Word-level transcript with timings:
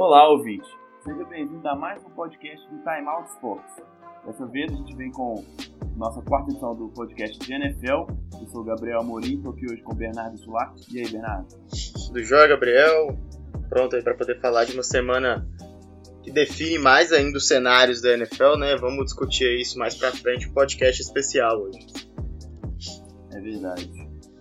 Olá, 0.00 0.28
ouvinte. 0.28 0.68
Seja 1.02 1.24
bem-vindo 1.24 1.66
a 1.66 1.74
mais 1.74 2.00
um 2.04 2.10
podcast 2.10 2.64
do 2.68 2.78
Time 2.84 3.08
Out 3.08 3.30
Sports. 3.30 3.82
Dessa 4.24 4.46
vez 4.46 4.72
a 4.72 4.76
gente 4.76 4.94
vem 4.94 5.10
com 5.10 5.44
nossa 5.96 6.22
quarta 6.22 6.52
edição 6.52 6.72
do 6.76 6.88
podcast 6.90 7.36
de 7.36 7.52
NFL. 7.52 8.06
Eu 8.40 8.46
sou 8.46 8.60
o 8.60 8.64
Gabriel 8.64 9.00
Amorim, 9.00 9.38
estou 9.38 9.50
aqui 9.50 9.66
hoje 9.66 9.82
com 9.82 9.92
o 9.92 9.96
Bernardo 9.96 10.38
Sulac. 10.38 10.72
E 10.94 11.00
aí, 11.00 11.10
Bernardo? 11.10 11.48
Do 12.12 12.22
Joia, 12.22 12.46
Gabriel. 12.46 13.18
Pronto 13.68 13.96
aí 13.96 14.02
para 14.04 14.14
poder 14.14 14.40
falar 14.40 14.66
de 14.66 14.74
uma 14.74 14.84
semana 14.84 15.44
que 16.22 16.30
define 16.30 16.78
mais 16.78 17.12
ainda 17.12 17.36
os 17.36 17.48
cenários 17.48 18.00
da 18.00 18.12
NFL, 18.12 18.56
né? 18.56 18.76
Vamos 18.76 19.06
discutir 19.06 19.60
isso 19.60 19.76
mais 19.80 19.96
pra 19.96 20.12
frente, 20.12 20.48
um 20.48 20.52
podcast 20.52 21.02
especial 21.02 21.60
hoje. 21.60 22.08
É 23.32 23.40
verdade. 23.40 23.90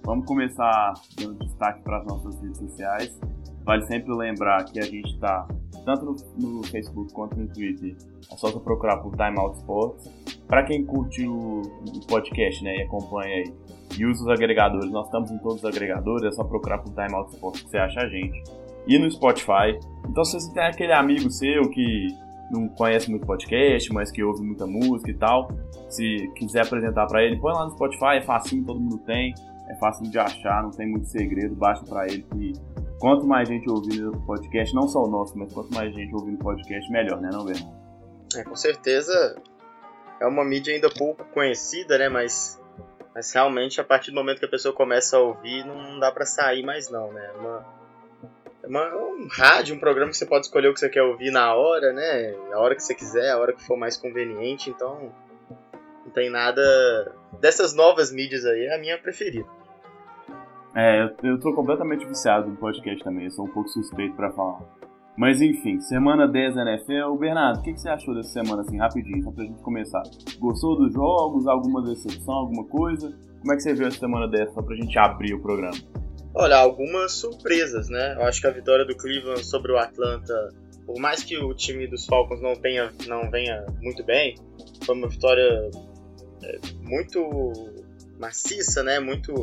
Vamos 0.06 0.24
começar 0.28 0.94
dando 1.20 1.40
destaque 1.40 1.82
para 1.82 1.98
as 1.98 2.06
nossas 2.06 2.40
redes 2.44 2.60
sociais. 2.60 3.20
Vale 3.68 3.86
sempre 3.86 4.14
lembrar 4.16 4.64
que 4.64 4.80
a 4.80 4.84
gente 4.84 5.14
está 5.14 5.46
tanto 5.84 6.06
no, 6.06 6.16
no, 6.38 6.64
Facebook 6.68 7.12
quanto 7.12 7.38
no 7.38 7.50
Twitter. 7.50 7.98
É 8.32 8.38
só 8.38 8.50
você 8.50 8.62
procurar 8.62 8.96
por 9.00 9.12
Time 9.18 9.38
Out 9.38 9.58
Sports. 9.58 10.10
Para 10.48 10.64
quem 10.64 10.86
curte 10.86 11.28
o, 11.28 11.62
o, 11.62 12.08
podcast 12.08 12.64
né, 12.64 12.78
e 12.78 12.84
acompanha 12.84 13.36
aí 13.36 13.54
e 14.00 14.06
usa 14.06 14.24
os 14.24 14.30
agregadores, 14.30 14.90
nós 14.90 15.08
estamos 15.08 15.32
em 15.32 15.38
todos 15.40 15.58
os 15.58 15.66
agregadores, 15.66 16.24
é 16.24 16.32
só 16.32 16.46
procurar 16.46 16.78
por 16.78 16.94
Time 16.94 17.14
Out 17.14 17.34
Sports 17.34 17.62
que 17.64 17.70
você 17.70 17.78
acha 17.78 18.00
a 18.00 18.08
gente. 18.08 18.42
E 18.88 18.98
no 18.98 19.12
Spotify. 19.12 19.78
Então 20.08 20.24
se 20.24 20.40
você 20.40 20.54
tem 20.54 20.64
aquele 20.64 20.94
amigo 20.94 21.30
seu 21.30 21.70
que 21.70 22.08
não 22.50 22.70
conhece 22.70 23.10
muito 23.10 23.26
podcast, 23.26 23.92
mas 23.92 24.10
que 24.10 24.24
ouve 24.24 24.42
muita 24.44 24.66
música 24.66 25.12
e 25.12 25.16
tal, 25.16 25.50
se 25.90 26.32
quiser 26.38 26.64
apresentar 26.64 27.06
para 27.08 27.22
ele, 27.22 27.36
põe 27.38 27.52
lá 27.52 27.66
no 27.66 27.72
Spotify, 27.72 28.16
é 28.16 28.22
facinho, 28.22 28.64
todo 28.64 28.80
mundo 28.80 29.00
tem, 29.00 29.34
é 29.68 29.76
fácil 29.76 30.10
de 30.10 30.18
achar, 30.18 30.64
não 30.64 30.72
tem 30.72 30.90
muito 30.90 31.08
segredo, 31.08 31.54
basta 31.54 31.86
para 31.86 32.06
ele 32.06 32.26
que 32.34 32.54
quanto 33.00 33.26
mais 33.26 33.48
gente 33.48 33.70
ouvindo 33.70 34.12
o 34.12 34.22
podcast, 34.22 34.74
não 34.74 34.88
só 34.88 35.04
o 35.04 35.08
nosso, 35.08 35.38
mas 35.38 35.52
quanto 35.54 35.74
mais 35.74 35.94
gente 35.94 36.14
ouvindo 36.14 36.36
o 36.36 36.44
podcast, 36.44 36.92
melhor, 36.92 37.20
né, 37.22 37.30
não, 37.32 37.46
Bernardo? 37.46 37.78
É, 38.36 38.44
com 38.44 38.56
certeza 38.56 39.42
é 40.20 40.26
uma 40.26 40.44
mídia 40.44 40.74
ainda 40.74 40.90
pouco 40.90 41.24
conhecida, 41.26 41.98
né, 41.98 42.10
mas, 42.10 42.62
mas 43.14 43.32
realmente 43.32 43.80
a 43.80 43.84
partir 43.84 44.12
do 44.12 44.16
momento 44.16 44.40
que 44.40 44.46
a 44.46 44.50
pessoa 44.50 44.74
começa 44.74 45.18
a 45.18 45.20
ouvir, 45.20 45.66
não 45.66 46.00
dá 46.00 46.12
para 46.12 46.26
sair 46.26 46.64
mais 46.64 46.90
não, 46.90 47.12
né, 47.14 47.32
é 47.34 47.38
uma, 47.38 47.66
é 48.64 48.68
uma, 48.68 48.96
um 48.96 49.28
rádio, 49.32 49.76
um 49.76 49.80
programa 49.80 50.12
que 50.12 50.18
você 50.18 50.26
pode 50.26 50.46
escolher 50.46 50.70
o 50.70 50.74
que 50.74 50.80
você 50.80 50.90
quer 50.90 51.04
ouvir 51.04 51.32
na 51.32 51.54
hora, 51.54 51.94
né, 51.94 52.36
a 52.52 52.60
hora 52.60 52.76
que 52.76 52.84
você 52.84 52.96
quiser, 52.96 53.32
a 53.32 53.38
hora 53.38 53.54
que 53.54 53.64
for 53.64 53.78
mais 53.78 53.96
conveniente, 53.96 54.70
então 54.70 55.14
não 56.06 56.12
tem 56.12 56.30
nada 56.30 56.62
dessas 57.40 57.74
novas 57.74 58.12
mídias 58.12 58.46
aí, 58.46 58.66
é 58.66 58.76
a 58.76 58.80
minha 58.80 58.98
preferida. 58.98 59.57
É, 60.80 61.12
eu, 61.24 61.40
tô 61.40 61.56
completamente 61.56 62.06
viciado 62.06 62.52
no 62.52 62.56
podcast 62.56 63.04
também, 63.04 63.26
eu 63.26 63.32
sou 63.32 63.46
um 63.46 63.50
pouco 63.50 63.68
suspeito 63.68 64.16
para 64.16 64.32
falar. 64.32 64.62
Mas 65.18 65.42
enfim, 65.42 65.80
semana 65.80 66.28
10 66.28 66.54
da 66.54 66.62
NFL. 66.62 67.16
Bernardo, 67.18 67.62
o 67.62 67.64
que, 67.64 67.74
que, 67.74 67.82
você 67.82 67.90
achou 67.90 68.14
dessa 68.14 68.30
semana, 68.30 68.62
assim, 68.62 68.78
rapidinho, 68.78 69.24
só 69.24 69.32
pra 69.32 69.44
gente 69.44 69.60
começar? 69.64 70.04
Gostou 70.38 70.78
dos 70.78 70.94
jogos? 70.94 71.48
Alguma 71.48 71.82
decepção, 71.82 72.36
alguma 72.36 72.64
coisa? 72.66 73.12
Como 73.40 73.52
é 73.52 73.56
que 73.56 73.64
você 73.64 73.74
viu 73.74 73.88
essa 73.88 73.98
semana 73.98 74.28
10, 74.28 74.54
só 74.54 74.62
pra 74.62 74.76
gente 74.76 75.00
abrir 75.00 75.34
o 75.34 75.42
programa? 75.42 75.76
Olha, 76.36 76.58
algumas 76.58 77.14
surpresas, 77.14 77.90
né? 77.90 78.14
Eu 78.14 78.26
acho 78.26 78.40
que 78.40 78.46
a 78.46 78.52
vitória 78.52 78.86
do 78.86 78.96
Cleveland 78.96 79.44
sobre 79.44 79.72
o 79.72 79.80
Atlanta, 79.80 80.54
por 80.86 81.00
mais 81.00 81.24
que 81.24 81.40
o 81.40 81.56
time 81.56 81.88
dos 81.88 82.06
Falcons 82.06 82.40
não, 82.40 82.54
tenha, 82.54 82.92
não 83.08 83.32
venha 83.32 83.66
muito 83.82 84.04
bem, 84.04 84.36
foi 84.86 84.94
uma 84.94 85.08
vitória 85.08 85.72
é, 86.44 86.60
muito 86.84 87.52
maciça, 88.20 88.84
né? 88.84 89.00
Muito 89.00 89.34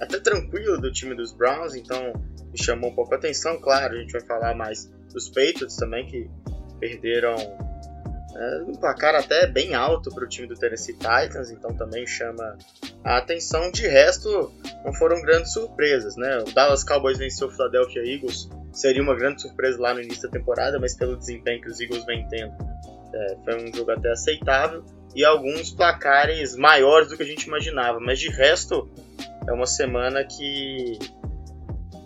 até 0.00 0.18
tranquilo 0.18 0.80
do 0.80 0.90
time 0.90 1.14
dos 1.14 1.32
Browns, 1.32 1.74
então 1.74 2.12
me 2.50 2.62
chamou 2.62 2.90
um 2.90 2.94
pouco 2.94 3.14
a 3.14 3.16
atenção. 3.16 3.60
Claro, 3.60 3.94
a 3.94 3.98
gente 3.98 4.12
vai 4.12 4.22
falar 4.22 4.54
mais 4.54 4.90
dos 5.12 5.28
Patriots 5.28 5.76
também, 5.76 6.06
que 6.06 6.28
perderam 6.78 7.36
é, 7.36 8.62
um 8.66 8.74
placar 8.74 9.14
até 9.14 9.46
bem 9.46 9.74
alto 9.74 10.10
para 10.10 10.24
o 10.24 10.28
time 10.28 10.48
do 10.48 10.54
Tennessee 10.54 10.94
Titans, 10.94 11.50
então 11.50 11.74
também 11.74 12.06
chama 12.06 12.56
a 13.04 13.18
atenção. 13.18 13.70
De 13.70 13.86
resto, 13.86 14.52
não 14.84 14.92
foram 14.94 15.20
grandes 15.20 15.52
surpresas, 15.52 16.16
né? 16.16 16.38
O 16.38 16.52
Dallas 16.52 16.82
Cowboys 16.82 17.18
venceu 17.18 17.48
o 17.48 17.50
Philadelphia 17.50 18.02
Eagles, 18.02 18.48
seria 18.72 19.02
uma 19.02 19.14
grande 19.14 19.42
surpresa 19.42 19.80
lá 19.80 19.92
no 19.92 20.00
início 20.00 20.22
da 20.22 20.30
temporada, 20.30 20.78
mas 20.78 20.94
pelo 20.94 21.16
desempenho 21.16 21.60
que 21.60 21.68
os 21.68 21.80
Eagles 21.80 22.04
vêm 22.04 22.26
tendo, 22.28 22.54
é, 23.12 23.36
foi 23.44 23.68
um 23.68 23.74
jogo 23.74 23.90
até 23.90 24.10
aceitável. 24.10 24.84
E 25.14 25.24
alguns 25.24 25.72
placares 25.72 26.54
maiores 26.54 27.08
do 27.08 27.16
que 27.16 27.24
a 27.24 27.26
gente 27.26 27.42
imaginava, 27.42 27.98
mas 27.98 28.20
de 28.20 28.28
resto, 28.28 28.88
é 29.50 29.52
uma 29.52 29.66
semana 29.66 30.24
que, 30.24 30.96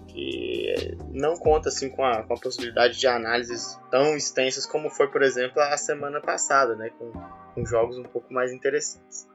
que 0.08 0.96
não 1.10 1.36
conta 1.36 1.68
assim 1.68 1.90
com 1.90 2.02
a, 2.02 2.22
com 2.22 2.32
a 2.32 2.40
possibilidade 2.40 2.98
de 2.98 3.06
análises 3.06 3.78
tão 3.90 4.16
extensas 4.16 4.64
como 4.64 4.88
foi, 4.88 5.08
por 5.08 5.22
exemplo, 5.22 5.60
a 5.60 5.76
semana 5.76 6.22
passada, 6.22 6.74
né, 6.74 6.90
com, 6.98 7.12
com 7.54 7.66
jogos 7.66 7.98
um 7.98 8.02
pouco 8.04 8.32
mais 8.32 8.50
interessantes. 8.50 9.28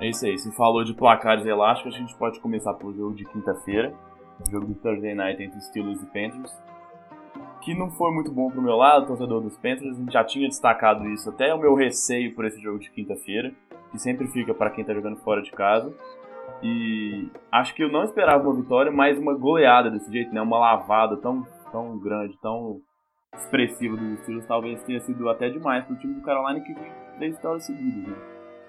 É 0.00 0.08
isso 0.08 0.26
aí. 0.26 0.36
Se 0.36 0.50
falou 0.56 0.82
de 0.82 0.92
placares 0.94 1.46
elásticos, 1.46 1.94
a 1.94 1.98
gente 1.98 2.14
pode 2.16 2.40
começar 2.40 2.74
pelo 2.74 2.92
jogo 2.92 3.14
de 3.14 3.24
quinta-feira, 3.24 3.94
o 4.44 4.50
jogo 4.50 4.66
do 4.66 4.74
Thursday 4.74 5.14
Night 5.14 5.40
entre 5.40 5.60
Steelers 5.60 6.02
e 6.02 6.06
Panthers, 6.06 6.52
que 7.60 7.72
não 7.72 7.88
foi 7.92 8.12
muito 8.12 8.32
bom 8.32 8.50
pro 8.50 8.60
meu 8.60 8.74
lado, 8.74 9.06
torcedor 9.06 9.40
dos 9.40 9.56
Panthers. 9.56 9.96
A 9.96 10.00
gente 10.00 10.12
já 10.12 10.24
tinha 10.24 10.48
destacado 10.48 11.08
isso, 11.10 11.30
até 11.30 11.54
o 11.54 11.58
meu 11.58 11.76
receio 11.76 12.34
por 12.34 12.44
esse 12.44 12.60
jogo 12.60 12.80
de 12.80 12.90
quinta-feira, 12.90 13.54
que 13.92 13.98
sempre 14.00 14.26
fica 14.26 14.52
para 14.52 14.70
quem 14.70 14.84
tá 14.84 14.92
jogando 14.92 15.16
fora 15.18 15.40
de 15.40 15.52
casa. 15.52 15.94
E 16.62 17.28
acho 17.52 17.74
que 17.74 17.82
eu 17.82 17.90
não 17.90 18.04
esperava 18.04 18.42
uma 18.42 18.54
vitória, 18.54 18.90
mas 18.90 19.18
uma 19.18 19.34
goleada 19.34 19.90
desse 19.90 20.10
jeito, 20.10 20.32
né? 20.32 20.40
Uma 20.40 20.58
lavada 20.58 21.16
tão, 21.18 21.46
tão 21.70 21.98
grande, 21.98 22.38
tão 22.40 22.80
expressiva 23.36 23.96
dos 23.96 24.20
Steelers, 24.20 24.46
talvez 24.46 24.82
tenha 24.84 25.00
sido 25.00 25.28
até 25.28 25.50
demais 25.50 25.84
pro 25.84 25.96
time 25.96 26.14
do 26.14 26.22
Carolina 26.22 26.60
que 26.60 26.72
vem 26.72 26.92
três 27.16 27.36
vitórias 27.36 27.66
seguidas. 27.66 28.08
Né? 28.08 28.16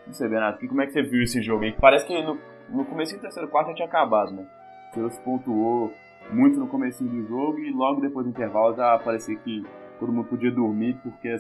Não 0.08 0.14
sei, 0.14 0.28
Bernardo, 0.28 0.68
como 0.68 0.82
é 0.82 0.86
que 0.86 0.92
você 0.92 1.04
viu 1.04 1.24
esse 1.24 1.42
jogo 1.42 1.64
aí? 1.64 1.74
Parece 1.74 2.06
que 2.06 2.22
no, 2.22 2.38
no 2.70 2.86
começo 2.86 3.16
do 3.16 3.22
terceiro 3.22 3.48
quarto 3.48 3.70
já 3.70 3.76
tinha 3.76 3.88
acabado, 3.88 4.32
né? 4.32 4.44
O 4.44 4.92
Steelers 4.92 5.20
pontuou 5.20 5.92
muito 6.32 6.60
no 6.60 6.68
começo 6.68 7.04
do 7.04 7.28
jogo 7.28 7.60
e 7.60 7.72
logo 7.72 8.02
depois 8.02 8.26
do 8.26 8.30
intervalo 8.30 8.76
já 8.76 8.98
parecia 9.00 9.36
que 9.38 9.64
todo 10.00 10.12
mundo 10.12 10.28
podia 10.28 10.52
dormir 10.52 10.98
porque 11.04 11.36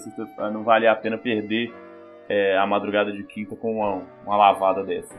não 0.51 0.63
valia 0.63 0.91
a 0.91 0.95
pena 0.95 1.17
perder 1.17 1.73
é, 2.29 2.57
a 2.57 2.65
madrugada 2.65 3.11
de 3.11 3.23
quinta 3.23 3.55
com 3.55 3.77
uma, 3.77 4.03
uma 4.25 4.37
lavada 4.37 4.83
dessa. 4.83 5.15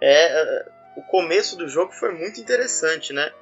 É, 0.00 0.66
o 0.96 1.02
começo 1.02 1.56
do 1.56 1.68
jogo 1.68 1.92
foi 1.92 2.12
muito 2.12 2.40
interessante, 2.40 3.12
né? 3.12 3.32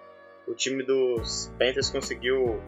O 0.47 0.55
time 0.55 0.83
dos 0.83 1.53
Panthers 1.59 1.91
conseguiu 1.91 2.62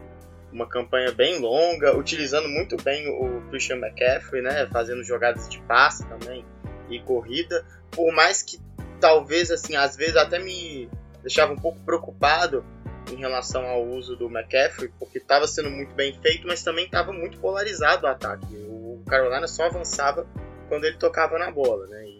uma 0.51 0.67
campanha 0.67 1.11
bem 1.11 1.39
longa, 1.39 1.95
utilizando 1.95 2.49
muito 2.49 2.75
bem 2.81 3.07
o 3.07 3.41
Christian 3.49 3.77
McCaffrey, 3.77 4.41
né? 4.41 4.67
Fazendo 4.71 5.03
jogadas 5.03 5.47
de 5.47 5.59
passe 5.61 6.05
também 6.07 6.45
e 6.89 6.99
corrida. 7.01 7.65
Por 7.91 8.11
mais 8.11 8.41
que 8.41 8.59
talvez, 8.99 9.51
assim, 9.51 9.75
às 9.75 9.95
vezes 9.95 10.15
até 10.15 10.39
me 10.39 10.89
deixava 11.21 11.53
um 11.53 11.57
pouco 11.57 11.79
preocupado 11.81 12.65
em 13.11 13.15
relação 13.15 13.65
ao 13.65 13.83
uso 13.85 14.15
do 14.15 14.27
McCaffrey, 14.27 14.91
porque 14.99 15.17
estava 15.17 15.47
sendo 15.47 15.69
muito 15.69 15.93
bem 15.93 16.19
feito, 16.21 16.47
mas 16.47 16.63
também 16.63 16.85
estava 16.85 17.11
muito 17.11 17.39
polarizado 17.39 18.05
o 18.05 18.09
ataque. 18.09 18.45
O 18.55 19.03
Carolina 19.07 19.47
só 19.47 19.65
avançava 19.65 20.27
quando 20.67 20.85
ele 20.85 20.97
tocava 20.97 21.37
na 21.39 21.49
bola, 21.49 21.87
né? 21.87 22.05
E 22.05 22.18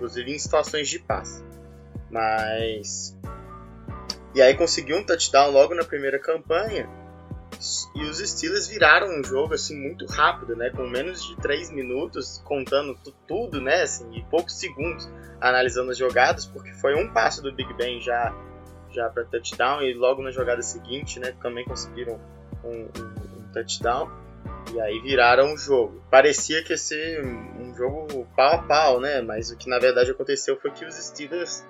inclusive 0.00 0.32
em 0.32 0.38
situações 0.38 0.88
de 0.88 0.98
passe. 0.98 1.44
Mas. 2.10 3.16
E 4.34 4.40
aí 4.40 4.54
conseguiu 4.54 4.96
um 4.96 5.04
touchdown 5.04 5.50
logo 5.50 5.74
na 5.74 5.84
primeira 5.84 6.18
campanha. 6.18 6.88
E 7.94 8.04
os 8.04 8.18
Steelers 8.18 8.68
viraram 8.68 9.08
um 9.08 9.22
jogo 9.22 9.52
assim 9.52 9.78
muito 9.78 10.06
rápido, 10.06 10.56
né? 10.56 10.70
Com 10.70 10.88
menos 10.88 11.22
de 11.22 11.36
3 11.36 11.70
minutos, 11.70 12.40
contando 12.44 12.98
tudo, 13.28 13.60
né? 13.60 13.82
Assim, 13.82 14.10
e 14.16 14.22
poucos 14.24 14.58
segundos 14.58 15.10
analisando 15.38 15.90
as 15.90 15.98
jogadas, 15.98 16.46
porque 16.46 16.72
foi 16.72 16.94
um 16.94 17.12
passo 17.12 17.42
do 17.42 17.52
Big 17.52 17.72
Ben 17.74 18.00
já, 18.00 18.34
já 18.90 19.10
para 19.10 19.24
touchdown, 19.24 19.82
e 19.82 19.92
logo 19.92 20.22
na 20.22 20.30
jogada 20.30 20.62
seguinte, 20.62 21.20
né? 21.20 21.34
Também 21.42 21.64
conseguiram 21.66 22.18
um, 22.64 22.68
um, 22.68 23.40
um 23.40 23.52
touchdown. 23.52 24.10
E 24.72 24.80
aí 24.80 25.00
viraram 25.00 25.54
o 25.54 25.56
jogo. 25.56 26.02
Parecia 26.10 26.62
que 26.62 26.72
ia 26.72 26.78
ser 26.78 27.24
um 27.24 27.74
jogo 27.74 28.26
pau 28.36 28.54
a 28.54 28.62
pau, 28.62 29.00
né? 29.00 29.20
Mas 29.20 29.50
o 29.50 29.56
que 29.56 29.68
na 29.68 29.78
verdade 29.78 30.10
aconteceu 30.10 30.58
foi 30.60 30.70
que 30.70 30.84
os 30.84 30.94
Steelers 30.94 31.64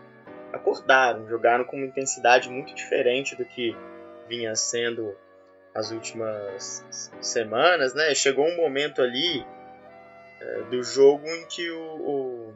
acordaram, 0.52 1.28
jogaram 1.28 1.64
com 1.64 1.76
uma 1.76 1.86
intensidade 1.86 2.48
muito 2.48 2.74
diferente 2.74 3.36
do 3.36 3.44
que 3.44 3.76
vinha 4.28 4.54
sendo 4.54 5.16
as 5.74 5.92
últimas 5.92 6.84
semanas, 7.20 7.94
né? 7.94 8.14
Chegou 8.14 8.46
um 8.46 8.56
momento 8.56 9.00
ali 9.00 9.44
é, 10.40 10.62
do 10.70 10.82
jogo 10.82 11.26
em 11.26 11.46
que 11.46 11.70
o, 11.70 11.80
o, 11.80 12.54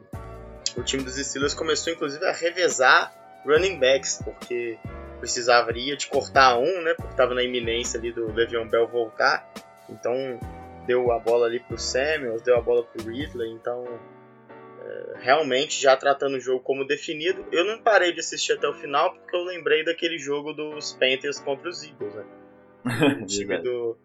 o, 0.77 0.83
time 0.83 1.03
dos 1.03 1.15
Steelers 1.15 1.53
começou 1.53 1.93
inclusive 1.93 2.25
a 2.25 2.33
revezar 2.33 3.13
running 3.45 3.79
backs, 3.79 4.21
porque 4.23 4.77
precisaria 5.19 5.95
de 5.95 6.07
cortar 6.07 6.57
um, 6.57 6.81
né? 6.81 6.93
Porque 6.93 7.11
estava 7.11 7.33
na 7.33 7.43
iminência 7.43 7.99
ali 7.99 8.11
do 8.11 8.31
Le'Veon 8.33 8.67
Bell 8.67 8.87
voltar. 8.87 9.49
Então 9.89 10.39
deu 10.85 11.11
a 11.11 11.19
bola 11.19 11.47
ali 11.47 11.59
pro 11.59 11.77
Samuels, 11.77 12.41
deu 12.41 12.57
a 12.57 12.61
bola 12.61 12.83
pro 12.83 13.07
Ridley, 13.07 13.51
então 13.51 13.83
é, 14.81 15.13
realmente 15.19 15.81
já 15.81 15.95
tratando 15.97 16.35
o 16.35 16.39
jogo 16.39 16.61
como 16.61 16.85
definido. 16.85 17.45
Eu 17.51 17.65
não 17.65 17.81
parei 17.81 18.13
de 18.13 18.19
assistir 18.19 18.53
até 18.53 18.67
o 18.67 18.73
final 18.73 19.13
porque 19.13 19.35
eu 19.35 19.43
lembrei 19.43 19.83
daquele 19.83 20.17
jogo 20.17 20.53
dos 20.53 20.93
Panthers 20.93 21.39
contra 21.39 21.69
os 21.69 21.83
Eagles, 21.83 22.13
né? 22.13 22.25
o 23.21 23.25
time 23.25 23.57
do, 23.57 23.97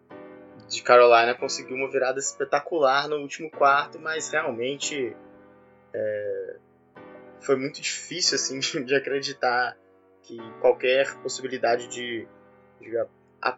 de 0.67 0.81
Carolina 0.81 1.35
conseguiu 1.35 1.75
uma 1.75 1.89
virada 1.91 2.19
espetacular 2.19 3.07
no 3.07 3.17
último 3.17 3.51
quarto, 3.51 3.99
mas 3.99 4.31
realmente 4.31 5.15
é, 5.93 6.55
foi 7.41 7.55
muito 7.57 7.81
difícil 7.81 8.35
assim 8.35 8.59
de 8.85 8.95
acreditar 8.95 9.77
que 10.23 10.37
qualquer 10.59 11.13
possibilidade 11.21 11.87
de, 11.87 12.27
de 12.79 12.97
a, 12.97 13.07
a, 13.41 13.57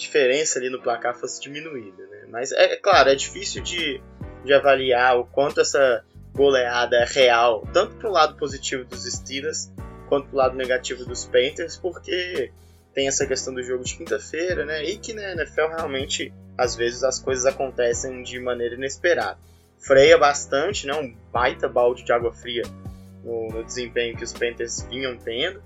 diferença 0.00 0.58
ali 0.58 0.70
no 0.70 0.80
placar 0.80 1.14
fosse 1.14 1.40
diminuída. 1.40 2.06
Né? 2.06 2.26
Mas 2.28 2.52
é, 2.52 2.72
é 2.72 2.76
claro, 2.76 3.10
é 3.10 3.14
difícil 3.14 3.62
de, 3.62 4.00
de 4.44 4.52
avaliar 4.52 5.18
o 5.18 5.24
quanto 5.24 5.60
essa 5.60 6.04
goleada 6.34 6.96
é 6.96 7.04
real, 7.04 7.66
tanto 7.72 7.96
para 7.96 8.08
o 8.08 8.12
lado 8.12 8.36
positivo 8.36 8.84
dos 8.84 9.04
Steelers 9.04 9.70
quanto 10.08 10.28
para 10.28 10.34
o 10.34 10.38
lado 10.38 10.56
negativo 10.56 11.04
dos 11.04 11.24
Panthers, 11.24 11.76
porque 11.76 12.50
tem 12.94 13.06
essa 13.06 13.26
questão 13.26 13.54
do 13.54 13.62
jogo 13.62 13.84
de 13.84 13.96
quinta-feira, 13.96 14.64
né? 14.64 14.82
E 14.84 14.98
que 14.98 15.12
na 15.12 15.22
né, 15.22 15.32
NFL 15.34 15.68
realmente 15.76 16.32
às 16.58 16.74
vezes 16.74 17.04
as 17.04 17.18
coisas 17.18 17.46
acontecem 17.46 18.22
de 18.22 18.38
maneira 18.40 18.74
inesperada. 18.74 19.38
Freia 19.78 20.18
bastante, 20.18 20.86
né? 20.86 20.94
Um 20.94 21.14
baita 21.32 21.68
balde 21.68 22.02
de 22.02 22.12
água 22.12 22.32
fria 22.32 22.62
no, 23.24 23.48
no 23.48 23.64
desempenho 23.64 24.16
que 24.16 24.24
os 24.24 24.32
Panthers 24.32 24.82
vinham 24.90 25.16
tendo, 25.16 25.62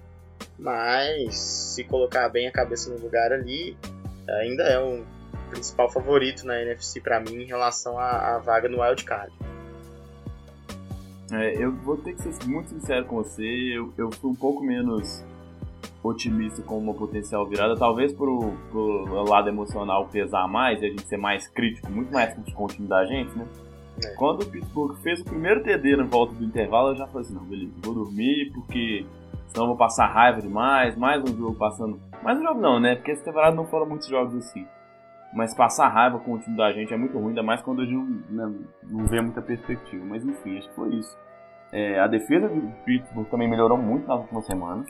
mas 0.59 1.37
se 1.37 1.85
colocar 1.85 2.29
bem 2.29 2.47
a 2.47 2.53
cabeça 2.53 2.91
no 2.91 2.99
lugar 2.99 3.33
ali, 3.33 3.77
ainda 4.29 4.63
é 4.65 4.79
o 4.79 5.05
principal 5.51 5.91
favorito 5.91 6.47
na 6.47 6.61
NFC 6.61 7.01
para 7.01 7.21
mim 7.21 7.43
em 7.43 7.47
relação 7.47 7.99
à, 7.99 8.37
à 8.37 8.39
vaga 8.39 8.69
no 8.69 8.83
Wild 8.83 9.05
Card. 9.05 9.33
É, 11.33 11.57
eu 11.57 11.73
vou 11.73 11.97
ter 11.97 12.15
que 12.15 12.23
ser 12.23 12.47
muito 12.47 12.69
sincero 12.69 13.07
com 13.07 13.17
você, 13.17 13.45
eu, 13.45 13.93
eu 13.97 14.11
fui 14.13 14.31
um 14.31 14.35
pouco 14.35 14.63
menos 14.63 15.25
otimista 16.03 16.63
com 16.63 16.79
uma 16.79 16.93
potencial 16.93 17.47
virada, 17.47 17.77
talvez 17.77 18.13
pro, 18.13 18.53
pro 18.71 19.25
lado 19.25 19.49
emocional 19.49 20.07
pesar 20.09 20.47
mais 20.47 20.83
e 20.83 20.87
a 20.87 20.89
gente 20.91 21.07
ser 21.07 21.17
mais 21.17 21.49
crítico, 21.49 21.91
muito 21.91 22.13
mais 22.13 22.35
crítico 22.35 22.57
com 22.57 22.65
o 22.65 22.69
time 22.69 22.87
da 22.87 23.05
gente, 23.07 23.37
né? 23.37 23.47
É. 24.05 24.09
Quando 24.15 24.43
o 24.43 24.47
Pittsburgh 24.47 24.97
fez 25.03 25.21
o 25.21 25.25
primeiro 25.25 25.63
TD 25.63 25.97
na 25.97 26.05
volta 26.05 26.35
do 26.35 26.45
intervalo, 26.45 26.91
eu 26.91 26.97
já 26.97 27.07
falei 27.07 27.23
assim, 27.23 27.35
não, 27.35 27.45
beleza, 27.45 27.73
vou 27.83 27.95
dormir 27.95 28.51
porque 28.53 29.07
senão 29.49 29.65
eu 29.65 29.69
vou 29.69 29.77
passar 29.77 30.07
raiva 30.07 30.43
demais, 30.43 30.97
mais 30.97 31.23
um 31.23 31.37
jogo 31.37 31.55
passando... 31.55 31.99
Mais 32.25 32.39
um 32.41 32.43
jogo 32.43 32.59
não, 32.59 32.81
né? 32.81 32.95
Porque 32.97 33.11
essa 33.11 33.23
temporada 33.23 33.55
não 33.55 33.67
foram 33.67 33.85
muitos 33.85 34.09
jogos 34.09 34.35
assim. 34.35 34.67
Mas 35.35 35.55
passar 35.55 35.89
raiva 35.89 36.19
com 36.19 36.33
o 36.33 36.39
time 36.39 36.57
da 36.57 36.73
gente 36.73 36.95
é 36.95 36.97
muito 36.97 37.19
ruim, 37.19 37.29
ainda 37.29 37.43
mais 37.43 37.61
quando 37.61 37.83
a 37.83 37.85
gente 37.85 37.97
não, 38.31 38.49
né, 38.49 38.59
não 38.83 39.07
vê 39.07 39.21
muita 39.21 39.43
perspectiva. 39.43 40.03
Mas 40.07 40.25
enfim, 40.25 40.57
acho 40.57 40.69
que 40.71 40.75
foi 40.75 40.95
isso. 40.95 41.15
É, 41.71 42.01
a 42.01 42.07
defesa 42.07 42.49
do 42.49 42.73
Pittsburgh 42.87 43.29
também 43.29 43.51
melhorou 43.51 43.77
muito 43.77 44.09
nas 44.09 44.21
últimas 44.21 44.47
semanas. 44.47 44.89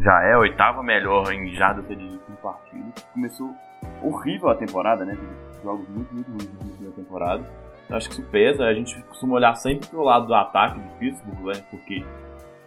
Já 0.00 0.22
é 0.22 0.32
a 0.32 0.38
oitava 0.38 0.82
melhor 0.82 1.30
em 1.34 1.52
jardas 1.52 1.86
cedidas 1.86 2.18
por 2.22 2.36
partido. 2.36 2.90
Começou 3.12 3.54
horrível 4.02 4.48
a 4.48 4.54
temporada, 4.54 5.04
né? 5.04 5.18
Jogos 5.62 5.86
muito, 5.86 6.14
muito 6.14 6.30
ruins 6.62 6.80
da 6.80 6.92
temporada. 6.92 7.44
Eu 7.90 7.96
acho 7.96 8.08
que 8.08 8.14
isso 8.14 8.30
pesa. 8.30 8.64
A 8.64 8.72
gente 8.72 9.02
costuma 9.02 9.34
olhar 9.34 9.54
sempre 9.56 9.86
pro 9.86 10.02
lado 10.02 10.26
do 10.26 10.34
ataque 10.34 10.80
do 10.80 10.88
Pittsburgh, 10.98 11.44
né? 11.44 11.62
Porque 11.70 12.02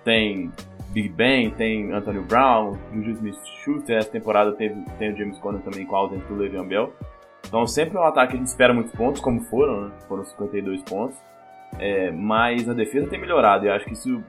tem 0.03 0.51
Big 0.93 1.09
Ben, 1.09 1.49
tem 1.51 1.91
Antonio 1.91 2.21
Brown, 2.23 2.77
Juju 2.93 3.11
Smith-Schuster. 3.11 3.97
Essa 3.97 4.11
temporada 4.11 4.51
teve, 4.53 4.79
tem 4.99 5.11
o 5.11 5.17
James 5.17 5.39
Conner 5.39 5.61
também 5.61 5.85
com 5.85 5.95
a 5.95 5.99
ausência 5.99 6.27
do 6.27 6.35
Le'Veon 6.35 6.67
Bell. 6.67 6.93
Então 7.47 7.65
sempre 7.65 7.97
é 7.97 7.99
um 7.99 8.03
ataque 8.03 8.31
que 8.31 8.35
a 8.35 8.39
gente 8.39 8.47
espera 8.47 8.73
muitos 8.73 8.93
pontos, 8.93 9.19
como 9.19 9.41
foram, 9.41 9.89
né? 9.89 9.91
Foram 10.07 10.23
52 10.23 10.83
pontos. 10.83 11.17
É, 11.79 12.11
mas 12.11 12.69
a 12.69 12.73
defesa 12.73 13.09
tem 13.09 13.19
melhorado 13.19 13.65
e 13.65 13.69
acho 13.69 13.85
que 13.85 13.93
isso 13.93 14.23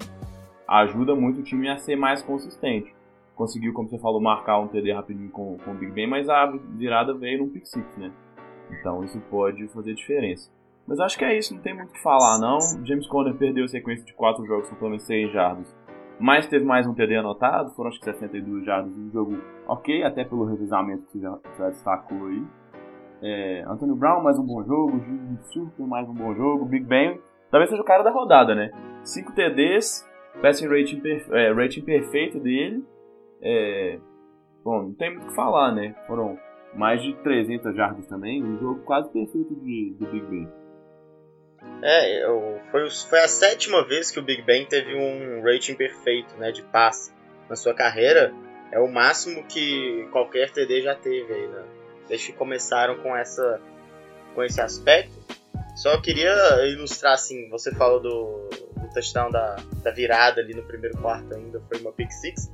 ajuda 0.66 1.14
muito 1.14 1.40
o 1.40 1.43
time 1.43 1.69
a 1.69 1.76
ser 1.76 1.96
mais 1.96 2.22
consistente. 2.22 2.94
Conseguiu, 3.37 3.75
como 3.75 3.88
você 3.88 3.99
falou, 3.99 4.20
marcar 4.20 4.58
um 4.58 4.69
TD 4.69 4.93
rapidinho 4.93 5.28
com, 5.28 5.58
com 5.58 5.72
o 5.72 5.75
Big 5.75 5.93
Ben, 5.93 6.06
mas 6.06 6.28
a 6.31 6.46
virada 6.46 7.12
veio 7.12 7.40
num 7.40 7.49
pick 7.50 7.66
six, 7.66 7.84
né? 7.99 8.11
Então 8.70 9.05
isso 9.05 9.20
pode 9.31 9.69
fazer 9.69 9.93
diferença. 9.94 10.50
Mas 10.87 11.00
acho 11.00 11.19
que 11.19 11.25
é 11.25 11.37
isso, 11.37 11.55
não 11.55 11.61
tem 11.61 11.75
muito 11.75 11.90
o 11.90 11.93
que 11.93 12.02
falar 12.02 12.38
não. 12.38 12.58
James 12.87 13.06
Conner 13.06 13.34
perdeu 13.34 13.64
a 13.64 13.69
sequência 13.69 14.05
de 14.05 14.14
4 14.14 14.46
jogos 14.46 14.69
com 14.69 14.76
pelo 14.76 14.90
menos 14.90 15.05
6 15.05 15.32
jardas. 15.32 15.83
Mas 16.19 16.46
teve 16.46 16.64
mais 16.64 16.87
um 16.87 16.94
TD 16.94 17.16
anotado, 17.16 17.70
foram 17.75 17.88
acho 17.88 17.99
que 17.99 18.05
62 18.05 18.64
jardas 18.64 18.96
um 18.96 19.11
jogo 19.11 19.37
ok, 19.66 20.05
até 20.05 20.25
pelo 20.25 20.44
revisamento 20.44 21.05
que 21.11 21.20
já, 21.20 21.38
já 21.58 21.69
destacou 21.70 22.26
aí. 22.26 22.44
É, 23.20 23.64
Antônio 23.66 23.96
Brown, 23.96 24.22
mais 24.22 24.38
um 24.38 24.46
bom 24.46 24.62
jogo, 24.62 25.00
Júlio 25.52 25.88
mais 25.88 26.08
um 26.08 26.14
bom 26.14 26.34
jogo, 26.34 26.64
Big 26.66 26.84
Ben, 26.84 27.19
talvez 27.50 27.70
seja 27.70 27.82
o 27.82 27.84
cara 27.84 28.02
da 28.02 28.11
rodada, 28.11 28.55
né? 28.55 28.70
5 29.02 29.32
TDs, 29.32 30.08
passing 30.40 30.69
rating, 30.69 31.02
é, 31.32 31.52
rating 31.52 31.82
perfeito 31.82 32.38
dele. 32.38 32.84
É, 33.43 33.99
bom, 34.62 34.82
não 34.84 34.94
tem 34.94 35.11
muito 35.11 35.25
o 35.25 35.28
que 35.28 35.34
falar, 35.34 35.72
né? 35.72 35.94
Foram 36.06 36.38
mais 36.76 37.02
de 37.02 37.14
300 37.22 37.75
jardas 37.75 38.06
também, 38.06 38.43
um 38.43 38.58
jogo 38.58 38.81
quase 38.84 39.11
perfeito 39.11 39.55
de, 39.56 39.96
do 39.99 40.06
Big 40.06 40.26
Ben. 40.26 40.63
É, 41.82 42.26
foi, 42.70 42.90
foi 42.90 43.20
a 43.20 43.28
sétima 43.28 43.87
vez 43.87 44.11
que 44.11 44.19
o 44.19 44.22
Big 44.22 44.43
Ben 44.43 44.64
teve 44.64 44.94
um 44.94 45.43
rating 45.43 45.75
perfeito, 45.75 46.34
né, 46.37 46.50
de 46.50 46.62
passe 46.62 47.12
na 47.49 47.56
sua 47.56 47.75
carreira. 47.75 48.32
É 48.72 48.78
o 48.78 48.88
máximo 48.88 49.44
que 49.44 50.08
qualquer 50.11 50.50
TD 50.50 50.82
já 50.82 50.94
teve 50.94 51.32
aí, 51.32 51.46
né? 51.46 51.62
Desde 52.08 52.32
que 52.32 52.32
começaram 52.32 52.96
com 52.99 53.16
essa 53.16 53.61
com 54.34 54.43
esse 54.43 54.61
aspecto. 54.61 55.12
Só 55.76 56.00
queria 56.00 56.32
ilustrar 56.66 57.14
assim, 57.14 57.49
você 57.49 57.72
falou 57.75 58.00
do, 58.00 58.49
do 58.81 58.88
touchdown 58.93 59.31
da, 59.31 59.56
da 59.82 59.90
virada 59.90 60.40
ali 60.40 60.55
no 60.55 60.62
primeiro 60.62 60.96
quarto 60.99 61.34
ainda, 61.34 61.61
foi 61.69 61.81
uma 61.81 61.93
pick 61.93 62.11
six, 62.12 62.50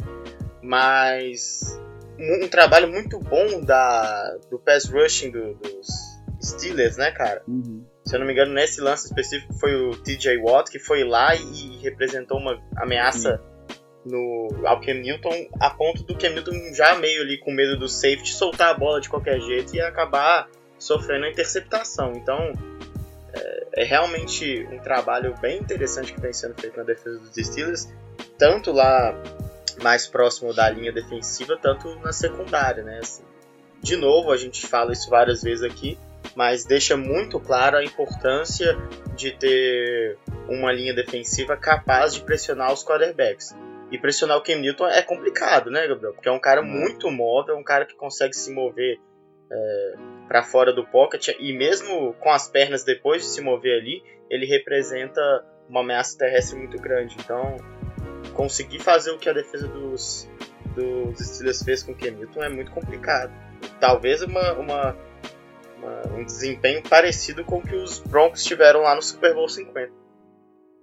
mas 0.63 1.79
um, 2.19 2.45
um 2.45 2.49
trabalho 2.49 2.89
muito 2.89 3.19
bom 3.19 3.63
da, 3.63 4.37
do 4.51 4.59
pass 4.59 4.89
rushing 4.89 5.31
do, 5.31 5.55
dos 5.55 5.89
Steelers, 6.43 6.97
né, 6.97 7.11
cara? 7.11 7.43
Uhum. 7.47 7.85
Se 8.11 8.17
eu 8.17 8.19
não 8.19 8.27
me 8.27 8.33
engano, 8.33 8.53
nesse 8.53 8.81
lance 8.81 9.07
específico 9.07 9.55
foi 9.55 9.73
o 9.73 9.97
TJ 9.97 10.37
Watt 10.39 10.69
que 10.69 10.81
foi 10.81 11.05
lá 11.05 11.33
e 11.37 11.79
representou 11.81 12.39
uma 12.39 12.61
ameaça 12.75 13.41
no, 14.05 14.49
ao 14.65 14.81
Cam 14.81 14.95
Newton, 14.95 15.49
a 15.61 15.71
ponto 15.71 16.03
do 16.03 16.19
Cam 16.19 16.31
Newton 16.31 16.75
já 16.75 16.97
meio 16.97 17.23
ali 17.23 17.39
com 17.39 17.53
medo 17.53 17.79
do 17.79 17.87
safety 17.89 18.33
soltar 18.33 18.71
a 18.71 18.75
bola 18.75 19.01
de 19.01 19.09
qualquer 19.09 19.39
jeito 19.39 19.77
e 19.77 19.81
acabar 19.81 20.49
sofrendo 20.77 21.27
a 21.27 21.31
interceptação. 21.31 22.15
Então, 22.17 22.53
é, 23.33 23.67
é, 23.75 23.85
realmente 23.85 24.67
um 24.73 24.81
trabalho 24.81 25.33
bem 25.41 25.61
interessante 25.61 26.13
que 26.13 26.21
vem 26.21 26.33
sendo 26.33 26.61
feito 26.61 26.77
na 26.77 26.83
defesa 26.83 27.17
dos 27.17 27.47
Steelers, 27.47 27.89
tanto 28.37 28.73
lá 28.73 29.15
mais 29.85 30.09
próximo 30.09 30.53
da 30.53 30.69
linha 30.69 30.91
defensiva, 30.91 31.57
tanto 31.57 31.95
na 32.01 32.13
secundária, 32.13 32.83
né? 32.83 32.99
Assim, 33.01 33.23
de 33.81 33.95
novo, 33.95 34.33
a 34.33 34.37
gente 34.37 34.67
fala 34.67 34.93
isso 34.93 35.09
várias 35.09 35.45
vezes 35.45 35.63
aqui, 35.63 35.97
mas 36.35 36.65
deixa 36.65 36.97
muito 36.97 37.39
claro 37.41 37.77
a 37.77 37.85
importância 37.85 38.77
de 39.15 39.33
ter 39.33 40.19
uma 40.49 40.73
linha 40.73 40.95
defensiva 40.95 41.57
capaz 41.57 42.15
de 42.15 42.23
pressionar 42.23 42.73
os 42.73 42.85
quarterbacks. 42.85 43.55
E 43.91 43.99
pressionar 43.99 44.37
o 44.37 44.43
Cam 44.43 44.57
Newton 44.57 44.87
é 44.87 45.03
complicado, 45.03 45.71
né, 45.71 45.87
Gabriel? 45.87 46.13
Porque 46.13 46.29
é 46.29 46.33
um 46.33 46.39
cara 46.39 46.63
muito 46.63 47.11
móvel, 47.11 47.57
um 47.57 47.65
cara 47.65 47.85
que 47.85 47.95
consegue 47.95 48.35
se 48.35 48.53
mover 48.53 49.01
é, 49.51 49.95
para 50.29 50.45
fora 50.45 50.73
do 50.73 50.87
pocket 50.87 51.29
e 51.41 51.53
mesmo 51.53 52.15
com 52.15 52.31
as 52.31 52.49
pernas 52.49 52.85
depois 52.85 53.23
de 53.23 53.29
se 53.29 53.41
mover 53.41 53.81
ali, 53.81 54.03
ele 54.31 54.47
representa 54.47 55.21
uma 55.69 55.81
ameaça 55.81 56.17
terrestre 56.17 56.57
muito 56.57 56.79
grande. 56.79 57.17
Então, 57.19 57.57
conseguir 58.35 58.79
fazer 58.79 59.11
o 59.11 59.19
que 59.19 59.29
a 59.29 59.33
defesa 59.33 59.67
dos, 59.67 60.31
dos 60.75 61.19
Steelers 61.19 61.63
fez 61.63 61.83
com 61.83 61.93
o 61.93 61.95
Cam 61.97 62.13
Newton 62.13 62.43
é 62.43 62.49
muito 62.49 62.71
complicado. 62.71 63.33
Talvez 63.81 64.23
uma, 64.23 64.53
uma, 64.53 64.97
uma, 65.81 66.21
um 66.21 66.25
desempenho 66.25 66.83
parecido 66.89 67.45
com 67.45 67.59
o 67.59 67.63
que 67.63 67.75
os 67.75 67.99
Broncos 68.01 68.45
tiveram 68.45 68.83
lá 68.83 68.95
no 68.95 69.03
Super 69.03 69.35
Bowl 69.35 69.49
50. 69.49 70.01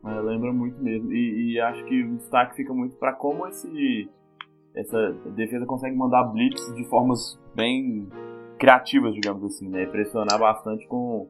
É, 0.05 0.21
lembra 0.21 0.51
muito 0.51 0.81
mesmo. 0.81 1.11
E, 1.11 1.53
e, 1.53 1.59
acho 1.59 1.83
que 1.85 2.03
o 2.03 2.17
destaque 2.17 2.55
fica 2.55 2.73
muito 2.73 2.95
para 2.95 3.13
como 3.13 3.47
esse, 3.47 4.09
essa 4.75 5.11
defesa 5.35 5.65
consegue 5.65 5.95
mandar 5.95 6.23
blitz 6.25 6.73
de 6.75 6.83
formas 6.85 7.39
bem 7.55 8.07
criativas, 8.57 9.13
digamos 9.13 9.43
assim, 9.43 9.67
né? 9.67 9.85
Pressionar 9.85 10.39
bastante 10.39 10.87
com, 10.87 11.27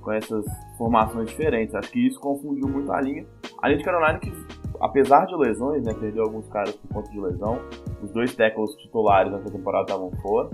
com 0.00 0.12
essas 0.12 0.44
formações 0.78 1.28
diferentes. 1.28 1.74
Acho 1.74 1.90
que 1.90 2.06
isso 2.06 2.18
confundiu 2.20 2.68
muito 2.68 2.90
a 2.92 3.00
linha. 3.00 3.26
A 3.60 3.68
linha 3.68 3.78
de 3.78 3.84
Carolina 3.84 4.18
que, 4.18 4.32
apesar 4.80 5.26
de 5.26 5.36
lesões, 5.36 5.84
né, 5.84 5.92
perdeu 5.94 6.24
alguns 6.24 6.48
caras 6.48 6.74
por 6.76 6.88
conta 6.94 7.10
de 7.10 7.20
lesão. 7.20 7.58
Os 8.02 8.10
dois 8.12 8.34
tackles 8.34 8.74
titulares 8.76 9.32
nessa 9.32 9.50
temporada 9.50 9.84
estavam 9.84 10.10
fora. 10.22 10.50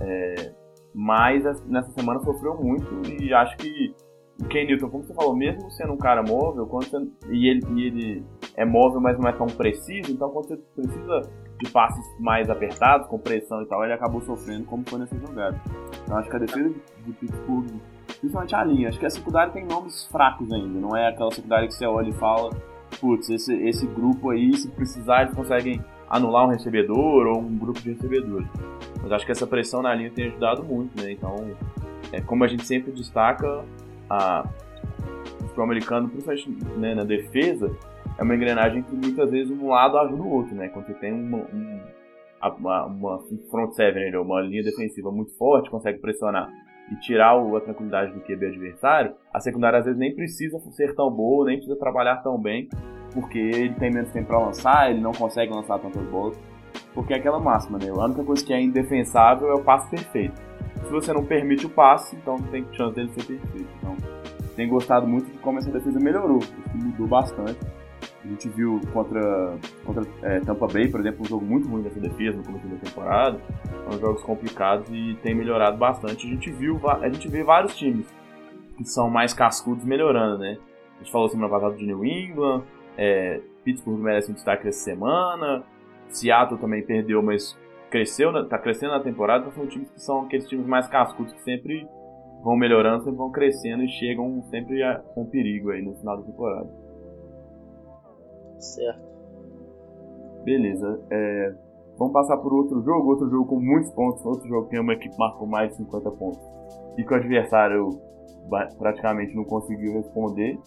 É, 0.00 0.52
mas 0.94 1.42
nessa 1.66 1.90
semana 1.92 2.20
sofreu 2.20 2.54
muito 2.54 3.10
e 3.20 3.34
acho 3.34 3.56
que 3.56 3.94
o 4.40 4.46
Ken 4.46 4.64
Newton, 4.66 4.88
como 4.88 5.04
você 5.04 5.14
falou, 5.14 5.36
mesmo 5.36 5.70
sendo 5.70 5.92
um 5.92 5.96
cara 5.96 6.22
móvel, 6.22 6.66
quando 6.66 6.84
você, 6.84 6.96
e, 7.30 7.48
ele, 7.48 7.60
e 7.74 7.86
ele 7.86 8.26
é 8.56 8.64
móvel, 8.64 9.00
mas 9.00 9.18
não 9.18 9.28
é 9.28 9.32
tão 9.32 9.46
preciso, 9.46 10.12
então 10.12 10.30
quando 10.30 10.48
você 10.48 10.56
precisa 10.56 11.20
de 11.58 11.70
passes 11.70 12.04
mais 12.18 12.50
apertados, 12.50 13.06
com 13.08 13.18
pressão 13.18 13.62
e 13.62 13.66
tal, 13.66 13.84
ele 13.84 13.92
acabou 13.92 14.20
sofrendo 14.22 14.64
como 14.64 14.84
foi 14.88 14.98
nessa 14.98 15.16
jogada. 15.18 15.60
Então 16.02 16.16
acho 16.16 16.28
que 16.28 16.36
a 16.36 16.40
defesa 16.40 16.74
de 17.04 17.12
Pittsburgh, 17.12 17.66
principalmente 18.20 18.54
a 18.54 18.64
linha, 18.64 18.88
acho 18.88 18.98
que 18.98 19.06
a 19.06 19.10
secundária 19.10 19.52
tem 19.52 19.64
nomes 19.64 20.04
fracos 20.06 20.52
ainda, 20.52 20.80
não 20.80 20.96
é 20.96 21.08
aquela 21.08 21.30
secundária 21.30 21.68
que 21.68 21.74
você 21.74 21.86
olha 21.86 22.08
e 22.08 22.14
fala, 22.14 22.50
putz, 23.00 23.30
esse, 23.30 23.54
esse 23.68 23.86
grupo 23.86 24.30
aí, 24.30 24.56
se 24.56 24.68
precisar, 24.68 25.22
eles 25.22 25.34
conseguem 25.34 25.80
anular 26.08 26.46
um 26.46 26.50
recebedor 26.50 27.26
ou 27.26 27.40
um 27.40 27.56
grupo 27.56 27.80
de 27.80 27.92
recebedores. 27.92 28.48
Mas 29.04 29.12
acho 29.12 29.26
que 29.26 29.32
essa 29.32 29.46
pressão 29.46 29.82
na 29.82 29.94
linha 29.94 30.10
tem 30.10 30.28
ajudado 30.28 30.64
muito, 30.64 30.98
né? 31.00 31.12
Então, 31.12 31.36
é, 32.10 32.22
como 32.22 32.42
a 32.42 32.48
gente 32.48 32.64
sempre 32.64 32.90
destaca, 32.90 33.62
a, 34.08 34.48
o 35.40 35.42
futebol 35.42 35.64
americano, 35.66 36.08
principalmente 36.08 36.50
né, 36.78 36.94
na 36.94 37.04
defesa, 37.04 37.70
é 38.18 38.22
uma 38.22 38.34
engrenagem 38.34 38.82
que 38.82 38.94
muitas 38.94 39.30
vezes 39.30 39.50
um 39.50 39.68
lado 39.68 39.98
ajuda 39.98 40.22
o 40.22 40.32
outro, 40.32 40.54
né? 40.54 40.68
Quando 40.68 40.86
você 40.86 40.94
tem 40.94 41.12
uma, 41.12 41.36
um, 41.36 41.80
uma, 42.58 42.86
uma 42.86 43.18
front 43.50 43.72
seven, 43.72 44.10
né? 44.10 44.18
uma 44.18 44.40
linha 44.40 44.62
defensiva 44.62 45.12
muito 45.12 45.36
forte, 45.36 45.68
consegue 45.68 45.98
pressionar 45.98 46.50
e 46.90 46.96
tirar 46.96 47.36
o, 47.36 47.56
a 47.56 47.60
tranquilidade 47.60 48.12
do 48.12 48.20
QB 48.20 48.46
adversário, 48.46 49.14
a 49.32 49.40
secundária 49.40 49.80
às 49.80 49.84
vezes 49.84 49.98
nem 49.98 50.14
precisa 50.14 50.58
ser 50.72 50.94
tão 50.94 51.10
boa, 51.10 51.46
nem 51.46 51.56
precisa 51.56 51.78
trabalhar 51.78 52.16
tão 52.22 52.38
bem, 52.38 52.70
porque 53.12 53.38
ele 53.38 53.74
tem 53.74 53.90
menos 53.90 54.10
tempo 54.10 54.28
para 54.28 54.38
lançar, 54.38 54.90
ele 54.90 55.00
não 55.00 55.12
consegue 55.12 55.52
lançar 55.52 55.78
tantas 55.78 56.02
bolas. 56.06 56.38
Porque 56.94 57.12
é 57.12 57.16
aquela 57.16 57.40
máxima, 57.40 57.78
né? 57.78 57.90
A 57.90 58.04
única 58.04 58.22
coisa 58.22 58.44
que 58.44 58.52
é 58.52 58.60
indefensável 58.60 59.50
é 59.50 59.54
o 59.54 59.60
passe 59.60 59.88
perfeito. 59.90 60.40
Se 60.84 60.90
você 60.90 61.12
não 61.12 61.24
permite 61.24 61.66
o 61.66 61.68
passe, 61.70 62.14
então 62.16 62.36
tem 62.36 62.64
chance 62.72 62.94
dele 62.94 63.10
ser 63.10 63.24
perfeito. 63.24 63.68
Então, 63.78 63.96
tem 64.54 64.68
gostado 64.68 65.06
muito 65.06 65.30
de 65.30 65.38
como 65.38 65.58
essa 65.58 65.70
defesa 65.70 65.98
melhorou. 65.98 66.40
Mudou 66.74 67.06
bastante. 67.06 67.58
A 68.24 68.26
gente 68.26 68.48
viu 68.48 68.80
contra, 68.92 69.56
contra 69.84 70.04
é, 70.22 70.40
Tampa 70.40 70.66
Bay, 70.66 70.88
por 70.88 71.00
exemplo, 71.00 71.22
um 71.22 71.28
jogo 71.28 71.44
muito 71.44 71.68
ruim 71.68 71.82
dessa 71.82 72.00
defesa 72.00 72.38
no 72.38 72.44
começo 72.44 72.66
da 72.66 72.76
temporada. 72.76 73.38
São 73.90 74.00
jogos 74.00 74.22
complicados 74.22 74.88
e 74.90 75.18
tem 75.22 75.34
melhorado 75.34 75.76
bastante. 75.76 76.26
A 76.26 76.30
gente 76.30 76.50
viu, 76.50 76.80
a 76.88 77.08
gente 77.08 77.28
vê 77.28 77.42
vários 77.42 77.76
times 77.76 78.06
que 78.76 78.84
são 78.84 79.10
mais 79.10 79.34
cascudos 79.34 79.84
melhorando, 79.84 80.38
né? 80.38 80.56
A 80.96 80.98
gente 80.98 81.12
falou 81.12 81.28
semana 81.28 81.50
passada 81.50 81.74
de 81.74 81.84
New 81.84 82.04
England, 82.04 82.62
é, 82.96 83.40
Pittsburgh 83.62 84.00
merece 84.00 84.30
um 84.30 84.34
destaque 84.34 84.68
essa 84.68 84.78
semana, 84.78 85.62
Seattle 86.08 86.60
também 86.60 86.84
perdeu, 86.84 87.22
mas 87.22 87.56
cresceu, 87.90 88.32
tá 88.48 88.58
crescendo 88.58 88.92
na 88.92 89.00
temporada, 89.00 89.50
são 89.52 89.66
times 89.66 89.90
que 89.90 90.00
são 90.00 90.22
aqueles 90.22 90.48
times 90.48 90.66
mais 90.66 90.88
cascudos 90.88 91.32
que 91.32 91.42
sempre 91.42 91.88
vão 92.42 92.56
melhorando, 92.56 93.04
sempre 93.04 93.18
vão 93.18 93.30
crescendo 93.30 93.84
e 93.84 93.88
chegam 93.88 94.42
sempre 94.50 94.82
a, 94.82 94.98
com 95.14 95.24
perigo 95.24 95.70
aí 95.70 95.80
no 95.80 95.94
final 95.94 96.16
da 96.18 96.22
temporada. 96.24 96.68
Certo. 98.58 99.02
Beleza. 100.44 101.00
É, 101.10 101.54
vamos 101.96 102.12
passar 102.12 102.36
por 102.38 102.52
outro 102.52 102.82
jogo, 102.82 103.10
outro 103.10 103.30
jogo 103.30 103.46
com 103.46 103.60
muitos 103.60 103.90
pontos, 103.92 104.24
outro 104.26 104.48
jogo 104.48 104.64
que 104.64 104.70
tem 104.70 104.80
uma 104.80 104.92
equipe 104.92 105.16
marcou 105.18 105.46
mais 105.46 105.70
de 105.70 105.76
50 105.76 106.10
pontos. 106.12 106.40
E 106.98 107.04
que 107.04 107.12
o 107.12 107.16
adversário 107.16 107.88
praticamente 108.78 109.34
não 109.34 109.44
conseguiu 109.44 109.94
responder. 109.94 110.58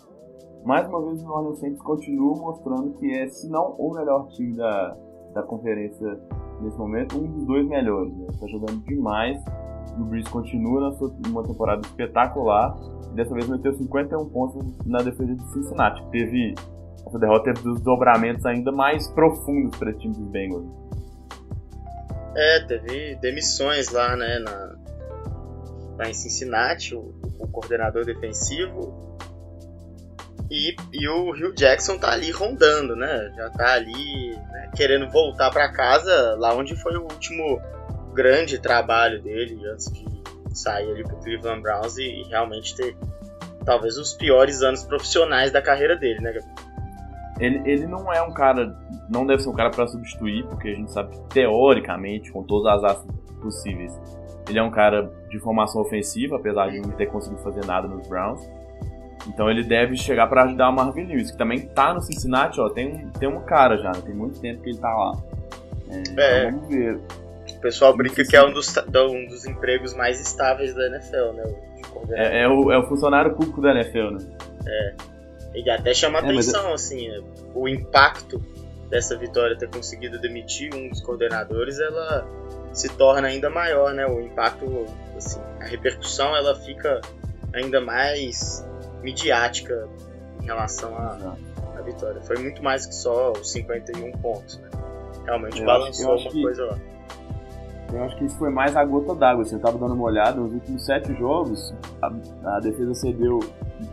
Mais 0.64 0.88
uma 0.88 1.02
vez 1.04 1.22
o 1.22 1.26
New 1.26 1.34
Orleans 1.34 1.60
Saints 1.60 1.82
continua 1.82 2.36
mostrando 2.36 2.94
que 2.94 3.12
é, 3.14 3.28
se 3.28 3.50
não 3.50 3.76
o 3.78 3.94
melhor 3.94 4.28
time 4.30 4.56
da, 4.56 4.98
da 5.38 5.44
conferência 5.44 6.20
nesse 6.62 6.78
momento, 6.78 7.16
um 7.16 7.32
dos 7.32 7.46
dois 7.46 7.68
melhores. 7.68 8.12
Né? 8.12 8.28
Está 8.32 8.48
jogando 8.48 8.84
demais. 8.86 9.40
O 9.98 10.04
Breeze 10.06 10.30
continua 10.30 10.96
numa 11.28 11.44
temporada 11.44 11.82
espetacular. 11.86 12.76
E 13.12 13.16
dessa 13.16 13.34
vez 13.34 13.48
meteu 13.48 13.74
51 13.74 14.30
pontos 14.30 14.86
na 14.86 14.98
defesa 14.98 15.36
de 15.36 15.54
Cincinnati. 15.54 16.04
Teve, 16.10 16.56
essa 17.06 17.20
derrota 17.20 17.54
teve 17.54 17.62
dos 17.64 17.82
dobramentos 17.82 18.46
ainda 18.46 18.72
mais 18.72 19.08
profundos 19.12 19.78
para 19.78 19.92
esse 19.92 20.00
time 20.00 20.14
dos 20.16 20.28
Bengals. 20.30 20.66
É, 22.36 22.66
teve 22.66 23.16
demissões 23.16 23.92
lá, 23.92 24.16
né, 24.16 24.40
na, 24.40 24.76
lá 25.98 26.10
em 26.10 26.14
Cincinnati, 26.14 26.96
o, 26.96 27.16
o 27.40 27.48
coordenador 27.48 28.06
defensivo 28.06 29.17
e, 30.50 30.76
e 30.94 31.08
o 31.08 31.32
Hugh 31.32 31.54
Jackson 31.54 31.98
tá 31.98 32.12
ali 32.12 32.32
rondando, 32.32 32.96
né? 32.96 33.32
Já 33.36 33.50
tá 33.50 33.74
ali 33.74 34.36
né, 34.36 34.72
querendo 34.76 35.10
voltar 35.10 35.52
para 35.52 35.72
casa, 35.72 36.36
lá 36.38 36.54
onde 36.56 36.76
foi 36.76 36.96
o 36.96 37.04
último 37.04 37.62
grande 38.14 38.60
trabalho 38.60 39.22
dele 39.22 39.60
antes 39.72 39.92
de 39.92 40.08
sair 40.54 40.90
ali 40.90 41.04
pro 41.04 41.18
Cleveland 41.18 41.62
Browns 41.62 41.98
e, 41.98 42.04
e 42.04 42.24
realmente 42.24 42.76
ter 42.76 42.96
talvez 43.66 43.98
os 43.98 44.14
piores 44.14 44.62
anos 44.62 44.84
profissionais 44.84 45.52
da 45.52 45.62
carreira 45.62 45.96
dele, 45.96 46.22
né, 46.22 46.32
Gabriel? 46.32 46.68
Ele, 47.40 47.62
ele 47.70 47.86
não 47.86 48.12
é 48.12 48.22
um 48.22 48.34
cara, 48.34 48.76
não 49.10 49.26
deve 49.26 49.44
ser 49.44 49.50
um 49.50 49.54
cara 49.54 49.70
para 49.70 49.86
substituir, 49.88 50.44
porque 50.46 50.70
a 50.70 50.76
gente 50.76 50.92
sabe 50.92 51.16
que 51.16 51.20
teoricamente, 51.30 52.32
com 52.32 52.42
todas 52.42 52.84
as 52.84 52.92
asas 52.92 53.08
possíveis, 53.42 53.94
ele 54.50 54.58
é 54.58 54.64
um 54.64 54.72
cara 54.72 55.12
de 55.30 55.38
formação 55.40 55.82
ofensiva, 55.82 56.38
apesar 56.38 56.70
de 56.70 56.80
não 56.80 56.92
ter 56.92 57.08
conseguido 57.08 57.42
fazer 57.44 57.66
nada 57.66 57.88
nos 57.88 58.08
Browns. 58.08 58.42
Então 59.28 59.50
ele 59.50 59.64
deve 59.64 59.96
chegar 59.96 60.28
para 60.28 60.44
ajudar 60.44 60.70
o 60.70 60.74
Marvin 60.74 61.06
Lewis, 61.06 61.32
que 61.32 61.38
também 61.38 61.60
tá 61.60 61.94
no 61.94 62.02
Cincinnati, 62.02 62.60
ó, 62.60 62.70
tem 62.70 62.88
um, 62.88 63.10
tem 63.12 63.28
um 63.28 63.42
cara 63.42 63.78
já, 63.78 63.92
tem 63.92 64.16
muito 64.16 64.40
tempo 64.40 64.64
que 64.64 64.70
ele 64.70 64.80
tá 64.80 64.90
lá. 64.90 65.18
É, 65.90 65.96
é. 65.96 66.50
Então 66.50 66.52
vamos 66.52 66.70
ver. 66.70 67.00
O 67.58 67.60
pessoal 67.60 67.96
brinca 67.96 68.24
que 68.24 68.36
é 68.36 68.46
um 68.46 68.54
dos, 68.54 68.74
um 68.78 69.28
dos 69.28 69.46
empregos 69.46 69.94
mais 69.94 70.22
estáveis 70.22 70.74
da 70.74 70.88
NFL, 70.88 71.34
né? 71.34 71.56
É, 72.12 72.44
é, 72.44 72.48
o, 72.48 72.72
é 72.72 72.78
o 72.78 72.88
funcionário 72.88 73.34
público 73.36 73.62
da 73.62 73.72
NFL, 73.72 74.12
né? 74.12 74.20
É. 74.66 74.96
E 75.56 75.70
até 75.70 75.94
chama 75.94 76.20
é, 76.20 76.22
atenção, 76.22 76.72
mas... 76.72 76.84
assim, 76.84 77.10
o 77.56 77.68
impacto 77.68 78.42
dessa 78.90 79.18
vitória 79.18 79.58
ter 79.58 79.70
conseguido 79.70 80.20
demitir 80.20 80.74
um 80.74 80.90
dos 80.90 81.02
coordenadores, 81.02 81.80
ela 81.80 82.26
se 82.72 82.90
torna 82.90 83.28
ainda 83.28 83.50
maior, 83.50 83.94
né? 83.94 84.06
O 84.06 84.22
impacto, 84.22 84.86
assim, 85.16 85.42
a 85.60 85.66
repercussão, 85.66 86.36
ela 86.36 86.56
fica 86.56 87.02
ainda 87.54 87.82
mais 87.82 88.66
midiática 89.02 89.88
em 90.42 90.46
relação 90.46 90.96
à, 90.96 91.36
à 91.78 91.82
vitória. 91.82 92.22
Foi 92.22 92.38
muito 92.38 92.64
mais 92.64 92.86
que 92.86 92.96
só 92.96 93.32
os 93.32 93.52
51 93.52 94.12
pontos, 94.14 94.60
né? 94.60 94.70
Realmente 95.26 95.60
eu 95.60 95.66
balançou 95.66 96.18
uma 96.18 96.30
que, 96.30 96.42
coisa 96.42 96.66
lá. 96.66 96.78
Eu 97.94 98.04
acho 98.04 98.18
que 98.18 98.26
isso 98.26 98.38
foi 98.38 98.50
mais 98.50 98.76
a 98.76 98.84
gota 98.84 99.16
d'água. 99.16 99.46
Você 99.46 99.56
estava 99.56 99.78
dando 99.78 99.94
uma 99.94 100.06
olhada, 100.06 100.40
nos 100.40 100.54
últimos 100.54 100.86
sete 100.86 101.14
jogos, 101.16 101.74
a, 102.02 102.56
a, 102.56 102.60
defesa 102.60 102.94
cedeu. 102.94 103.40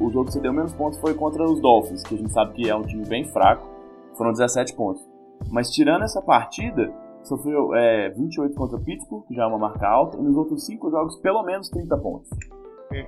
O 0.00 0.11
jogo 0.11 0.26
que 0.26 0.32
cedeu 0.32 0.52
menos 0.52 0.73
pontos 0.73 0.99
foi 1.00 1.14
contra 1.14 1.44
os 1.44 1.61
Dolphins, 1.61 2.02
que 2.02 2.14
a 2.14 2.18
gente 2.18 2.32
sabe 2.32 2.54
que 2.54 2.68
é 2.68 2.75
um 2.75 2.82
time 2.82 3.06
bem 3.06 3.25
fraco. 3.26 3.68
Foram 4.16 4.32
17 4.32 4.75
pontos. 4.75 5.04
Mas 5.50 5.70
tirando 5.70 6.04
essa 6.04 6.23
partida, 6.23 6.92
sofreu 7.23 7.75
é, 7.75 8.11
28 8.11 8.54
contra 8.54 8.78
Pittsburgh, 8.78 9.25
que 9.26 9.34
já 9.34 9.44
é 9.44 9.46
uma 9.46 9.58
marca 9.58 9.87
alta, 9.87 10.18
e 10.18 10.23
nos 10.23 10.37
outros 10.37 10.64
cinco 10.64 10.90
jogos, 10.90 11.16
pelo 11.16 11.42
menos 11.42 11.68
30 11.68 11.96
pontos. 11.99 12.30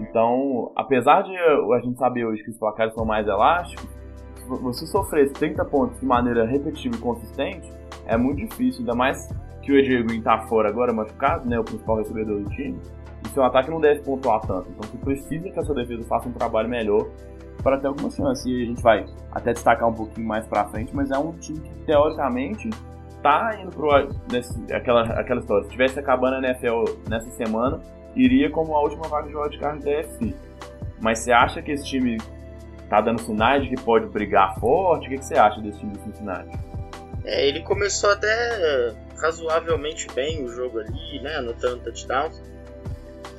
Então, 0.00 0.72
apesar 0.74 1.22
de 1.22 1.36
a 1.36 1.80
gente 1.80 1.98
saber 1.98 2.24
hoje 2.24 2.42
que 2.42 2.50
os 2.50 2.58
placares 2.58 2.94
são 2.94 3.04
mais 3.04 3.26
elásticos, 3.26 3.86
você 4.46 4.86
sofrer 4.86 5.32
30 5.32 5.64
pontos 5.64 6.00
de 6.00 6.06
maneira 6.06 6.46
repetitiva 6.46 6.96
e 6.96 6.98
consistente 6.98 7.70
é 8.06 8.16
muito 8.16 8.46
difícil, 8.46 8.80
ainda 8.80 8.94
mais 8.94 9.28
que 9.62 9.72
o 9.72 9.78
AJ 9.78 10.06
Green 10.06 10.22
tá 10.22 10.38
fora 10.46 10.68
agora, 10.68 10.92
machucado, 10.92 11.48
né, 11.48 11.58
o 11.58 11.64
principal 11.64 11.96
recebedor 11.96 12.40
do 12.40 12.50
time, 12.50 12.78
e 13.24 13.28
seu 13.30 13.42
ataque 13.42 13.70
não 13.70 13.80
deve 13.80 14.02
pontuar 14.02 14.40
tanto. 14.42 14.68
Então 14.70 14.88
você 14.88 14.96
precisa 14.98 15.50
que 15.50 15.58
a 15.58 15.62
sua 15.64 15.74
defesa 15.74 16.04
faça 16.04 16.28
um 16.28 16.32
trabalho 16.32 16.68
melhor 16.68 17.08
para 17.62 17.78
ter 17.78 17.88
alguma 17.88 18.08
chance. 18.10 18.48
E 18.48 18.62
a 18.62 18.66
gente 18.66 18.80
vai 18.80 19.04
até 19.32 19.52
destacar 19.52 19.88
um 19.88 19.92
pouquinho 19.92 20.26
mais 20.26 20.46
para 20.46 20.64
frente, 20.66 20.94
mas 20.94 21.10
é 21.10 21.18
um 21.18 21.32
time 21.32 21.58
que 21.58 21.84
teoricamente 21.84 22.70
tá 23.22 23.58
indo 23.60 23.70
pro 23.70 23.90
nesse, 24.30 24.72
aquela, 24.72 25.02
aquela 25.18 25.40
história. 25.40 25.64
Se 25.64 25.70
tivesse 25.70 25.98
acabando 25.98 26.36
a 26.36 26.38
NFL 26.48 26.84
nessa 27.08 27.30
semana, 27.32 27.80
iria 28.16 28.50
como 28.50 28.75
a 28.75 28.80
última 28.80 29.06
vaga 29.06 29.28
de 29.28 29.37
wildcard 29.37 29.85
da 29.85 29.90
UFC. 29.90 30.35
Mas 31.00 31.20
você 31.20 31.30
acha 31.30 31.62
que 31.62 31.70
esse 31.70 31.85
time 31.85 32.18
tá 32.88 33.00
dando 33.00 33.20
sinais 33.20 33.62
de 33.62 33.68
que 33.68 33.80
pode 33.80 34.06
brigar 34.06 34.58
forte? 34.58 35.06
O 35.06 35.11
que, 35.11 35.18
que 35.18 35.25
você 35.25 35.35
acha 35.35 35.61
desse 35.61 35.78
time 35.78 35.92
do 35.92 36.02
Cincinnati? 36.02 36.58
É, 37.25 37.46
ele 37.46 37.61
começou 37.62 38.11
até 38.11 38.94
razoavelmente 39.18 40.06
bem 40.14 40.44
o 40.44 40.49
jogo 40.49 40.78
ali, 40.78 41.20
né? 41.20 41.37
Anotando 41.37 41.82
touchdowns. 41.82 42.40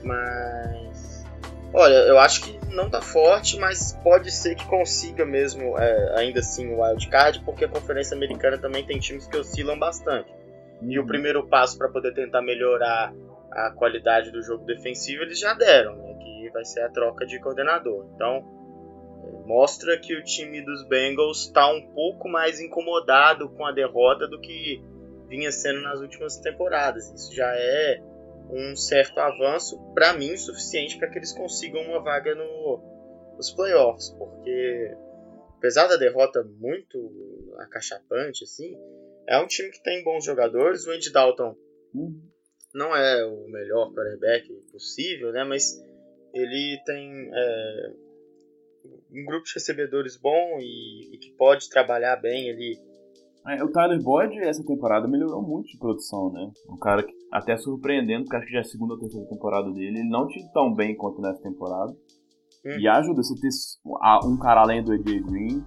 Mas. 0.03 1.25
Olha, 1.73 1.93
eu 1.93 2.19
acho 2.19 2.43
que 2.43 2.57
não 2.73 2.89
tá 2.89 3.01
forte, 3.01 3.57
mas 3.59 3.93
pode 4.03 4.31
ser 4.31 4.55
que 4.55 4.65
consiga 4.65 5.25
mesmo, 5.25 5.77
é, 5.77 6.19
ainda 6.19 6.39
assim, 6.39 6.67
o 6.73 6.81
wildcard, 6.81 7.41
porque 7.43 7.65
a 7.65 7.67
Conferência 7.67 8.15
Americana 8.15 8.57
também 8.57 8.85
tem 8.85 8.99
times 8.99 9.27
que 9.27 9.35
oscilam 9.35 9.77
bastante. 9.77 10.29
E 10.81 10.97
o 10.97 11.01
uhum. 11.01 11.07
primeiro 11.07 11.47
passo 11.47 11.77
para 11.77 11.89
poder 11.89 12.13
tentar 12.13 12.41
melhorar 12.41 13.11
a 13.51 13.71
qualidade 13.71 14.31
do 14.31 14.41
jogo 14.41 14.65
defensivo 14.65 15.23
eles 15.23 15.39
já 15.39 15.53
deram, 15.53 15.95
né? 15.95 16.13
Que 16.15 16.49
vai 16.51 16.65
ser 16.65 16.81
a 16.81 16.89
troca 16.89 17.25
de 17.25 17.39
coordenador. 17.39 18.07
Então 18.13 18.43
mostra 19.45 19.97
que 19.99 20.15
o 20.15 20.23
time 20.23 20.61
dos 20.61 20.87
Bengals 20.87 21.45
está 21.45 21.67
um 21.71 21.81
pouco 21.93 22.27
mais 22.27 22.59
incomodado 22.59 23.49
com 23.49 23.65
a 23.65 23.71
derrota 23.71 24.27
do 24.27 24.39
que 24.39 24.83
vinha 25.27 25.51
sendo 25.51 25.81
nas 25.81 25.99
últimas 25.99 26.37
temporadas. 26.37 27.09
Isso 27.11 27.33
já 27.33 27.49
é 27.55 28.01
um 28.49 28.75
certo 28.75 29.19
avanço, 29.19 29.77
para 29.93 30.13
mim, 30.13 30.35
suficiente 30.37 30.97
para 30.97 31.09
que 31.09 31.17
eles 31.17 31.33
consigam 31.33 31.81
uma 31.81 32.01
vaga 32.01 32.33
no, 32.33 33.33
nos 33.35 33.51
playoffs, 33.51 34.09
porque 34.11 34.95
apesar 35.57 35.87
da 35.87 35.97
derrota 35.97 36.43
muito 36.59 37.53
acachapante, 37.59 38.43
assim, 38.45 38.77
é 39.27 39.37
um 39.39 39.47
time 39.47 39.69
que 39.69 39.83
tem 39.83 40.03
bons 40.03 40.23
jogadores. 40.23 40.85
O 40.87 40.91
Andy 40.91 41.11
Dalton 41.11 41.55
uhum 41.93 42.26
não 42.77 42.95
é 42.95 43.25
o 43.25 43.49
melhor 43.49 43.91
quarterback 43.91 44.53
possível, 44.71 45.31
né? 45.31 45.43
Mas 45.43 45.83
ele 46.33 46.79
tem 46.85 47.29
é, 47.33 47.93
um 49.11 49.25
grupo 49.25 49.45
de 49.45 49.53
recebedores 49.55 50.15
bom 50.15 50.59
e, 50.59 51.15
e 51.15 51.17
que 51.17 51.31
pode 51.31 51.69
trabalhar 51.69 52.15
bem 52.17 52.51
ali. 52.51 52.79
É, 53.47 53.63
o 53.63 53.71
Tyler 53.71 54.01
Boyd 54.01 54.37
essa 54.39 54.63
temporada 54.63 55.07
melhorou 55.07 55.41
muito 55.41 55.69
de 55.69 55.77
produção, 55.79 56.31
né? 56.31 56.51
Um 56.69 56.77
cara 56.77 57.01
que 57.01 57.13
até 57.31 57.57
surpreendendo, 57.57 58.25
porque 58.25 58.35
acho 58.37 58.45
que 58.45 58.53
já 58.53 58.59
é 58.59 58.61
a 58.61 58.65
segunda 58.65 58.93
ou 58.93 58.99
terceira 58.99 59.27
temporada 59.27 59.71
dele. 59.71 59.99
Ele 59.99 60.09
não 60.09 60.27
tinha 60.27 60.47
tão 60.53 60.73
bem 60.73 60.95
quanto 60.95 61.21
nessa 61.21 61.41
temporada. 61.41 61.91
Hum. 62.65 62.79
E 62.79 62.87
ajuda 62.87 63.23
você 63.23 63.33
ter 63.39 63.49
um 64.25 64.37
cara 64.37 64.61
além 64.61 64.83
do 64.83 64.91
AJ 64.91 65.21
Green 65.23 65.65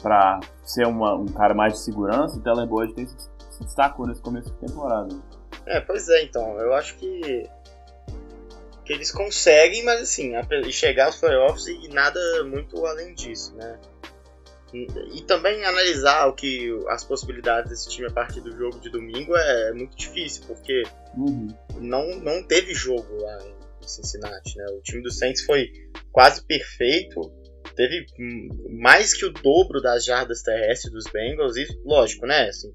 pra 0.00 0.40
ser 0.64 0.86
uma, 0.86 1.14
um 1.14 1.26
cara 1.26 1.54
mais 1.54 1.74
de 1.74 1.84
segurança. 1.84 2.38
O 2.38 2.42
Tyler 2.42 2.66
Boyd 2.66 2.94
tem 2.94 3.06
se, 3.06 3.16
se 3.16 3.60
destacou 3.60 4.06
nesse 4.06 4.22
começo 4.22 4.50
de 4.50 4.58
temporada. 4.58 5.14
É, 5.66 5.80
pois 5.80 6.08
é, 6.08 6.22
então. 6.22 6.58
Eu 6.58 6.72
acho 6.74 6.96
que 6.96 7.48
que 8.84 8.92
eles 8.92 9.12
conseguem, 9.12 9.84
mas 9.84 10.02
assim, 10.02 10.32
chegar 10.72 11.06
aos 11.06 11.16
playoffs 11.16 11.66
e 11.66 11.88
nada 11.88 12.20
muito 12.44 12.84
além 12.84 13.14
disso, 13.14 13.54
né? 13.54 13.78
E 14.74 15.20
também 15.22 15.64
analisar 15.64 16.26
o 16.26 16.32
que 16.32 16.70
as 16.88 17.04
possibilidades 17.04 17.70
desse 17.70 17.90
time 17.90 18.08
a 18.08 18.10
partir 18.10 18.40
do 18.40 18.56
jogo 18.56 18.80
de 18.80 18.90
domingo 18.90 19.36
é 19.36 19.72
muito 19.72 19.96
difícil, 19.96 20.44
porque 20.46 20.82
uhum. 21.14 21.48
não, 21.78 22.16
não 22.16 22.42
teve 22.42 22.72
jogo 22.72 23.06
lá 23.20 23.38
em 23.82 23.86
Cincinnati, 23.86 24.56
né? 24.56 24.64
O 24.70 24.80
time 24.80 25.02
do 25.02 25.12
Saints 25.12 25.44
foi 25.44 25.70
quase 26.10 26.42
perfeito, 26.46 27.20
teve 27.76 28.06
mais 28.70 29.12
que 29.12 29.26
o 29.26 29.30
dobro 29.30 29.80
das 29.80 30.06
jardas 30.06 30.42
terrestres 30.42 30.90
dos 30.90 31.04
Bengals, 31.04 31.56
e 31.56 31.66
lógico, 31.84 32.26
né? 32.26 32.48
Assim, 32.48 32.72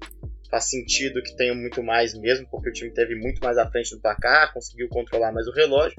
faz 0.50 0.68
sentido 0.70 1.22
que 1.22 1.36
tenha 1.36 1.54
muito 1.54 1.82
mais 1.82 2.14
mesmo, 2.14 2.46
porque 2.50 2.70
o 2.70 2.72
time 2.72 2.92
teve 2.92 3.14
muito 3.14 3.42
mais 3.42 3.58
à 3.58 3.70
frente 3.70 3.94
do 3.94 4.00
placar, 4.00 4.52
conseguiu 4.52 4.88
controlar 4.88 5.32
mais 5.32 5.46
o 5.46 5.52
relógio, 5.52 5.96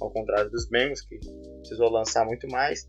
ao 0.00 0.10
contrário 0.10 0.50
dos 0.50 0.68
Bengals, 0.68 1.00
que 1.02 1.18
precisou 1.60 1.88
lançar 1.90 2.24
muito 2.24 2.48
mais. 2.48 2.86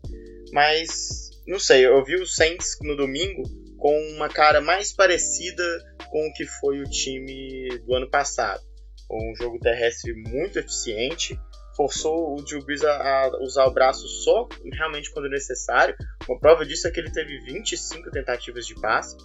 Mas 0.52 1.30
não 1.46 1.58
sei, 1.58 1.86
eu 1.86 2.04
vi 2.04 2.16
o 2.16 2.26
Saints 2.26 2.76
no 2.82 2.96
domingo 2.96 3.42
com 3.78 3.96
uma 4.14 4.28
cara 4.28 4.60
mais 4.60 4.92
parecida 4.92 5.62
com 6.10 6.26
o 6.26 6.32
que 6.32 6.46
foi 6.46 6.80
o 6.80 6.84
time 6.84 7.78
do 7.86 7.94
ano 7.94 8.08
passado. 8.08 8.62
Um 9.10 9.34
jogo 9.36 9.58
terrestre 9.60 10.14
muito 10.14 10.58
eficiente, 10.58 11.38
forçou 11.76 12.34
o 12.34 12.42
Drew 12.42 12.64
a, 12.88 13.30
usar 13.42 13.66
o 13.66 13.72
braço 13.72 14.08
só 14.08 14.48
realmente 14.72 15.12
quando 15.12 15.28
necessário. 15.28 15.94
Uma 16.28 16.40
prova 16.40 16.64
disso 16.64 16.88
é 16.88 16.90
que 16.90 16.98
ele 16.98 17.12
teve 17.12 17.38
25 17.40 18.10
tentativas 18.10 18.66
de 18.66 18.74
passe 18.80 19.16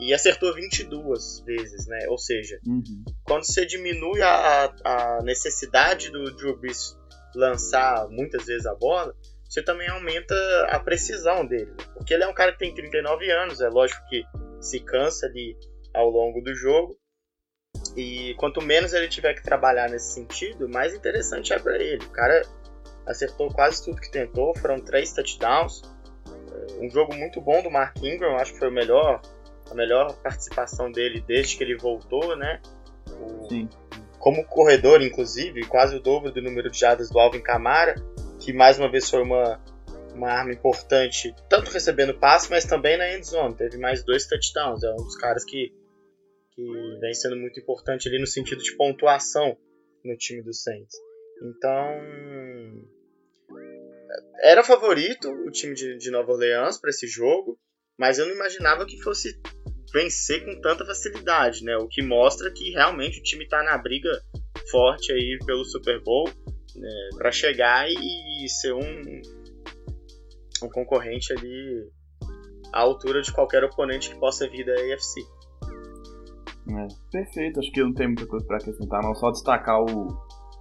e 0.00 0.14
acertou 0.14 0.54
22 0.54 1.40
vezes, 1.44 1.86
né? 1.86 2.06
Ou 2.08 2.16
seja, 2.16 2.58
uhum. 2.66 3.04
quando 3.24 3.44
você 3.44 3.66
diminui 3.66 4.22
a, 4.22 4.72
a 4.82 5.22
necessidade 5.22 6.10
do 6.10 6.34
Drew 6.34 6.56
Brees 6.58 6.96
lançar 7.34 8.08
muitas 8.08 8.46
vezes 8.46 8.66
a 8.66 8.74
bola, 8.74 9.14
você 9.44 9.62
também 9.62 9.88
aumenta 9.88 10.34
a 10.70 10.80
precisão 10.80 11.46
dele. 11.46 11.72
Porque 11.94 12.14
ele 12.14 12.24
é 12.24 12.28
um 12.28 12.34
cara 12.34 12.52
que 12.52 12.58
tem 12.58 12.74
39 12.74 13.30
anos, 13.30 13.60
é 13.60 13.68
lógico 13.68 14.00
que 14.08 14.24
se 14.60 14.80
cansa 14.80 15.26
ali 15.26 15.56
ao 15.92 16.08
longo 16.08 16.40
do 16.40 16.54
jogo. 16.54 16.96
E 17.96 18.34
quanto 18.38 18.62
menos 18.62 18.94
ele 18.94 19.08
tiver 19.08 19.34
que 19.34 19.42
trabalhar 19.42 19.90
nesse 19.90 20.14
sentido, 20.14 20.68
mais 20.68 20.94
interessante 20.94 21.52
é 21.52 21.58
para 21.58 21.76
ele. 21.76 22.04
O 22.04 22.10
cara 22.10 22.42
acertou 23.06 23.52
quase 23.52 23.84
tudo 23.84 24.00
que 24.00 24.10
tentou, 24.10 24.56
foram 24.56 24.80
três 24.80 25.12
touchdowns. 25.12 25.82
Um 26.80 26.88
jogo 26.88 27.14
muito 27.14 27.40
bom 27.40 27.62
do 27.62 27.70
Mark 27.70 27.96
Ingram, 27.98 28.36
acho 28.36 28.52
que 28.52 28.58
foi 28.58 28.68
o 28.68 28.72
melhor, 28.72 29.20
a 29.70 29.74
melhor 29.74 30.14
participação 30.22 30.90
dele 30.90 31.22
desde 31.26 31.56
que 31.56 31.64
ele 31.64 31.76
voltou, 31.76 32.36
né? 32.36 32.60
O, 33.08 33.48
Sim. 33.48 33.68
Como 34.18 34.44
corredor, 34.44 35.00
inclusive, 35.00 35.64
quase 35.66 35.96
o 35.96 36.00
dobro 36.00 36.30
do 36.30 36.42
número 36.42 36.70
de 36.70 36.78
jadas 36.78 37.08
do 37.08 37.18
Alvin 37.18 37.40
Kamara 37.40 37.94
que 38.40 38.52
mais 38.52 38.78
uma 38.78 38.90
vez 38.90 39.08
foi 39.08 39.22
uma, 39.22 39.62
uma 40.14 40.28
arma 40.28 40.52
importante, 40.52 41.34
tanto 41.48 41.70
recebendo 41.70 42.18
passe, 42.18 42.50
mas 42.50 42.64
também 42.64 42.96
na 42.96 43.14
end 43.14 43.24
zone. 43.24 43.54
Teve 43.54 43.76
mais 43.76 44.02
dois 44.02 44.26
touchdowns. 44.26 44.82
É 44.82 44.90
um 44.92 44.96
dos 44.96 45.16
caras 45.16 45.44
que, 45.44 45.72
que 46.52 46.98
vem 47.00 47.14
sendo 47.14 47.36
muito 47.36 47.60
importante 47.60 48.08
ali 48.08 48.18
no 48.18 48.26
sentido 48.26 48.62
de 48.62 48.74
pontuação 48.76 49.56
no 50.04 50.16
time 50.16 50.42
do 50.42 50.54
Saints. 50.54 50.96
Então, 51.42 52.88
era 54.42 54.64
favorito 54.64 55.30
o 55.30 55.50
time 55.50 55.74
de, 55.74 55.96
de 55.98 56.10
Nova 56.10 56.32
Orleans 56.32 56.78
para 56.78 56.90
esse 56.90 57.06
jogo, 57.06 57.58
mas 57.98 58.18
eu 58.18 58.26
não 58.26 58.34
imaginava 58.34 58.86
que 58.86 59.00
fosse 59.02 59.38
vencer 59.92 60.44
com 60.44 60.60
tanta 60.60 60.84
facilidade, 60.84 61.64
né? 61.64 61.76
O 61.76 61.88
que 61.88 62.02
mostra 62.02 62.50
que 62.50 62.70
realmente 62.70 63.20
o 63.20 63.22
time 63.22 63.44
está 63.44 63.62
na 63.62 63.76
briga 63.78 64.10
forte 64.70 65.12
aí 65.12 65.38
pelo 65.44 65.64
Super 65.64 66.02
Bowl 66.02 66.28
né, 66.76 67.08
para 67.16 67.32
chegar 67.32 67.88
e 67.88 68.48
ser 68.48 68.72
um, 68.72 69.22
um 70.62 70.68
concorrente 70.68 71.32
ali 71.32 71.88
à 72.72 72.80
altura 72.80 73.22
de 73.22 73.32
qualquer 73.32 73.64
oponente 73.64 74.10
que 74.10 74.18
possa 74.18 74.48
vir 74.48 74.64
da 74.64 74.72
AFC. 74.72 75.20
É, 76.70 76.86
perfeito, 77.10 77.58
acho 77.58 77.72
que 77.72 77.82
não 77.82 77.92
tem 77.92 78.06
muita 78.06 78.26
coisa 78.26 78.46
para 78.46 78.58
acrescentar, 78.58 79.02
não 79.02 79.14
só 79.14 79.30
destacar 79.30 79.82
o 79.82 80.06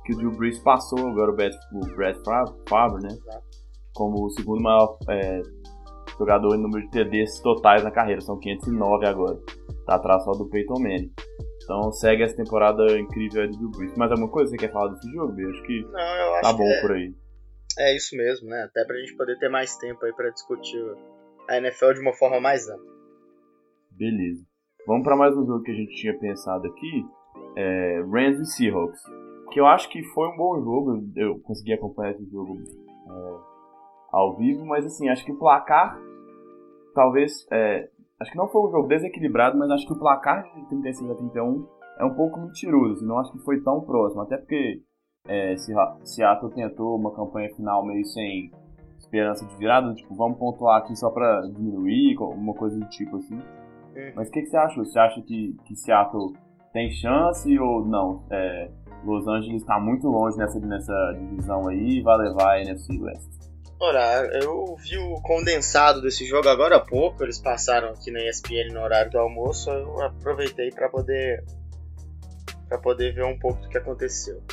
que 0.04 0.14
o 0.14 0.18
Drew 0.18 0.32
Brees 0.32 0.58
passou 0.60 1.08
agora 1.08 1.32
o 1.32 1.36
Brett, 1.36 1.56
o 1.72 1.80
Brett 1.96 2.20
Favre, 2.68 3.04
né? 3.04 3.10
Exato. 3.12 3.48
Como 3.94 4.26
o 4.26 4.30
segundo 4.32 4.62
maior 4.62 4.98
é, 5.08 5.42
jogador 6.20 6.56
em 6.56 6.62
número 6.62 6.86
de 6.86 6.92
TDs 6.92 7.42
totais 7.42 7.84
na 7.84 7.92
carreira, 7.92 8.22
são 8.22 8.38
509 8.38 9.06
agora. 9.08 9.40
Tá 9.86 9.96
atrás 9.96 10.24
só 10.24 10.32
do 10.32 10.50
Peyton 10.50 10.80
Manning. 10.80 11.12
Então 11.64 11.92
segue 11.92 12.24
essa 12.24 12.36
temporada 12.36 13.00
incrível 13.00 13.50
do 13.50 13.70
Brees. 13.70 13.96
Mais 13.96 14.12
alguma 14.12 14.30
coisa 14.30 14.52
que 14.52 14.60
você 14.60 14.68
quer 14.68 14.74
falar 14.74 14.92
desse 14.92 15.10
jogo, 15.12 15.34
B? 15.34 15.46
Acho 15.46 15.64
que 15.64 15.82
Não, 15.84 16.00
eu 16.00 16.34
acho 16.34 16.42
tá 16.42 16.54
bom 16.54 16.68
é, 16.68 16.82
por 16.82 16.92
aí. 16.92 17.14
É 17.80 17.96
isso 17.96 18.16
mesmo, 18.18 18.50
né? 18.50 18.64
Até 18.64 18.84
pra 18.86 18.98
gente 18.98 19.16
poder 19.16 19.38
ter 19.40 19.50
mais 19.50 19.78
tempo 19.78 20.04
aí 20.06 20.14
pra 20.14 20.30
discutir 20.30 20.84
a 21.48 21.58
NFL 21.58 21.94
de 21.94 22.02
uma 22.02 22.14
forma 22.14 22.40
mais 22.40 22.68
ampla. 22.68 22.92
Beleza. 23.92 24.44
Vamos 24.88 25.04
para 25.04 25.16
mais 25.16 25.36
um 25.38 25.46
jogo 25.46 25.64
que 25.64 25.72
a 25.72 25.76
gente 25.76 25.96
tinha 25.96 26.18
pensado 26.18 26.68
aqui. 26.68 27.06
É 27.56 28.02
Rams 28.02 28.40
e 28.40 28.46
Seahawks. 28.46 29.02
Que 29.52 29.60
eu 29.60 29.66
acho 29.66 29.90
que 29.90 30.04
foi 30.04 30.28
um 30.28 30.38
bom 30.38 30.60
jogo. 30.62 31.04
Eu 31.16 31.40
consegui 31.40 31.74
acompanhar 31.74 32.12
esse 32.12 32.26
jogo 32.30 32.58
é, 32.58 33.38
ao 34.12 34.38
vivo, 34.38 34.66
mas 34.66 34.86
assim, 34.86 35.10
acho 35.10 35.24
que 35.24 35.32
o 35.32 35.38
placar 35.38 36.00
talvez 37.00 37.48
é, 37.52 37.90
Acho 38.20 38.32
que 38.32 38.38
não 38.38 38.50
foi 38.50 38.68
um 38.68 38.72
jogo 38.72 38.88
desequilibrado, 38.88 39.58
mas 39.58 39.72
acho 39.72 39.88
que 39.88 39.94
o 39.94 40.00
placar 40.00 40.44
de 40.54 40.68
36 40.68 41.10
a 41.10 41.16
31 41.16 41.66
é 42.00 42.06
um 42.06 42.14
pouco 42.14 42.40
mentiroso. 42.40 43.06
Não 43.06 43.18
acho 43.18 43.32
que 43.32 43.40
foi 43.40 43.62
tão 43.62 43.80
próximo. 43.80 44.22
Até 44.22 44.36
porque 44.38 44.82
é, 45.26 45.56
Seattle 46.04 46.54
tentou 46.54 46.98
uma 46.98 47.16
campanha 47.16 47.50
final 47.56 47.86
meio 47.86 48.06
sem 48.06 48.52
esperança 48.98 49.46
de 49.46 49.56
virada, 49.56 49.94
tipo, 49.94 50.14
vamos 50.14 50.38
pontuar 50.38 50.82
aqui 50.82 50.94
só 50.98 51.10
pra 51.10 51.42
diminuir, 51.56 52.18
uma 52.20 52.54
coisa 52.54 52.78
do 52.78 52.86
tipo 52.90 53.16
assim. 53.16 53.40
É. 53.96 54.12
Mas 54.14 54.28
o 54.28 54.32
que, 54.32 54.42
que, 54.42 54.48
você 54.48 54.58
achou? 54.58 54.84
Você 54.84 55.00
acha 55.00 55.22
que, 55.22 55.56
que 55.66 55.76
Seattle 55.78 56.34
tem 56.74 56.92
chance 56.92 57.58
ou 57.58 57.86
não? 57.86 58.26
É, 58.30 58.70
Los 59.06 59.26
Angeles 59.30 59.62
está 59.62 59.80
muito 59.80 60.08
longe 60.08 60.38
nessa, 60.38 60.60
nessa 60.60 61.14
divisão 61.18 61.70
aí 61.70 62.00
e 62.00 62.02
vai 62.02 62.18
levar 62.18 62.56
a 62.56 62.62
NFC 62.62 63.00
West. 63.02 63.50
Ora, 63.82 64.30
eu 64.44 64.76
vi 64.76 64.98
o 64.98 65.22
condensado 65.22 66.02
desse 66.02 66.26
jogo 66.26 66.50
agora 66.50 66.76
há 66.76 66.80
pouco, 66.82 67.24
eles 67.24 67.40
passaram 67.40 67.92
aqui 67.92 68.12
na 68.12 68.20
ESPN 68.28 68.74
no 68.74 68.82
horário 68.82 69.10
do 69.10 69.18
almoço, 69.18 69.70
eu 69.70 70.02
aproveitei 70.02 70.70
para 70.70 70.90
poder 70.90 71.44
para 72.68 72.78
poder 72.78 73.16
ver 73.16 73.24
um 73.24 73.40
pouco 73.40 73.62
do 73.62 73.70
que 73.70 73.78
aconteceu. 73.78 74.44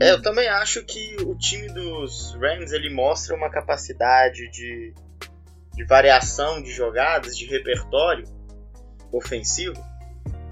É, 0.00 0.12
eu 0.12 0.22
também 0.22 0.48
acho 0.48 0.84
que 0.84 1.16
o 1.22 1.34
time 1.36 1.68
dos 1.68 2.34
Rams 2.40 2.72
ele 2.72 2.88
mostra 2.88 3.34
uma 3.34 3.50
capacidade 3.50 4.48
de, 4.50 4.94
de 5.74 5.84
variação 5.84 6.62
de 6.62 6.70
jogadas, 6.70 7.36
de 7.36 7.46
repertório 7.46 8.24
ofensivo 9.12 9.74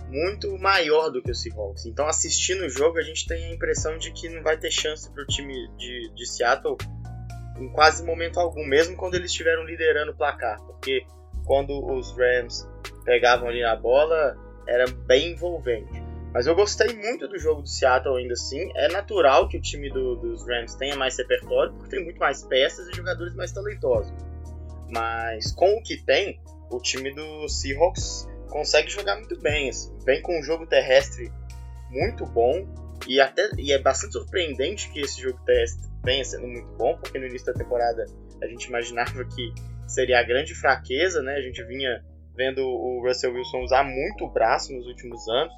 muito 0.08 0.56
maior 0.58 1.10
do 1.10 1.22
que 1.22 1.30
o 1.30 1.34
Seahawks. 1.34 1.86
Então, 1.86 2.06
assistindo 2.06 2.64
o 2.64 2.68
jogo, 2.68 2.98
a 2.98 3.02
gente 3.02 3.26
tem 3.26 3.46
a 3.46 3.54
impressão 3.54 3.98
de 3.98 4.12
que 4.12 4.28
não 4.28 4.42
vai 4.42 4.56
ter 4.56 4.70
chance 4.70 5.10
para 5.10 5.22
o 5.22 5.26
time 5.26 5.68
de, 5.76 6.12
de 6.14 6.26
Seattle 6.26 6.76
em 7.58 7.68
quase 7.68 8.04
momento 8.04 8.38
algum, 8.40 8.66
mesmo 8.66 8.96
quando 8.96 9.14
eles 9.14 9.30
estiveram 9.30 9.64
liderando 9.64 10.12
o 10.12 10.14
placar, 10.14 10.60
porque 10.62 11.06
quando 11.44 11.84
os 11.92 12.16
Rams 12.16 12.68
pegavam 13.04 13.48
ali 13.48 13.62
a 13.62 13.76
bola 13.76 14.36
era 14.66 14.86
bem 15.06 15.32
envolvente. 15.32 16.02
Mas 16.32 16.48
eu 16.48 16.54
gostei 16.54 16.96
muito 16.96 17.28
do 17.28 17.38
jogo 17.38 17.62
do 17.62 17.68
Seattle 17.68 18.16
ainda 18.16 18.32
assim. 18.32 18.68
É 18.74 18.88
natural 18.88 19.48
que 19.48 19.56
o 19.56 19.60
time 19.60 19.88
do, 19.88 20.16
dos 20.16 20.44
Rams 20.48 20.74
tenha 20.74 20.96
mais 20.96 21.16
repertório, 21.16 21.72
porque 21.74 21.94
tem 21.94 22.04
muito 22.04 22.18
mais 22.18 22.42
peças 22.42 22.88
e 22.88 22.96
jogadores 22.96 23.34
mais 23.34 23.52
talentosos. 23.52 24.12
Mas 24.90 25.52
com 25.52 25.76
o 25.76 25.82
que 25.82 25.96
tem, 25.96 26.40
o 26.70 26.80
time 26.80 27.14
do 27.14 27.48
Seahawks 27.48 28.28
consegue 28.48 28.90
jogar 28.90 29.14
muito 29.14 29.38
bem. 29.40 29.68
Assim. 29.68 29.96
Vem 30.04 30.20
com 30.22 30.36
um 30.36 30.42
jogo 30.42 30.66
terrestre 30.66 31.30
muito 31.88 32.26
bom 32.26 32.66
e 33.06 33.20
até 33.20 33.50
e 33.56 33.72
é 33.72 33.78
bastante 33.78 34.14
surpreendente 34.14 34.90
que 34.90 35.00
esse 35.00 35.20
jogo 35.20 35.38
terrestre 35.44 35.88
venha 36.04 36.24
sendo 36.24 36.46
muito 36.46 36.68
bom, 36.76 36.96
porque 36.96 37.18
no 37.18 37.26
início 37.26 37.46
da 37.46 37.54
temporada 37.54 38.04
a 38.42 38.46
gente 38.46 38.64
imaginava 38.64 39.24
que 39.24 39.52
seria 39.86 40.20
a 40.20 40.22
grande 40.22 40.54
fraqueza, 40.54 41.22
né? 41.22 41.34
A 41.34 41.40
gente 41.40 41.62
vinha 41.64 42.04
vendo 42.36 42.60
o 42.60 43.02
Russell 43.06 43.32
Wilson 43.32 43.62
usar 43.62 43.84
muito 43.84 44.24
o 44.24 44.30
braço 44.30 44.72
nos 44.72 44.86
últimos 44.86 45.26
anos, 45.28 45.52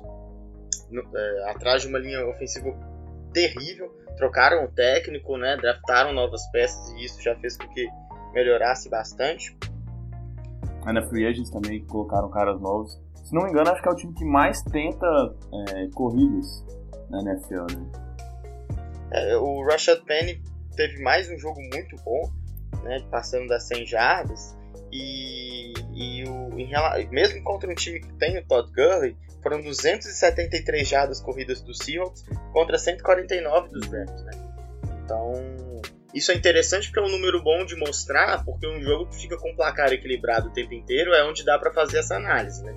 no, 0.90 1.02
é, 1.16 1.50
atrás 1.50 1.82
de 1.82 1.88
uma 1.88 1.98
linha 1.98 2.24
ofensiva 2.26 2.68
terrível. 3.32 3.88
Trocaram 4.16 4.64
o 4.64 4.68
técnico, 4.68 5.37
né? 5.37 5.56
Draftaram 5.56 6.12
novas 6.12 6.40
peças 6.50 6.90
e 6.92 7.04
isso 7.04 7.20
já 7.22 7.35
fez 7.37 7.56
com 7.56 7.68
que 7.68 7.87
melhorasse 8.32 8.88
bastante. 8.88 9.56
A 10.85 10.92
na 10.92 11.02
Free 11.02 11.26
Agents 11.26 11.50
também 11.50 11.85
colocaram 11.87 12.30
caras 12.30 12.61
novos. 12.61 12.98
Se 13.24 13.35
não 13.35 13.42
me 13.42 13.50
engano, 13.50 13.70
acho 13.70 13.82
que 13.82 13.88
é 13.88 13.92
o 13.92 13.96
time 13.96 14.14
que 14.14 14.24
mais 14.24 14.62
tenta 14.62 15.06
é, 15.68 15.88
corridas 15.94 16.64
na 17.11 17.20
NFL, 17.22 17.66
né? 17.76 18.05
É, 19.12 19.36
o 19.36 19.64
Rashad 19.64 20.00
Penny 20.04 20.42
teve 20.76 21.02
mais 21.02 21.30
um 21.30 21.38
jogo 21.38 21.60
muito 21.72 21.96
bom, 22.04 22.30
né, 22.82 23.04
passando 23.10 23.48
das 23.48 23.64
100 23.64 23.86
jardas, 23.86 24.56
e, 24.92 25.72
e 25.94 26.24
o, 26.28 26.50
mesmo 27.10 27.42
contra 27.42 27.70
um 27.70 27.74
time 27.74 28.00
que 28.00 28.12
tem 28.14 28.38
o 28.38 28.46
Todd 28.46 28.70
Gurley, 28.72 29.16
foram 29.42 29.60
273 29.60 30.88
jardas 30.88 31.20
corridas 31.20 31.60
do 31.60 31.72
Seahawks 31.72 32.24
contra 32.52 32.78
149 32.78 33.68
dos 33.68 33.86
Rams, 33.86 34.22
né? 34.24 34.32
Então, 35.04 35.32
isso 36.12 36.32
é 36.32 36.34
interessante 36.34 36.88
porque 36.88 36.98
é 36.98 37.02
um 37.02 37.12
número 37.12 37.42
bom 37.42 37.64
de 37.64 37.76
mostrar, 37.76 38.44
porque 38.44 38.66
um 38.66 38.82
jogo 38.82 39.06
que 39.06 39.16
fica 39.16 39.36
com 39.36 39.54
placar 39.54 39.92
equilibrado 39.92 40.48
o 40.48 40.52
tempo 40.52 40.74
inteiro 40.74 41.14
é 41.14 41.24
onde 41.24 41.44
dá 41.44 41.58
para 41.58 41.72
fazer 41.72 41.98
essa 41.98 42.16
análise, 42.16 42.64
né? 42.64 42.74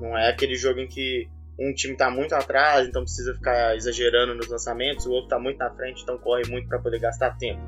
Não 0.00 0.18
é 0.18 0.30
aquele 0.30 0.56
jogo 0.56 0.80
em 0.80 0.88
que 0.88 1.28
um 1.58 1.72
time 1.72 1.96
tá 1.96 2.10
muito 2.10 2.34
atrás, 2.34 2.88
então 2.88 3.02
precisa 3.02 3.34
ficar 3.34 3.76
exagerando 3.76 4.34
nos 4.34 4.48
lançamentos, 4.48 5.06
o 5.06 5.12
outro 5.12 5.28
tá 5.28 5.38
muito 5.38 5.58
na 5.58 5.70
frente, 5.70 6.02
então 6.02 6.18
corre 6.18 6.42
muito 6.48 6.68
para 6.68 6.78
poder 6.78 6.98
gastar 6.98 7.36
tempo. 7.36 7.62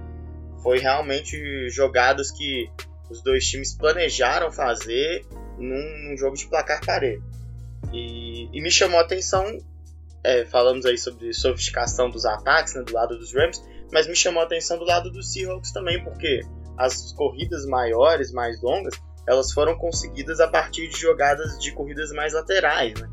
Foi 0.63 0.79
realmente 0.79 1.69
jogadas 1.71 2.31
que 2.31 2.71
os 3.09 3.23
dois 3.23 3.47
times 3.47 3.75
planejaram 3.75 4.51
fazer 4.51 5.25
num, 5.59 6.09
num 6.09 6.17
jogo 6.17 6.37
de 6.37 6.47
placar 6.49 6.85
parede. 6.85 7.23
E, 7.93 8.49
e, 8.53 8.61
me 8.61 8.71
chamou 8.71 8.99
a 8.99 9.03
atenção, 9.03 9.59
é, 10.25 10.45
falamos 10.45 10.85
aí 10.85 10.99
sobre 10.99 11.33
sofisticação 11.33 12.11
dos 12.11 12.27
ataques 12.27 12.75
né, 12.75 12.83
do 12.83 12.93
lado 12.93 13.17
dos 13.17 13.33
Rams, 13.33 13.63
mas 13.93 14.09
me 14.09 14.17
chamou 14.17 14.43
a 14.43 14.47
atenção 14.47 14.77
do 14.79 14.85
lado 14.85 15.11
dos 15.11 15.33
Seahawks 15.33 15.71
também, 15.71 16.03
porque 16.03 16.41
as 16.77 17.13
corridas 17.13 17.65
maiores, 17.65 18.33
mais 18.33 18.61
longas, 18.61 19.01
elas 19.27 19.53
foram 19.53 19.77
conseguidas 19.77 20.41
a 20.41 20.49
partir 20.49 20.89
de 20.89 20.99
jogadas 20.99 21.59
de 21.59 21.73
corridas 21.73 22.11
mais 22.11 22.33
laterais, 22.33 22.95
né? 23.01 23.09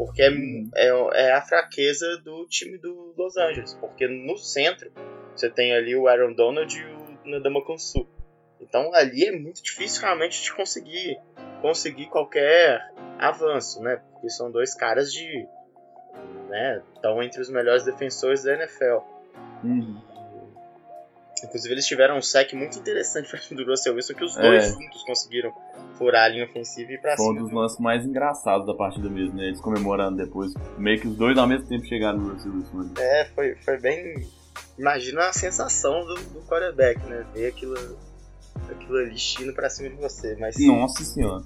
Porque 0.00 0.22
é, 0.22 0.30
é, 0.76 0.88
é, 1.26 1.32
a 1.32 1.42
fraqueza 1.42 2.16
do 2.24 2.46
time 2.46 2.78
do 2.78 3.12
Los 3.18 3.36
Angeles. 3.36 3.74
Porque 3.74 4.08
no 4.08 4.34
centro 4.38 4.90
você 5.36 5.50
tem 5.50 5.74
ali 5.74 5.94
o 5.94 6.08
Aaron 6.08 6.32
Donald 6.32 6.74
e 6.74 6.82
o 6.82 7.30
Nadamakan 7.30 7.76
Su. 7.76 8.08
Então 8.58 8.94
ali 8.94 9.26
é 9.26 9.38
muito 9.38 9.62
difícil 9.62 10.00
realmente 10.00 10.42
de 10.42 10.54
conseguir 10.54 11.20
conseguir 11.60 12.06
qualquer 12.06 12.80
avanço, 13.18 13.82
né? 13.82 14.00
Porque 14.12 14.30
são 14.30 14.50
dois 14.50 14.74
caras 14.74 15.12
de. 15.12 15.46
né? 16.48 16.82
Estão 16.94 17.22
entre 17.22 17.42
os 17.42 17.50
melhores 17.50 17.84
defensores 17.84 18.44
da 18.44 18.54
NFL. 18.54 19.00
Uhum. 19.62 20.00
Inclusive 21.44 21.74
eles 21.74 21.86
tiveram 21.86 22.18
um 22.18 22.22
sec 22.22 22.52
muito 22.54 22.78
interessante 22.78 23.28
do 23.54 23.64
Russell 23.64 23.94
Wilson 23.94 24.14
que 24.14 24.24
os 24.24 24.34
dois 24.34 24.64
é. 24.64 24.68
juntos 24.68 25.02
conseguiram 25.04 25.52
furar 25.96 26.24
a 26.24 26.28
linha 26.28 26.44
ofensiva 26.44 26.92
e 26.92 26.98
pra 26.98 27.16
Foi 27.16 27.24
cima. 27.24 27.34
Foi 27.34 27.42
um 27.42 27.46
dos 27.46 27.54
lances 27.54 27.78
mais 27.78 28.04
engraçados 28.04 28.66
da 28.66 28.74
partida 28.74 29.08
mesmo, 29.08 29.36
né? 29.36 29.44
Eles 29.44 29.60
comemorando 29.60 30.16
depois. 30.16 30.52
Meio 30.78 31.00
que 31.00 31.08
os 31.08 31.16
dois 31.16 31.36
ao 31.38 31.46
mesmo 31.46 31.66
tempo 31.66 31.84
chegaram 31.86 32.18
no 32.18 32.32
Russell 32.32 32.52
Wilson. 32.52 32.80
Ali. 32.80 32.90
É, 32.98 33.24
foi, 33.34 33.54
foi 33.56 33.78
bem. 33.78 34.28
Imagina 34.78 35.28
a 35.28 35.32
sensação 35.32 36.04
do, 36.04 36.14
do 36.14 36.40
quarterback, 36.42 37.04
né? 37.06 37.24
Ver 37.34 37.48
aquilo, 37.48 37.74
aquilo 38.70 38.96
ali 38.96 39.16
indo 39.40 39.52
pra 39.52 39.68
cima 39.68 39.90
de 39.90 39.96
você. 39.96 40.36
Mas... 40.36 40.56
Nossa 40.58 41.04
senhora. 41.04 41.42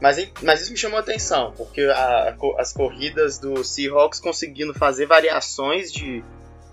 Mas, 0.00 0.16
mas 0.42 0.62
isso 0.62 0.72
me 0.72 0.78
chamou 0.78 0.96
a 0.96 1.00
atenção, 1.00 1.52
porque 1.56 1.82
a, 1.82 2.34
as 2.58 2.72
corridas 2.72 3.38
do 3.38 3.62
Seahawks 3.62 4.18
conseguindo 4.18 4.72
fazer 4.72 5.04
variações 5.04 5.92
de, 5.92 6.24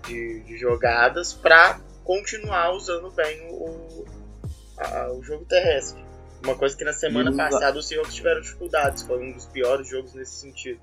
de, 0.06 0.40
de 0.40 0.56
jogadas 0.56 1.34
para 1.34 1.78
continuar 2.08 2.74
usando 2.74 3.10
bem 3.10 3.50
o, 3.50 4.06
a, 4.78 5.12
o 5.12 5.22
jogo 5.22 5.44
terrestre. 5.44 6.02
Uma 6.42 6.54
coisa 6.54 6.74
que 6.74 6.82
na 6.82 6.94
semana 6.94 7.30
passada 7.36 7.78
os 7.78 7.86
Seahawks 7.86 8.14
tiveram 8.14 8.40
dificuldades, 8.40 9.02
foi 9.02 9.22
um 9.22 9.32
dos 9.32 9.44
piores 9.44 9.86
jogos 9.86 10.14
nesse 10.14 10.40
sentido. 10.40 10.80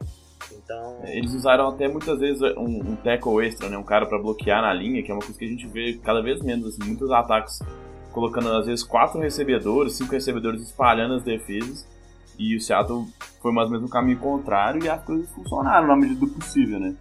Então... 0.52 1.02
Eles 1.06 1.34
usaram 1.34 1.70
até 1.70 1.88
muitas 1.88 2.20
vezes 2.20 2.40
um, 2.56 2.92
um 2.92 2.96
tackle 2.98 3.44
extra, 3.44 3.68
né? 3.70 3.76
um 3.76 3.84
cara 3.84 4.06
para 4.06 4.20
bloquear 4.20 4.62
na 4.62 4.72
linha, 4.72 5.02
que 5.02 5.10
é 5.10 5.14
uma 5.16 5.22
coisa 5.22 5.40
que 5.40 5.46
a 5.46 5.48
gente 5.48 5.66
vê 5.66 6.00
cada 6.04 6.22
vez 6.22 6.44
menos, 6.44 6.68
assim, 6.68 6.84
muitos 6.88 7.10
ataques 7.10 7.60
colocando 8.12 8.54
às 8.54 8.68
vezes 8.68 8.84
quatro 8.84 9.20
recebedores, 9.20 9.94
cinco 9.94 10.12
recebedores 10.12 10.62
espalhando 10.62 11.16
as 11.16 11.24
defesas. 11.24 11.88
E 12.38 12.56
o 12.56 12.62
Seattle 12.62 13.08
foi 13.42 13.52
mais 13.52 13.66
ou 13.66 13.72
menos 13.72 13.88
no 13.88 13.90
caminho 13.90 14.20
contrário 14.20 14.84
e 14.84 14.90
as 14.90 15.04
coisas 15.04 15.28
funcionaram 15.32 15.88
na 15.88 15.96
medida 15.96 16.20
do 16.20 16.28
possível, 16.28 16.80
né? 16.80 16.94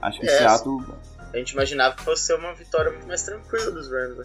Acho 0.00 0.18
que 0.18 0.26
é, 0.26 0.34
o 0.34 0.38
Seattle 0.38 0.84
a 1.32 1.38
gente 1.38 1.52
imaginava 1.52 1.96
que 1.96 2.02
fosse 2.02 2.24
ser 2.24 2.34
uma 2.34 2.54
vitória 2.54 2.90
muito 2.90 3.06
mais 3.06 3.22
tranquila 3.22 3.70
dos 3.70 3.90
Rams, 3.90 4.18
né? 4.18 4.24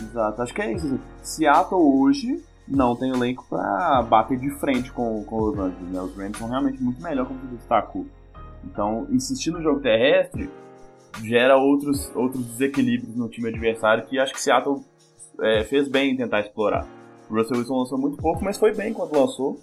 Exato, 0.00 0.42
acho 0.42 0.54
que 0.54 0.62
é 0.62 0.72
isso. 0.72 0.86
Assim. 0.86 1.00
Seattle 1.22 1.80
hoje 1.80 2.44
não 2.66 2.94
tem 2.96 3.10
elenco 3.10 3.44
para 3.48 4.02
bater 4.02 4.38
de 4.38 4.50
frente 4.58 4.92
com, 4.92 5.24
com 5.24 5.42
os 5.42 5.58
Angeles, 5.58 5.90
né? 5.90 6.00
Os 6.00 6.16
Rams 6.16 6.38
são 6.38 6.48
realmente 6.48 6.82
muito 6.82 7.02
melhor, 7.02 7.26
como 7.26 7.40
você 7.40 7.56
destacou. 7.56 8.06
Então, 8.64 9.06
insistir 9.10 9.50
no 9.50 9.62
jogo 9.62 9.80
terrestre 9.80 10.50
gera 11.22 11.56
outros, 11.56 12.14
outros 12.14 12.44
desequilíbrios 12.46 13.16
no 13.16 13.28
time 13.28 13.48
adversário 13.48 14.06
que 14.06 14.18
acho 14.18 14.32
que 14.32 14.40
Seattle 14.40 14.84
é, 15.40 15.64
fez 15.64 15.88
bem 15.88 16.12
em 16.12 16.16
tentar 16.16 16.40
explorar. 16.40 16.86
O 17.28 17.34
Russell 17.34 17.58
Wilson 17.58 17.78
lançou 17.78 17.98
muito 17.98 18.16
pouco, 18.16 18.44
mas 18.44 18.56
foi 18.56 18.74
bem 18.74 18.92
quando 18.92 19.18
lançou. 19.18 19.58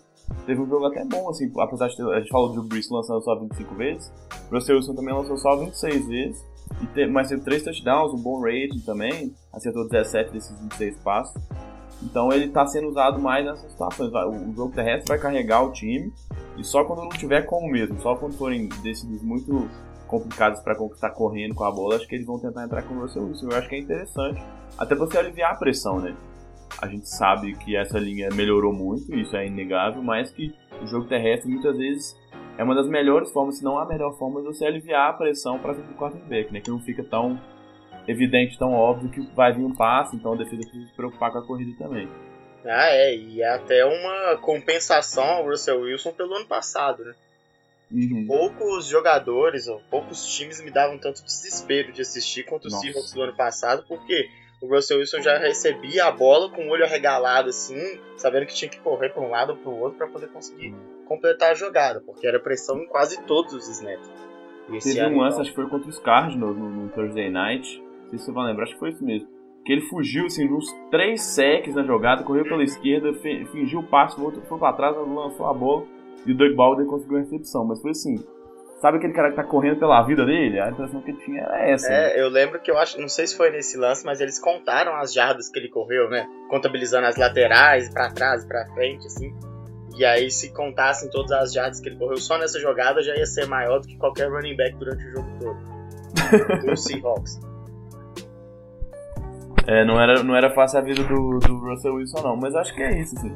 Teve 0.46 0.62
um 0.62 0.68
jogo 0.68 0.86
até 0.86 1.04
bom, 1.06 1.30
assim, 1.30 1.52
apesar 1.60 1.88
de 1.88 1.98
ter, 1.98 2.04
a 2.04 2.20
gente 2.20 2.30
falou 2.30 2.54
do 2.54 2.64
Brees 2.64 2.90
lançando 2.90 3.22
só 3.24 3.36
25 3.40 3.76
vezes, 3.76 4.12
o 4.50 4.56
Russell 4.56 4.76
Wilson 4.76 4.94
também 4.96 5.14
lançou 5.14 5.38
só 5.38 5.56
26 5.56 6.08
vezes, 6.08 6.46
e 6.82 6.88
te, 6.88 7.08
mas 7.08 7.30
teve 7.30 7.42
3 7.42 7.64
touchdowns, 7.64 8.14
um 8.14 8.22
bom 8.22 8.42
rating 8.42 8.80
também, 8.86 9.34
acertou 9.54 9.88
17 9.88 10.32
desses 10.32 10.60
26 10.60 10.98
passos. 11.00 11.42
Então 12.04 12.32
ele 12.32 12.46
está 12.46 12.68
sendo 12.68 12.90
usado 12.90 13.20
mais 13.20 13.46
nessas 13.46 13.72
situações. 13.72 14.12
O 14.12 14.54
jogo 14.54 14.74
terrestre 14.74 15.08
vai 15.08 15.18
carregar 15.18 15.64
o 15.64 15.72
time, 15.72 16.12
e 16.58 16.64
só 16.64 16.84
quando 16.84 17.04
não 17.04 17.10
tiver 17.10 17.44
como 17.44 17.72
mesmo, 17.72 18.00
só 18.02 18.16
quando 18.16 18.38
forem 18.38 18.68
decididos 18.84 19.22
muito 19.22 19.70
complicados 20.08 20.60
para 20.60 20.76
conquistar 20.76 21.10
correndo 21.12 21.56
com 21.56 21.64
a 21.64 21.72
bola, 21.72 21.96
acho 21.96 22.08
que 22.08 22.16
eles 22.16 22.28
vão 22.28 22.38
tentar 22.38 22.66
entrar 22.66 22.84
com 22.84 22.96
o 22.96 23.02
Russell 23.02 23.24
Wilson. 23.24 23.50
Eu 23.50 23.58
acho 23.58 23.70
que 23.70 23.76
é 23.76 23.80
interessante, 23.80 24.44
até 24.78 24.94
você 24.94 25.18
aliviar 25.18 25.54
a 25.54 25.56
pressão, 25.56 26.00
né? 26.00 26.16
A 26.82 26.88
gente 26.88 27.08
sabe 27.10 27.56
que 27.56 27.75
essa 27.75 27.97
linha 27.97 28.30
melhorou 28.34 28.73
muito, 28.73 29.13
isso 29.15 29.36
é 29.36 29.47
inegável, 29.47 30.01
mas 30.01 30.32
que 30.32 30.54
o 30.82 30.88
jogo 30.88 31.08
terrestre 31.08 31.49
muitas 31.49 31.78
vezes 31.78 32.15
é 32.58 32.63
uma 32.63 32.75
das 32.75 32.88
melhores 32.88 33.32
formas, 33.32 33.58
se 33.58 33.63
não 33.63 33.78
a 33.78 33.86
melhor 33.86 34.17
forma, 34.17 34.41
de 34.41 34.47
você 34.47 34.65
aliviar 34.65 35.10
a 35.10 35.13
pressão 35.13 35.60
para 35.60 35.73
o 35.73 35.95
quarterback, 35.95 36.51
né? 36.51 36.62
Que 36.62 36.69
não 36.69 36.80
fica 36.80 37.04
tão 37.04 37.39
evidente, 38.08 38.58
tão 38.58 38.73
óbvio 38.73 39.10
que 39.10 39.21
vai 39.34 39.54
vir 39.54 39.63
um 39.63 39.73
passe, 39.73 40.15
então 40.15 40.34
a 40.34 40.38
defesa 40.38 40.62
precisa 40.62 40.88
se 40.88 40.93
preocupar 40.93 41.32
com 41.32 41.39
a 41.39 41.45
corrida 41.45 41.71
também. 41.78 42.08
Ah, 42.65 42.89
é, 42.89 43.15
e 43.15 43.41
é 43.41 43.49
até 43.49 43.86
uma 43.86 44.38
compensação 44.38 45.23
ao 45.23 45.45
Russell 45.45 45.82
Wilson 45.82 46.12
pelo 46.12 46.34
ano 46.34 46.45
passado, 46.45 47.04
né? 47.04 47.13
Uhum. 47.91 48.25
Poucos 48.25 48.88
jogadores, 48.88 49.67
ou 49.67 49.80
poucos 49.91 50.25
times 50.25 50.62
me 50.62 50.71
davam 50.71 50.97
tanto 50.97 51.23
desespero 51.23 51.91
de 51.91 52.01
assistir 52.01 52.43
quanto 52.43 52.67
o 52.67 52.71
Seahawks 52.71 53.13
do 53.13 53.21
ano 53.21 53.36
passado, 53.36 53.86
porque 53.88 54.28
o 54.62 54.68
Russell 54.68 55.00
Wilson 55.00 55.22
já 55.22 55.38
recebia 55.38 56.06
a 56.06 56.12
bola 56.12 56.50
com 56.50 56.68
o 56.68 56.70
olho 56.70 56.84
arregalado, 56.84 57.50
assim, 57.50 58.00
sabendo 58.18 58.46
que 58.46 58.54
tinha 58.54 58.70
que 58.70 58.80
correr 58.80 59.10
para 59.10 59.22
um 59.22 59.30
lado 59.30 59.52
ou 59.52 59.58
para 59.58 59.70
o 59.70 59.80
outro 59.80 59.98
para 59.98 60.08
poder 60.08 60.28
conseguir 60.28 60.76
completar 61.08 61.52
a 61.52 61.54
jogada, 61.54 62.02
porque 62.06 62.26
era 62.26 62.39
pressão 62.39 62.80
em 62.80 62.88
quase 62.88 63.22
todos 63.24 63.54
os 63.54 63.68
snaps. 63.68 64.10
Teve 64.82 65.06
um 65.06 65.20
lance, 65.20 65.39
acho 65.39 65.52
que 65.52 65.56
foi 65.56 65.70
contra 65.70 65.89
os 65.89 66.00
Cardinals 66.00 66.58
no, 66.58 66.70
no 66.70 66.89
Thursday 66.89 67.30
Night, 67.30 67.80
não 68.04 68.10
sei 68.10 68.20
se 68.20 68.26
você 68.26 68.32
vai 68.32 68.48
lembrar, 68.48 68.63
acho 68.63 68.74
que 68.74 68.80
foi 68.80 68.89
isso 68.89 69.04
mesmo. 69.04 69.28
Que 69.63 69.74
ele 69.74 69.82
fugiu, 69.82 70.26
assim, 70.26 70.48
uns 70.52 70.65
três 70.89 71.22
secs 71.22 71.76
na 71.76 71.84
jogada, 71.84 72.24
correu 72.24 72.44
pela 72.44 72.63
esquerda, 72.63 73.13
fingiu 73.52 73.80
o 73.80 73.88
passe, 73.88 74.20
voltou, 74.20 74.41
foi 74.44 74.60
para 74.60 74.74
trás, 74.74 74.96
lançou 74.96 75.48
a 75.48 75.54
bola 75.54 75.86
e 76.26 76.32
o 76.32 76.38
Doug 76.38 76.56
Baldwin 76.56 76.86
conseguiu 76.86 77.18
a 77.18 77.22
recepção. 77.22 77.65
Mas 77.65 77.82
foi 77.82 77.91
assim, 77.91 78.15
Sabe 78.82 78.98
aquele 78.98 79.14
cara 79.14 79.30
que 79.30 79.38
tá 79.38 79.44
correndo 79.44 79.80
pela 79.80 80.02
vida 80.04 80.26
dele? 80.26 80.60
A 80.60 80.70
impressão 80.70 81.02
que 81.02 81.12
ele 81.12 81.18
tinha 81.20 81.42
era 81.42 81.70
essa. 81.70 81.88
É, 81.88 82.08
né? 82.14 82.22
eu 82.22 82.30
lembro 82.30 82.60
que 82.60 82.70
eu 82.70 82.78
acho, 82.78 83.00
não 83.00 83.08
sei 83.08 83.26
se 83.26 83.36
foi 83.36 83.50
nesse 83.50 83.78
lance, 83.78 84.06
mas 84.06 84.20
eles 84.20 84.38
contaram 84.38 84.96
as 84.96 85.14
jardas 85.14 85.50
que 85.50 85.58
ele 85.58 85.70
correu, 85.70 86.10
né? 86.10 86.28
Contabilizando 86.50 87.08
as 87.08 87.16
laterais, 87.16 87.90
para 87.90 88.12
trás, 88.12 88.46
para 88.46 88.68
frente, 88.74 89.08
assim. 89.08 89.34
E 89.98 90.04
aí, 90.04 90.30
se 90.30 90.54
contassem 90.54 91.10
todas 91.10 91.32
as 91.32 91.54
jardas 91.54 91.80
que 91.80 91.88
ele 91.88 91.98
correu 91.98 92.18
só 92.18 92.38
nessa 92.38 92.60
jogada, 92.60 93.02
já 93.02 93.16
ia 93.16 93.26
ser 93.26 93.48
maior 93.48 93.80
do 93.80 93.88
que 93.88 93.98
qualquer 93.98 94.30
running 94.30 94.58
back 94.58 94.76
durante 94.76 95.06
o 95.06 95.12
jogo 95.12 95.30
todo. 95.40 96.66
do 96.66 96.76
Seahawks. 96.76 97.40
É, 99.68 99.86
não 99.86 100.00
era, 100.00 100.22
não 100.22 100.36
era 100.36 100.54
fácil 100.54 100.80
a 100.80 100.82
vida 100.82 101.02
do, 101.02 101.40
do 101.40 101.58
Russell 101.60 101.96
Wilson, 101.96 102.22
não. 102.22 102.36
Mas 102.36 102.54
acho 102.54 102.76
que 102.76 102.84
é 102.84 103.00
isso, 103.00 103.18
assim. 103.18 103.34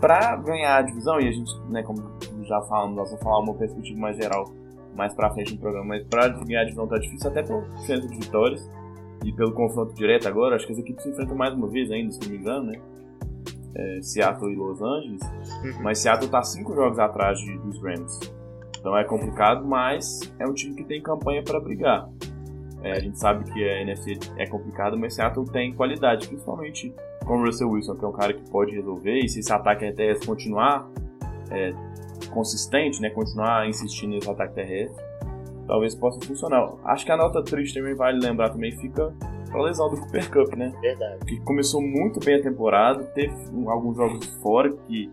Pra 0.00 0.36
ganhar 0.36 0.78
a 0.78 0.82
divisão, 0.82 1.20
e 1.20 1.28
a 1.28 1.32
gente, 1.32 1.52
né, 1.68 1.82
como 1.82 2.18
já 2.44 2.62
falamos, 2.62 2.96
nós 2.96 3.10
vamos 3.10 3.22
falar 3.22 3.40
uma 3.40 3.54
perspectiva 3.54 4.00
mais 4.00 4.16
geral 4.16 4.50
mais 4.94 5.14
pra 5.14 5.30
frente 5.30 5.54
no 5.54 5.60
programa, 5.60 5.86
mas 5.86 6.04
pra 6.04 6.28
ganhar 6.28 6.60
a 6.60 6.64
divisão 6.64 6.86
tá 6.86 6.98
difícil 6.98 7.30
até 7.30 7.42
pelo 7.42 7.64
centro 7.78 8.08
de 8.08 8.16
vitórias 8.16 8.68
e 9.24 9.32
pelo 9.32 9.52
confronto 9.52 9.94
direto 9.94 10.28
agora. 10.28 10.56
Acho 10.56 10.66
que 10.66 10.72
as 10.72 10.78
equipes 10.78 11.02
se 11.02 11.10
enfrentam 11.10 11.36
mais 11.36 11.54
uma 11.54 11.68
vez 11.68 11.90
ainda, 11.90 12.12
se 12.12 12.20
não 12.20 12.30
me 12.30 12.36
engano, 12.36 12.64
né? 12.70 12.80
É, 13.74 14.02
Seattle 14.02 14.52
e 14.52 14.56
Los 14.56 14.82
Angeles. 14.82 15.22
Uhum. 15.64 15.82
Mas 15.82 15.98
Seattle 15.98 16.30
tá 16.30 16.42
cinco 16.42 16.74
jogos 16.74 16.98
atrás 16.98 17.38
de, 17.38 17.56
dos 17.58 17.80
Rams. 17.82 18.18
Então 18.78 18.96
é 18.96 19.04
complicado, 19.04 19.66
mas 19.66 20.20
é 20.38 20.46
um 20.46 20.54
time 20.54 20.74
que 20.74 20.84
tem 20.84 21.02
campanha 21.02 21.42
para 21.42 21.60
brigar. 21.60 22.08
É, 22.82 22.92
a 22.92 22.98
gente 23.00 23.18
sabe 23.18 23.44
que 23.52 23.62
a 23.62 23.82
NFC 23.82 24.18
é 24.38 24.46
complicado, 24.46 24.98
mas 24.98 25.14
Seattle 25.14 25.44
tem 25.46 25.72
qualidade, 25.72 26.26
principalmente 26.26 26.92
com 27.26 27.36
o 27.36 27.44
Russell 27.44 27.70
Wilson, 27.70 27.94
que 27.94 28.04
é 28.04 28.08
um 28.08 28.12
cara 28.12 28.32
que 28.32 28.50
pode 28.50 28.74
resolver. 28.74 29.18
E 29.18 29.28
se 29.28 29.40
esse 29.40 29.52
ataque 29.52 29.84
até 29.84 30.14
continuar 30.24 30.90
é, 31.50 31.72
consistente, 32.30 33.00
né, 33.00 33.10
continuar 33.10 33.68
insistindo 33.68 34.14
nesse 34.14 34.30
ataque 34.30 34.54
terrestre, 34.54 35.04
talvez 35.66 35.94
possa 35.94 36.20
funcionar. 36.26 36.72
Acho 36.84 37.04
que 37.04 37.12
a 37.12 37.16
nota 37.16 37.42
triste 37.42 37.78
também 37.78 37.94
vale 37.94 38.18
lembrar 38.18 38.50
também 38.50 38.72
fica 38.72 39.12
a 39.52 39.58
lesão 39.58 39.90
do 39.90 40.00
Cooper 40.00 40.30
Cup, 40.30 40.54
né? 40.56 40.72
Verdade. 40.80 41.24
Que 41.26 41.40
começou 41.40 41.80
muito 41.80 42.20
bem 42.20 42.36
a 42.36 42.42
temporada, 42.42 43.04
teve 43.04 43.34
alguns 43.66 43.96
jogos 43.96 44.26
fora 44.42 44.70
que 44.70 45.10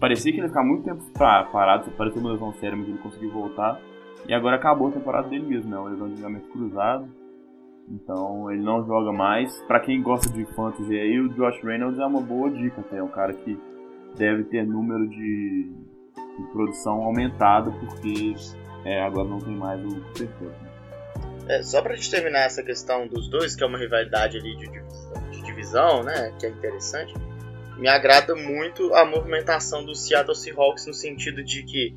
parecia 0.00 0.32
que 0.32 0.38
ele 0.38 0.46
ia 0.46 0.48
ficar 0.48 0.64
muito 0.64 0.84
tempo 0.84 1.02
parado, 1.50 1.90
parecia 1.92 2.20
uma 2.20 2.32
lesão 2.32 2.52
séria, 2.54 2.76
mas 2.76 2.88
ele 2.88 2.98
conseguiu 2.98 3.30
voltar. 3.30 3.80
E 4.26 4.32
agora 4.32 4.56
acabou 4.56 4.88
a 4.88 4.92
temporada 4.92 5.28
dele 5.28 5.46
mesmo, 5.46 5.70
né? 5.70 5.78
Uma 5.78 5.90
lesão 5.90 6.08
de 6.08 6.14
ligamento 6.14 6.48
cruzado. 6.48 7.08
Então 7.88 8.50
ele 8.50 8.62
não 8.62 8.84
joga 8.86 9.12
mais. 9.12 9.60
Para 9.62 9.80
quem 9.80 10.02
gosta 10.02 10.30
de 10.30 10.44
fantasy 10.54 10.98
aí, 10.98 11.20
o 11.20 11.28
Josh 11.30 11.62
Reynolds 11.62 11.98
é 11.98 12.06
uma 12.06 12.20
boa 12.20 12.50
dica 12.50 12.80
até. 12.80 12.98
É 12.98 13.02
um 13.02 13.08
cara 13.08 13.34
que 13.34 13.58
deve 14.16 14.44
ter 14.44 14.66
número 14.66 15.06
de, 15.08 15.70
de 16.38 16.44
produção 16.52 17.02
aumentado, 17.02 17.72
porque 17.72 18.34
é, 18.84 19.02
agora 19.02 19.28
não 19.28 19.38
tem 19.38 19.54
mais 19.54 19.84
o 19.84 20.00
perfeito. 20.12 20.54
É, 21.48 21.62
só 21.62 21.82
pra 21.82 21.94
gente 21.94 22.10
terminar 22.10 22.46
essa 22.46 22.62
questão 22.62 23.06
dos 23.06 23.28
dois, 23.28 23.54
que 23.54 23.62
é 23.62 23.66
uma 23.66 23.78
rivalidade 23.78 24.38
ali 24.38 24.56
de, 24.56 24.66
de 25.30 25.42
divisão, 25.42 26.02
né? 26.02 26.32
Que 26.38 26.46
é 26.46 26.48
interessante. 26.48 27.12
Me 27.76 27.88
agrada 27.88 28.34
muito 28.34 28.94
a 28.94 29.04
movimentação 29.04 29.84
do 29.84 29.94
Seattle 29.94 30.34
Seahawks 30.34 30.86
no 30.86 30.94
sentido 30.94 31.42
de 31.42 31.62
que 31.64 31.94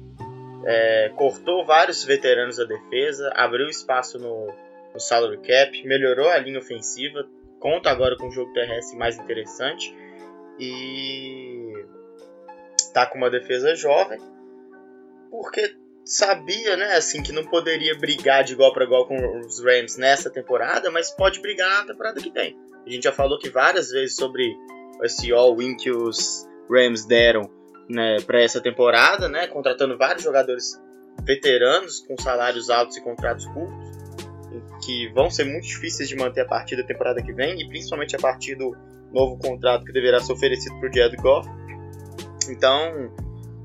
é, 0.65 1.11
cortou 1.15 1.65
vários 1.65 2.03
veteranos 2.03 2.57
da 2.57 2.65
defesa, 2.65 3.31
abriu 3.35 3.67
espaço 3.69 4.19
no, 4.19 4.53
no 4.93 4.99
salary 4.99 5.37
cap, 5.37 5.87
melhorou 5.87 6.29
a 6.29 6.37
linha 6.37 6.59
ofensiva, 6.59 7.25
conta 7.59 7.89
agora 7.89 8.17
com 8.17 8.27
um 8.27 8.31
jogo 8.31 8.51
terrestre 8.53 8.97
mais 8.97 9.17
interessante 9.17 9.95
e 10.59 11.56
tá 12.97 13.05
com 13.05 13.19
uma 13.19 13.29
defesa 13.29 13.75
jovem, 13.75 14.19
porque 15.29 15.75
sabia, 16.03 16.75
né, 16.75 16.93
assim, 16.93 17.21
que 17.21 17.31
não 17.31 17.45
poderia 17.45 17.95
brigar 17.95 18.43
de 18.43 18.53
igual 18.53 18.73
para 18.73 18.85
igual 18.85 19.07
com 19.07 19.39
os 19.39 19.63
Rams 19.63 19.97
nessa 19.97 20.31
temporada, 20.31 20.89
mas 20.89 21.11
pode 21.11 21.39
brigar 21.39 21.81
na 21.81 21.93
temporada 21.93 22.19
que 22.19 22.31
vem. 22.31 22.57
A 22.83 22.89
gente 22.89 23.03
já 23.03 23.11
falou 23.11 23.37
que 23.37 23.51
várias 23.51 23.91
vezes 23.91 24.15
sobre 24.15 24.51
esse 25.03 25.31
all-in 25.31 25.77
que 25.77 25.91
os 25.91 26.47
Rams 26.67 27.05
deram 27.05 27.51
né, 27.87 28.17
para 28.25 28.41
essa 28.41 28.59
temporada, 28.59 29.29
né, 29.29 29.45
contratando 29.45 29.95
vários 29.95 30.23
jogadores 30.23 30.81
veteranos 31.23 31.99
com 31.99 32.17
salários 32.19 32.67
altos 32.71 32.97
e 32.97 33.01
contratos 33.01 33.45
curtos, 33.45 33.75
que 34.83 35.07
vão 35.09 35.29
ser 35.29 35.43
muito 35.43 35.67
difíceis 35.67 36.09
de 36.09 36.15
manter 36.15 36.41
a 36.41 36.45
partir 36.45 36.75
da 36.75 36.83
temporada 36.83 37.21
que 37.21 37.31
vem, 37.31 37.61
e 37.61 37.67
principalmente 37.67 38.15
a 38.15 38.19
partir 38.19 38.55
do 38.55 38.75
novo 39.13 39.37
contrato 39.37 39.85
que 39.85 39.93
deverá 39.93 40.19
ser 40.19 40.33
oferecido 40.33 40.79
para 40.79 40.89
o 40.89 40.93
Jared 40.93 41.17
Goff. 41.17 41.47
Então, 42.49 43.11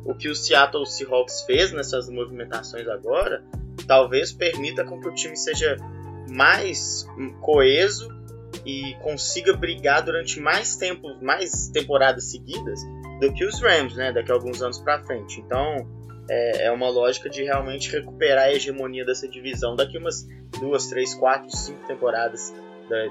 o 0.05 0.15
que 0.15 0.29
o 0.29 0.35
Seattle 0.35 0.87
Seahawks 0.87 1.43
fez 1.43 1.73
nessas 1.73 2.09
movimentações 2.09 2.89
agora, 2.89 3.43
talvez 3.87 4.33
permita 4.33 4.85
com 4.85 5.01
que 5.01 5.09
o 5.09 5.15
time 5.15 5.37
seja 5.37 5.77
mais 6.29 7.07
coeso 7.41 8.09
e 8.65 8.95
consiga 9.03 9.55
brigar 9.55 10.03
durante 10.03 10.41
mais 10.41 10.77
tempo, 10.77 11.17
mais 11.21 11.69
temporadas 11.69 12.31
seguidas 12.31 12.81
do 13.21 13.33
que 13.33 13.45
os 13.45 13.61
Rams, 13.61 13.97
né, 13.97 14.13
daqui 14.13 14.31
a 14.31 14.35
alguns 14.35 14.63
anos 14.63 14.79
para 14.79 15.03
frente. 15.03 15.41
Então, 15.41 15.87
é, 16.29 16.67
é, 16.67 16.71
uma 16.71 16.89
lógica 16.89 17.29
de 17.29 17.43
realmente 17.43 17.91
recuperar 17.91 18.45
a 18.45 18.53
hegemonia 18.53 19.05
dessa 19.05 19.29
divisão 19.29 19.75
daqui 19.75 19.99
umas 19.99 20.27
duas, 20.61 20.87
três, 20.87 21.15
quatro, 21.15 21.51
cinco 21.55 21.87
temporadas 21.87 22.53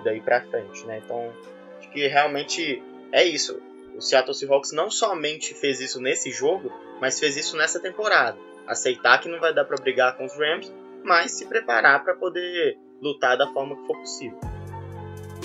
daí 0.03 0.21
para 0.21 0.41
frente, 0.41 0.85
né? 0.85 1.01
Então, 1.03 1.31
acho 1.79 1.89
que 1.91 2.07
realmente 2.07 2.81
é 3.11 3.23
isso. 3.23 3.59
O 4.01 4.03
Seattle 4.03 4.33
Seahawks 4.33 4.71
não 4.71 4.89
somente 4.89 5.53
fez 5.53 5.79
isso 5.79 6.01
nesse 6.01 6.31
jogo, 6.31 6.71
mas 6.99 7.19
fez 7.19 7.37
isso 7.37 7.55
nessa 7.55 7.79
temporada. 7.79 8.35
Aceitar 8.65 9.19
que 9.19 9.29
não 9.29 9.39
vai 9.39 9.53
dar 9.53 9.63
para 9.63 9.79
brigar 9.79 10.17
com 10.17 10.25
os 10.25 10.33
Rams, 10.35 10.73
mas 11.05 11.37
se 11.37 11.47
preparar 11.47 12.03
para 12.03 12.15
poder 12.15 12.79
lutar 12.99 13.37
da 13.37 13.45
forma 13.53 13.75
que 13.75 13.85
for 13.85 13.95
possível. 13.99 14.39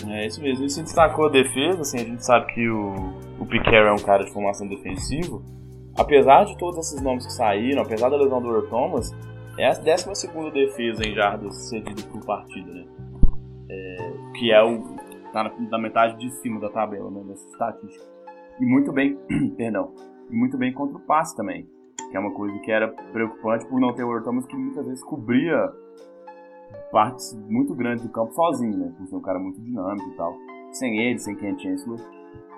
É 0.09 0.27
isso 0.27 0.41
mesmo. 0.41 0.65
E 0.65 0.71
se 0.71 0.83
destacou 0.83 1.27
a 1.27 1.29
defesa, 1.29 1.83
assim, 1.83 1.99
a 1.99 2.05
gente 2.05 2.25
sabe 2.25 2.55
que 2.55 2.67
o, 2.67 2.95
o 3.39 3.47
é 3.75 3.93
um 3.93 3.99
cara 3.99 4.25
de 4.25 4.33
formação 4.33 4.67
defensiva. 4.67 5.39
Apesar 5.95 6.45
de 6.45 6.57
todos 6.57 6.79
esses 6.79 7.03
nomes 7.03 7.27
que 7.27 7.35
saíram, 7.35 7.83
apesar 7.83 8.09
da 8.09 8.17
lesão 8.17 8.41
do 8.41 8.49
Earl 8.49 8.69
Thomas, 8.71 9.15
é 9.59 9.67
a 9.67 9.75
12 9.75 10.51
defesa 10.51 11.07
em 11.07 11.15
jardas 11.15 11.69
cedidas 11.69 12.05
por 12.05 12.25
partida, 12.25 12.73
né? 12.73 12.87
É, 13.69 13.97
que 14.39 14.51
é 14.51 14.63
o. 14.63 14.83
tá 15.31 15.45
na, 15.45 15.53
na, 15.69 15.79
metade 15.79 16.19
de 16.19 16.31
cima 16.37 16.59
da 16.59 16.71
tabela, 16.71 17.11
né? 17.11 17.23
Nessa 17.23 17.47
estatística. 17.51 18.16
E 18.61 18.65
muito 18.65 18.93
bem, 18.93 19.19
perdão, 19.57 19.93
e 20.31 20.37
muito 20.37 20.57
bem 20.57 20.73
contra 20.73 20.97
o 20.97 21.01
passe 21.01 21.37
também, 21.37 21.69
que 22.11 22.17
é 22.17 22.21
uma 22.21 22.33
coisa 22.33 22.59
que 22.61 22.71
era 22.71 22.89
preocupante 22.89 23.67
por 23.67 23.81
não 23.81 23.95
ter 23.95 24.05
o 24.05 24.11
Earl 24.11 24.25
Thomas 24.25 24.47
que 24.47 24.57
muitas 24.57 24.87
vezes 24.87 25.05
cobria 25.05 25.71
partes 26.91 27.35
muito 27.49 27.75
grandes 27.75 28.05
do 28.05 28.11
campo 28.11 28.33
sozinho, 28.33 28.77
né? 28.77 28.93
Por 28.97 29.07
ser 29.07 29.17
um 29.17 29.21
cara 29.21 29.39
muito 29.39 29.61
dinâmico 29.61 30.09
e 30.09 30.17
tal. 30.17 30.35
Sem 30.73 30.99
ele, 31.01 31.19
sem 31.19 31.37
Ken 31.37 31.57
Chancellor, 31.59 31.99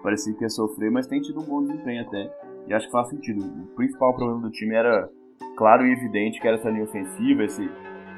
parecia 0.03 0.35
que 0.35 0.43
ia 0.43 0.49
sofrer, 0.49 0.91
mas 0.91 1.07
tem 1.07 1.21
tido 1.21 1.41
um 1.41 1.45
bom 1.45 1.63
desempenho 1.63 2.03
até. 2.03 2.33
E 2.67 2.75
acho 2.75 2.87
que 2.87 2.93
faz 2.93 3.09
sentido. 3.09 3.45
O 3.45 3.75
principal 3.75 4.15
problema 4.15 4.43
do 4.43 4.51
time 4.51 4.75
era 4.75 5.09
claro 5.57 5.87
e 5.87 5.93
evidente 5.93 6.41
que 6.41 6.47
era 6.47 6.57
essa 6.57 6.71
linha 6.71 6.85
ofensiva, 6.85 7.45
esse, 7.45 7.69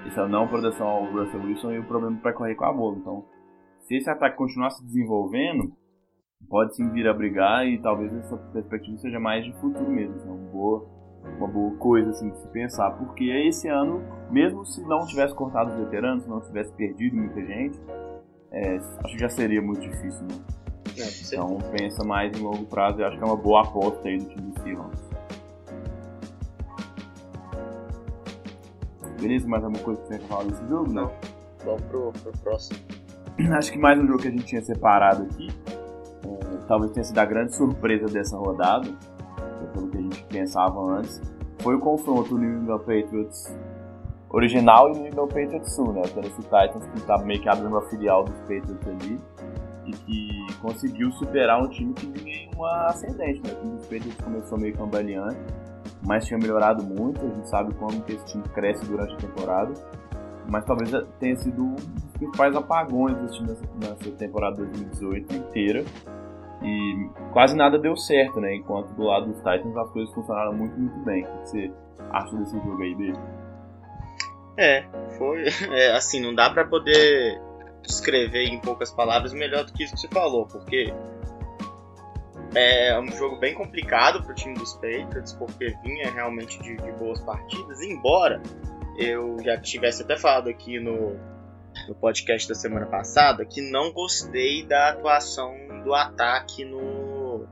essa 0.06 0.26
não 0.28 0.48
proteção 0.48 0.86
ao 0.86 1.04
Russell 1.04 1.40
Wilson 1.40 1.72
e 1.72 1.78
o 1.78 1.84
problema 1.84 2.18
para 2.20 2.32
correr 2.32 2.54
com 2.54 2.64
a 2.64 2.72
bola. 2.72 2.96
Então, 2.98 3.24
se 3.80 3.96
esse 3.96 4.10
ataque 4.10 4.36
continuar 4.36 4.70
se 4.70 4.84
desenvolvendo, 4.84 5.72
pode 6.48 6.74
sim 6.74 6.88
vir 6.90 7.06
a 7.08 7.14
brigar 7.14 7.66
e 7.66 7.78
talvez 7.78 8.12
essa 8.12 8.36
perspectiva 8.36 8.98
seja 8.98 9.20
mais 9.20 9.44
de 9.44 9.52
futuro 9.54 9.90
mesmo. 9.90 10.16
Então, 10.16 10.34
uma 10.34 10.50
boa, 10.50 10.88
uma 11.38 11.48
boa 11.48 11.76
coisa 11.76 12.10
assim 12.10 12.30
de 12.30 12.38
se 12.38 12.48
pensar. 12.48 12.90
Porque 12.92 13.24
esse 13.24 13.68
ano, 13.68 14.02
mesmo 14.30 14.64
se 14.64 14.82
não 14.82 15.06
tivesse 15.06 15.34
cortado 15.34 15.70
os 15.70 15.76
veteranos, 15.76 16.24
se 16.24 16.30
não 16.30 16.40
tivesse 16.40 16.72
perdido 16.72 17.16
muita 17.16 17.40
gente, 17.44 17.80
é, 18.52 18.76
acho 18.76 19.14
que 19.14 19.18
já 19.18 19.28
seria 19.28 19.62
muito 19.62 19.80
difícil, 19.80 20.22
né? 20.22 20.34
É, 20.98 21.08
então 21.26 21.58
pensa 21.76 22.04
mais 22.04 22.36
em 22.38 22.42
longo 22.42 22.64
prazo 22.66 23.00
e 23.00 23.04
acho 23.04 23.16
que 23.16 23.22
é 23.22 23.26
uma 23.26 23.36
boa 23.36 23.62
aposta 23.62 24.08
aí 24.08 24.18
do 24.18 24.24
time 24.26 24.50
do 24.50 24.60
Seahawks. 24.60 25.10
Beleza, 29.20 29.46
mais 29.46 29.62
alguma 29.62 29.84
coisa 29.84 30.00
que 30.00 30.08
você 30.08 30.18
quer 30.18 30.26
falar 30.26 30.44
desse 30.44 30.66
jogo? 30.66 30.90
Não. 30.90 31.12
Vamos 31.64 31.82
pro, 31.82 32.12
pro 32.22 32.32
próximo. 32.42 32.78
Acho 33.52 33.72
que 33.72 33.78
mais 33.78 33.98
um 33.98 34.06
jogo 34.06 34.20
que 34.20 34.28
a 34.28 34.30
gente 34.30 34.44
tinha 34.44 34.62
separado 34.62 35.24
aqui, 35.24 35.48
talvez 36.70 36.92
tenha 36.92 37.02
sido 37.02 37.18
a 37.18 37.24
grande 37.24 37.52
surpresa 37.52 38.06
dessa 38.06 38.36
rodada, 38.36 38.88
pelo 39.74 39.88
que 39.88 39.98
a 39.98 40.00
gente 40.00 40.22
pensava 40.26 40.80
antes, 40.80 41.20
foi 41.58 41.74
o 41.74 41.80
confronto 41.80 42.28
do 42.28 42.38
New 42.38 42.62
England 42.62 42.78
Patriots 42.78 43.58
original 44.28 44.90
e 44.90 44.92
New 44.92 45.06
England 45.08 45.26
Patriots 45.26 45.74
Sul, 45.74 45.92
né? 45.92 46.02
O 46.04 46.08
Tennessee 46.08 46.44
Titans 46.44 46.86
que 46.92 46.98
estava 46.98 47.24
meio 47.24 47.40
que 47.40 47.48
abrindo 47.48 47.70
uma 47.70 47.82
filial 47.88 48.22
dos 48.22 48.38
Patriots 48.42 48.86
ali 48.86 49.20
e 49.84 49.90
que 49.90 50.46
conseguiu 50.60 51.10
superar 51.10 51.60
um 51.60 51.68
time 51.68 51.92
que 51.92 52.06
vinha 52.06 52.36
em 52.36 52.50
uma 52.54 52.86
ascendente, 52.86 53.42
né? 53.42 53.52
O 53.52 53.56
time 53.56 53.76
dos 53.76 53.86
Patriots 53.86 54.20
começou 54.22 54.56
meio 54.56 54.76
cambaleante, 54.76 55.40
mas 56.06 56.24
tinha 56.24 56.38
melhorado 56.38 56.84
muito, 56.84 57.26
a 57.26 57.28
gente 57.30 57.48
sabe 57.48 57.74
como 57.74 58.00
que 58.02 58.12
esse 58.12 58.24
time 58.26 58.44
cresce 58.54 58.86
durante 58.86 59.12
a 59.14 59.16
temporada, 59.16 59.72
mas 60.48 60.64
talvez 60.64 60.92
tenha 61.18 61.36
sido 61.36 61.64
um 61.64 61.74
dos 61.74 61.84
principais 62.16 62.54
apagões 62.54 63.16
desse 63.16 63.38
time 63.38 63.48
nessa 63.80 64.10
temporada 64.16 64.58
2018 64.58 65.34
inteira, 65.34 65.84
e 66.62 67.08
quase 67.32 67.56
nada 67.56 67.78
deu 67.78 67.96
certo, 67.96 68.40
né? 68.40 68.54
Enquanto 68.54 68.92
do 68.94 69.04
lado 69.04 69.26
dos 69.26 69.38
Titans 69.38 69.76
as 69.76 69.90
coisas 69.90 70.14
funcionaram 70.14 70.52
muito, 70.52 70.78
muito 70.78 70.98
bem. 71.04 71.24
O 71.24 71.26
que 71.26 71.48
você 71.48 71.72
acha 72.10 72.36
desse 72.36 72.56
jogo 72.56 72.82
aí 72.82 72.94
dele? 72.94 73.18
É, 74.56 74.84
foi. 75.16 75.44
É, 75.72 75.92
assim, 75.92 76.20
não 76.20 76.34
dá 76.34 76.50
pra 76.50 76.64
poder 76.64 77.40
descrever 77.82 78.44
em 78.44 78.60
poucas 78.60 78.92
palavras 78.92 79.32
melhor 79.32 79.64
do 79.64 79.72
que 79.72 79.84
isso 79.84 79.94
que 79.94 80.00
você 80.00 80.08
falou, 80.08 80.46
porque 80.46 80.92
é 82.54 82.98
um 82.98 83.10
jogo 83.12 83.36
bem 83.36 83.54
complicado 83.54 84.22
para 84.22 84.32
o 84.32 84.34
time 84.34 84.54
dos 84.54 84.74
Patriots, 84.74 85.32
porque 85.32 85.74
vinha 85.82 86.10
realmente 86.10 86.60
de, 86.62 86.76
de, 86.76 86.92
boas 86.92 87.20
partidas, 87.20 87.80
embora 87.80 88.42
eu 88.98 89.38
já 89.42 89.56
tivesse 89.56 90.02
até 90.02 90.16
falado 90.16 90.48
aqui 90.48 90.78
no, 90.80 91.16
no 91.90 91.94
podcast 91.96 92.48
da 92.48 92.54
semana 92.54 92.86
passada 92.86 93.44
que 93.44 93.60
não 93.60 93.92
gostei 93.92 94.64
da 94.64 94.90
atuação 94.90 95.52
do 95.82 95.92
ataque 95.92 96.64
no, 96.64 97.48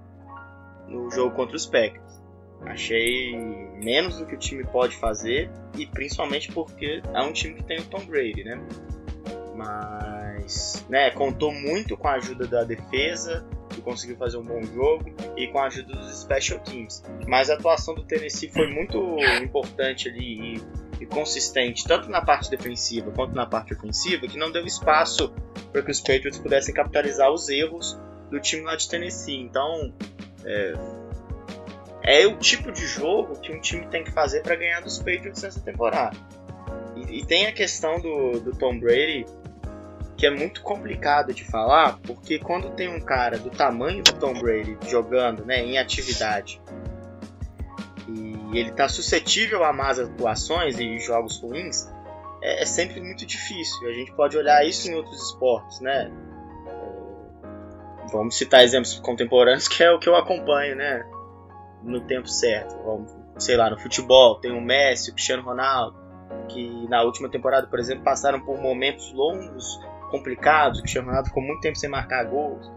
no 0.86 1.10
jogo 1.10 1.34
contra 1.34 1.56
os 1.56 1.66
Packers. 1.66 2.22
Achei 2.62 3.36
menos 3.82 4.16
do 4.18 4.26
que 4.26 4.36
o 4.36 4.38
time 4.38 4.64
pode 4.64 4.94
fazer 4.96 5.50
e 5.76 5.84
principalmente 5.86 6.52
porque 6.52 7.02
é 7.12 7.20
um 7.20 7.32
time 7.32 7.56
que 7.56 7.64
tem 7.64 7.80
o 7.80 7.84
Tom 7.86 8.06
Brady, 8.06 8.44
né? 8.44 8.64
Mas, 9.56 10.86
né, 10.88 11.10
contou 11.10 11.52
muito 11.52 11.96
com 11.96 12.06
a 12.06 12.12
ajuda 12.12 12.46
da 12.46 12.62
defesa, 12.62 13.44
que 13.70 13.80
conseguiu 13.80 14.16
fazer 14.16 14.36
um 14.36 14.44
bom 14.44 14.62
jogo, 14.62 15.12
e 15.36 15.48
com 15.48 15.58
a 15.58 15.66
ajuda 15.66 15.96
dos 15.96 16.20
special 16.20 16.60
teams. 16.60 17.02
Mas 17.26 17.50
a 17.50 17.54
atuação 17.54 17.92
do 17.92 18.04
Tennessee 18.04 18.48
foi 18.48 18.68
muito 18.72 19.16
importante 19.42 20.08
ali 20.08 20.62
e, 21.00 21.06
consistente, 21.06 21.84
tanto 21.86 22.08
na 22.08 22.20
parte 22.20 22.50
defensiva 22.50 23.10
quanto 23.10 23.34
na 23.34 23.46
parte 23.46 23.72
ofensiva, 23.72 24.26
que 24.26 24.38
não 24.38 24.50
deu 24.50 24.66
espaço 24.66 25.32
para 25.72 25.82
que 25.82 25.90
os 25.90 26.00
Patriots 26.00 26.38
pudessem 26.38 26.74
capitalizar 26.74 27.30
os 27.30 27.48
erros 27.48 27.98
do 28.30 28.40
time 28.40 28.62
lá 28.62 28.76
de 28.76 28.88
Tennessee. 28.88 29.40
Então, 29.40 29.92
é, 30.44 30.74
é 32.02 32.26
o 32.26 32.36
tipo 32.36 32.72
de 32.72 32.86
jogo 32.86 33.40
que 33.40 33.52
um 33.52 33.60
time 33.60 33.86
tem 33.86 34.04
que 34.04 34.10
fazer 34.10 34.42
para 34.42 34.56
ganhar 34.56 34.80
dos 34.80 34.98
Patriots 34.98 35.42
nessa 35.42 35.60
temporada. 35.60 36.16
E 36.96 37.18
e 37.18 37.24
tem 37.24 37.46
a 37.46 37.52
questão 37.52 38.00
do, 38.00 38.40
do 38.40 38.52
Tom 38.56 38.78
Brady 38.78 39.24
que 40.16 40.26
é 40.26 40.30
muito 40.30 40.62
complicado 40.62 41.32
de 41.32 41.44
falar, 41.44 42.00
porque 42.02 42.40
quando 42.40 42.70
tem 42.70 42.88
um 42.88 43.00
cara 43.00 43.38
do 43.38 43.50
tamanho 43.50 44.02
do 44.02 44.12
Tom 44.14 44.34
Brady 44.34 44.76
jogando, 44.88 45.44
né, 45.44 45.62
em 45.64 45.78
atividade, 45.78 46.60
e 48.52 48.58
ele 48.58 48.72
tá 48.72 48.88
suscetível 48.88 49.64
a 49.64 49.72
más 49.72 49.98
atuações 49.98 50.78
e 50.78 50.98
jogos 50.98 51.40
ruins, 51.40 51.86
é, 52.42 52.62
é 52.62 52.66
sempre 52.66 53.00
muito 53.00 53.26
difícil. 53.26 53.88
A 53.88 53.92
gente 53.92 54.12
pode 54.12 54.36
olhar 54.36 54.64
isso 54.66 54.90
em 54.90 54.94
outros 54.94 55.30
esportes, 55.30 55.80
né? 55.80 56.10
É, 56.66 58.12
vamos 58.12 58.36
citar 58.36 58.64
exemplos 58.64 58.98
contemporâneos, 59.00 59.68
que 59.68 59.82
é 59.82 59.90
o 59.90 59.98
que 59.98 60.08
eu 60.08 60.16
acompanho, 60.16 60.76
né? 60.76 61.04
No 61.82 62.00
tempo 62.00 62.28
certo. 62.28 62.76
Vamos, 62.84 63.14
sei 63.38 63.56
lá, 63.56 63.70
no 63.70 63.78
futebol, 63.78 64.36
tem 64.36 64.52
o 64.52 64.60
Messi, 64.60 65.10
o 65.10 65.14
Cristiano 65.14 65.42
Ronaldo, 65.42 65.96
que 66.48 66.86
na 66.88 67.02
última 67.02 67.28
temporada, 67.28 67.66
por 67.66 67.78
exemplo, 67.78 68.02
passaram 68.02 68.40
por 68.40 68.58
momentos 68.58 69.12
longos 69.12 69.78
complicados, 70.10 70.80
o 70.80 71.00
Ronaldo 71.00 71.28
ficou 71.28 71.42
muito 71.42 71.60
tempo 71.60 71.76
sem 71.76 71.88
marcar 71.88 72.24
gols. 72.24 72.70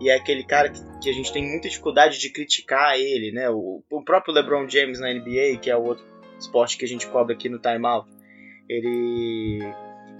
E 0.00 0.10
é 0.10 0.14
aquele 0.14 0.44
cara 0.44 0.68
que, 0.68 0.80
que, 1.02 1.10
a 1.10 1.12
gente 1.12 1.32
tem 1.32 1.44
muita 1.44 1.68
dificuldade 1.68 2.18
de 2.18 2.30
criticar 2.30 2.96
ele, 2.96 3.32
né? 3.32 3.50
O, 3.50 3.82
o, 3.90 4.02
próprio 4.02 4.32
LeBron 4.32 4.68
James 4.68 5.00
na 5.00 5.12
NBA, 5.12 5.58
que 5.60 5.70
é 5.70 5.76
o 5.76 5.82
outro 5.82 6.04
esporte 6.38 6.78
que 6.78 6.84
a 6.84 6.88
gente 6.88 7.06
cobra 7.08 7.34
aqui 7.34 7.48
no 7.48 7.58
Time 7.58 7.84
Out, 7.84 8.08
ele 8.68 9.60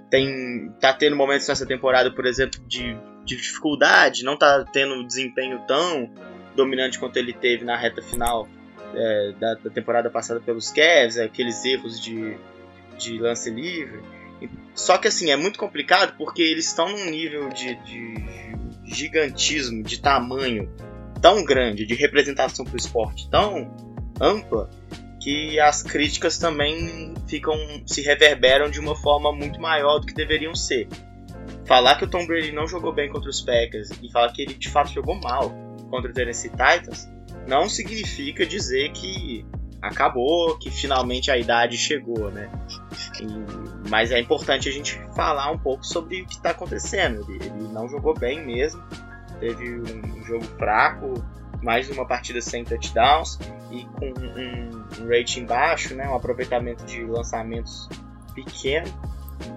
tem 0.09 0.69
tá 0.81 0.91
tendo 0.91 1.15
momentos 1.15 1.47
nessa 1.47 1.65
temporada, 1.65 2.11
por 2.11 2.25
exemplo, 2.25 2.59
de, 2.67 2.97
de 3.23 3.37
dificuldade, 3.37 4.23
não 4.23 4.37
tá 4.37 4.65
tendo 4.65 4.95
um 4.95 5.05
desempenho 5.05 5.61
tão 5.65 6.11
dominante 6.55 6.99
quanto 6.99 7.15
ele 7.17 7.31
teve 7.31 7.63
na 7.63 7.77
reta 7.77 8.01
final 8.01 8.47
é, 8.93 9.33
da, 9.39 9.53
da, 9.55 9.69
temporada 9.69 10.09
passada 10.09 10.41
pelos 10.41 10.71
Cavs, 10.71 11.17
aqueles 11.17 11.63
erros 11.63 12.01
de, 12.01 12.37
de 12.97 13.17
lance 13.19 13.49
livre. 13.49 14.01
Só 14.73 14.97
que 14.97 15.07
assim, 15.07 15.29
é 15.29 15.35
muito 15.35 15.59
complicado 15.59 16.15
porque 16.17 16.41
eles 16.41 16.67
estão 16.67 16.89
num 16.89 17.05
nível 17.05 17.49
de, 17.49 17.75
de 17.83 18.13
gigantismo, 18.89 19.83
de 19.83 19.99
tamanho 19.99 20.69
tão 21.21 21.43
grande, 21.43 21.85
de 21.85 21.93
representação 21.95 22.65
para 22.65 22.73
o 22.73 22.77
esporte 22.77 23.29
tão 23.29 23.71
ampla, 24.19 24.69
que 25.19 25.59
as 25.59 25.83
críticas 25.83 26.37
também 26.37 27.13
ficam 27.27 27.55
se 27.85 28.01
reverberam 28.01 28.69
de 28.69 28.79
uma 28.79 28.95
forma 28.95 29.31
muito 29.31 29.59
maior 29.59 29.99
do 29.99 30.07
que 30.07 30.13
deveriam 30.13 30.55
ser. 30.55 30.87
Falar 31.65 31.95
que 31.95 32.05
o 32.05 32.07
Tom 32.07 32.25
Brady 32.25 32.51
não 32.51 32.67
jogou 32.67 32.93
bem 32.93 33.09
contra 33.09 33.29
os 33.29 33.41
Packers 33.41 33.89
e 34.01 34.11
falar 34.11 34.31
que 34.31 34.41
ele 34.41 34.53
de 34.53 34.69
fato 34.69 34.91
jogou 34.91 35.15
mal 35.15 35.53
contra 35.89 36.09
o 36.09 36.13
Tennessee 36.13 36.49
Titans 36.49 37.07
não 37.47 37.67
significa 37.67 38.45
dizer 38.45 38.91
que 38.91 39.45
acabou, 39.81 40.57
que 40.57 40.69
finalmente 40.69 41.31
a 41.31 41.37
idade 41.37 41.77
chegou, 41.77 42.29
né? 42.31 42.49
E, 43.21 43.25
mas 43.89 44.11
é 44.11 44.19
importante 44.19 44.69
a 44.69 44.71
gente 44.71 44.99
falar 45.15 45.51
um 45.51 45.57
pouco 45.57 45.85
sobre 45.85 46.21
o 46.21 46.25
que 46.25 46.35
está 46.35 46.51
acontecendo. 46.51 47.25
Ele, 47.29 47.45
ele, 47.45 47.67
não 47.73 47.89
jogou 47.89 48.13
bem 48.13 48.45
mesmo, 48.45 48.81
teve 49.39 49.79
um 49.79 50.23
jogo 50.23 50.45
fraco, 50.57 51.13
mais 51.61 51.89
uma 51.89 52.05
partida 52.05 52.41
sem 52.41 52.63
touchdowns 52.63 53.37
e 53.71 53.85
com 53.85 54.07
um, 54.07 55.03
um 55.03 55.07
rating 55.09 55.45
baixo, 55.45 55.95
né? 55.95 56.07
Um 56.07 56.15
aproveitamento 56.15 56.85
de 56.85 57.03
lançamentos 57.03 57.89
pequeno 58.33 58.87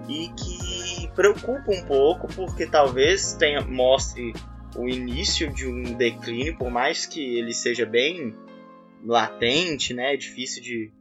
e 0.07 0.29
que 0.29 1.07
preocupa 1.15 1.71
um 1.71 1.85
pouco 1.85 2.27
porque 2.33 2.65
talvez 2.65 3.33
tenha 3.33 3.61
mostre 3.61 4.33
o 4.75 4.89
início 4.89 5.53
de 5.53 5.67
um 5.67 5.93
declínio, 5.93 6.57
por 6.57 6.71
mais 6.71 7.05
que 7.05 7.37
ele 7.37 7.53
seja 7.53 7.85
bem 7.85 8.35
latente, 9.05 9.93
né? 9.93 10.13
É 10.13 10.17
difícil 10.17 10.61
de, 10.61 10.91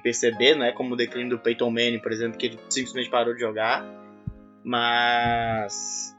de 0.00 0.02
perceber, 0.02 0.56
não 0.56 0.64
é 0.64 0.72
como 0.72 0.94
o 0.94 0.96
declínio 0.96 1.30
do 1.30 1.38
Peyton 1.38 1.70
Manning, 1.70 1.98
por 1.98 2.10
exemplo, 2.10 2.38
que 2.38 2.46
ele 2.46 2.58
simplesmente 2.68 3.10
parou 3.10 3.34
de 3.34 3.40
jogar. 3.40 3.84
Mas 4.64 6.14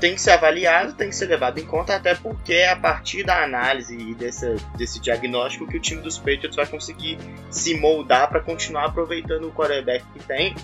tem 0.00 0.14
que 0.14 0.20
ser 0.20 0.30
avaliado, 0.30 0.94
tem 0.94 1.10
que 1.10 1.16
ser 1.16 1.26
levado 1.26 1.58
em 1.58 1.66
conta, 1.66 1.96
até 1.96 2.14
porque 2.14 2.54
é 2.54 2.70
a 2.70 2.76
partir 2.76 3.24
da 3.24 3.42
análise 3.44 3.94
e 3.96 4.14
desse, 4.14 4.56
desse 4.76 5.00
diagnóstico 5.00 5.66
que 5.66 5.76
o 5.76 5.80
time 5.80 6.00
dos 6.00 6.18
Patriots 6.18 6.56
vai 6.56 6.66
conseguir 6.66 7.18
se 7.50 7.78
moldar 7.78 8.28
para 8.28 8.40
continuar 8.40 8.86
aproveitando 8.86 9.48
o 9.48 9.52
quarterback 9.52 10.04
que 10.12 10.20
tem, 10.20 10.54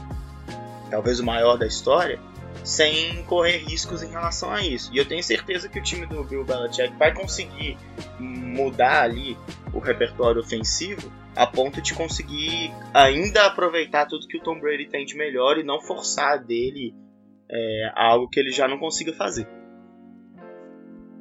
talvez 0.91 1.21
o 1.21 1.25
maior 1.25 1.59
da 1.59 1.67
história, 1.67 2.19
sem 2.67 3.23
correr 3.25 3.59
riscos 3.59 4.03
em 4.03 4.09
relação 4.09 4.51
a 4.51 4.61
isso. 4.61 4.93
E 4.93 4.99
eu 4.99 5.07
tenho 5.07 5.23
certeza 5.23 5.69
que 5.69 5.79
o 5.79 5.83
time 5.83 6.05
do 6.05 6.25
Bill 6.25 6.45
Belichick 6.45 6.95
vai 6.97 7.15
conseguir 7.15 7.79
mudar 8.19 9.05
ali 9.05 9.39
o 9.73 9.79
repertório 9.79 10.41
ofensivo 10.41 11.11
a 11.37 11.47
ponto 11.47 11.81
de 11.81 11.95
conseguir 11.95 12.73
ainda 12.93 13.47
aproveitar 13.47 14.07
tudo 14.07 14.27
que 14.27 14.39
o 14.39 14.43
Tom 14.43 14.59
Brady 14.59 14.89
tem 14.89 15.05
de 15.05 15.17
melhor 15.17 15.59
e 15.59 15.63
não 15.63 15.81
forçar 15.81 16.43
dele 16.43 16.93
é, 17.49 17.93
algo 17.95 18.29
que 18.29 18.41
ele 18.41 18.51
já 18.51 18.67
não 18.67 18.79
consiga 18.79 19.13
fazer. 19.13 19.47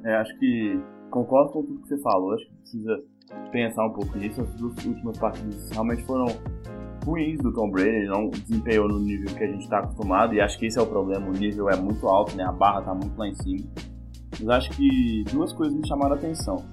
É, 0.04 0.16
acho 0.16 0.36
que 0.40 0.80
concordo 1.12 1.52
com 1.52 1.64
tudo 1.64 1.82
que 1.82 1.90
você 1.90 2.02
falou. 2.02 2.34
Acho 2.34 2.46
que 2.46 2.56
precisa 2.56 3.04
pensar 3.52 3.86
um 3.86 3.94
pouco 3.94 4.18
nisso. 4.18 4.42
As 4.42 4.54
duas 4.56 4.84
últimas 4.84 5.18
partidas 5.20 5.70
realmente 5.70 6.04
foram 6.06 6.26
ruins 7.06 7.40
do 7.40 7.54
Tom 7.54 7.70
Brady, 7.70 7.90
ele 7.90 8.08
não 8.08 8.30
desempenhou 8.30 8.88
no 8.88 9.00
nível 9.00 9.34
que 9.36 9.44
a 9.44 9.48
gente 9.48 9.64
está 9.64 9.80
acostumado, 9.80 10.34
e 10.34 10.42
acho 10.42 10.58
que 10.58 10.66
esse 10.66 10.78
é 10.78 10.82
o 10.82 10.88
problema, 10.88 11.28
o 11.28 11.32
nível 11.32 11.70
é 11.70 11.76
muito 11.76 12.08
alto, 12.08 12.36
né? 12.36 12.44
A 12.44 12.52
barra 12.52 12.80
está 12.80 12.94
muito 12.94 13.18
lá 13.18 13.28
em 13.28 13.36
cima. 13.36 13.66
Mas 14.40 14.50
acho 14.50 14.72
que 14.72 15.24
duas 15.32 15.54
coisas 15.54 15.76
me 15.76 15.88
chamaram 15.88 16.14
a 16.14 16.18
atenção. 16.18 16.66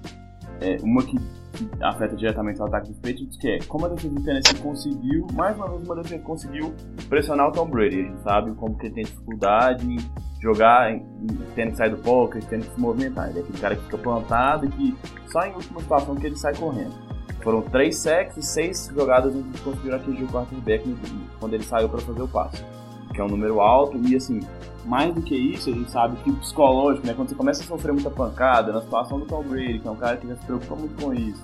É, 0.61 0.77
uma 0.83 1.03
que, 1.03 1.17
que, 1.17 1.69
afeta 1.83 2.17
diretamente 2.17 2.61
o 2.61 2.65
ataque 2.65 2.89
dos 2.89 2.99
Patriots, 2.99 3.37
que 3.37 3.49
é 3.49 3.59
como 3.67 3.87
a 3.87 3.89
defesa 3.89 4.15
do 4.15 4.23
Tennessee 4.23 4.59
conseguiu, 4.59 5.27
mais 5.35 5.57
uma 5.57 5.69
vez 5.69 5.83
uma 5.83 5.97
defesa 5.97 6.23
conseguiu 6.23 6.75
pressionar 7.09 7.49
o 7.49 7.53
Tom 7.53 7.67
Brady. 7.67 8.01
A 8.01 8.05
gente 8.05 8.23
sabe 8.23 8.55
como 8.55 8.77
que 8.79 8.87
ele 8.87 8.95
tem 8.95 9.05
dificuldade 9.05 9.87
em 9.87 9.99
jogar, 10.41 10.93
em, 10.93 10.97
em, 10.97 11.27
tendo 11.55 11.73
que 11.73 11.77
sair 11.77 11.91
do 11.91 11.99
poker, 11.99 12.43
tendo 12.45 12.65
que 12.67 12.75
se 12.75 12.81
movimentar. 12.81 13.31
Ele 13.31 13.41
é 13.41 13.43
aquele 13.43 13.59
cara 13.59 13.77
que 13.77 13.83
fica 13.85 13.99
plantado 13.99 14.67
e 14.67 14.69
que 14.71 14.97
só 15.31 15.45
em 15.45 15.53
última 15.55 15.81
situação 15.81 16.15
que 16.15 16.27
ele 16.27 16.37
sai 16.37 16.55
correndo. 16.55 17.12
Foram 17.43 17.63
três 17.63 17.99
sacks 17.99 18.37
e 18.37 18.43
seis 18.43 18.91
jogadas 18.95 19.35
onde 19.35 19.59
conseguiram 19.61 19.97
atingir 19.97 20.25
o 20.25 20.29
quarterback 20.29 20.97
quando 21.41 21.55
ele 21.55 21.65
saiu 21.65 21.89
para 21.89 22.01
fazer 22.01 22.23
o 22.23 22.29
passe. 22.29 22.65
Que 23.13 23.21
é 23.21 23.25
um 23.25 23.29
número 23.29 23.61
alto 23.61 23.99
e 23.99 24.17
assim, 24.17 24.41
mais 24.85 25.15
do 25.15 25.21
que 25.23 25.35
isso, 25.35 25.71
a 25.71 25.73
gente 25.73 25.91
sabe 25.91 26.17
que 26.23 26.31
o 26.31 26.37
psicológico, 26.37 27.07
né, 27.07 27.15
quando 27.15 27.29
você 27.29 27.35
começa 27.35 27.63
a 27.63 27.67
sofrer 27.67 27.93
muita 27.93 28.11
pancada, 28.11 28.73
na 28.73 28.81
situação 28.81 29.19
do 29.19 29.27
Tom 29.27 29.43
Brady, 29.43 29.81
que 29.81 29.89
é 29.89 29.91
um 29.91 29.97
cara 29.97 30.17
que 30.17 30.27
já 30.27 30.37
se 30.37 30.47
preocupa 30.47 30.77
muito 30.77 31.03
com 31.03 31.13
isso, 31.13 31.43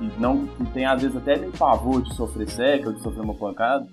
e 0.00 0.10
não 0.20 0.46
tem 0.72 0.84
às 0.84 1.00
vezes 1.00 1.16
até 1.16 1.36
nem 1.36 1.50
pavor 1.50 2.02
de 2.02 2.14
sofrer 2.14 2.48
sec 2.48 2.86
ou 2.86 2.92
de 2.92 3.00
sofrer 3.00 3.22
uma 3.22 3.34
pancada, 3.34 3.86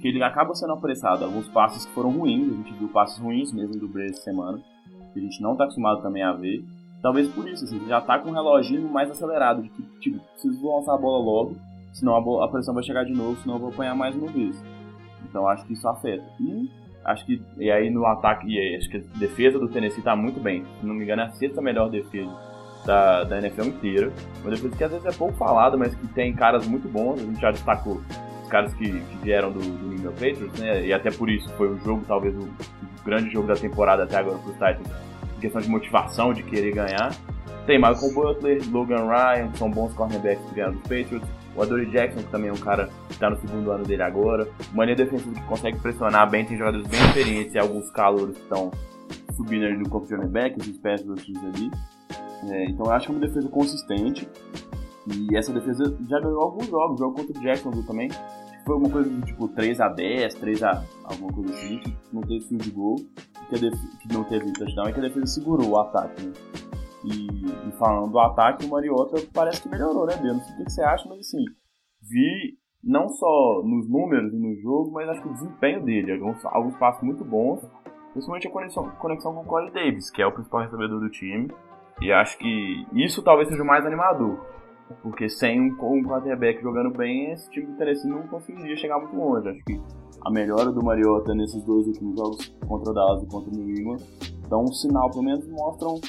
que 0.00 0.08
ele 0.08 0.22
acaba 0.22 0.54
sendo 0.54 0.72
apressado. 0.72 1.24
Alguns 1.24 1.48
passos 1.48 1.84
que 1.84 1.92
foram 1.92 2.10
ruins, 2.10 2.52
a 2.52 2.56
gente 2.56 2.72
viu 2.74 2.88
passos 2.88 3.18
ruins 3.18 3.52
mesmo 3.52 3.76
do 3.76 3.88
Brady 3.88 4.10
essa 4.10 4.22
semana, 4.22 4.60
que 5.12 5.18
a 5.18 5.22
gente 5.22 5.42
não 5.42 5.52
está 5.52 5.64
acostumado 5.64 6.02
também 6.02 6.22
a 6.22 6.32
ver. 6.32 6.64
Talvez 7.00 7.28
por 7.28 7.48
isso, 7.48 7.64
assim, 7.64 7.80
já 7.86 8.00
tá 8.00 8.18
com 8.18 8.30
um 8.30 8.32
reloginho 8.32 8.88
mais 8.88 9.10
acelerado, 9.10 9.62
de 9.62 9.68
que, 9.68 9.82
tipo, 10.00 10.18
preciso 10.18 10.68
lançar 10.68 10.94
a 10.94 10.98
bola 10.98 11.24
logo, 11.24 11.56
senão 11.92 12.16
a, 12.16 12.20
bola, 12.20 12.44
a 12.44 12.48
pressão 12.48 12.74
vai 12.74 12.82
chegar 12.82 13.04
de 13.04 13.12
novo, 13.12 13.40
senão 13.40 13.54
eu 13.54 13.60
vou 13.60 13.68
apanhar 13.70 13.94
mais 13.94 14.16
uma 14.16 14.26
vez. 14.28 14.60
Então 15.28 15.46
acho 15.46 15.64
que 15.64 15.74
isso 15.74 15.86
afeta. 15.86 16.24
E 16.40 16.68
acho 17.04 17.24
que, 17.24 17.40
e 17.56 17.70
aí 17.70 17.88
no 17.88 18.04
ataque, 18.04 18.48
e 18.48 18.76
acho 18.76 18.88
que 18.88 18.96
a 18.96 19.18
defesa 19.18 19.58
do 19.58 19.68
Tennessee 19.68 20.02
tá 20.02 20.16
muito 20.16 20.40
bem. 20.40 20.64
Se 20.80 20.86
não 20.86 20.94
me 20.94 21.04
engano, 21.04 21.22
é 21.22 21.26
a 21.26 21.30
sexta 21.30 21.62
melhor 21.62 21.88
defesa 21.88 22.34
da, 22.84 23.22
da 23.22 23.38
NFL 23.38 23.66
inteira. 23.66 24.12
Uma 24.40 24.50
defesa 24.50 24.76
que 24.76 24.84
às 24.84 24.90
vezes 24.90 25.06
é 25.06 25.12
pouco 25.12 25.34
falada, 25.34 25.76
mas 25.76 25.94
que 25.94 26.06
tem 26.08 26.34
caras 26.34 26.66
muito 26.66 26.88
bons, 26.88 27.20
a 27.20 27.24
gente 27.24 27.40
já 27.40 27.52
destacou 27.52 28.00
os 28.42 28.48
caras 28.48 28.74
que, 28.74 28.90
que 28.90 29.16
vieram 29.22 29.52
do, 29.52 29.60
do 29.60 29.88
New 29.88 29.98
England 29.98 30.14
Patriots, 30.14 30.58
né? 30.58 30.84
E 30.84 30.92
até 30.92 31.12
por 31.12 31.30
isso 31.30 31.48
foi 31.54 31.68
o 31.68 31.78
jogo, 31.78 32.04
talvez 32.08 32.34
o, 32.34 32.40
o 32.40 33.04
grande 33.04 33.30
jogo 33.30 33.46
da 33.46 33.54
temporada 33.54 34.02
até 34.02 34.16
agora 34.16 34.38
para 34.38 34.50
os 34.50 34.54
Titans 34.54 35.07
questão 35.38 35.60
de 35.60 35.68
motivação, 35.68 36.32
de 36.32 36.42
querer 36.42 36.72
ganhar. 36.72 37.14
Tem 37.66 37.78
Michael 37.78 38.14
Butler, 38.14 38.62
Logan 38.70 39.06
Ryan, 39.06 39.52
são 39.54 39.70
bons 39.70 39.92
cornerbacks 39.94 40.44
que 40.46 40.54
vieram 40.54 40.72
dos 40.72 40.82
Patriots. 40.82 41.28
O 41.54 41.62
Adoree 41.62 41.90
Jackson, 41.90 42.20
que 42.20 42.30
também 42.30 42.50
é 42.50 42.52
um 42.52 42.56
cara 42.56 42.88
que 43.08 43.14
está 43.14 43.28
no 43.28 43.36
segundo 43.40 43.70
ano 43.70 43.84
dele 43.84 44.02
agora. 44.02 44.48
O 44.72 44.76
maneiro 44.76 45.04
defensivo 45.04 45.34
que 45.34 45.42
consegue 45.42 45.78
pressionar 45.78 46.30
bem, 46.30 46.44
tem 46.44 46.56
jogadores 46.56 46.86
bem 46.86 47.00
experientes 47.00 47.54
e 47.54 47.58
alguns 47.58 47.90
calouros 47.90 48.36
que 48.36 48.42
estão 48.42 48.70
subindo 49.36 49.64
ali 49.66 49.76
no 49.76 49.88
corpo 49.88 50.06
de 50.06 50.14
cornerback, 50.14 50.58
os 50.58 50.66
espécies 50.66 51.08
ali. 51.08 51.70
É, 52.50 52.64
então 52.66 52.86
eu 52.86 52.92
acho 52.92 53.06
que 53.06 53.12
é 53.12 53.16
uma 53.16 53.26
defesa 53.26 53.48
consistente. 53.48 54.28
E 55.06 55.36
essa 55.36 55.52
defesa 55.52 55.96
já 56.08 56.20
ganhou 56.20 56.40
alguns 56.40 56.66
jogos. 56.66 56.98
Jogo 56.98 57.16
contra 57.16 57.38
o 57.38 57.42
Jacksonville 57.42 57.86
também. 57.86 58.08
Foi 58.68 58.76
uma 58.76 58.90
coisa 58.90 59.08
do 59.08 59.24
tipo 59.24 59.48
3x10, 59.48 60.28
3x 60.42 60.84
alguma 61.02 61.32
coisa 61.32 61.54
assim. 61.54 61.80
Não 62.12 62.20
teve 62.20 62.46
fio 62.46 62.58
de 62.58 62.70
gol 62.70 62.96
que, 63.48 63.58
def... 63.58 63.74
que 64.02 64.12
não 64.12 64.24
teve 64.24 64.52
touchdown 64.52 64.90
e 64.90 64.92
que 64.92 64.98
a 64.98 65.02
defesa 65.04 65.26
segurou 65.26 65.70
o 65.70 65.78
ataque. 65.78 66.22
Né? 66.22 66.32
E, 67.02 67.46
e, 67.66 67.72
falando 67.78 68.12
do 68.12 68.18
ataque, 68.18 68.66
o 68.66 68.68
Mariota 68.68 69.16
parece 69.32 69.62
que 69.62 69.70
melhorou, 69.70 70.04
né, 70.04 70.18
Bia? 70.18 70.34
Não 70.34 70.40
sei 70.40 70.54
o 70.54 70.64
que 70.66 70.70
você 70.70 70.82
acha, 70.82 71.08
mas 71.08 71.20
assim, 71.20 71.42
vi 72.02 72.58
não 72.84 73.08
só 73.08 73.62
nos 73.64 73.88
números 73.88 74.34
e 74.34 74.36
no 74.36 74.54
jogo, 74.60 74.92
mas 74.92 75.08
acho 75.08 75.22
que 75.22 75.28
o 75.28 75.32
desempenho 75.32 75.82
dele, 75.82 76.12
alguns, 76.12 76.44
alguns 76.44 76.76
passos 76.76 77.02
muito 77.02 77.24
bons, 77.24 77.66
principalmente 78.12 78.48
a 78.48 78.50
conexão, 78.50 78.90
conexão 78.98 79.34
com 79.34 79.40
o 79.40 79.46
Corey 79.46 79.72
Davis, 79.72 80.10
que 80.10 80.20
é 80.20 80.26
o 80.26 80.32
principal 80.32 80.60
recebedor 80.60 81.00
do 81.00 81.08
time. 81.08 81.50
E 82.02 82.12
acho 82.12 82.36
que 82.36 82.86
isso 82.92 83.22
talvez 83.22 83.48
seja 83.48 83.62
o 83.62 83.66
mais 83.66 83.86
animador. 83.86 84.38
Porque 85.02 85.28
sem 85.28 85.60
um, 85.60 85.76
um 85.80 86.02
quarterback 86.02 86.60
jogando 86.62 86.90
bem, 86.96 87.32
esse 87.32 87.50
time 87.50 87.66
do 87.66 87.76
Tennessee 87.76 88.08
não 88.08 88.26
conseguiria 88.26 88.76
chegar 88.76 88.98
muito 88.98 89.16
longe. 89.16 89.48
Acho 89.48 89.64
que 89.64 89.80
a 90.24 90.30
melhora 90.30 90.70
do 90.70 90.82
Mariota 90.82 91.34
nesses 91.34 91.62
dois 91.64 91.86
últimos 91.86 92.18
jogos 92.18 92.54
contra 92.66 92.90
o 92.90 92.94
Dallas 92.94 93.22
e 93.22 93.26
contra 93.26 93.50
o 93.50 93.56
New 93.56 93.76
England 93.76 94.02
dão 94.48 94.64
um 94.64 94.72
sinal, 94.72 95.10
pelo 95.10 95.22
menos 95.22 95.46
mostram 95.48 96.00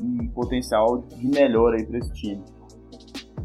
um 0.00 0.28
potencial 0.28 0.98
de 0.98 1.26
melhora 1.26 1.76
aí 1.76 1.86
para 1.86 1.98
esse 1.98 2.12
time. 2.12 2.42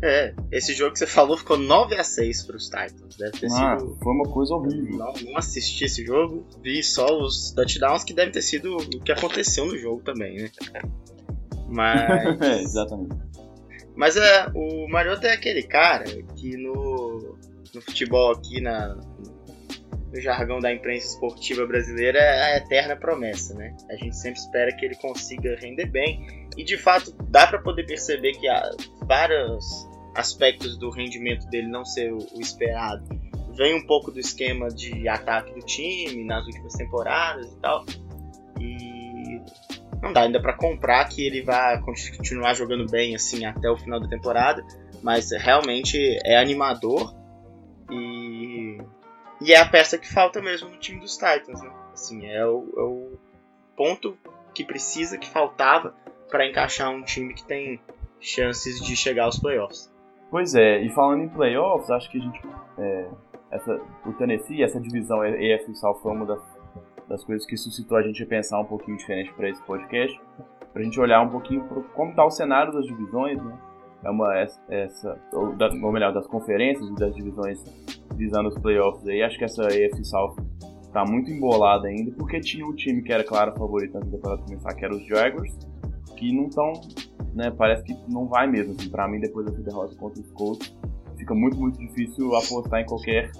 É, 0.04 0.34
esse 0.52 0.74
jogo 0.74 0.94
que 0.94 1.00
você 1.00 1.06
falou 1.06 1.38
ficou 1.38 1.58
9 1.58 1.96
a 1.96 2.04
6 2.04 2.44
para 2.44 2.56
os 2.56 2.66
Titans. 2.66 3.16
Deve 3.18 3.32
ter 3.38 3.48
ah, 3.52 3.78
sido. 3.78 3.98
Foi 4.02 4.14
uma 4.14 4.30
coisa 4.30 4.56
horrível. 4.56 4.98
Não, 4.98 5.14
não 5.14 5.38
assisti 5.38 5.86
esse 5.86 6.04
jogo, 6.04 6.44
vi 6.64 6.82
só 6.82 7.06
os 7.20 7.52
touchdowns 7.52 8.04
que 8.04 8.14
deve 8.14 8.32
ter 8.32 8.42
sido 8.42 8.78
o 8.78 9.00
que 9.00 9.12
aconteceu 9.12 9.66
no 9.66 9.78
jogo 9.78 10.02
também, 10.02 10.38
né? 10.38 10.52
Mas. 11.70 12.42
é, 12.42 12.62
exatamente. 12.62 13.31
Mas 14.02 14.18
é, 14.18 14.48
o 14.56 14.88
Mariota 14.88 15.28
é 15.28 15.34
aquele 15.34 15.62
cara 15.62 16.06
que 16.36 16.58
no, 16.58 17.38
no 17.72 17.82
futebol 17.84 18.32
aqui, 18.32 18.60
na, 18.60 18.96
no 18.96 20.20
jargão 20.20 20.60
da 20.60 20.74
imprensa 20.74 21.06
esportiva 21.06 21.68
brasileira, 21.68 22.18
é 22.18 22.54
a 22.54 22.58
eterna 22.58 22.96
promessa, 22.96 23.54
né? 23.54 23.78
A 23.92 23.96
gente 23.98 24.18
sempre 24.18 24.40
espera 24.40 24.76
que 24.76 24.88
ele 24.88 24.96
consiga 24.96 25.56
render 25.62 25.86
bem. 25.86 26.50
E 26.58 26.64
de 26.64 26.80
fato 26.80 27.16
dá 27.30 27.46
para 27.46 27.60
poder 27.60 27.86
perceber 27.86 28.32
que 28.32 28.48
há 28.48 28.72
vários 29.04 29.64
aspectos 30.16 30.80
do 30.80 30.90
rendimento 30.90 31.48
dele 31.52 31.68
não 31.68 31.86
ser 31.86 32.12
o, 32.12 32.18
o 32.34 32.42
esperado. 32.42 33.08
Vem 33.56 33.76
um 33.76 33.86
pouco 33.86 34.10
do 34.10 34.20
esquema 34.20 34.70
de 34.70 35.08
ataque 35.08 35.54
do 35.54 35.64
time 35.64 36.26
nas 36.26 36.44
últimas 36.48 36.74
temporadas 36.74 37.46
e 37.46 37.60
tal. 37.60 37.86
E 38.60 39.40
não 40.02 40.12
dá 40.12 40.22
ainda 40.22 40.42
para 40.42 40.54
comprar 40.54 41.06
que 41.06 41.26
ele 41.26 41.42
vai 41.42 41.80
continuar 41.82 42.54
jogando 42.54 42.90
bem 42.90 43.16
assim 43.16 43.46
até 43.46 43.70
o 43.70 43.78
final 43.78 44.00
da 44.00 44.08
temporada, 44.08 44.66
mas 45.04 45.32
realmente 45.32 45.98
é 46.26 46.38
animador 46.38 47.14
e, 47.90 48.80
e 49.42 49.54
é 49.54 49.58
a 49.58 49.68
peça 49.68 49.98
que 49.98 50.12
falta 50.12 50.42
mesmo 50.42 50.70
no 50.70 50.78
time 50.78 51.00
dos 51.00 51.16
Titans, 51.18 51.62
né? 51.62 51.72
Assim, 51.94 52.26
é 52.26 52.46
o, 52.46 52.74
é 52.78 52.82
o 52.82 53.20
ponto 53.76 54.18
que 54.54 54.64
precisa, 54.64 55.18
que 55.18 55.30
faltava 55.30 55.96
para 56.30 56.48
encaixar 56.48 56.90
um 56.90 57.04
time 57.04 57.34
que 57.34 57.44
tem 57.44 57.80
chances 58.20 58.80
de 58.80 58.96
chegar 58.96 59.26
aos 59.26 59.40
playoffs. 59.40 59.92
Pois 60.30 60.56
é, 60.56 60.82
e 60.82 60.90
falando 60.90 61.24
em 61.24 61.30
playoffs, 61.30 61.90
acho 61.90 62.10
que 62.10 62.18
a 62.18 62.22
gente. 62.22 62.42
É, 62.78 63.10
essa, 63.52 63.82
o 64.06 64.14
Tennessee, 64.14 64.64
essa 64.64 64.80
divisão 64.80 65.26
EFC 65.26 65.76
South 65.76 66.00
foi 66.02 66.14
uma 66.14 66.26
das, 66.26 66.42
das 67.12 67.24
coisas 67.24 67.46
que 67.46 67.58
suscitou 67.58 67.98
a 67.98 68.02
gente 68.02 68.24
a 68.24 68.26
pensar 68.26 68.60
um 68.60 68.66
pouquinho 68.66 68.98
diferente 68.98 69.34
para 69.34 69.50
esse 69.50 69.62
podcast. 69.64 70.20
Pra 70.74 70.82
gente 70.82 71.00
olhar 71.00 71.22
um 71.22 71.30
pouquinho 71.30 71.64
pro, 71.66 71.84
como 71.94 72.16
tá 72.16 72.26
o 72.26 72.32
cenário 72.32 72.72
das 72.72 72.86
divisões, 72.86 73.44
né? 73.44 73.58
É 74.04 74.10
uma. 74.10 74.34
Essa, 74.70 75.20
ou, 75.34 75.54
da, 75.56 75.68
ou 75.68 75.92
melhor, 75.92 76.14
das 76.14 76.26
conferências 76.26 76.90
e 76.90 76.96
das 76.96 77.14
divisões 77.14 77.62
visando 78.16 78.50
os 78.50 78.58
playoffs 78.58 79.08
aí. 79.08 79.22
Acho 79.22 79.38
que 79.38 79.44
essa 79.44 79.64
EFC 79.64 80.04
South 80.06 80.36
tá 80.92 81.04
muito 81.06 81.30
embolada 81.30 81.88
ainda, 81.88 82.12
porque 82.18 82.40
tinha 82.40 82.66
um 82.66 82.74
time 82.74 83.02
que 83.02 83.12
era 83.12 83.24
claro 83.24 83.54
favorito 83.54 83.98
antes 83.98 84.10
da 84.10 84.18
temporada 84.18 84.44
começar, 84.44 84.74
que 84.74 84.86
era 84.86 84.94
os 84.94 85.06
Jaguars, 85.06 85.58
que 86.18 86.34
não 86.34 86.48
estão 86.48 86.74
né, 87.34 87.52
parece 87.52 87.84
que 87.84 87.96
não 88.08 88.28
vai 88.28 88.48
mesmo. 88.48 88.74
Assim, 88.74 88.90
pra 88.90 89.08
mim, 89.08 89.20
depois 89.20 89.46
dessa 89.46 89.62
derrota 89.62 89.96
contra 89.96 90.22
os 90.22 90.32
Colts, 90.32 90.76
fica 91.18 91.34
muito, 91.34 91.58
muito 91.58 91.78
difícil 91.80 92.36
apostar 92.36 92.82
em 92.82 92.86
qualquer 92.86 93.32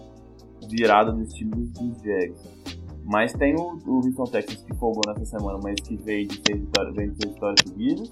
virada 0.70 1.12
dos 1.12 1.34
times 1.34 1.72
dos 1.72 2.02
Jags. 2.02 2.62
Mas 3.06 3.34
tem 3.34 3.56
o, 3.56 3.78
o 3.86 3.96
Houston 4.06 4.24
Texas 4.26 4.64
que 4.64 4.74
folgou 4.76 5.02
nessa 5.08 5.26
semana, 5.26 5.60
mas 5.64 5.76
que 5.82 5.96
veio 5.96 6.28
de 6.28 6.42
seis 6.46 6.60
vitórias, 6.60 6.96
veio 6.96 7.12
de 7.12 7.24
seis 7.24 7.34
vitórias 7.34 7.60
seguidas. 7.68 8.10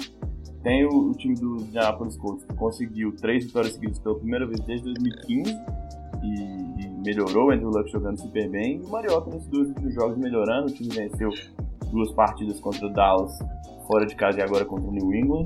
Tem 0.63 0.85
o, 0.85 1.11
o 1.11 1.13
time 1.13 1.35
do 1.35 1.57
Indianapolis 1.57 2.17
Colts 2.17 2.43
que 2.45 2.53
conseguiu 2.55 3.15
três 3.15 3.45
vitórias 3.45 3.73
seguidas 3.73 3.99
pela 3.99 4.15
primeira 4.15 4.45
vez 4.45 4.59
desde 4.61 4.85
2015 4.85 5.57
e, 6.21 6.83
e 6.83 6.89
melhorou, 7.05 7.47
o 7.47 7.51
Andrew 7.51 7.69
Luck 7.69 7.89
jogando 7.89 8.19
super 8.19 8.49
bem. 8.49 8.77
E 8.77 8.85
o 8.85 8.89
Mariota 8.89 9.29
nesses 9.29 9.47
dois 9.47 9.69
últimos 9.69 9.93
jogos 9.93 10.17
melhorando, 10.17 10.67
o 10.67 10.73
time 10.73 10.89
venceu 10.89 11.29
duas 11.91 12.11
partidas 12.11 12.59
contra 12.59 12.87
o 12.87 12.89
Dallas 12.89 13.37
fora 13.87 14.05
de 14.05 14.15
casa 14.15 14.39
e 14.39 14.41
agora 14.41 14.65
contra 14.65 14.87
o 14.87 14.91
New 14.91 15.13
England. 15.13 15.45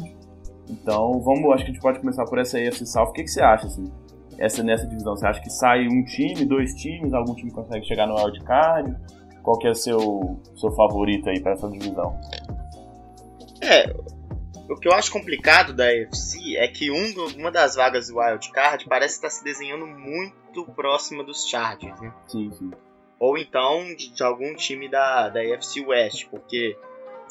Então, 0.69 1.19
vamos, 1.21 1.53
acho 1.53 1.65
que 1.65 1.71
a 1.71 1.73
gente 1.73 1.81
pode 1.81 1.99
começar 1.99 2.25
por 2.25 2.39
essa 2.39 2.57
AFC 2.57 2.85
South. 2.85 3.09
O 3.09 3.13
que, 3.13 3.23
que 3.23 3.29
você 3.29 3.41
acha, 3.41 3.67
assim? 3.67 3.91
Essa, 4.37 4.63
nessa 4.63 4.87
divisão, 4.87 5.15
você 5.15 5.27
acha 5.27 5.41
que 5.41 5.49
sai 5.49 5.87
um 5.87 6.03
time, 6.03 6.43
dois 6.45 6.73
times, 6.75 7.13
algum 7.13 7.35
time 7.35 7.51
consegue 7.51 7.85
chegar 7.85 8.07
no 8.07 8.15
wildcard? 8.15 8.95
Qual 9.43 9.59
que 9.59 9.67
é 9.67 9.71
o 9.71 9.75
seu, 9.75 10.41
seu 10.55 10.71
favorito 10.71 11.29
aí 11.29 11.39
para 11.41 11.51
essa 11.51 11.69
divisão? 11.69 12.17
É, 13.61 13.93
o 14.69 14.75
que 14.77 14.87
eu 14.87 14.93
acho 14.93 15.11
complicado 15.11 15.73
da 15.73 15.85
AFC 15.85 16.55
é 16.57 16.67
que 16.67 16.89
um 16.89 17.13
do, 17.13 17.25
uma 17.37 17.51
das 17.51 17.75
vagas 17.75 18.07
do 18.07 18.17
wildcard 18.17 18.85
parece 18.87 19.15
estar 19.15 19.29
se 19.29 19.43
desenhando 19.43 19.85
muito 19.85 20.65
próxima 20.73 21.23
dos 21.23 21.47
Chargers, 21.47 21.99
né? 21.99 22.13
Sim, 22.27 22.51
sim. 22.53 22.71
Ou 23.19 23.37
então 23.37 23.93
de, 23.95 24.09
de 24.09 24.23
algum 24.23 24.55
time 24.55 24.89
da, 24.89 25.29
da 25.29 25.41
AFC 25.41 25.81
West, 25.85 26.27
porque 26.29 26.77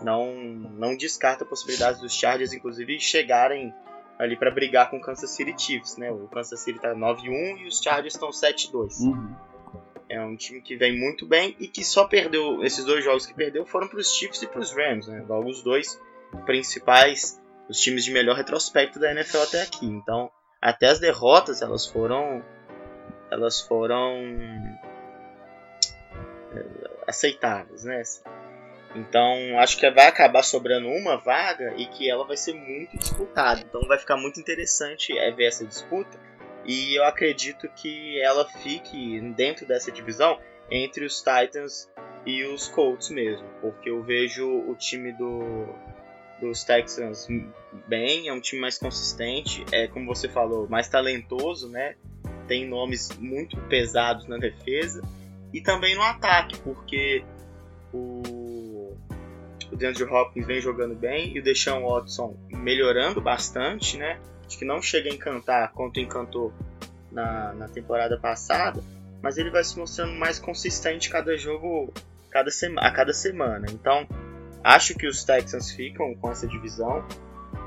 não, 0.02 0.34
não 0.34 0.96
descarta 0.96 1.44
a 1.44 1.46
possibilidade 1.46 2.00
dos 2.00 2.14
Chargers, 2.14 2.52
inclusive, 2.52 3.00
chegarem 3.00 3.72
ali 4.18 4.36
para 4.36 4.50
brigar 4.50 4.90
com 4.90 4.98
o 4.98 5.00
Kansas 5.00 5.30
City 5.30 5.54
Chiefs, 5.56 5.96
né? 5.96 6.10
O 6.10 6.28
Kansas 6.28 6.60
City 6.60 6.78
tá 6.78 6.94
9-1 6.94 7.58
e 7.58 7.66
os 7.66 7.80
Chargers 7.80 8.14
estão 8.14 8.30
7-2. 8.30 9.00
Uhum. 9.00 9.34
É 10.12 10.20
um 10.20 10.36
time 10.36 10.60
que 10.60 10.76
vem 10.76 10.98
muito 10.98 11.26
bem 11.26 11.56
e 11.58 11.66
que 11.66 11.82
só 11.82 12.06
perdeu, 12.06 12.62
esses 12.62 12.84
dois 12.84 13.02
jogos 13.02 13.24
que 13.24 13.32
perdeu 13.32 13.64
foram 13.64 13.88
para 13.88 13.98
os 13.98 14.12
Chiefs 14.12 14.42
e 14.42 14.46
para 14.46 14.60
os 14.60 14.70
Rams, 14.70 15.08
né? 15.08 15.24
Logo 15.26 15.48
os 15.48 15.62
dois 15.62 15.98
principais, 16.44 17.40
os 17.66 17.80
times 17.80 18.04
de 18.04 18.10
melhor 18.10 18.36
retrospecto 18.36 18.98
da 18.98 19.10
NFL 19.10 19.38
até 19.38 19.62
aqui. 19.62 19.86
Então, 19.86 20.30
até 20.60 20.88
as 20.88 21.00
derrotas, 21.00 21.62
elas 21.62 21.86
foram 21.86 22.44
elas 23.30 23.62
foram 23.62 24.18
é, 26.54 26.90
aceitáveis, 27.06 27.84
né? 27.84 28.02
Então, 28.94 29.58
acho 29.60 29.78
que 29.78 29.90
vai 29.90 30.08
acabar 30.08 30.42
sobrando 30.42 30.88
uma 30.88 31.16
vaga 31.16 31.72
e 31.78 31.86
que 31.86 32.10
ela 32.10 32.26
vai 32.26 32.36
ser 32.36 32.52
muito 32.52 32.98
disputada. 32.98 33.62
Então, 33.62 33.80
vai 33.88 33.96
ficar 33.96 34.18
muito 34.18 34.38
interessante 34.38 35.16
é, 35.16 35.30
ver 35.30 35.46
essa 35.46 35.64
disputa. 35.64 36.20
E 36.64 36.96
eu 36.96 37.04
acredito 37.04 37.68
que 37.68 38.20
ela 38.20 38.46
fique 38.46 39.20
dentro 39.36 39.66
dessa 39.66 39.90
divisão 39.90 40.38
entre 40.70 41.04
os 41.04 41.18
Titans 41.18 41.90
e 42.24 42.44
os 42.44 42.68
Colts 42.68 43.10
mesmo. 43.10 43.46
Porque 43.60 43.90
eu 43.90 44.02
vejo 44.02 44.46
o 44.46 44.74
time 44.76 45.12
do, 45.12 45.66
dos 46.40 46.64
Texans 46.64 47.26
bem, 47.88 48.28
é 48.28 48.32
um 48.32 48.40
time 48.40 48.60
mais 48.60 48.78
consistente, 48.78 49.64
é 49.72 49.88
como 49.88 50.06
você 50.06 50.28
falou, 50.28 50.68
mais 50.68 50.88
talentoso, 50.88 51.68
né? 51.68 51.96
Tem 52.46 52.66
nomes 52.66 53.10
muito 53.18 53.56
pesados 53.62 54.26
na 54.26 54.36
defesa 54.36 55.02
e 55.52 55.60
também 55.60 55.94
no 55.94 56.02
ataque, 56.02 56.58
porque 56.60 57.24
o 57.92 58.52
o 59.72 59.76
DeAndre 59.76 60.04
Hopkins 60.04 60.46
vem 60.46 60.60
jogando 60.60 60.94
bem 60.94 61.34
e 61.34 61.40
o 61.40 61.42
Deshaun 61.42 61.88
Watson 61.88 62.36
melhorando 62.50 63.22
bastante, 63.22 63.96
né? 63.96 64.20
Acho 64.52 64.58
que 64.58 64.64
não 64.66 64.82
chega 64.82 65.08
a 65.08 65.14
encantar 65.14 65.72
quanto 65.72 65.98
encantou 65.98 66.52
na, 67.10 67.54
na 67.54 67.68
temporada 67.68 68.18
passada, 68.18 68.84
mas 69.22 69.38
ele 69.38 69.48
vai 69.48 69.64
se 69.64 69.78
mostrando 69.78 70.12
mais 70.12 70.38
consistente 70.38 71.08
cada 71.08 71.38
jogo, 71.38 71.90
cada 72.30 72.50
a 72.76 72.90
cada 72.90 73.14
semana. 73.14 73.66
Então, 73.70 74.06
acho 74.62 74.94
que 74.94 75.06
os 75.06 75.24
Texans 75.24 75.70
ficam 75.70 76.14
com 76.16 76.30
essa 76.30 76.46
divisão, 76.46 77.02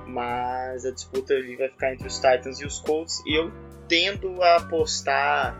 mas 0.05 0.85
a 0.85 0.91
disputa 0.91 1.33
ali 1.33 1.55
vai 1.55 1.69
ficar 1.69 1.91
entre 1.91 2.05
os 2.05 2.19
Titans 2.19 2.59
e 2.59 2.65
os 2.67 2.79
Colts, 2.79 3.23
e 3.25 3.33
eu 3.35 3.51
tendo 3.87 4.43
a 4.43 4.57
apostar 4.57 5.59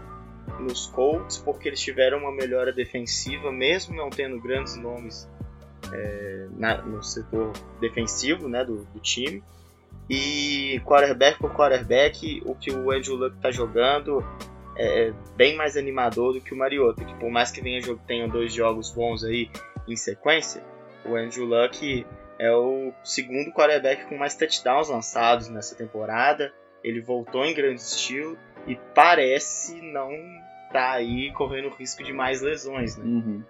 nos 0.59 0.86
Colts 0.86 1.39
porque 1.39 1.69
eles 1.69 1.82
tiveram 1.82 2.19
uma 2.19 2.32
melhora 2.32 2.71
defensiva, 2.71 3.51
mesmo 3.51 3.95
não 3.95 4.11
tendo 4.11 4.39
grandes 4.39 4.76
nomes 4.76 5.28
é, 5.91 6.47
na, 6.51 6.84
no 6.84 7.01
setor 7.01 7.51
defensivo 7.82 8.47
né, 8.47 8.63
do, 8.63 8.86
do, 8.86 8.99
time. 8.99 9.43
E 10.10 10.80
quarterback 10.86 11.39
por 11.39 11.53
quarterback, 11.53 12.41
o 12.45 12.53
que 12.56 12.72
o 12.72 12.91
Andrew 12.91 13.16
Luck 13.16 13.36
está 13.36 13.51
jogando 13.51 14.24
é 14.78 15.14
bem 15.36 15.56
mais 15.56 15.78
animador 15.78 16.34
do 16.34 16.41
que 16.41 16.53
o 16.53 16.58
Mariota, 16.58 17.03
que 17.03 17.16
por 17.16 17.32
mais 17.32 17.49
que 17.49 17.62
venha, 17.62 17.82
tenha 18.06 18.28
dois 18.28 18.53
jogos 18.53 18.91
bons 18.91 19.24
aí 19.24 19.49
em 19.88 19.95
sequência, 19.95 20.62
o 21.06 21.16
Andrew 21.16 21.45
Luck 21.45 22.06
é 22.38 22.51
o 22.51 22.91
segundo 23.03 23.51
quarterback 23.51 24.06
com 24.06 24.18
mais 24.18 24.36
touchdowns 24.36 24.89
lançados 24.89 25.49
nessa 25.49 25.76
temporada. 25.76 26.53
Ele 26.84 27.01
voltou 27.01 27.45
em 27.45 27.53
grande 27.53 27.82
estilo 27.82 28.38
e 28.68 28.76
parece 28.93 29.82
não 29.82 30.12
estar 30.12 30.72
tá 30.72 30.91
aí 30.91 31.32
correndo 31.32 31.70
risco 31.70 32.03
de 32.03 32.12
mais 32.12 32.41
lesões, 32.41 32.97
né? 32.97 33.06
Uhum. 33.06 33.43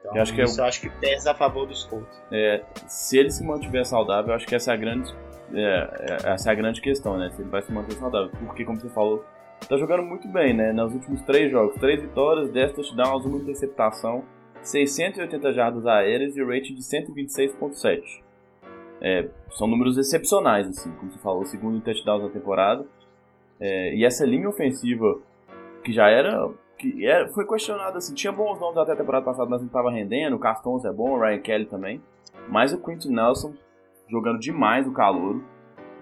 Então, 0.00 0.16
eu 0.16 0.22
acho 0.22 0.34
que 0.34 0.42
isso 0.42 0.60
eu 0.60 0.64
acho 0.64 0.80
que 0.80 0.90
pesa 0.90 1.30
a 1.30 1.34
favor 1.34 1.66
dos 1.66 1.84
Colts. 1.84 2.20
É, 2.32 2.62
se 2.88 3.16
ele 3.16 3.30
se 3.30 3.44
mantiver 3.44 3.86
saudável, 3.86 4.30
eu 4.30 4.34
acho 4.34 4.46
que 4.46 4.54
essa 4.54 4.72
é 4.72 4.74
a 4.74 4.76
grande, 4.76 5.14
é, 5.52 6.18
é, 6.24 6.32
essa 6.32 6.50
é 6.50 6.52
a 6.52 6.54
grande 6.54 6.80
questão, 6.80 7.16
né? 7.16 7.30
Se 7.30 7.42
ele 7.42 7.50
vai 7.50 7.62
se 7.62 7.72
manter 7.72 7.94
saudável. 7.94 8.30
Porque, 8.46 8.64
como 8.64 8.80
você 8.80 8.88
falou, 8.88 9.24
tá 9.68 9.76
jogando 9.76 10.02
muito 10.02 10.28
bem, 10.28 10.54
né? 10.54 10.72
Nos 10.72 10.94
últimos 10.94 11.22
três 11.22 11.50
jogos, 11.50 11.76
três 11.76 12.00
vitórias, 12.00 12.50
10 12.50 12.72
touchdowns, 12.72 13.24
uma 13.24 13.38
interceptação, 13.38 14.24
680 14.62 15.52
jardas 15.52 15.86
aéreas 15.86 16.36
e 16.36 16.42
rating 16.42 16.74
de 16.74 16.82
126.7. 16.82 18.22
É, 19.00 19.28
são 19.50 19.66
números 19.66 19.98
excepcionais, 19.98 20.68
assim, 20.68 20.92
como 20.92 21.10
você 21.10 21.18
falou, 21.18 21.44
segundo 21.44 21.76
em 21.76 21.80
touchdowns 21.80 22.22
na 22.22 22.28
temporada. 22.30 22.86
É, 23.58 23.94
e 23.94 24.04
essa 24.04 24.24
linha 24.24 24.48
ofensiva, 24.48 25.18
que 25.84 25.92
já 25.92 26.08
era 26.08 26.48
que 26.82 27.06
era, 27.06 27.28
foi 27.28 27.46
questionado 27.46 27.96
assim, 27.96 28.12
tinha 28.12 28.32
bons 28.32 28.58
nomes 28.58 28.76
até 28.76 28.92
a 28.92 28.96
temporada 28.96 29.24
passada, 29.24 29.48
mas 29.48 29.60
não 29.60 29.68
estava 29.68 29.90
rendendo, 29.90 30.34
o 30.34 30.38
Castons 30.38 30.84
é 30.84 30.92
bom, 30.92 31.12
o 31.12 31.20
Ryan 31.20 31.38
Kelly 31.38 31.66
também, 31.66 32.02
mas 32.48 32.72
o 32.72 32.78
Quentin 32.78 33.12
Nelson 33.12 33.54
jogando 34.12 34.38
demais 34.38 34.86
o 34.86 34.92
calouro, 34.92 35.42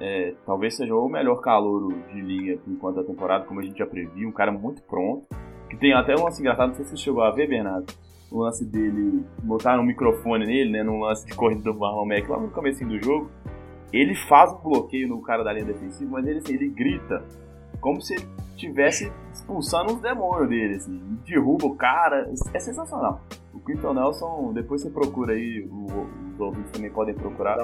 é, 0.01 0.35
talvez 0.45 0.77
seja 0.77 0.95
o 0.95 1.09
melhor 1.09 1.37
calouro 1.37 1.97
de 2.13 2.21
liga 2.21 2.59
por 2.59 2.73
enquanto 2.73 2.97
da 2.97 3.05
temporada, 3.05 3.45
como 3.45 3.61
a 3.61 3.63
gente 3.63 3.79
já 3.79 3.87
previu, 3.87 4.29
um 4.29 4.33
cara 4.33 4.51
muito 4.51 4.83
pronto, 4.83 5.25
que 5.69 5.77
tem 5.77 5.93
até 5.93 6.17
um 6.17 6.25
lance 6.25 6.41
engraçado, 6.41 6.69
não 6.69 6.75
sei 6.75 6.85
se 6.85 6.91
você 6.91 6.97
chegou 6.97 7.23
a 7.23 7.31
ver, 7.31 7.49
Bernardo, 7.49 7.93
o 8.33 8.41
lance 8.41 8.65
dele, 8.65 9.25
botaram 9.45 9.83
um 9.83 9.87
microfone 9.87 10.45
nele, 10.45 10.73
né, 10.73 10.83
num 10.83 10.99
lance 11.01 11.25
de 11.25 11.35
corrida 11.35 11.63
do 11.63 11.79
Marlon 11.79 12.05
Mack 12.05 12.29
lá 12.29 12.41
no 12.41 12.51
começo 12.51 12.85
do 12.85 13.01
jogo, 13.01 13.31
ele 13.93 14.15
faz 14.29 14.53
um 14.53 14.59
bloqueio 14.59 15.09
no 15.09 15.23
cara 15.23 15.45
da 15.45 15.53
linha 15.53 15.67
defensiva, 15.67 16.11
mas 16.11 16.27
ele, 16.27 16.39
assim, 16.39 16.55
ele 16.55 16.69
grita 16.69 17.25
como 17.81 18.01
se 18.01 18.15
ele 18.15 18.29
estivesse 18.51 19.11
expulsando 19.33 19.95
os 19.95 20.01
demônios 20.01 20.49
dele, 20.49 20.75
assim, 20.77 21.19
derruba 21.27 21.67
o 21.67 21.75
cara, 21.75 22.31
é 22.53 22.59
sensacional. 22.59 23.21
O 23.55 23.61
Quinton 23.61 23.95
Nelson, 23.95 24.53
depois 24.53 24.83
você 24.83 24.91
procura 24.91 25.33
aí, 25.33 25.67
os 25.67 26.41
ouvintes 26.41 26.71
também 26.71 26.91
podem 26.91 27.15
procurar. 27.15 27.57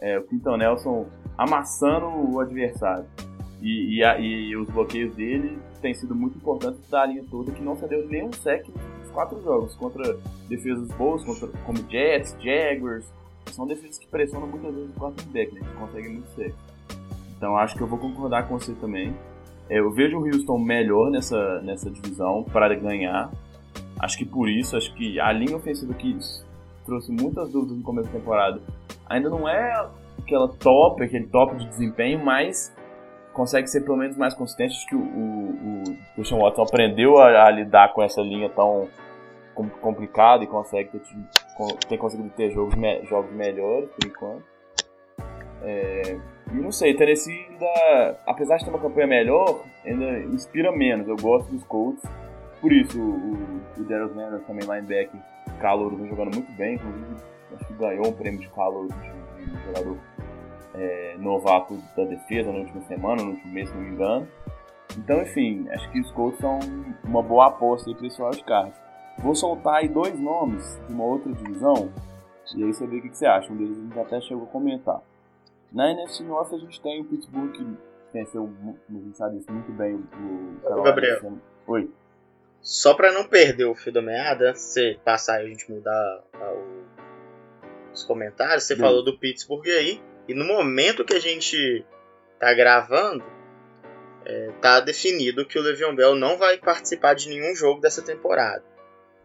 É, 0.00 0.18
o 0.18 0.22
Quinton 0.22 0.56
Nelson 0.56 1.06
amassando 1.36 2.06
o 2.06 2.40
adversário. 2.40 3.04
E, 3.60 3.98
e, 3.98 4.04
a, 4.04 4.18
e, 4.18 4.56
os 4.56 4.68
bloqueios 4.70 5.14
dele 5.14 5.58
têm 5.82 5.92
sido 5.92 6.14
muito 6.14 6.38
importantes 6.38 6.80
da 6.88 7.04
linha 7.04 7.24
toda, 7.30 7.52
que 7.52 7.62
não 7.62 7.76
cedeu 7.76 8.08
nenhum 8.08 8.32
sec 8.32 8.66
nos 8.68 9.10
quatro 9.10 9.42
jogos, 9.42 9.74
contra 9.74 10.16
defesas 10.48 10.88
boas, 10.92 11.22
contra, 11.24 11.48
como 11.66 11.78
Jets, 11.90 12.34
Jaguars, 12.40 13.04
são 13.52 13.66
defesas 13.66 13.98
que 13.98 14.06
pressionam 14.06 14.46
muitas 14.46 14.74
vezes 14.74 14.90
o 14.90 14.98
quarterback, 14.98 15.54
né, 15.54 15.60
que 15.60 15.76
conseguem 15.76 16.12
muito 16.12 16.28
sec. 16.34 16.54
Então 17.40 17.56
acho 17.56 17.74
que 17.74 17.80
eu 17.80 17.86
vou 17.86 17.98
concordar 17.98 18.46
com 18.46 18.58
você 18.58 18.74
também. 18.74 19.16
É, 19.70 19.78
eu 19.78 19.90
vejo 19.90 20.18
o 20.18 20.26
Houston 20.26 20.58
melhor 20.58 21.10
nessa, 21.10 21.62
nessa 21.62 21.90
divisão 21.90 22.44
para 22.44 22.74
ganhar. 22.74 23.30
Acho 23.98 24.18
que 24.18 24.26
por 24.26 24.46
isso, 24.46 24.76
acho 24.76 24.94
que 24.94 25.18
a 25.18 25.32
linha 25.32 25.56
ofensiva 25.56 25.94
que 25.94 26.18
trouxe 26.84 27.10
muitas 27.10 27.50
dúvidas 27.50 27.78
no 27.78 27.82
começo 27.82 28.10
da 28.10 28.18
temporada 28.18 28.60
ainda 29.06 29.30
não 29.30 29.48
é 29.48 29.88
aquela 30.18 30.48
top, 30.48 31.02
aquele 31.02 31.28
top 31.28 31.56
de 31.56 31.66
desempenho, 31.66 32.22
mas 32.22 32.76
consegue 33.32 33.68
ser 33.68 33.80
pelo 33.86 33.96
menos 33.96 34.18
mais 34.18 34.34
consistente. 34.34 34.74
Acho 34.74 34.86
que 34.86 34.94
o, 34.94 35.00
o, 35.00 35.82
o 35.88 36.14
Christian 36.16 36.40
Watson 36.40 36.62
aprendeu 36.62 37.16
a, 37.16 37.46
a, 37.46 37.50
lidar 37.50 37.94
com 37.94 38.02
essa 38.02 38.20
linha 38.20 38.50
tão 38.50 38.86
complicada 39.80 40.44
e 40.44 40.46
consegue 40.46 41.00
ter, 41.88 41.96
conseguido 41.96 42.28
ter 42.36 42.50
jogos, 42.50 42.74
jogos 43.08 43.32
melhores 43.32 43.88
por 43.88 44.06
enquanto. 44.06 44.44
É, 45.62 46.18
e 46.52 46.54
não 46.54 46.72
sei, 46.72 46.94
Tennessee 46.94 47.46
ainda, 47.48 48.18
apesar 48.26 48.56
de 48.56 48.64
ter 48.64 48.70
uma 48.70 48.80
campanha 48.80 49.06
melhor, 49.06 49.64
ainda 49.84 50.18
inspira 50.20 50.72
menos. 50.72 51.06
Eu 51.08 51.16
gosto 51.16 51.50
dos 51.50 51.62
Colts. 51.64 52.02
Por 52.60 52.72
isso, 52.72 53.00
o, 53.00 53.60
o 53.78 53.84
Darius 53.84 54.14
Leonard 54.14 54.44
também 54.44 54.66
linebacker, 54.66 55.20
calor, 55.60 55.94
vem 55.94 56.08
jogando 56.08 56.34
muito 56.34 56.52
bem. 56.52 56.74
Inclusive, 56.74 57.16
acho 57.54 57.66
que 57.66 57.72
ganhou 57.74 58.08
um 58.08 58.12
prêmio 58.12 58.40
de 58.40 58.48
calor 58.48 58.88
de, 58.88 59.44
de 59.44 59.64
jogador 59.64 59.96
é, 60.74 61.16
novato 61.18 61.78
da 61.96 62.04
defesa 62.04 62.52
na 62.52 62.58
última 62.58 62.82
semana, 62.82 63.22
no 63.22 63.30
último 63.30 63.52
mês, 63.52 63.68
se 63.68 63.74
não 63.74 63.82
me 63.82 63.90
engano. 63.90 64.28
Então, 64.98 65.22
enfim, 65.22 65.68
acho 65.70 65.90
que 65.90 66.00
os 66.00 66.10
Colts 66.10 66.40
são 66.40 66.58
uma 67.04 67.22
boa 67.22 67.46
aposta 67.46 67.94
para 67.94 68.06
esse 68.06 68.20
wildcard. 68.20 68.72
Vou 69.18 69.34
soltar 69.34 69.76
aí 69.76 69.88
dois 69.88 70.18
nomes 70.18 70.80
de 70.86 70.92
uma 70.92 71.04
outra 71.04 71.32
divisão, 71.32 71.90
e 72.56 72.64
aí 72.64 72.74
você 72.74 72.86
vê 72.86 72.98
o 72.98 73.02
que, 73.02 73.16
você 73.16 73.26
acha. 73.26 73.52
Um 73.52 73.56
deles 73.56 73.78
a 73.78 73.80
gente 73.80 73.98
até 73.98 74.20
chegou 74.20 74.44
a 74.44 74.46
comentar. 74.46 75.00
Na 75.72 75.90
NFC 75.90 76.24
North 76.24 76.52
a 76.52 76.58
gente 76.58 76.80
tem 76.80 77.00
o 77.00 77.04
Pittsburgh, 77.04 77.52
que 77.52 77.64
venceu, 78.12 78.52
a 78.88 78.92
gente 78.92 79.16
sabe 79.16 79.38
isso 79.38 79.50
muito 79.52 79.72
bem, 79.72 79.94
o, 79.94 80.78
o 80.78 80.82
Gabriel. 80.82 81.38
Oi. 81.66 81.90
Só 82.60 82.94
para 82.94 83.12
não 83.12 83.24
perder 83.24 83.64
o 83.66 83.74
fio 83.74 83.92
da 83.92 84.02
meada, 84.02 84.54
se 84.54 84.98
passar 85.04 85.40
e 85.40 85.46
a 85.46 85.48
gente 85.48 85.70
mudar 85.70 86.24
o, 86.34 87.92
os 87.92 88.04
comentários, 88.04 88.64
você 88.64 88.74
Sim. 88.74 88.80
falou 88.80 89.04
do 89.04 89.18
Pittsburgh 89.18 89.66
aí, 89.68 90.02
e 90.28 90.34
no 90.34 90.44
momento 90.44 91.04
que 91.04 91.14
a 91.14 91.20
gente 91.20 91.84
tá 92.38 92.52
gravando, 92.52 93.24
é, 94.24 94.52
tá 94.60 94.80
definido 94.80 95.46
que 95.46 95.58
o 95.58 95.62
Le'Veon 95.62 95.94
Bell 95.94 96.14
não 96.14 96.36
vai 96.36 96.58
participar 96.58 97.14
de 97.14 97.28
nenhum 97.28 97.54
jogo 97.54 97.80
dessa 97.80 98.02
temporada. 98.02 98.64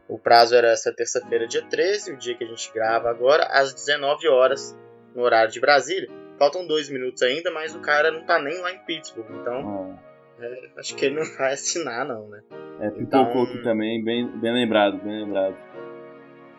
O 0.07 0.19
prazo 0.19 0.55
era 0.55 0.69
essa 0.69 0.93
terça-feira, 0.93 1.47
dia 1.47 1.63
13, 1.63 2.13
o 2.13 2.17
dia 2.17 2.35
que 2.35 2.43
a 2.43 2.47
gente 2.47 2.71
grava 2.71 3.09
agora, 3.09 3.45
às 3.45 3.73
19 3.73 4.27
horas, 4.27 4.77
no 5.15 5.23
horário 5.23 5.51
de 5.51 5.59
Brasília. 5.59 6.09
Faltam 6.38 6.67
dois 6.67 6.89
minutos 6.89 7.21
ainda, 7.21 7.51
mas 7.51 7.75
o 7.75 7.79
cara 7.79 8.11
não 8.11 8.25
tá 8.25 8.39
nem 8.39 8.59
lá 8.61 8.71
em 8.71 8.79
Pittsburgh, 8.79 9.27
então 9.31 9.97
é. 10.01 10.15
É, 10.45 10.69
acho 10.77 10.95
que 10.95 11.05
ele 11.05 11.15
não 11.15 11.25
vai 11.38 11.53
assinar, 11.53 12.05
não, 12.05 12.27
né? 12.27 12.41
É, 12.79 12.89
pipocou 12.89 13.43
então, 13.43 13.43
aqui 13.43 13.63
também, 13.63 14.03
bem, 14.03 14.27
bem 14.27 14.53
lembrado, 14.53 14.97
bem 15.01 15.23
lembrado. 15.23 15.55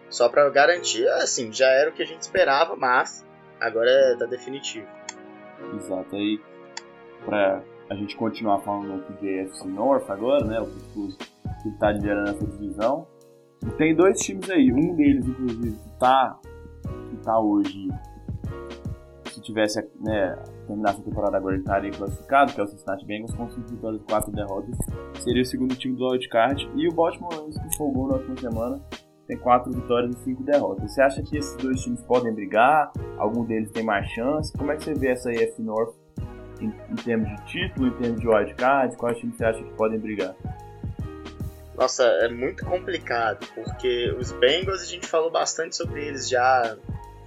Só 0.09 0.29
para 0.29 0.49
garantir, 0.51 1.07
assim, 1.09 1.53
já 1.53 1.69
era 1.69 1.91
o 1.91 1.93
que 1.93 2.03
a 2.03 2.07
gente 2.07 2.23
esperava, 2.23 2.77
mas 2.77 3.27
agora 3.61 3.91
é 3.91 4.17
da 4.17 4.27
definitivo. 4.27 4.87
Exato, 5.75 6.15
aí 6.15 6.41
pra 7.25 7.63
a 7.89 7.95
gente 7.95 8.17
continuar 8.17 8.61
falando 8.61 9.05
de 9.21 9.41
AFC 9.41 9.69
North 9.69 10.11
agora, 10.11 10.45
né, 10.45 10.61
o 10.61 10.67
Pittsburgh 10.67 11.15
que 11.63 11.71
tá 11.79 11.93
liderando 11.93 12.31
essa 12.31 12.47
divisão. 12.47 13.07
Tem 13.77 13.95
dois 13.95 14.21
times 14.21 14.49
aí, 14.51 14.73
um 14.73 14.95
deles 14.95 15.27
inclusive 15.27 15.77
que 15.77 15.99
tá, 15.99 16.39
que 17.11 17.17
tá 17.25 17.39
hoje, 17.39 17.89
tivesse 19.47 19.81
né, 20.01 20.37
terminasse 20.67 21.01
a 21.01 21.05
temporada 21.05 21.37
agora 21.37 21.57
estaria 21.57 21.91
classificado, 21.91 22.53
que 22.53 22.61
é 22.61 22.65
o 22.65 22.67
Cincinnati 22.67 23.07
Bengals, 23.07 23.35
com 23.35 23.49
5 23.49 23.69
vitórias 23.69 24.03
e 24.03 24.05
4 24.05 24.33
derrotas, 24.33 24.77
seria 25.21 25.43
o 25.43 25.47
segundo 25.47 25.75
time 25.75 25.97
do 25.97 26.09
wildcard, 26.09 26.71
e 26.75 26.89
o 26.89 26.93
Baltimore 26.93 27.35
Ravens 27.35 27.59
que 27.59 27.77
folgou 27.77 28.09
na 28.09 28.15
última 28.15 28.37
semana, 28.37 28.81
tem 29.27 29.37
quatro 29.37 29.73
vitórias 29.73 30.15
e 30.17 30.25
cinco 30.25 30.45
derrotas. 30.45 30.93
Você 30.93 31.03
acha 31.03 31.23
que 31.23 31.37
esses 31.37 31.57
dois 31.57 31.81
times 31.83 32.01
podem 32.03 32.33
brigar? 32.33 32.93
Algum 33.19 33.45
deles 33.45 33.71
tem 33.73 33.83
mais 33.83 34.09
chance? 34.11 34.53
Como 34.57 34.71
é 34.71 34.77
que 34.77 34.85
você 34.85 34.95
vê 34.95 35.09
essa 35.09 35.33
EF 35.33 35.61
North 35.61 35.95
em, 36.61 36.73
em 36.91 36.95
termos 36.95 37.29
de 37.29 37.47
título, 37.47 37.89
em 37.89 37.93
termos 37.99 38.21
de 38.21 38.29
wildcard? 38.29 38.97
Quais 38.97 39.19
times 39.19 39.37
você 39.37 39.45
acha 39.45 39.63
que 39.63 39.75
podem 39.75 39.99
brigar? 39.99 40.35
Nossa, 41.77 42.05
é 42.05 42.29
muito 42.29 42.65
complicado, 42.65 43.47
porque 43.55 44.15
os 44.19 44.33
Bengals 44.33 44.83
a 44.83 44.87
gente 44.87 45.07
falou 45.07 45.31
bastante 45.31 45.77
sobre 45.77 46.07
eles 46.07 46.29
já 46.29 46.77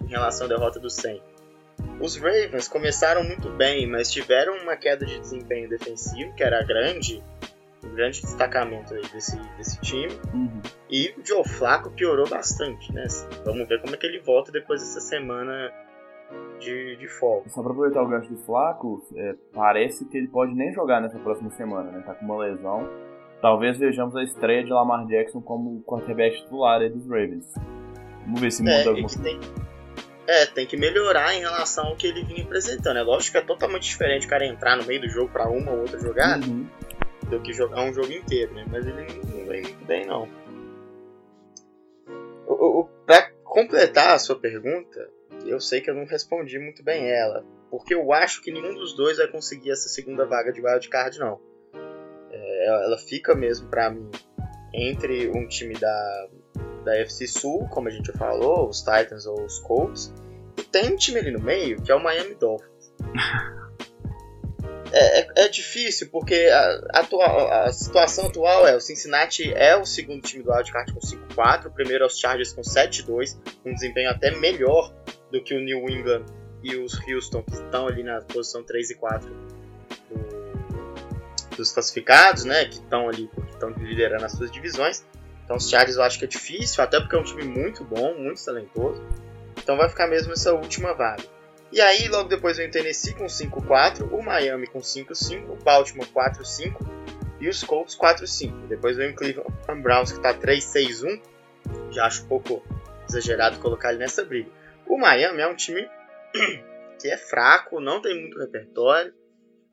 em 0.02 0.08
relação 0.08 0.48
à 0.48 0.50
derrota 0.50 0.80
do 0.80 0.90
100. 0.90 1.22
Os 2.00 2.16
Ravens 2.18 2.68
começaram 2.68 3.24
muito 3.24 3.50
bem, 3.50 3.88
mas 3.88 4.12
tiveram 4.12 4.58
uma 4.64 4.76
queda 4.76 5.06
de 5.06 5.20
desempenho 5.20 5.70
defensivo, 5.70 6.34
que 6.34 6.44
era 6.44 6.64
grande, 6.64 7.24
um 7.84 7.94
grande 7.94 8.22
destacamento 8.22 8.94
aí 8.94 9.02
desse, 9.14 9.38
desse 9.58 9.80
time. 9.82 10.14
Uhum. 10.34 10.62
E 10.90 11.14
o 11.18 11.26
Joe 11.26 11.44
Flacco 11.48 11.92
piorou 11.92 12.28
bastante, 12.28 12.94
né? 12.94 13.06
Vamos 13.46 13.68
ver 13.68 13.82
como 13.82 13.96
é 13.96 13.98
que 13.98 14.06
ele 14.06 14.20
volta 14.20 14.52
depois 14.52 14.82
dessa 14.82 15.02
semana 15.02 15.72
de, 16.60 16.96
de 16.98 17.08
folga. 17.08 17.50
Só 17.50 17.62
pra 17.62 17.72
aproveitar 17.72 18.02
o 18.02 18.08
gancho 18.08 18.30
do 18.30 18.38
Flaco, 18.38 19.06
é, 19.16 19.36
parece 19.54 20.06
que 20.06 20.18
ele 20.18 20.28
pode 20.28 20.54
nem 20.54 20.74
jogar 20.74 21.02
nessa 21.02 21.18
próxima 21.20 21.50
semana, 21.52 21.92
né? 21.92 22.04
Tá 22.06 22.14
com 22.14 22.26
uma 22.26 22.38
lesão. 22.38 22.90
Talvez 23.42 23.78
vejamos 23.78 24.16
a 24.16 24.24
estreia 24.24 24.64
de 24.64 24.72
Lamar 24.72 25.06
Jackson 25.08 25.42
como 25.42 25.82
quarterback 25.84 26.38
titular 26.44 26.88
dos 26.90 27.08
Ravens. 27.08 27.54
Vamos 28.26 28.42
ver 28.42 28.52
se 28.52 28.62
muda 28.62 28.74
é, 28.74 28.88
alguma 28.88 29.08
coisa. 29.08 29.69
É, 30.32 30.46
tem 30.46 30.68
que 30.68 30.78
melhorar 30.78 31.34
em 31.34 31.40
relação 31.40 31.88
ao 31.88 31.96
que 31.96 32.06
ele 32.06 32.24
vinha 32.24 32.44
apresentando. 32.44 32.98
É 32.98 33.02
lógico 33.02 33.32
que 33.32 33.38
é 33.38 33.42
totalmente 33.42 33.84
diferente 33.84 34.28
o 34.28 34.30
cara 34.30 34.46
entrar 34.46 34.76
no 34.76 34.86
meio 34.86 35.02
do 35.02 35.10
jogo 35.10 35.32
para 35.32 35.50
uma 35.50 35.72
ou 35.72 35.80
outra 35.80 36.00
jogada. 36.00 36.46
Uhum 36.46 36.68
do 37.30 37.40
que 37.40 37.54
jogar 37.54 37.84
um 37.84 37.94
jogo 37.94 38.12
inteiro, 38.12 38.54
né? 38.54 38.66
Mas 38.70 38.86
ele 38.86 39.06
não 39.14 39.46
vem 39.46 39.62
muito 39.62 39.86
bem, 39.86 40.06
não. 40.06 40.28
O, 42.48 42.80
o, 42.80 42.86
pra 43.06 43.32
completar 43.44 44.16
a 44.16 44.20
sua 44.20 44.38
pergunta, 44.38 45.10
eu 45.46 45.62
sei 45.62 45.80
que 45.80 45.90
eu 45.90 45.94
não 45.96 46.06
respondi 46.06 46.58
muito 46.58 46.84
bem 46.84 47.10
ela, 47.10 47.46
porque 47.70 47.94
eu 47.94 48.12
acho 48.12 48.42
que 48.42 48.52
nenhum 48.52 48.74
dos 48.74 48.96
dois 48.96 49.18
vai 49.18 49.28
conseguir 49.28 49.72
essa 49.72 49.88
segunda 49.88 50.26
vaga 50.26 50.52
de 50.52 50.62
wildcard, 50.62 51.20
não. 51.20 51.40
É, 52.32 52.66
ela 52.86 52.98
fica 52.98 53.36
mesmo 53.36 53.70
para 53.70 53.92
mim 53.92 54.10
entre 54.74 55.30
um 55.30 55.48
time 55.48 55.76
da, 55.76 56.30
da 56.84 56.96
FC 56.98 57.28
Sul, 57.28 57.68
como 57.70 57.88
a 57.88 57.92
gente 57.92 58.08
já 58.08 58.14
falou, 58.14 58.70
os 58.70 58.80
Titans 58.80 59.26
ou 59.26 59.44
os 59.46 59.60
Colts, 59.60 60.14
e 60.58 60.64
tem 60.64 60.94
um 60.94 60.96
time 60.96 61.20
ali 61.20 61.32
no 61.32 61.40
meio 61.40 61.82
que 61.82 61.92
é 61.92 61.96
o 61.96 62.04
Miami 62.04 62.36
Dolphins. 62.36 62.94
É, 64.92 65.20
é, 65.20 65.28
é, 65.46 65.48
difícil, 65.48 66.10
porque 66.10 66.50
a, 66.52 67.00
a, 67.00 67.66
a, 67.66 67.72
situação 67.72 68.26
atual 68.26 68.68
é 68.68 68.76
o 68.76 68.80
Cincinnati 68.80 69.54
é 69.54 69.76
o 69.76 69.86
segundo 69.86 70.22
time 70.22 70.44
do 70.44 70.52
wildcard 70.52 70.92
com 70.94 71.00
5-4, 71.00 71.68
o 71.68 71.72
primeiro 71.72 72.04
é 72.04 72.08
os 72.08 72.18
Chargers 72.18 72.54
com 72.54 72.62
7-2, 72.62 73.38
um 73.64 73.74
desempenho 73.74 74.10
até 74.10 74.32
melhor 74.32 74.92
do 75.32 75.44
que 75.44 75.54
o 75.54 75.60
New 75.60 75.88
England 75.88 76.26
e 76.64 76.76
os 76.76 77.00
Houston, 77.08 77.44
que 77.44 77.54
estão 77.54 77.88
ali 77.88 78.04
na 78.04 78.22
posição 78.22 78.64
3 78.64 78.90
e 78.90 78.96
4 78.96 79.30
do, 80.10 81.56
dos 81.56 81.72
classificados, 81.72 82.44
né, 82.46 82.66
que 82.66 82.76
estão 82.76 83.08
ali, 83.08 83.30
porque 83.34 83.52
estão 83.52 83.70
liderando 83.70 84.26
as 84.26 84.32
suas 84.32 84.52
divisões. 84.52 85.06
Então 85.50 85.58
os 85.58 85.68
Chargers 85.68 85.97
eu 85.97 86.04
acho 86.04 86.20
que 86.20 86.26
é 86.26 86.28
difícil, 86.28 86.84
até 86.84 87.00
porque 87.00 87.16
é 87.16 87.18
um 87.18 87.24
time 87.24 87.43
muito 87.43 87.84
bom, 87.84 88.14
muito 88.14 88.45
talentoso. 88.45 89.04
Então 89.58 89.76
vai 89.76 89.89
ficar 89.89 90.06
mesmo 90.06 90.32
essa 90.32 90.54
última 90.54 90.93
vaga. 90.93 91.24
E 91.72 91.82
aí, 91.82 92.08
logo 92.08 92.30
depois 92.30 92.58
vem 92.58 92.68
o 92.68 92.72
Tennessee 92.72 93.16
com 93.16 93.26
5-4, 93.26 94.08
o 94.12 94.22
Miami 94.22 94.68
com 94.68 94.78
5-5, 94.78 95.50
o 95.50 95.56
Baltimore 95.56 96.08
4-5 96.08 96.76
e 97.39 97.50
os 97.50 97.64
Colts 97.64 97.97
4-5. 97.97 98.68
Depois 98.68 98.95
vem 98.95 99.10
o 99.10 99.16
Cleveland 99.16 99.82
Browns 99.82 100.12
que 100.12 100.18
está 100.18 100.36
3-6-1. 100.36 101.20
Já 101.89 102.06
acho 102.06 102.26
um 102.26 102.28
pouco 102.28 102.64
exagerado 103.10 103.58
colocar 103.58 103.89
ele 103.89 103.97
nessa 103.97 104.24
briga. 104.24 104.52
O 104.86 105.00
Miami 105.00 105.41
é 105.41 105.47
um 105.47 105.56
time 105.56 105.82
que 107.02 107.08
é 107.08 107.18
fraco, 107.18 107.80
não 107.80 108.04
tem 108.04 108.22
muito 108.22 108.38
repertório, 108.38 109.12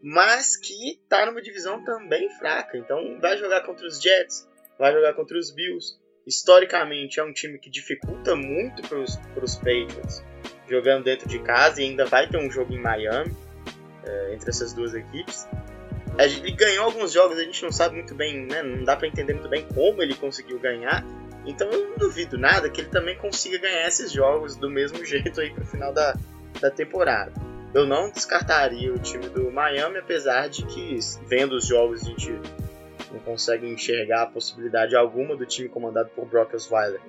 mas 0.02 0.56
que 0.56 0.92
está 1.02 1.26
numa 1.26 1.42
divisão 1.42 1.84
também 1.84 2.30
fraca. 2.30 2.78
Então 2.78 3.18
vai 3.20 3.36
jogar 3.36 3.60
contra 3.60 3.86
os 3.86 4.00
Jets, 4.00 4.48
vai 4.78 4.92
jogar 4.92 5.14
contra 5.14 5.38
os 5.38 5.50
Bills. 5.50 5.98
Historicamente 6.26 7.20
é 7.20 7.24
um 7.24 7.32
time 7.32 7.58
que 7.58 7.70
dificulta 7.70 8.34
muito 8.34 8.82
para 8.82 8.98
os 8.98 9.56
Patriots 9.56 10.24
jogando 10.68 11.04
dentro 11.04 11.28
de 11.28 11.38
casa 11.38 11.80
e 11.80 11.84
ainda 11.84 12.04
vai 12.04 12.28
ter 12.28 12.38
um 12.38 12.50
jogo 12.50 12.72
em 12.72 12.80
Miami 12.80 13.34
é, 14.04 14.34
entre 14.34 14.50
essas 14.50 14.72
duas 14.72 14.94
equipes. 14.94 15.46
Ele 16.18 16.50
ganhou 16.52 16.86
alguns 16.86 17.12
jogos, 17.12 17.38
a 17.38 17.42
gente 17.42 17.62
não 17.62 17.70
sabe 17.70 17.96
muito 17.96 18.14
bem, 18.14 18.46
né? 18.46 18.62
não 18.62 18.84
dá 18.84 18.96
para 18.96 19.06
entender 19.06 19.34
muito 19.34 19.48
bem 19.48 19.66
como 19.74 20.02
ele 20.02 20.14
conseguiu 20.14 20.58
ganhar. 20.58 21.04
Então 21.44 21.70
eu 21.70 21.90
não 21.90 21.98
duvido 21.98 22.38
nada 22.38 22.70
que 22.70 22.80
ele 22.80 22.88
também 22.88 23.16
consiga 23.16 23.58
ganhar 23.58 23.86
esses 23.86 24.10
jogos 24.10 24.56
do 24.56 24.68
mesmo 24.68 25.02
jeito 25.04 25.40
aí 25.40 25.52
pro 25.52 25.64
final 25.66 25.92
da, 25.92 26.16
da 26.60 26.70
temporada. 26.70 27.32
Eu 27.74 27.84
não 27.84 28.10
descartaria 28.10 28.92
o 28.92 28.98
time 28.98 29.28
do 29.28 29.50
Miami, 29.50 29.98
apesar 29.98 30.48
de 30.48 30.64
que 30.64 30.98
vendo 31.26 31.56
os 31.56 31.66
jogos 31.66 32.02
a 32.02 32.04
gente 32.06 32.32
não 33.16 33.24
consegue 33.24 33.66
enxergar 33.66 34.22
a 34.22 34.26
possibilidade 34.26 34.94
alguma 34.94 35.36
do 35.36 35.46
time 35.46 35.68
comandado 35.68 36.10
por 36.10 36.26
Brock 36.26 36.54
Osweiler 36.54 37.00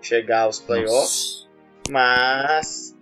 chegar 0.00 0.42
aos 0.42 0.60
playoffs. 0.60 1.48
Nossa. 1.88 1.90
Mas 1.90 2.96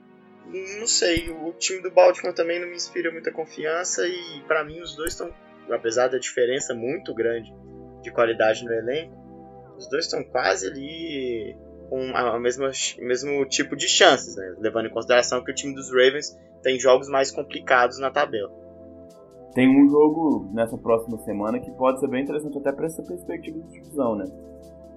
não 0.47 0.87
sei, 0.87 1.31
o 1.31 1.53
time 1.53 1.83
do 1.83 1.91
Baltimore 1.91 2.35
também 2.35 2.61
não 2.61 2.69
me 2.69 2.75
inspira 2.75 3.11
muita 3.11 3.31
confiança 3.33 4.07
e 4.07 4.43
para 4.47 4.65
mim 4.65 4.81
os 4.81 4.95
dois 4.95 5.13
estão, 5.13 5.33
apesar 5.71 6.09
da 6.09 6.19
diferença 6.19 6.75
muito 6.75 7.15
grande 7.15 7.53
de 8.03 8.11
qualidade 8.11 8.65
no 8.65 8.73
elenco, 8.73 9.15
os 9.77 9.89
dois 9.89 10.05
estão 10.05 10.23
quase 10.25 10.67
ali 10.67 11.57
com 11.89 12.17
a 12.17 12.39
mesma, 12.41 12.71
o 12.99 13.05
mesmo 13.05 13.45
tipo 13.47 13.77
de 13.77 13.89
chances, 13.89 14.37
né? 14.37 14.55
levando 14.59 14.87
em 14.87 14.91
consideração 14.91 15.45
que 15.45 15.51
o 15.51 15.55
time 15.55 15.75
dos 15.75 15.91
Ravens 15.91 16.37
tem 16.63 16.79
jogos 16.79 17.09
mais 17.09 17.31
complicados 17.31 17.99
na 17.99 18.11
tabela. 18.11 18.62
Tem 19.55 19.69
um 19.69 19.89
jogo 19.89 20.51
nessa 20.53 20.79
próxima 20.79 21.19
semana 21.19 21.61
que 21.61 21.71
pode 21.73 22.01
ser 22.01 22.09
bem 22.09 22.23
interessante 22.23 22.57
até 22.59 22.73
para 22.73 22.87
essa 22.87 23.03
perspectiva 23.03 23.59
de 23.59 23.69
divisão, 23.69 24.17
né? 24.17 24.25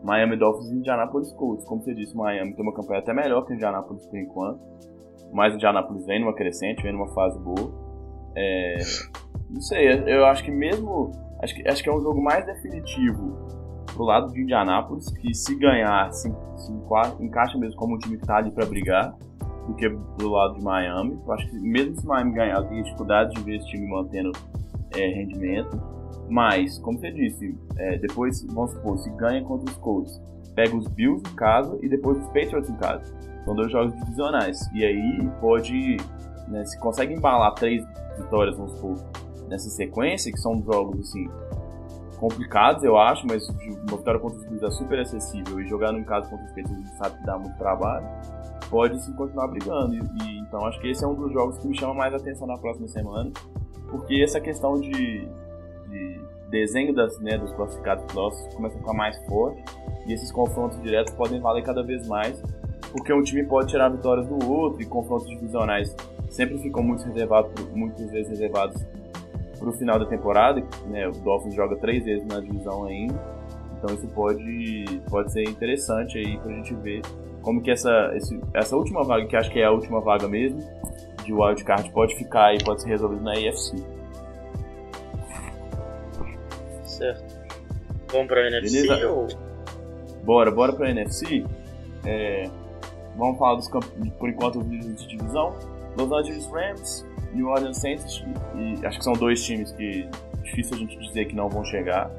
Miami 0.04 0.38
Dolphins 0.38 0.72
e 0.72 0.76
Indianapolis 0.76 1.32
Colts. 1.34 1.66
Como 1.66 1.82
você 1.82 1.94
disse, 1.94 2.16
Miami 2.16 2.54
tem 2.54 2.64
uma 2.64 2.74
campanha 2.74 3.00
até 3.00 3.14
melhor 3.14 3.46
que 3.46 3.54
o 3.54 3.56
Indianapolis 3.56 4.06
por 4.06 4.18
enquanto 4.18 4.60
mas 5.36 5.52
o 5.52 5.56
Indianapolis 5.56 6.06
vem 6.06 6.22
numa 6.22 6.34
crescente, 6.34 6.82
vem 6.82 6.94
numa 6.94 7.14
fase 7.14 7.38
boa. 7.40 7.70
É, 8.36 8.78
não 9.50 9.62
sei, 9.62 10.04
eu 10.08 10.26
acho 10.26 10.44
que 10.44 10.52
mesmo. 10.52 11.12
Acho 11.42 11.54
que, 11.54 11.68
acho 11.68 11.84
que 11.84 11.90
é 11.90 11.94
um 11.94 12.02
jogo 12.02 12.22
mais 12.24 12.46
definitivo 12.46 13.46
pro 13.94 14.06
lado 14.06 14.32
de 14.32 14.42
Indianapolis, 14.42 15.10
que 15.18 15.34
se 15.34 15.54
ganhar, 15.60 16.12
se, 16.14 16.34
se 16.56 16.72
encaixa 17.20 17.58
mesmo 17.58 17.76
como 17.76 17.96
um 17.96 17.98
time 17.98 18.18
que 18.18 18.26
tá 18.26 18.38
ali 18.38 18.50
para 18.52 18.66
brigar, 18.66 19.14
do 19.68 19.74
que 19.76 19.90
do 19.90 20.30
lado 20.30 20.56
de 20.56 20.64
Miami. 20.64 21.20
Eu 21.26 21.34
acho 21.34 21.48
que 21.48 21.60
mesmo 21.60 21.96
se 21.96 22.06
Miami 22.06 22.34
ganhar, 22.34 22.64
tem 22.64 22.84
dificuldade 22.84 23.34
de 23.36 23.42
ver 23.44 23.58
esse 23.58 23.68
time 23.68 23.88
mantendo 23.88 24.32
é, 24.96 25.08
rendimento. 25.08 25.82
Mas, 26.30 26.80
como 26.80 26.98
você 26.98 27.12
disse, 27.12 27.56
é, 27.78 27.98
depois, 27.98 28.44
vamos 28.48 28.72
supor, 28.72 28.98
se 28.98 29.10
ganha 29.12 29.44
contra 29.44 29.70
os 29.70 29.78
Colts, 29.78 30.22
pega 30.56 30.76
os 30.76 30.88
Bills 30.88 31.22
em 31.32 31.36
casa 31.36 31.78
e 31.82 31.90
depois 31.90 32.18
os 32.18 32.26
Patriots 32.28 32.70
em 32.70 32.76
casa. 32.78 33.14
São 33.44 33.56
dois 33.56 33.72
jogos 33.72 33.94
divisionais. 33.96 34.60
E 34.74 34.84
aí 34.84 35.30
pode. 35.40 35.98
Né, 36.48 36.64
se 36.66 36.80
consegue 36.80 37.14
embalar 37.14 37.54
três 37.56 37.84
vitórias, 38.18 38.56
vamos 38.56 38.74
supor, 38.74 38.96
nessa 39.48 39.70
sequência, 39.70 40.32
que 40.32 40.40
são 40.40 40.62
jogos 40.64 41.00
assim 41.00 41.28
complicados, 42.18 42.84
eu 42.84 42.98
acho, 42.98 43.26
mas 43.28 43.48
uma 43.50 43.98
vitória 43.98 44.20
contra 44.20 44.38
os 44.38 44.46
Bills 44.46 44.66
é 44.66 44.72
super 44.72 45.00
acessível 45.00 45.60
e 45.60 45.68
jogar 45.68 45.92
no 45.92 46.04
caso 46.06 46.30
contra 46.30 46.46
os 46.46 46.52
Patriots 46.52 46.72
a 46.72 46.76
gente 46.76 46.98
sabe 46.98 47.18
que 47.18 47.26
dá 47.26 47.38
muito 47.38 47.58
trabalho, 47.58 48.08
pode 48.76 49.02
sim 49.02 49.14
continuar 49.14 49.48
brigando. 49.48 49.96
E, 49.96 50.00
e, 50.00 50.40
então 50.40 50.66
acho 50.66 50.78
que 50.82 50.90
esse 50.90 51.02
é 51.02 51.08
um 51.08 51.16
dos 51.16 51.32
jogos 51.32 51.58
que 51.60 51.66
me 51.66 51.80
chama 51.80 51.94
mais 51.94 52.14
atenção 52.14 52.46
na 52.46 52.58
próxima 52.58 52.90
semana, 52.90 53.32
porque 53.90 54.22
essa 54.22 54.42
questão 54.42 54.82
de, 54.82 55.26
de 55.88 56.22
desenho 56.50 56.94
das, 56.94 57.18
né, 57.22 57.38
dos 57.38 57.54
classificados 57.54 58.14
nossos 58.14 58.54
começa 58.54 58.76
a 58.76 58.80
ficar 58.80 58.94
mais 58.94 59.18
forte 59.28 59.64
e 60.06 60.12
esses 60.12 60.30
confrontos 60.30 60.82
diretos 60.82 61.14
podem 61.14 61.40
valer 61.40 61.64
cada 61.64 61.82
vez 61.84 62.06
mais 62.06 62.44
porque 62.92 63.14
um 63.14 63.24
time 63.24 63.46
pode 63.46 63.70
tirar 63.70 63.88
vitórias 63.88 64.28
do 64.28 64.52
outro 64.52 64.82
e 64.82 64.86
confrontos 64.86 65.30
divisionais 65.30 65.96
sempre 66.30 66.58
ficam 66.58 66.84
muito 66.84 67.06
reservados, 67.06 67.52
muitas 67.74 68.12
vezes 68.12 68.28
reservados 68.30 68.86
para 69.58 69.70
o 69.70 69.72
final 69.72 69.98
da 69.98 70.06
temporada. 70.06 70.62
Né? 70.88 71.08
O 71.08 71.12
Dolphins 71.12 71.56
joga 71.56 71.78
três 71.78 72.04
vezes 72.04 72.28
na 72.28 72.42
divisão 72.42 72.86
ainda, 72.86 73.16
então 73.78 73.96
isso 73.96 74.08
pode, 74.10 75.02
pode 75.10 75.32
ser 75.32 75.44
interessante 75.44 76.18
aí 76.18 76.38
para 76.38 76.52
a 76.52 76.56
gente 76.56 76.74
ver 76.76 77.02
como 77.46 77.62
que 77.62 77.72
essa, 77.72 78.12
esse, 78.16 78.38
essa 78.54 78.76
última 78.76 79.04
vaga, 79.04 79.26
que 79.26 79.36
acho 79.38 79.50
que 79.52 79.60
é 79.60 79.66
a 79.66 79.72
última 79.72 80.02
vaga 80.02 80.28
mesmo, 80.28 80.60
de 81.24 81.32
wildcard 81.32 81.90
pode 81.92 82.16
ficar 82.16 82.54
e 82.54 82.64
pode 82.64 82.82
ser 82.82 82.90
resolvido 82.90 83.22
na 83.22 83.32
AFC. 83.32 83.78
Certo. 86.84 87.24
Vamos 88.12 88.28
para 88.28 88.42
a 88.42 88.48
NFC 88.48 88.82
Beleza? 88.82 89.12
ou... 89.12 89.28
Bora, 90.24 90.52
bora 90.52 90.74
para 90.74 90.88
a 90.88 90.90
NFC. 90.90 91.46
É, 92.06 92.50
Vamos 93.18 93.38
falar 93.38 93.56
dos 93.56 93.70
por 93.70 94.30
enquanto 94.30 94.60
os 94.60 94.68
líderes 94.68 95.02
de 95.02 95.18
divisão. 95.18 95.56
Los 95.98 96.12
Angeles 96.12 96.46
Rams, 96.48 97.06
New 97.34 97.48
Orleans 97.48 97.78
Saints 97.78 98.24
e 98.56 98.86
acho 98.86 98.98
que 98.98 99.04
são 99.04 99.14
dois 99.14 99.42
times 99.44 99.72
que 99.72 100.10
é 100.40 100.44
difícil 100.44 100.76
a 100.76 100.78
gente 100.78 100.98
dizer 101.00 101.26
que 101.26 101.36
não 101.36 101.48
vão 101.48 101.64
chegar. 101.64 102.12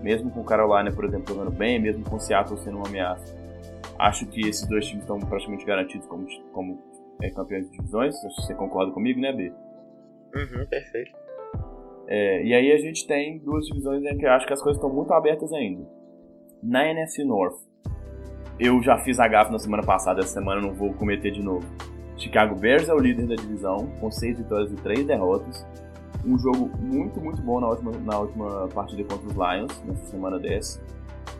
Mesmo 0.00 0.30
com 0.30 0.40
o 0.40 0.44
Carolina, 0.44 0.92
por 0.92 1.04
exemplo, 1.04 1.34
jogando 1.34 1.50
bem, 1.50 1.80
mesmo 1.80 2.04
com 2.04 2.16
o 2.16 2.20
Seattle 2.20 2.58
sendo 2.58 2.76
uma 2.76 2.86
ameaça. 2.86 3.34
Acho 3.98 4.26
que 4.26 4.40
esses 4.48 4.66
dois 4.66 4.86
times 4.86 5.02
estão 5.02 5.18
praticamente 5.20 5.64
garantidos 5.64 6.06
como, 6.06 6.26
como 6.52 6.82
é, 7.22 7.30
campeões 7.30 7.70
de 7.70 7.76
divisões. 7.76 8.14
Você 8.22 8.54
concorda 8.54 8.92
comigo, 8.92 9.20
né, 9.20 9.32
B? 9.32 9.52
Uhum, 10.34 10.66
perfeito. 10.66 11.12
É, 12.06 12.44
e 12.44 12.52
aí 12.52 12.72
a 12.72 12.78
gente 12.78 13.06
tem 13.06 13.38
duas 13.38 13.66
divisões 13.66 14.04
em 14.04 14.18
que 14.18 14.26
eu 14.26 14.30
acho 14.32 14.46
que 14.46 14.52
as 14.52 14.62
coisas 14.62 14.82
estão 14.82 14.94
muito 14.94 15.12
abertas 15.12 15.52
ainda. 15.52 15.86
Na 16.62 16.86
NFC 16.86 17.24
North, 17.24 17.56
eu 18.58 18.82
já 18.82 18.98
fiz 18.98 19.18
a 19.18 19.26
gafa 19.26 19.50
na 19.50 19.58
semana 19.58 19.82
passada, 19.82 20.20
essa 20.20 20.34
semana 20.34 20.60
eu 20.60 20.66
não 20.66 20.74
vou 20.74 20.92
cometer 20.94 21.30
de 21.30 21.42
novo. 21.42 21.66
Chicago 22.16 22.54
Bears 22.54 22.88
é 22.88 22.94
o 22.94 22.98
líder 22.98 23.26
da 23.26 23.34
divisão, 23.34 23.88
com 24.00 24.10
6 24.10 24.38
vitórias 24.38 24.72
e 24.72 24.76
3 24.76 25.06
derrotas. 25.06 25.66
Um 26.24 26.38
jogo 26.38 26.70
muito, 26.78 27.20
muito 27.20 27.42
bom 27.42 27.60
na 27.60 27.68
última, 27.68 27.92
na 27.92 28.18
última 28.18 28.68
partida 28.68 29.02
contra 29.04 29.26
os 29.26 29.34
Lions, 29.34 29.82
nessa 29.84 30.04
semana 30.06 30.38
10. 30.38 30.80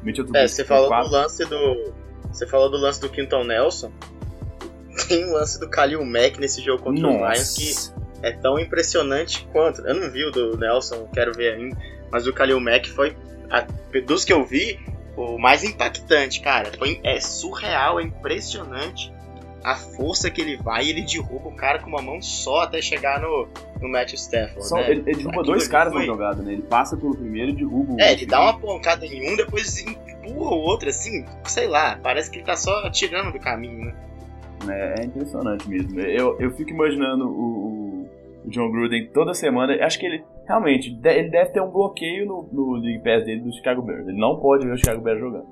Mitchell 0.03 0.27
é, 0.35 0.47
você 0.47 0.65
falou 0.65 0.89
quatro... 0.89 1.11
do 1.11 1.17
lance 1.17 1.45
do. 1.47 1.95
Você 2.35 2.47
falou 2.49 2.69
do 2.69 2.77
lance 2.77 3.01
do 3.01 3.09
Quinton 3.09 3.45
Nelson. 3.45 3.93
Tem 5.09 5.25
um 5.25 5.33
lance 5.33 5.59
do 5.61 5.69
Khalil 5.69 6.05
Mack 6.05 6.39
nesse 6.39 6.61
jogo 6.61 6.83
contra 6.83 7.03
Nossa. 7.03 7.41
os 7.41 7.59
Lions 7.59 7.95
que 8.21 8.27
é 8.27 8.33
tão 8.33 8.59
impressionante 8.59 9.49
quanto. 9.53 9.87
Eu 9.87 9.95
não 9.95 10.11
vi 10.11 10.25
o 10.25 10.33
do 10.33 10.59
Nelson, 10.59 11.09
quero 11.15 11.33
ver 11.33 11.55
ainda. 11.55 11.77
Mas 12.11 12.27
o 12.27 12.33
Khalil 12.33 12.59
Mack 12.59 12.91
foi. 12.91 13.17
A, 13.51 13.61
dos 14.05 14.25
que 14.25 14.33
eu 14.33 14.45
vi, 14.45 14.81
o 15.17 15.39
mais 15.39 15.63
impactante, 15.63 16.41
cara. 16.41 16.73
Foi, 16.77 17.01
é 17.05 17.21
surreal, 17.21 18.01
é 18.01 18.03
impressionante 18.03 19.13
a 19.65 19.75
força 19.75 20.31
que 20.31 20.43
ele 20.43 20.59
vai 20.59 20.85
e 20.85 20.91
ele 20.91 21.03
derruba 21.03 21.49
o 21.49 21.57
cara 21.57 21.79
com 21.79 21.89
uma 21.89 22.03
mão 22.03 22.21
só 22.21 22.65
até 22.65 22.83
chegar 22.83 23.19
no, 23.21 23.49
no 23.81 23.89
Matthew 23.89 24.17
Stafford. 24.17 24.69
Só, 24.69 24.77
né? 24.77 24.91
ele, 24.91 25.03
ele, 25.07 25.25
derruba 25.25 25.43
dois 25.43 25.67
caras 25.67 25.91
foi... 25.91 26.03
na 26.03 26.07
jogada, 26.07 26.43
né? 26.43 26.53
Ele 26.53 26.63
passa 26.63 26.99
pelo 26.99 27.17
primeiro 27.17 27.53
e 27.53 27.55
derruba 27.55 27.95
o 27.95 28.01
É, 28.01 28.13
ele 28.13 28.27
dá 28.27 28.43
uma 28.43 28.59
pancada 28.59 29.07
em 29.07 29.33
um, 29.33 29.37
depois 29.37 29.79
empurra 29.81 30.55
o 30.55 30.61
outro, 30.61 30.91
assim, 30.91 31.25
sei 31.45 31.67
lá, 31.67 31.99
parece 32.03 32.31
que 32.31 32.37
ele 32.37 32.45
tá 32.45 32.57
só 32.57 32.91
tirando 32.91 33.33
do 33.33 33.41
caminho, 33.41 33.87
né? 33.87 33.95
É, 34.69 35.01
é 35.01 35.05
impressionante 35.05 35.67
mesmo. 35.69 35.99
Eu, 35.99 36.39
eu 36.39 36.51
fico 36.51 36.71
imaginando 36.71 37.27
o, 37.27 38.07
o 38.45 38.51
John 38.51 38.71
Gruden 38.71 39.09
toda 39.13 39.33
semana. 39.33 39.75
Acho 39.85 39.99
que 39.99 40.07
ele 40.07 40.25
realmente, 40.47 40.99
ele 41.05 41.31
deve 41.31 41.51
ter 41.51 41.61
um 41.63 41.71
bloqueio 41.71 42.27
no, 42.27 42.49
no 42.53 42.73
League 42.75 43.03
Pass 43.03 43.25
dele 43.25 43.41
do 43.41 43.53
Chicago 43.53 43.81
Bears. 43.83 44.07
Ele 44.07 44.19
não 44.19 44.39
pode 44.39 44.67
ver 44.67 44.75
o 44.75 44.77
Chicago 44.77 45.01
Bears 45.01 45.21
jogando. 45.21 45.47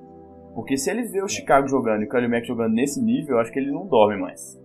Porque 0.55 0.77
se 0.77 0.91
ele 0.91 1.05
vê 1.05 1.23
o 1.23 1.29
Chicago 1.29 1.67
jogando 1.67 2.03
e 2.03 2.07
o 2.07 2.09
Khalil 2.09 2.29
Mack 2.29 2.47
jogando 2.47 2.75
nesse 2.75 3.03
nível, 3.03 3.37
eu 3.37 3.41
acho 3.41 3.53
que 3.53 3.59
ele 3.59 3.73
não 3.73 3.87
dorme 3.87 4.21
mais. 4.21 4.61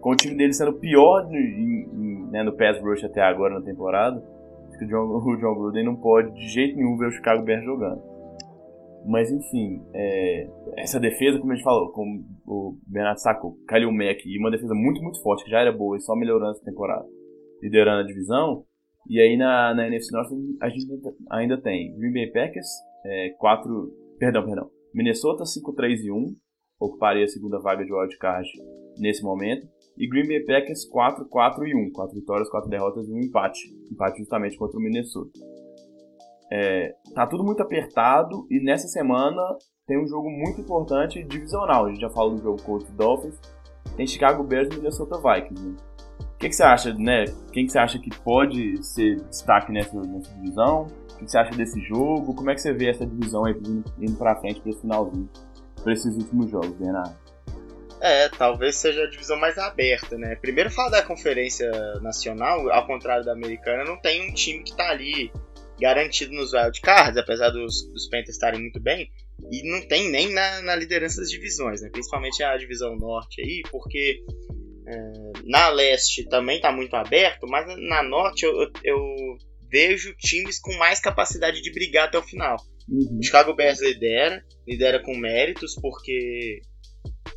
Com 0.00 0.10
o 0.10 0.16
time 0.16 0.36
dele 0.36 0.52
sendo 0.52 0.72
pior 0.74 1.24
no, 1.28 1.36
em, 1.36 2.28
né, 2.30 2.42
no 2.42 2.56
pass 2.56 2.80
rush 2.80 3.04
até 3.04 3.20
agora 3.22 3.58
na 3.58 3.64
temporada, 3.64 4.22
acho 4.68 4.78
que 4.78 4.84
o 4.84 4.88
John, 4.88 5.06
o 5.18 5.36
John 5.36 5.54
Gruden 5.54 5.84
não 5.84 5.96
pode 5.96 6.32
de 6.34 6.48
jeito 6.48 6.76
nenhum 6.76 6.96
ver 6.96 7.08
o 7.08 7.12
Chicago 7.12 7.42
Bears 7.42 7.64
jogando. 7.64 8.02
Mas 9.04 9.32
enfim, 9.32 9.82
é, 9.92 10.48
essa 10.76 11.00
defesa, 11.00 11.38
como 11.38 11.52
a 11.52 11.56
gente 11.56 11.64
falou, 11.64 11.90
como 11.90 12.24
o 12.46 12.78
Bernardo 12.86 13.18
sacou, 13.18 13.56
Khalil 13.68 13.92
Mack, 13.92 14.24
e 14.24 14.38
uma 14.38 14.50
defesa 14.50 14.74
muito, 14.74 15.02
muito 15.02 15.20
forte, 15.22 15.44
que 15.44 15.50
já 15.50 15.60
era 15.60 15.72
boa 15.72 15.96
e 15.96 16.00
só 16.00 16.14
melhorando 16.14 16.52
essa 16.52 16.64
temporada, 16.64 17.04
liderando 17.60 18.02
a 18.02 18.06
divisão, 18.06 18.64
e 19.08 19.20
aí 19.20 19.36
na, 19.36 19.74
na 19.74 19.88
NFC 19.88 20.12
Norte 20.12 20.32
a 20.60 20.68
gente 20.68 20.86
ainda 21.30 21.60
tem 21.60 21.96
Green 21.96 22.12
Bay 22.12 22.30
Packers, 22.30 22.68
é, 23.04 23.30
4. 23.38 23.92
Perdão, 24.18 24.44
perdão. 24.46 24.70
Minnesota 24.94 25.44
5-3 25.44 26.04
e 26.04 26.10
1, 26.12 26.36
ocuparia 26.80 27.24
a 27.24 27.28
segunda 27.28 27.58
vaga 27.58 27.84
de 27.84 27.92
wildcard 27.92 28.48
nesse 28.98 29.22
momento. 29.22 29.66
E 29.96 30.08
Green 30.08 30.26
Bay 30.26 30.44
Packers 30.44 30.84
4, 30.86 31.26
4 31.26 31.66
e 31.66 31.74
1. 31.74 31.92
4 31.92 32.14
vitórias, 32.14 32.48
4 32.48 32.68
derrotas 32.68 33.08
e 33.08 33.12
um 33.12 33.20
empate. 33.20 33.60
Empate 33.90 34.18
justamente 34.18 34.56
contra 34.56 34.78
o 34.78 34.82
Minnesota. 34.82 35.30
é, 36.50 36.94
tá 37.14 37.26
tudo 37.26 37.44
muito 37.44 37.62
apertado 37.62 38.46
e 38.50 38.62
nessa 38.62 38.86
semana 38.86 39.40
tem 39.86 40.02
um 40.02 40.06
jogo 40.06 40.30
muito 40.30 40.60
importante 40.60 41.22
divisional. 41.24 41.86
A 41.86 41.88
gente 41.90 42.00
já 42.00 42.10
falou 42.10 42.34
do 42.36 42.42
jogo 42.42 42.62
contra 42.62 42.88
o 42.88 42.96
Dolphins, 42.96 43.38
tem 43.96 44.06
Chicago 44.06 44.42
Bears 44.42 44.68
e 44.68 44.76
Minnesota 44.76 45.16
Vikings. 45.16 45.62
Né? 45.62 45.76
O 46.20 46.38
que, 46.38 46.48
que, 46.48 46.56
você 46.56 46.62
acha, 46.62 46.92
né? 46.94 47.24
Quem 47.52 47.66
que 47.66 47.72
você 47.72 47.78
acha 47.78 47.98
que 47.98 48.10
pode 48.20 48.82
ser 48.82 49.16
destaque 49.28 49.72
nessa, 49.72 49.98
nessa 50.00 50.34
divisão? 50.34 50.88
Que, 51.24 51.30
você 51.30 51.38
acha 51.38 51.56
desse 51.56 51.80
jogo? 51.80 52.34
Como 52.34 52.50
é 52.50 52.54
que 52.54 52.60
você 52.60 52.72
vê 52.72 52.88
essa 52.88 53.06
divisão 53.06 53.44
aí 53.44 53.54
indo 53.98 54.16
pra 54.16 54.36
frente 54.36 54.60
pra 54.60 54.70
esse 54.70 54.80
finalzinho, 54.80 55.28
pra 55.82 55.92
esses 55.92 56.14
últimos 56.16 56.50
jogos, 56.50 56.72
Bernardo? 56.76 57.16
É, 58.00 58.28
talvez 58.30 58.76
seja 58.76 59.04
a 59.04 59.08
divisão 59.08 59.38
mais 59.38 59.56
aberta, 59.58 60.18
né? 60.18 60.34
Primeiro 60.34 60.70
falar 60.70 60.90
da 60.90 61.02
conferência 61.02 61.70
nacional, 62.00 62.68
ao 62.70 62.86
contrário 62.86 63.24
da 63.24 63.32
americana, 63.32 63.84
não 63.84 63.96
tem 64.00 64.28
um 64.28 64.34
time 64.34 64.64
que 64.64 64.76
tá 64.76 64.90
ali 64.90 65.30
garantido 65.80 66.32
nos 66.32 66.52
wildcards, 66.52 67.16
apesar 67.16 67.50
dos, 67.50 67.86
dos 67.92 68.08
Panthers 68.08 68.30
estarem 68.30 68.60
muito 68.60 68.80
bem, 68.80 69.10
e 69.50 69.70
não 69.70 69.86
tem 69.86 70.10
nem 70.10 70.32
na, 70.32 70.62
na 70.62 70.76
liderança 70.76 71.20
das 71.20 71.30
divisões, 71.30 71.80
né? 71.80 71.90
principalmente 71.90 72.42
a 72.42 72.56
divisão 72.56 72.96
norte 72.96 73.40
aí, 73.40 73.62
porque 73.70 74.22
é, 74.86 75.12
na 75.44 75.68
leste 75.68 76.28
também 76.28 76.56
está 76.56 76.72
muito 76.72 76.94
aberto, 76.94 77.46
mas 77.48 77.66
na 77.88 78.02
norte 78.02 78.44
eu, 78.44 78.52
eu, 78.62 78.70
eu, 78.84 78.98
vejo 79.72 80.14
times 80.18 80.60
com 80.60 80.76
mais 80.76 81.00
capacidade 81.00 81.62
de 81.62 81.72
brigar 81.72 82.08
até 82.08 82.18
o 82.18 82.22
final. 82.22 82.56
Uhum. 82.88 83.18
O 83.18 83.22
Chicago 83.24 83.56
Bears 83.56 83.80
lidera, 83.80 84.44
lidera 84.68 85.02
com 85.02 85.16
méritos, 85.16 85.74
porque 85.80 86.60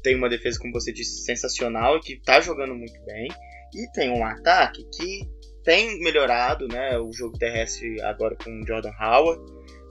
tem 0.04 0.16
uma 0.16 0.30
defesa, 0.30 0.60
como 0.60 0.74
você 0.74 0.92
disse, 0.92 1.24
sensacional 1.24 1.98
e 1.98 2.02
que 2.02 2.14
está 2.14 2.42
jogando 2.42 2.76
muito 2.76 3.00
bem. 3.06 3.30
E 3.74 3.92
tem 3.94 4.10
um 4.10 4.26
ataque 4.26 4.86
que 4.94 5.22
tem 5.64 6.00
melhorado, 6.00 6.68
né? 6.68 6.98
O 7.00 7.12
jogo 7.12 7.38
terrestre 7.38 8.00
agora 8.02 8.36
com 8.36 8.52
o 8.52 8.68
Jordan 8.68 8.94
Howard. 9.00 9.42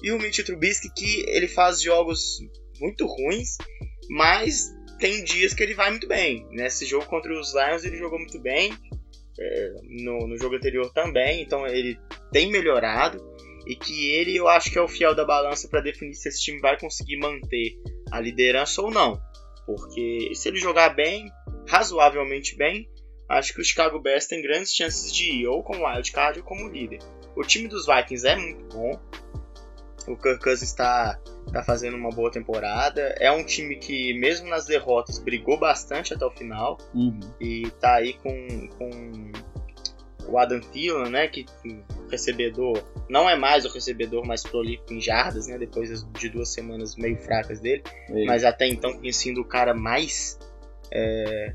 E 0.02 0.12
o 0.12 0.18
Mitch 0.18 0.44
Trubisky 0.44 0.90
que 0.94 1.24
ele 1.28 1.48
faz 1.48 1.80
jogos 1.80 2.38
muito 2.78 3.06
ruins, 3.06 3.56
mas 4.10 4.72
tem 4.98 5.24
dias 5.24 5.54
que 5.54 5.62
ele 5.62 5.74
vai 5.74 5.90
muito 5.90 6.06
bem. 6.06 6.46
Nesse 6.50 6.84
jogo 6.84 7.06
contra 7.06 7.32
os 7.32 7.54
Lions 7.54 7.84
ele 7.84 7.96
jogou 7.96 8.18
muito 8.18 8.38
bem. 8.40 8.72
É, 9.36 9.74
no, 10.04 10.28
no 10.28 10.38
jogo 10.38 10.54
anterior 10.54 10.92
também, 10.92 11.42
então 11.42 11.66
ele 11.66 11.98
tem 12.34 12.50
melhorado 12.50 13.24
e 13.64 13.76
que 13.76 14.10
ele 14.10 14.36
eu 14.36 14.48
acho 14.48 14.68
que 14.68 14.76
é 14.76 14.82
o 14.82 14.88
fiel 14.88 15.14
da 15.14 15.24
balança 15.24 15.68
para 15.68 15.80
definir 15.80 16.14
se 16.14 16.28
esse 16.28 16.42
time 16.42 16.58
vai 16.58 16.76
conseguir 16.78 17.16
manter 17.16 17.78
a 18.10 18.20
liderança 18.20 18.82
ou 18.82 18.90
não. 18.90 19.22
Porque 19.64 20.32
se 20.34 20.48
ele 20.48 20.58
jogar 20.58 20.90
bem, 20.90 21.30
razoavelmente 21.68 22.56
bem, 22.56 22.90
acho 23.28 23.54
que 23.54 23.60
o 23.60 23.64
Chicago 23.64 24.00
Bears 24.00 24.26
tem 24.26 24.42
grandes 24.42 24.74
chances 24.74 25.14
de 25.14 25.30
ir 25.30 25.46
ou 25.46 25.62
como 25.62 25.86
wildcard 25.86 26.40
ou 26.40 26.44
como 26.44 26.68
líder. 26.68 26.98
O 27.36 27.42
time 27.42 27.68
dos 27.68 27.86
Vikings 27.86 28.26
é 28.26 28.34
muito 28.34 28.76
bom. 28.76 29.00
O 30.08 30.16
Kirk 30.16 30.42
Cousins 30.42 30.68
está 30.68 31.18
tá 31.52 31.62
fazendo 31.62 31.96
uma 31.96 32.10
boa 32.10 32.32
temporada. 32.32 33.14
É 33.18 33.30
um 33.30 33.44
time 33.44 33.76
que, 33.76 34.12
mesmo 34.18 34.48
nas 34.48 34.66
derrotas, 34.66 35.18
brigou 35.18 35.56
bastante 35.56 36.12
até 36.12 36.26
o 36.26 36.30
final. 36.32 36.76
Uhum. 36.92 37.20
E 37.40 37.70
tá 37.80 37.94
aí 37.94 38.12
com, 38.14 38.68
com 38.76 39.32
o 40.28 40.38
Adam 40.38 40.60
Thielen, 40.60 41.10
né? 41.10 41.28
Que 41.28 41.46
recebedor 42.08 42.82
não 43.08 43.28
é 43.28 43.36
mais 43.36 43.64
o 43.64 43.68
recebedor 43.68 44.26
mais 44.26 44.42
prolífico 44.42 44.92
em 44.92 45.00
jardas, 45.00 45.46
né? 45.46 45.58
Depois 45.58 46.04
de 46.04 46.28
duas 46.28 46.52
semanas 46.52 46.96
meio 46.96 47.16
fracas 47.18 47.60
dele. 47.60 47.82
Mas 48.26 48.44
até 48.44 48.66
então 48.66 49.00
tinha 49.00 49.12
sido 49.12 49.40
o 49.40 49.44
cara 49.44 49.74
mais 49.74 50.38
é, 50.92 51.54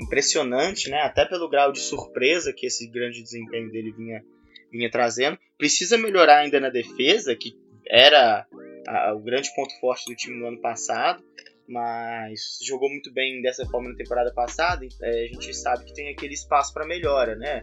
impressionante, 0.00 0.90
né? 0.90 1.00
Até 1.02 1.24
pelo 1.24 1.48
grau 1.48 1.72
de 1.72 1.80
surpresa 1.80 2.52
que 2.52 2.66
esse 2.66 2.88
grande 2.88 3.22
desempenho 3.22 3.70
dele 3.70 3.92
vinha, 3.92 4.22
vinha 4.70 4.90
trazendo. 4.90 5.38
Precisa 5.56 5.96
melhorar 5.96 6.38
ainda 6.38 6.60
na 6.60 6.70
defesa, 6.70 7.34
que 7.34 7.56
era 7.88 8.46
a, 8.86 9.14
o 9.14 9.20
grande 9.20 9.54
ponto 9.54 9.72
forte 9.80 10.04
do 10.10 10.16
time 10.16 10.38
no 10.38 10.46
ano 10.46 10.60
passado, 10.60 11.22
mas 11.68 12.58
jogou 12.62 12.88
muito 12.90 13.12
bem 13.12 13.40
dessa 13.40 13.66
forma 13.66 13.90
na 13.90 13.96
temporada 13.96 14.32
passada. 14.32 14.86
É, 15.02 15.24
a 15.24 15.26
gente 15.26 15.54
sabe 15.54 15.84
que 15.84 15.94
tem 15.94 16.10
aquele 16.10 16.34
espaço 16.34 16.72
para 16.72 16.86
melhora, 16.86 17.34
né? 17.36 17.62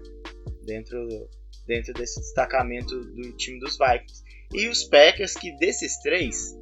Dentro, 0.63 1.07
dentro 1.71 1.93
desse 1.93 2.19
destacamento 2.19 2.99
do 2.99 3.31
time 3.37 3.57
dos 3.59 3.77
Vikings. 3.77 4.23
E 4.53 4.67
os 4.67 4.83
Packers, 4.83 5.33
que 5.33 5.55
desses 5.57 5.97
três 6.01 6.53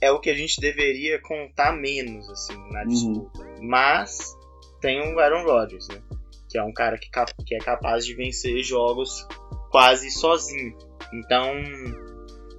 é 0.00 0.12
o 0.12 0.20
que 0.20 0.30
a 0.30 0.34
gente 0.34 0.60
deveria 0.60 1.20
contar 1.20 1.72
menos 1.72 2.28
assim 2.30 2.56
na 2.70 2.82
uhum. 2.82 2.88
disputa. 2.88 3.42
Uhum. 3.42 3.68
Mas 3.68 4.32
tem 4.80 5.00
o 5.00 5.18
Aaron 5.18 5.44
Rodgers, 5.44 5.88
né? 5.88 6.00
Que 6.48 6.58
é 6.58 6.62
um 6.62 6.72
cara 6.72 6.96
que, 6.96 7.08
que 7.44 7.54
é 7.56 7.58
capaz 7.58 8.06
de 8.06 8.14
vencer 8.14 8.62
jogos 8.62 9.26
quase 9.70 10.08
sozinho. 10.10 10.78
Então 11.12 11.50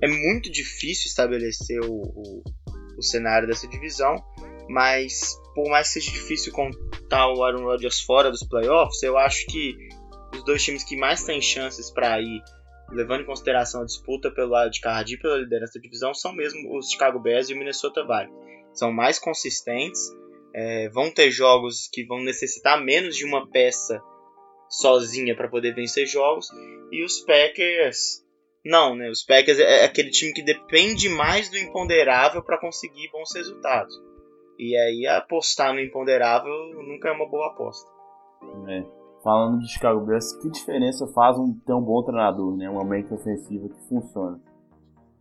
é 0.02 0.08
muito 0.08 0.52
difícil 0.52 1.08
estabelecer 1.08 1.80
o, 1.80 2.02
o, 2.02 2.44
o 2.98 3.02
cenário 3.02 3.48
dessa 3.48 3.70
divisão, 3.70 4.16
mas 4.68 5.34
por 5.54 5.70
mais 5.70 5.88
que 5.88 5.94
seja 5.94 6.12
difícil 6.12 6.52
contar 6.52 7.32
o 7.34 7.42
Aaron 7.42 7.64
Rodgers 7.64 8.02
fora 8.02 8.30
dos 8.30 8.44
playoffs, 8.44 9.02
eu 9.02 9.18
acho 9.18 9.46
que 9.46 9.78
os 10.36 10.44
dois 10.44 10.64
times 10.64 10.84
que 10.84 10.98
mais 10.98 11.24
têm 11.24 11.42
chances 11.42 11.92
para 11.92 12.20
ir, 12.22 12.44
levando 12.92 13.22
em 13.22 13.26
consideração 13.26 13.82
a 13.82 13.86
disputa 13.86 14.32
pelo 14.32 14.56
wildcard 14.56 15.14
e 15.14 15.18
pela 15.18 15.38
liderança 15.38 15.80
da 15.80 15.82
divisão, 15.82 16.14
são 16.14 16.34
mesmo 16.34 16.78
os 16.78 16.90
Chicago 16.90 17.20
Bears 17.20 17.50
e 17.50 17.54
o 17.54 17.58
Minnesota 17.58 18.02
Vikings. 18.06 18.34
São 18.74 18.92
mais 18.92 19.18
consistentes, 19.18 20.02
é, 20.54 20.90
vão 20.90 21.12
ter 21.12 21.32
jogos 21.32 21.90
que 21.92 22.06
vão 22.06 22.22
necessitar 22.22 22.82
menos 22.84 23.16
de 23.16 23.26
uma 23.26 23.50
peça 23.50 24.02
sozinha 24.70 25.36
para 25.36 25.48
poder 25.48 25.74
vencer 25.74 26.06
jogos, 26.06 26.48
e 26.92 27.04
os 27.04 27.22
Packers 27.22 28.26
não, 28.66 28.96
né? 28.96 29.10
Os 29.12 29.24
Packers 29.24 29.60
é, 29.60 29.82
é 29.82 29.86
aquele 29.86 30.10
time 30.10 30.34
que 30.34 30.42
depende 30.42 31.08
mais 31.08 31.50
do 31.50 31.58
imponderável 31.58 32.42
para 32.42 32.60
conseguir 32.60 33.12
bons 33.12 33.32
resultados. 33.36 33.94
E 34.58 34.76
aí 34.76 35.06
apostar 35.06 35.72
no 35.72 35.80
imponderável 35.80 36.52
nunca 36.84 37.10
é 37.10 37.12
uma 37.12 37.30
boa 37.30 37.52
aposta. 37.52 37.88
É. 38.68 39.05
Falando 39.26 39.58
de 39.58 39.68
Chicago 39.68 40.06
Bears, 40.06 40.34
que 40.34 40.52
diferença 40.52 41.08
faz 41.08 41.36
um 41.40 41.58
um 41.68 41.82
bom 41.82 42.04
treinador, 42.04 42.56
né? 42.56 42.70
Uma 42.70 42.84
mente 42.84 43.12
ofensiva 43.12 43.68
que 43.68 43.90
funciona. 43.90 44.40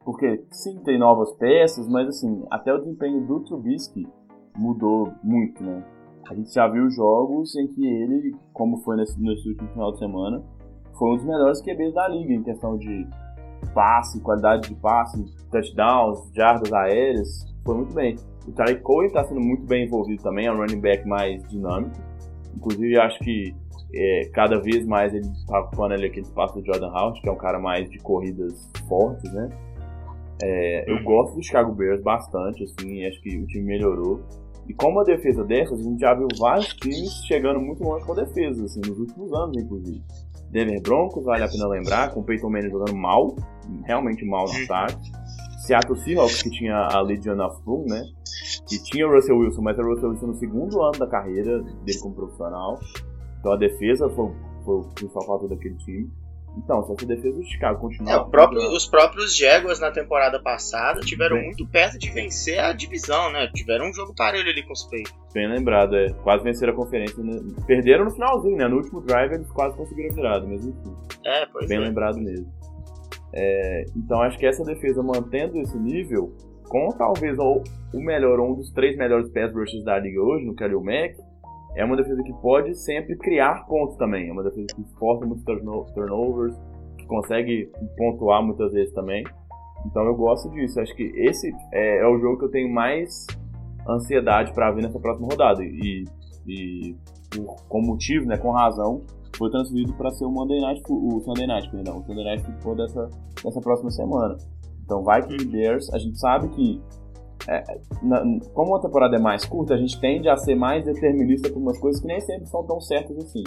Porque 0.04 0.44
sim, 0.50 0.78
tem 0.84 0.98
novas 0.98 1.32
peças, 1.38 1.88
mas 1.88 2.08
assim, 2.08 2.44
até 2.50 2.74
o 2.74 2.80
desempenho 2.80 3.26
do 3.26 3.40
Trubisky 3.40 4.06
mudou 4.54 5.10
muito, 5.22 5.64
né? 5.64 5.82
A 6.28 6.34
gente 6.34 6.52
já 6.52 6.68
viu 6.68 6.90
jogos 6.90 7.56
em 7.56 7.66
que 7.66 7.82
ele, 7.86 8.36
como 8.52 8.76
foi 8.82 8.98
nesse, 8.98 9.18
nesse 9.18 9.48
último 9.48 9.70
final 9.70 9.92
de 9.92 9.98
semana, 9.98 10.44
foi 10.98 11.12
um 11.12 11.16
dos 11.16 11.24
melhores 11.24 11.62
QBs 11.62 11.94
da 11.94 12.06
liga 12.06 12.34
em 12.34 12.42
questão 12.42 12.76
de 12.76 13.08
passe, 13.72 14.20
qualidade 14.20 14.68
de 14.68 14.74
passe, 14.74 15.24
touchdowns, 15.50 16.30
jardas 16.34 16.70
aéreas, 16.74 17.46
foi 17.64 17.74
muito 17.74 17.94
bem. 17.94 18.16
O 18.46 18.52
Tarek 18.52 18.82
Cohen 18.82 19.06
está 19.06 19.24
sendo 19.24 19.40
muito 19.40 19.64
bem 19.64 19.86
envolvido 19.86 20.22
também, 20.22 20.46
é 20.46 20.52
um 20.52 20.58
running 20.58 20.80
back 20.80 21.08
mais 21.08 21.42
dinâmico. 21.48 21.96
Inclusive, 22.54 22.98
acho 23.00 23.18
que 23.20 23.63
é, 23.96 24.28
cada 24.32 24.60
vez 24.60 24.86
mais 24.86 25.14
ele 25.14 25.26
está 25.26 25.60
ocupando 25.60 25.94
ali 25.94 26.06
aquele 26.06 26.26
espaço 26.26 26.60
do 26.60 26.64
Jordan 26.64 26.88
Howard, 26.88 27.20
que 27.20 27.28
é 27.28 27.32
um 27.32 27.36
cara 27.36 27.58
mais 27.58 27.88
de 27.88 27.98
corridas 27.98 28.70
fortes, 28.88 29.32
né? 29.32 29.48
É, 30.42 30.90
eu 30.90 31.02
gosto 31.04 31.36
do 31.36 31.42
Chicago 31.42 31.72
Bears 31.72 32.02
bastante, 32.02 32.64
assim, 32.64 33.06
acho 33.06 33.20
que 33.22 33.38
o 33.38 33.46
time 33.46 33.64
melhorou. 33.64 34.20
E 34.68 34.74
como 34.74 35.00
a 35.00 35.04
defesa 35.04 35.44
dessas, 35.44 35.78
a 35.78 35.82
gente 35.82 36.00
já 36.00 36.14
viu 36.14 36.26
vários 36.38 36.68
times 36.74 37.24
chegando 37.26 37.60
muito 37.60 37.82
longe 37.84 38.04
com 38.04 38.12
a 38.12 38.16
defesa, 38.16 38.64
assim, 38.64 38.80
nos 38.80 38.98
últimos 38.98 39.32
anos, 39.32 39.56
inclusive. 39.56 40.02
Denver 40.50 40.80
Broncos, 40.82 41.24
vale 41.24 41.44
a 41.44 41.48
pena 41.48 41.66
lembrar, 41.68 42.12
com 42.12 42.20
o 42.20 42.24
Peyton 42.24 42.48
Manning 42.48 42.70
jogando 42.70 42.96
mal, 42.96 43.34
realmente 43.84 44.24
mal 44.24 44.46
no 44.46 44.64
ataque. 44.64 45.10
Seattle 45.66 45.96
Seahawks, 45.96 46.42
que 46.42 46.50
tinha 46.50 46.76
a 46.76 47.00
Legion 47.00 47.40
of 47.40 47.62
Boom, 47.64 47.86
né? 47.88 48.04
Que 48.68 48.82
tinha 48.84 49.06
o 49.06 49.12
Russell 49.12 49.38
Wilson, 49.38 49.62
mas 49.62 49.78
era 49.78 49.86
o 49.86 49.94
Russell 49.94 50.10
Wilson 50.10 50.26
no 50.26 50.34
segundo 50.34 50.82
ano 50.82 50.98
da 50.98 51.06
carreira 51.06 51.62
dele 51.62 51.98
como 52.00 52.14
profissional. 52.14 52.78
Então 53.44 53.52
a 53.52 53.56
defesa 53.56 54.08
foi, 54.08 54.30
foi 54.64 54.76
o 54.76 54.84
principal 54.94 55.26
fator 55.26 55.50
daquele 55.50 55.74
time. 55.76 56.10
Então, 56.56 56.82
se 56.82 56.92
essa 56.92 57.04
defesa 57.04 57.36
do 57.36 57.44
Chicago 57.44 57.78
continuar. 57.78 58.14
É, 58.14 58.30
próprio, 58.30 58.60
os 58.70 58.86
próprios 58.86 59.36
Jaguars 59.36 59.80
na 59.80 59.90
temporada 59.90 60.40
passada 60.40 61.00
tiveram 61.00 61.36
Bem... 61.36 61.46
muito 61.46 61.66
perto 61.66 61.98
de 61.98 62.10
vencer 62.10 62.58
a 62.58 62.72
divisão, 62.72 63.30
né? 63.32 63.50
Tiveram 63.52 63.90
um 63.90 63.92
jogo 63.92 64.14
parelho 64.14 64.48
ali 64.48 64.62
com 64.62 64.72
os 64.72 64.84
Patriots. 64.84 65.12
Bem 65.34 65.46
lembrado, 65.46 65.94
é. 65.94 66.10
Quase 66.22 66.42
venceram 66.42 66.72
a 66.72 66.76
conferência. 66.76 67.22
Né? 67.22 67.38
Perderam 67.66 68.06
no 68.06 68.12
finalzinho, 68.12 68.56
né? 68.56 68.66
No 68.66 68.76
último 68.76 69.02
drive 69.02 69.34
eles 69.34 69.50
quase 69.50 69.76
conseguiram 69.76 70.10
a 70.10 70.14
virada, 70.14 70.46
mas 70.46 70.64
enfim. 70.64 70.96
É, 71.26 71.44
pois 71.44 71.68
Bem 71.68 71.78
é. 71.78 71.80
lembrado 71.80 72.18
mesmo. 72.18 72.50
É, 73.34 73.84
então 73.94 74.22
acho 74.22 74.38
que 74.38 74.46
essa 74.46 74.64
defesa 74.64 75.02
mantendo 75.02 75.58
esse 75.58 75.76
nível, 75.76 76.32
com 76.68 76.88
talvez 76.96 77.36
o, 77.38 77.62
o 77.92 78.00
melhor, 78.00 78.40
um 78.40 78.54
dos 78.54 78.70
três 78.70 78.96
melhores 78.96 79.28
pass 79.28 79.52
rushers 79.52 79.84
da 79.84 79.98
liga 79.98 80.22
hoje, 80.22 80.46
no 80.46 80.54
Khalil 80.54 80.82
Mack, 80.82 81.16
é 81.76 81.84
uma 81.84 81.96
defesa 81.96 82.22
que 82.22 82.32
pode 82.34 82.74
sempre 82.76 83.16
criar 83.16 83.66
pontos 83.66 83.96
também. 83.96 84.28
É 84.28 84.32
uma 84.32 84.42
defesa 84.42 84.66
que 84.74 84.84
força 84.98 85.26
muitos 85.26 85.44
turnovers, 85.44 86.56
que 86.96 87.06
consegue 87.06 87.70
pontuar 87.96 88.42
muitas 88.42 88.72
vezes 88.72 88.92
também. 88.94 89.24
Então 89.86 90.04
eu 90.04 90.14
gosto 90.14 90.50
disso. 90.50 90.80
Acho 90.80 90.94
que 90.94 91.02
esse 91.16 91.52
é, 91.72 92.00
é 92.00 92.06
o 92.06 92.18
jogo 92.18 92.38
que 92.38 92.44
eu 92.44 92.50
tenho 92.50 92.72
mais 92.72 93.26
ansiedade 93.88 94.52
para 94.52 94.70
ver 94.70 94.82
nessa 94.82 94.98
próxima 94.98 95.28
rodada. 95.28 95.62
E, 95.62 96.04
e 96.46 96.96
com 97.68 97.82
motivo, 97.82 98.26
né, 98.26 98.38
com 98.38 98.50
razão, 98.50 99.02
foi 99.36 99.50
transferido 99.50 99.92
para 99.94 100.10
ser 100.12 100.24
o 100.24 100.30
Monday 100.30 100.60
Night, 100.60 100.82
o 100.88 101.20
Sunday 101.20 101.46
Night, 101.46 101.70
perdão, 101.70 101.98
o 101.98 102.04
Sunday 102.04 102.24
Night 102.24 102.44
Football 102.44 102.76
dessa, 102.76 103.10
dessa 103.42 103.60
próxima 103.60 103.90
semana. 103.90 104.36
Então 104.84 105.04
Vikings 105.04 105.44
e 105.44 105.48
Bears, 105.48 105.92
a 105.92 105.98
gente 105.98 106.18
sabe 106.18 106.48
que 106.50 106.80
é, 107.48 107.62
na, 108.02 108.22
como 108.52 108.74
a 108.76 108.80
temporada 108.80 109.16
é 109.16 109.18
mais 109.18 109.44
curta, 109.44 109.74
a 109.74 109.76
gente 109.76 110.00
tende 110.00 110.28
a 110.28 110.36
ser 110.36 110.54
mais 110.54 110.84
determinista 110.84 111.50
por 111.50 111.58
umas 111.58 111.78
coisas 111.78 112.00
que 112.00 112.06
nem 112.06 112.20
sempre 112.20 112.46
são 112.46 112.64
tão 112.64 112.80
certas 112.80 113.16
assim. 113.18 113.44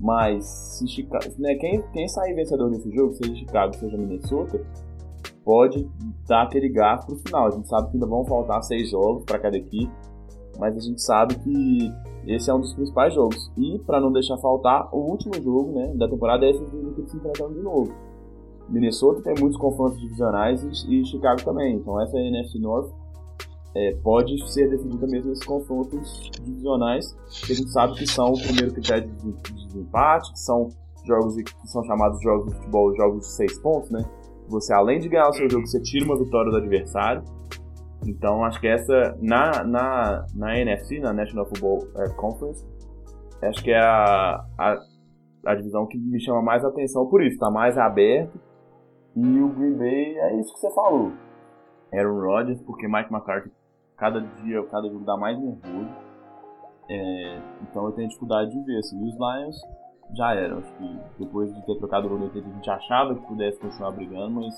Mas 0.00 0.44
se 0.46 0.86
Chicago, 0.86 1.24
né, 1.38 1.56
quem, 1.56 1.82
quem 1.92 2.08
sair 2.08 2.34
vencedor 2.34 2.70
nesse 2.70 2.90
jogo, 2.90 3.14
seja 3.14 3.34
Chicago, 3.34 3.74
seja 3.74 3.96
Minnesota, 3.96 4.64
pode 5.44 5.88
dar 6.26 6.42
aquele 6.42 6.68
gasto 6.68 7.06
pro 7.06 7.16
final. 7.16 7.48
A 7.48 7.50
gente 7.50 7.68
sabe 7.68 7.88
que 7.88 7.96
ainda 7.96 8.06
vão 8.06 8.24
faltar 8.24 8.62
seis 8.62 8.90
jogos 8.90 9.24
para 9.24 9.38
cada 9.38 9.56
equipe, 9.56 9.92
mas 10.58 10.76
a 10.76 10.80
gente 10.80 11.02
sabe 11.02 11.34
que 11.36 11.92
esse 12.26 12.50
é 12.50 12.54
um 12.54 12.60
dos 12.60 12.74
principais 12.74 13.14
jogos. 13.14 13.50
E 13.56 13.78
para 13.80 14.00
não 14.00 14.12
deixar 14.12 14.36
faltar, 14.38 14.88
o 14.92 14.98
último 14.98 15.34
jogo 15.42 15.72
né, 15.72 15.92
da 15.94 16.08
temporada 16.08 16.46
é 16.46 16.50
esse 16.50 16.64
jogo 16.64 16.94
que 16.94 17.10
se 17.10 17.16
enfrentando 17.16 17.54
de 17.54 17.62
novo. 17.62 17.92
Minnesota 18.68 19.22
tem 19.22 19.34
muitos 19.40 19.58
confrontos 19.58 20.00
divisionais 20.00 20.62
e, 20.62 21.00
e 21.00 21.04
Chicago 21.04 21.42
também. 21.44 21.76
Então 21.76 22.00
essa 22.00 22.18
NFC 22.18 22.58
North 22.58 22.90
é, 23.74 23.94
pode 24.02 24.36
ser 24.52 24.68
decidida 24.68 25.06
mesmo 25.06 25.30
nesses 25.30 25.44
confrontos 25.44 26.30
divisionais, 26.42 27.16
que 27.44 27.52
a 27.52 27.54
gente 27.54 27.70
sabe 27.70 27.94
que 27.94 28.06
são 28.06 28.32
o 28.32 28.40
primeiro 28.40 28.72
critério 28.72 29.08
de, 29.08 29.32
de, 29.32 29.66
de 29.68 29.78
empate, 29.78 30.32
que 30.32 30.38
são 30.40 30.68
jogos 31.04 31.36
que 31.36 31.68
são 31.68 31.82
chamados 31.84 32.20
jogos 32.20 32.50
de 32.50 32.58
futebol, 32.58 32.94
jogos 32.96 33.20
de 33.20 33.32
seis 33.32 33.58
pontos, 33.58 33.90
né? 33.90 34.04
Você, 34.48 34.72
além 34.72 34.98
de 34.98 35.08
ganhar 35.08 35.28
o 35.28 35.32
seu 35.32 35.48
jogo, 35.48 35.66
você 35.66 35.80
tira 35.80 36.04
uma 36.04 36.16
vitória 36.16 36.50
do 36.50 36.56
adversário. 36.56 37.22
Então, 38.06 38.44
acho 38.44 38.60
que 38.60 38.66
essa, 38.66 39.16
na, 39.20 39.64
na, 39.64 40.26
na 40.34 40.58
NFC, 40.58 40.98
na 41.00 41.12
National 41.12 41.46
Football 41.46 41.88
é, 41.96 42.08
Conference, 42.10 42.64
acho 43.42 43.62
que 43.62 43.70
é 43.70 43.78
a, 43.78 44.44
a, 44.58 44.78
a, 45.46 45.54
divisão 45.54 45.86
que 45.86 45.98
me 45.98 46.20
chama 46.20 46.40
mais 46.40 46.64
atenção 46.64 47.06
por 47.06 47.22
isso. 47.22 47.34
Está 47.34 47.50
mais 47.50 47.76
aberto. 47.76 48.38
E 49.16 49.40
o 49.40 49.48
Green 49.48 49.76
Bay 49.76 50.18
é 50.18 50.40
isso 50.40 50.52
que 50.54 50.60
você 50.60 50.70
falou. 50.74 51.12
Aaron 51.92 52.20
Rodgers, 52.20 52.60
porque 52.62 52.86
Mike 52.86 53.12
McCarthy, 53.12 53.50
cada 53.96 54.20
dia, 54.20 54.62
cada 54.64 54.88
jogo 54.88 55.04
dá 55.04 55.16
mais 55.16 55.38
nervoso. 55.38 55.88
É, 56.88 57.40
então 57.62 57.86
eu 57.86 57.92
tenho 57.92 58.08
dificuldade 58.08 58.50
de 58.50 58.60
ver. 58.64 58.78
Assim, 58.78 59.02
os 59.06 59.14
Lions 59.14 59.60
já 60.14 60.34
eram. 60.34 60.58
Acho 60.58 60.72
que 60.74 61.00
depois 61.18 61.54
de 61.54 61.66
ter 61.66 61.76
trocado 61.76 62.08
o 62.08 62.26
State, 62.26 62.46
a 62.46 62.54
gente 62.54 62.70
achava 62.70 63.14
que 63.14 63.26
pudesse 63.26 63.58
continuar 63.58 63.90
brigando, 63.92 64.40
mas 64.40 64.54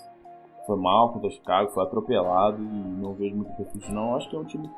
foi 0.67 0.77
mal 0.77 1.13
contra 1.13 1.29
o 1.29 1.33
Chicago, 1.33 1.71
foi 1.71 1.83
atropelado 1.85 2.63
e 2.63 3.01
não 3.01 3.15
vejo 3.15 3.37
muito 3.37 3.53
perfil 3.53 3.95
não. 3.95 4.17
Acho 4.17 4.29
que 4.29 4.37
é 4.37 4.39
um 4.39 4.45
time 4.45 4.71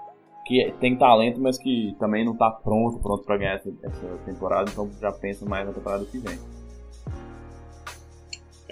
que 0.45 0.73
tem 0.81 0.97
talento, 0.97 1.41
mas 1.41 1.59
que 1.59 1.95
também 1.99 2.25
não 2.25 2.33
está 2.33 2.51
pronto, 2.51 2.99
pronto 2.99 3.25
para 3.25 3.37
ganhar 3.37 3.55
essa, 3.55 3.73
essa, 3.83 4.07
temporada, 4.25 4.71
então 4.71 4.91
já 5.01 5.13
pensa 5.13 5.47
mais 5.47 5.67
na 5.67 5.73
temporada 5.73 6.05
que 6.05 6.19
vem. 6.19 6.39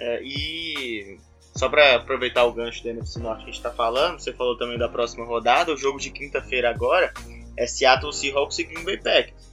É, 0.01 0.19
e 0.23 1.19
só 1.55 1.69
para 1.69 1.97
aproveitar 1.97 2.43
o 2.45 2.51
gancho 2.51 2.81
do 2.81 2.89
NFC 2.89 3.19
Norte 3.19 3.43
que 3.43 3.49
a 3.49 3.53
gente 3.53 3.57
está 3.57 3.69
falando, 3.69 4.19
você 4.19 4.33
falou 4.33 4.57
também 4.57 4.79
da 4.79 4.89
próxima 4.89 5.23
rodada, 5.23 5.71
o 5.71 5.77
jogo 5.77 5.99
de 5.99 6.09
quinta-feira 6.09 6.71
agora 6.71 7.13
é 7.55 7.67
Seattle 7.67 8.11
Seahawks 8.11 8.57
e 8.57 8.63
Green 8.63 8.83
Bay 8.83 8.97
Packers. 8.97 9.51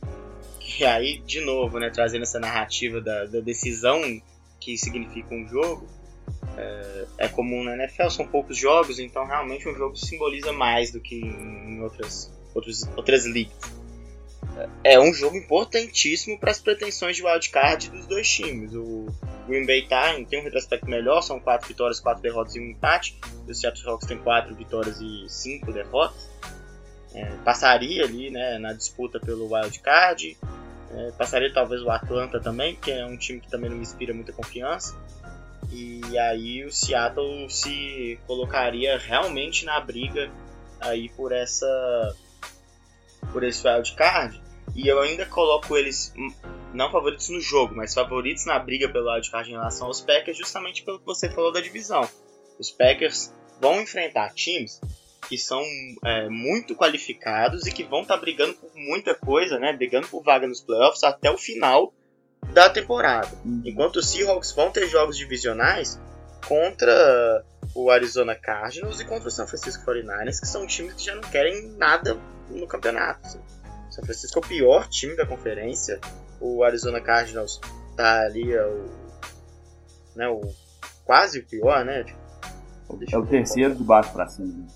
E 0.78 0.86
aí, 0.86 1.18
de 1.18 1.42
novo, 1.42 1.78
né, 1.78 1.90
trazendo 1.90 2.22
essa 2.22 2.40
narrativa 2.40 2.98
da, 2.98 3.26
da 3.26 3.40
decisão 3.40 4.00
que 4.58 4.78
significa 4.78 5.34
um 5.34 5.46
jogo, 5.46 5.86
é, 6.56 7.06
é, 7.18 7.28
comum 7.28 7.62
na 7.62 7.74
NFL, 7.74 8.08
são 8.08 8.26
poucos 8.26 8.56
jogos, 8.56 8.98
então 8.98 9.26
realmente 9.26 9.68
um 9.68 9.74
jogo 9.74 9.96
simboliza 9.96 10.50
mais 10.50 10.90
do 10.90 11.00
que 11.00 11.16
em 11.16 11.82
outras, 11.82 12.32
outros, 12.54 12.88
outras 12.96 13.26
ligas. 13.26 13.77
É 14.82 14.98
um 14.98 15.12
jogo 15.12 15.36
importantíssimo 15.36 16.38
para 16.38 16.50
as 16.50 16.60
pretensões 16.60 17.16
de 17.16 17.22
wildcard 17.22 17.90
dos 17.90 18.06
dois 18.06 18.28
times. 18.28 18.74
O 18.74 19.06
Green 19.46 19.66
Bay 19.66 19.86
tá, 19.86 20.12
tem 20.28 20.40
um 20.40 20.44
retrospecto 20.44 20.88
melhor, 20.88 21.22
são 21.22 21.38
quatro 21.38 21.68
vitórias, 21.68 22.00
quatro 22.00 22.22
derrotas 22.22 22.54
e 22.56 22.60
um 22.60 22.70
empate. 22.70 23.18
O 23.46 23.54
Seattle 23.54 23.82
Seahawks 23.82 24.06
tem 24.06 24.18
quatro 24.18 24.54
vitórias 24.54 25.00
e 25.00 25.28
cinco 25.28 25.72
derrotas. 25.72 26.28
É, 27.14 27.24
passaria 27.44 28.04
ali 28.04 28.30
né, 28.30 28.58
na 28.58 28.72
disputa 28.72 29.18
pelo 29.18 29.52
wildcard. 29.52 30.36
É, 30.90 31.12
passaria 31.12 31.52
talvez 31.52 31.82
o 31.82 31.90
Atlanta 31.90 32.40
também, 32.40 32.76
que 32.76 32.90
é 32.90 33.04
um 33.04 33.16
time 33.16 33.40
que 33.40 33.50
também 33.50 33.70
não 33.70 33.76
me 33.76 33.82
inspira 33.82 34.14
muita 34.14 34.32
confiança. 34.32 34.96
E 35.70 36.18
aí 36.18 36.64
o 36.64 36.72
Seattle 36.72 37.50
se 37.50 38.18
colocaria 38.26 38.96
realmente 38.98 39.64
na 39.64 39.78
briga 39.80 40.30
aí 40.80 41.08
por 41.10 41.32
essa 41.32 42.16
por 43.32 43.42
esse 43.42 43.66
wildcard. 43.66 44.47
E 44.74 44.86
eu 44.86 45.00
ainda 45.00 45.26
coloco 45.26 45.76
eles 45.76 46.12
não 46.72 46.90
favoritos 46.90 47.28
no 47.28 47.40
jogo, 47.40 47.74
mas 47.74 47.94
favoritos 47.94 48.44
na 48.46 48.58
briga 48.58 48.88
pelo 48.88 49.10
wildcard 49.10 49.48
em 49.48 49.54
relação 49.54 49.86
aos 49.86 50.00
Packers, 50.00 50.36
justamente 50.36 50.82
pelo 50.82 50.98
que 50.98 51.06
você 51.06 51.28
falou 51.30 51.52
da 51.52 51.60
divisão. 51.60 52.08
Os 52.58 52.70
Packers 52.70 53.32
vão 53.60 53.80
enfrentar 53.80 54.32
times 54.34 54.80
que 55.28 55.36
são 55.36 55.62
é, 56.04 56.28
muito 56.28 56.74
qualificados 56.74 57.66
e 57.66 57.72
que 57.72 57.84
vão 57.84 58.02
estar 58.02 58.14
tá 58.14 58.20
brigando 58.20 58.54
por 58.54 58.70
muita 58.74 59.14
coisa, 59.14 59.58
né? 59.58 59.72
Brigando 59.72 60.08
por 60.08 60.22
vaga 60.22 60.46
nos 60.46 60.60
playoffs 60.60 61.02
até 61.04 61.30
o 61.30 61.36
final 61.36 61.92
da 62.52 62.70
temporada. 62.70 63.28
Uhum. 63.44 63.62
Enquanto 63.64 63.96
os 63.96 64.08
Seahawks 64.08 64.52
vão 64.52 64.70
ter 64.70 64.88
jogos 64.88 65.16
divisionais 65.16 66.00
contra 66.46 67.44
o 67.74 67.90
Arizona 67.90 68.34
Cardinals 68.34 69.00
e 69.00 69.04
contra 69.04 69.28
o 69.28 69.30
San 69.30 69.46
Francisco 69.46 69.84
49ers, 69.84 70.40
que 70.40 70.46
são 70.46 70.66
times 70.66 70.94
que 70.94 71.04
já 71.04 71.14
não 71.14 71.22
querem 71.22 71.68
nada 71.76 72.18
no 72.48 72.66
campeonato. 72.66 73.38
São 73.98 74.04
Francisco 74.04 74.38
é 74.38 74.42
o 74.44 74.48
pior 74.48 74.88
time 74.88 75.16
da 75.16 75.26
conferência. 75.26 75.98
O 76.40 76.62
Arizona 76.62 77.00
Cardinals 77.00 77.60
tá 77.96 78.22
ali, 78.22 78.52
é 78.52 78.64
o, 78.64 78.86
né, 80.14 80.28
o 80.28 80.40
quase 81.04 81.40
o 81.40 81.44
pior, 81.44 81.84
né? 81.84 82.04
Tipo, 82.04 82.18
é 83.10 83.18
o 83.18 83.26
terceiro 83.26 83.74
de 83.74 83.82
baixo 83.82 84.12
para 84.12 84.28
cima. 84.28 84.66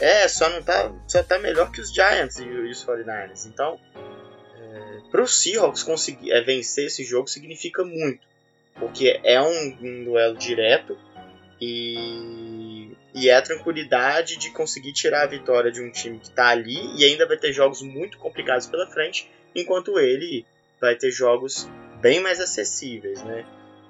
É. 0.00 0.22
é, 0.22 0.28
só 0.28 0.48
não 0.48 0.62
tá, 0.62 0.92
só 1.08 1.24
tá 1.24 1.40
melhor 1.40 1.72
que 1.72 1.80
os 1.80 1.92
Giants 1.92 2.38
e 2.38 2.44
os 2.44 2.84
49ers. 2.84 3.46
Então, 3.46 3.80
é, 3.96 5.00
para 5.10 5.22
os 5.22 5.42
Seahawks 5.42 5.82
conseguir 5.82 6.30
é, 6.30 6.40
vencer 6.40 6.86
esse 6.86 7.02
jogo 7.02 7.26
significa 7.26 7.82
muito, 7.82 8.24
porque 8.76 9.20
é 9.24 9.42
um, 9.42 9.76
um 9.82 10.04
duelo 10.04 10.36
direto 10.36 10.96
e, 11.60 12.49
e 13.14 13.28
é 13.28 13.34
a 13.34 13.42
tranquilidade 13.42 14.36
de 14.36 14.50
conseguir 14.50 14.92
tirar 14.92 15.22
a 15.22 15.26
vitória 15.26 15.70
de 15.70 15.82
um 15.82 15.90
time 15.90 16.18
que 16.18 16.28
está 16.28 16.48
ali 16.48 16.78
e 16.96 17.04
ainda 17.04 17.26
vai 17.26 17.36
ter 17.36 17.52
jogos 17.52 17.82
muito 17.82 18.18
complicados 18.18 18.66
pela 18.66 18.86
frente, 18.86 19.30
enquanto 19.54 19.98
ele 19.98 20.46
vai 20.80 20.94
ter 20.94 21.10
jogos 21.10 21.68
bem 22.00 22.20
mais 22.20 22.40
acessíveis, 22.40 23.22
né? 23.22 23.44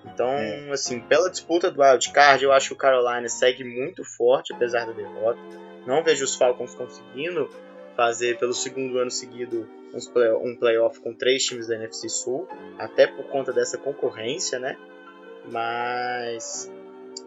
Então, 0.05 0.31
é. 0.31 0.71
assim, 0.71 1.01
pela 1.01 1.31
disputa 1.31 1.71
do 1.71 1.83
wildcard, 1.83 2.43
eu 2.43 2.53
acho 2.53 2.68
que 2.68 2.75
o 2.75 2.77
Carolina 2.77 3.29
segue 3.29 3.62
muito 3.62 4.03
forte, 4.03 4.53
apesar 4.53 4.87
da 4.87 4.93
derrota. 4.93 5.39
Não 5.87 6.03
vejo 6.03 6.25
os 6.25 6.35
Falcons 6.35 6.75
conseguindo 6.75 7.51
fazer 7.97 8.39
pelo 8.39 8.55
segundo 8.55 8.99
ano 8.99 9.11
seguido 9.11 9.68
um 10.43 10.57
playoff 10.57 11.01
com 11.01 11.12
três 11.12 11.45
times 11.45 11.66
da 11.66 11.75
NFC 11.75 12.09
Sul, 12.09 12.49
até 12.79 13.07
por 13.07 13.25
conta 13.27 13.53
dessa 13.53 13.77
concorrência, 13.77 14.59
né? 14.59 14.77
Mas 15.51 16.71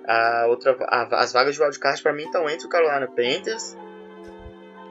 a 0.05 0.45
outra, 0.47 0.77
a, 0.81 1.21
as 1.21 1.31
vagas 1.31 1.55
de 1.55 1.61
wildcard 1.61 2.01
para 2.01 2.13
mim 2.13 2.23
estão 2.23 2.49
entre 2.49 2.65
o 2.65 2.69
Carolina 2.69 3.07
Panthers, 3.07 3.75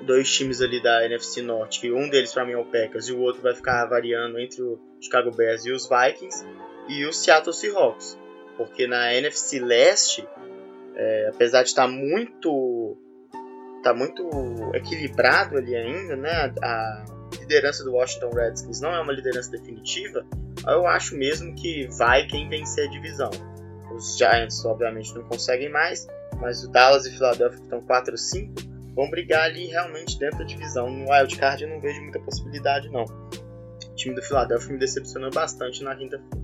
dois 0.03 0.31
times 0.31 0.61
ali 0.61 0.83
da 0.83 1.05
NFC 1.05 1.43
Norte, 1.43 1.81
que 1.81 1.93
um 1.93 2.09
deles 2.09 2.33
para 2.33 2.45
mim 2.45 2.53
é 2.53 2.59
o 2.59 2.65
Packers 2.65 3.09
e 3.09 3.13
o 3.13 3.21
outro 3.21 3.43
vai 3.43 3.55
ficar 3.55 3.87
variando 3.87 4.39
entre 4.39 4.63
o 4.63 4.79
Chicago 5.01 5.31
Bears 5.31 5.65
e 5.65 5.73
os 5.73 5.89
Vikings 5.89 6.45
e 6.89 7.05
o 7.05 7.13
Seattle 7.13 7.55
Seahawks. 7.55 8.19
Porque 8.57 8.87
na 8.87 9.15
NFC 9.15 9.61
Leste, 9.61 10.27
é, 10.95 11.31
apesar 11.33 11.63
de 11.63 11.69
estar 11.69 11.89
muito 11.89 12.99
tá 13.83 13.93
muito 13.93 14.23
equilibrado 14.75 15.57
ali 15.57 15.75
ainda, 15.75 16.17
né? 16.17 16.53
A 16.63 17.05
liderança 17.41 17.83
do 17.83 17.93
Washington 17.93 18.31
Redskins 18.31 18.81
não 18.81 18.95
é 18.95 19.01
uma 19.01 19.13
liderança 19.13 19.51
definitiva. 19.51 20.25
Eu 20.67 20.87
acho 20.87 21.17
mesmo 21.17 21.55
que 21.55 21.89
vai 21.89 22.27
quem 22.27 22.49
vencer 22.49 22.87
a 22.87 22.91
divisão. 22.91 23.31
Os 23.95 24.17
Giants, 24.17 24.65
obviamente, 24.65 25.15
não 25.15 25.23
conseguem 25.25 25.71
mais, 25.71 26.07
mas 26.41 26.65
o 26.65 26.71
Dallas 26.71 27.07
e 27.07 27.11
Philadelphia, 27.11 27.59
que 27.59 27.65
estão 27.65 27.81
4 27.81 28.13
ou 28.13 28.19
5, 28.19 28.55
vão 28.95 29.11
brigar 29.11 29.45
ali 29.45 29.67
realmente 29.67 30.19
dentro 30.19 30.39
da 30.39 30.45
divisão. 30.45 30.91
No 30.91 31.11
wildcard 31.11 31.63
eu 31.63 31.71
não 31.71 31.81
vejo 31.81 32.01
muita 32.03 32.21
possibilidade, 32.21 32.89
não. 32.91 33.05
O 33.05 33.95
time 33.95 34.15
do 34.15 34.23
Philadelphia 34.23 34.73
me 34.73 34.79
decepcionou 34.79 35.31
bastante 35.31 35.83
na 35.85 35.95
quinta-feira. 35.95 36.43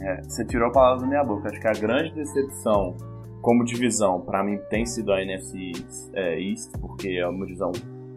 É, 0.00 0.22
você 0.22 0.44
tirou 0.44 0.68
a 0.68 0.72
palavra 0.72 1.02
da 1.02 1.06
minha 1.06 1.24
boca. 1.24 1.48
Acho 1.48 1.60
que 1.60 1.68
a 1.68 1.72
grande 1.72 2.14
decepção 2.14 2.96
como 3.44 3.62
divisão, 3.62 4.22
para 4.22 4.42
mim, 4.42 4.58
tem 4.70 4.86
sido 4.86 5.12
a 5.12 5.20
NFC 5.20 5.72
é, 6.14 6.40
East, 6.40 6.72
porque 6.80 7.10
é 7.10 7.28
uma 7.28 7.44
divisão 7.44 7.72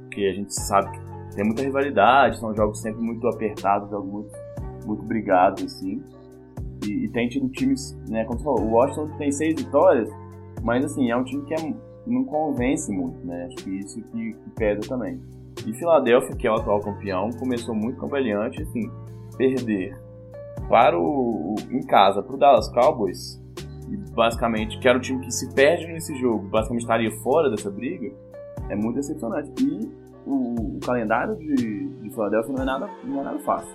que 0.10 0.26
a 0.26 0.32
gente 0.32 0.54
sabe 0.56 0.90
que 0.90 1.36
tem 1.36 1.44
muita 1.44 1.64
rivalidade, 1.64 2.40
são 2.40 2.56
jogos 2.56 2.82
sempre 2.82 3.02
muito 3.02 3.28
apertados, 3.28 3.90
jogos 3.90 4.10
muito, 4.10 4.32
muito 4.86 5.04
brigados, 5.04 5.64
assim. 5.66 6.02
E, 6.86 7.06
e, 7.06 7.10
tem 7.10 7.28
tido 7.28 7.50
times, 7.50 7.98
né, 8.10 8.24
como 8.26 8.38
você 8.38 8.46
falou, 8.46 8.62
o 8.62 8.72
Washington 8.72 9.18
tem 9.18 9.32
seis 9.32 9.56
vitórias, 9.56 10.10
mas 10.64 10.86
assim, 10.86 11.10
é 11.10 11.16
um 11.16 11.24
time 11.24 11.44
que 11.46 11.54
é, 11.54 11.74
não 12.06 12.24
convence 12.26 12.92
muito, 12.92 13.26
né? 13.26 13.46
Acho 13.46 13.64
que 13.64 13.70
isso 13.80 14.02
que, 14.02 14.34
que 14.34 14.50
pesa 14.52 14.82
também. 14.88 15.20
E 15.66 15.74
Filadélfia, 15.74 16.36
que 16.36 16.48
é 16.48 16.52
o 16.52 16.56
atual 16.56 16.80
campeão, 16.80 17.30
começou 17.40 17.74
muito 17.74 18.00
campeante, 18.00 18.62
assim, 18.62 18.90
perder 19.38 19.98
para 20.70 21.00
o, 21.00 21.56
em 21.72 21.82
casa 21.86 22.22
para 22.22 22.36
o 22.36 22.38
Dallas 22.38 22.70
Cowboys, 22.70 23.42
e 23.90 23.98
basicamente 24.14 24.78
que 24.80 24.88
era 24.88 24.98
o 24.98 25.02
time 25.02 25.24
que 25.24 25.32
se 25.32 25.54
perde 25.54 25.88
nesse 25.88 26.16
jogo, 26.18 26.48
basicamente 26.48 26.82
estaria 26.82 27.12
fora 27.22 27.50
dessa 27.50 27.72
briga, 27.72 28.12
é 28.70 28.76
muito 28.76 28.96
decepcionante. 28.96 29.52
E 29.64 29.90
o, 30.26 30.76
o 30.76 30.80
calendário 30.86 31.36
de, 31.38 31.88
de 31.88 32.10
Philadelphia 32.10 32.54
não 32.54 32.64
é, 32.64 32.66
nada, 32.66 32.90
não 33.04 33.22
é 33.22 33.24
nada 33.24 33.40
fácil. 33.40 33.74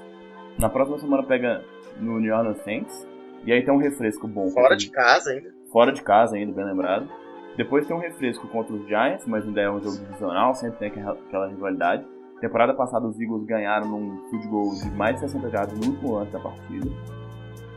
Na 0.59 0.69
próxima 0.69 0.99
semana 0.99 1.23
pega 1.23 1.65
no 2.03 2.19
New 2.21 2.35
Orleans 2.35 2.59
Saints, 2.63 3.07
e 3.45 3.53
aí 3.53 3.65
tem 3.65 3.73
um 3.73 3.79
refresco 3.79 4.29
bom. 4.29 4.49
Fora 4.51 4.77
de 4.77 4.91
casa 4.91 5.31
ainda. 5.31 5.51
Fora 5.71 5.93
de 5.93 6.03
casa 6.03 6.37
ainda, 6.37 6.53
bem 6.53 6.65
lembrado. 6.65 7.09
Depois 7.57 7.87
tem 7.87 7.95
um 7.95 8.01
refresco 8.01 8.47
contra 8.49 8.75
os 8.75 8.87
Giants, 8.87 9.27
mas 9.27 9.45
ainda 9.45 9.61
é 9.61 9.71
um 9.71 9.81
jogo 9.81 9.97
divisional, 9.99 10.55
sempre 10.55 10.79
tem 10.79 11.03
aquela 11.03 11.49
rivalidade. 11.49 12.05
Temporada 12.41 12.75
passada 12.75 13.07
os 13.07 13.21
Eagles 13.21 13.45
ganharam 13.45 13.89
num 13.89 14.29
field 14.29 14.49
goal 14.49 14.75
de 14.75 14.91
mais 14.91 15.15
de 15.17 15.21
60 15.21 15.51
jardas 15.51 15.79
no 15.79 15.93
último 15.93 16.15
lance 16.15 16.33
da 16.33 16.41
partida. 16.41 16.91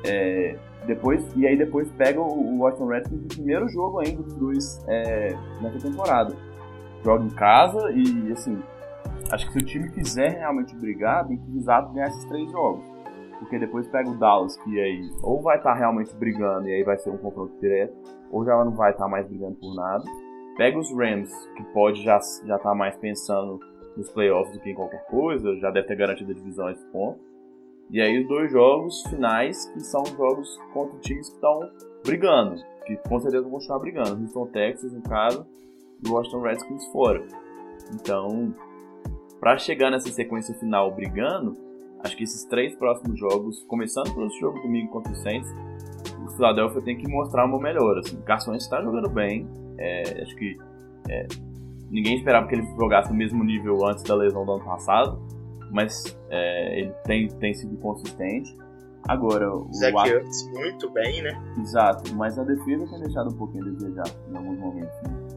É, 0.04 0.58
depois, 0.86 1.24
e 1.36 1.46
aí 1.46 1.58
depois 1.58 1.92
pega 1.92 2.22
o 2.22 2.60
Washington 2.60 2.88
Redskins 2.88 3.22
no 3.22 3.28
primeiro 3.28 3.68
jogo 3.70 4.00
ainda 4.00 4.24
dos 4.24 4.34
dois 4.36 4.84
é, 4.88 5.36
nessa 5.62 5.80
temporada. 5.80 6.36
Joga 7.04 7.26
em 7.26 7.30
casa 7.30 7.92
e 7.92 8.32
assim, 8.32 8.62
acho 9.32 9.46
que 9.48 9.54
se 9.54 9.60
o 9.60 9.66
time 9.66 9.90
quiser 9.92 10.40
realmente 10.40 10.76
brigar, 10.76 11.28
tem 11.28 11.38
que 11.38 11.52
visar 11.52 11.82
ganhar 11.94 12.08
esses 12.08 12.26
três 12.26 12.50
jogos. 12.52 12.95
Porque 13.40 13.60
depois 13.60 13.88
pega 13.88 14.10
o 14.10 14.18
Dallas, 14.18 14.58
que 14.58 14.80
aí 14.80 15.10
ou 15.22 15.42
vai 15.42 15.58
estar 15.58 15.74
tá 15.74 15.78
realmente 15.78 16.16
brigando 16.16 16.68
e 16.68 16.74
aí 16.74 16.84
vai 16.84 16.98
ser 16.98 17.10
um 17.10 17.18
confronto 17.18 17.60
direto, 17.60 17.94
ou 18.32 18.46
já 18.46 18.64
não 18.64 18.72
vai 18.72 18.92
estar 18.92 19.04
tá 19.04 19.10
mais 19.10 19.28
brigando 19.28 19.56
por 19.56 19.76
nada. 19.76 20.04
Pega 20.58 20.80
os 20.80 20.90
Rams, 20.92 21.32
que 21.58 21.64
pode 21.74 22.02
já 22.02 22.18
estar 22.18 22.48
já 22.48 22.58
tá 22.60 22.74
mais 22.74 22.96
pensando 22.98 23.60
nos 23.98 24.10
playoffs 24.10 24.54
do 24.54 24.62
que 24.62 24.72
em 24.72 24.76
qualquer 24.76 25.06
coisa, 25.08 25.56
já 25.58 25.70
deve 25.70 25.88
ter 25.88 25.96
garantido 25.96 26.32
a 26.32 26.36
divisão 26.36 26.68
a 26.68 26.72
esse 26.72 26.86
ponto. 26.88 27.20
E 27.90 28.02
aí 28.02 28.22
os 28.22 28.28
dois 28.28 28.52
jogos 28.52 29.04
finais, 29.08 29.66
que 29.68 29.80
são 29.82 30.04
jogos 30.06 30.58
contra 30.74 30.98
times 31.00 31.30
que 31.30 31.36
estão 31.36 31.70
brigando, 32.04 32.62
que 32.86 32.96
com 33.08 33.20
certeza 33.20 33.44
vão 33.44 33.52
continuar 33.52 33.80
brigando. 33.80 34.22
Houston 34.22 34.48
Texas 34.48 34.94
em 34.94 35.02
casa 35.02 35.46
e 36.04 36.10
Washington 36.10 36.42
Redskins 36.42 36.86
fora. 36.88 37.24
Então, 37.94 38.54
para 39.40 39.58
chegar 39.58 39.92
nessa 39.92 40.10
sequência 40.10 40.56
final 40.56 40.92
brigando, 40.92 41.56
acho 42.06 42.16
que 42.16 42.24
esses 42.24 42.46
três 42.46 42.76
próximos 42.76 43.20
jogos, 43.20 43.64
começando 43.68 44.14
pelo 44.14 44.30
jogo 44.40 44.60
domingo 44.60 44.92
contra 44.92 45.12
o 45.12 45.16
Saints, 45.16 45.52
o 46.24 46.30
Philadelphia 46.36 46.82
tem 46.82 46.98
que 46.98 47.08
mostrar 47.10 47.46
uma 47.46 47.60
melhora. 47.60 48.00
Assim, 48.00 48.16
o 48.16 48.22
Carson 48.22 48.54
está 48.54 48.82
jogando 48.82 49.10
bem, 49.10 49.48
é, 49.78 50.22
acho 50.22 50.36
que 50.36 50.56
é, 51.10 51.28
ninguém 51.90 52.18
esperava 52.18 52.48
que 52.48 52.56
ele 52.56 52.66
jogasse 52.78 53.10
no 53.10 53.16
mesmo 53.16 53.44
nível 53.44 53.86
antes 53.86 54.04
da 54.04 54.16
lesão 54.16 54.46
do 54.46 54.54
ano 54.54 54.66
passado, 54.66 55.20
mas 55.72 56.18
é, 56.30 56.80
ele 56.80 56.92
tem, 57.06 57.28
tem 57.28 57.54
sido 57.54 57.76
consistente. 57.78 58.56
Agora, 59.08 59.52
o 59.52 59.72
Zach 59.74 60.10
Ertz 60.10 60.50
muito 60.54 60.90
bem, 60.92 61.22
né? 61.22 61.40
Exato, 61.60 62.16
mas 62.16 62.40
a 62.40 62.44
defesa 62.44 62.88
tem 62.88 63.02
deixado 63.02 63.30
um 63.30 63.38
pouquinho 63.38 63.66
a 63.66 63.70
desejar 63.70 64.08
em 64.32 64.36
alguns 64.36 64.58
momentos. 64.58 64.96
Né? 65.04 65.28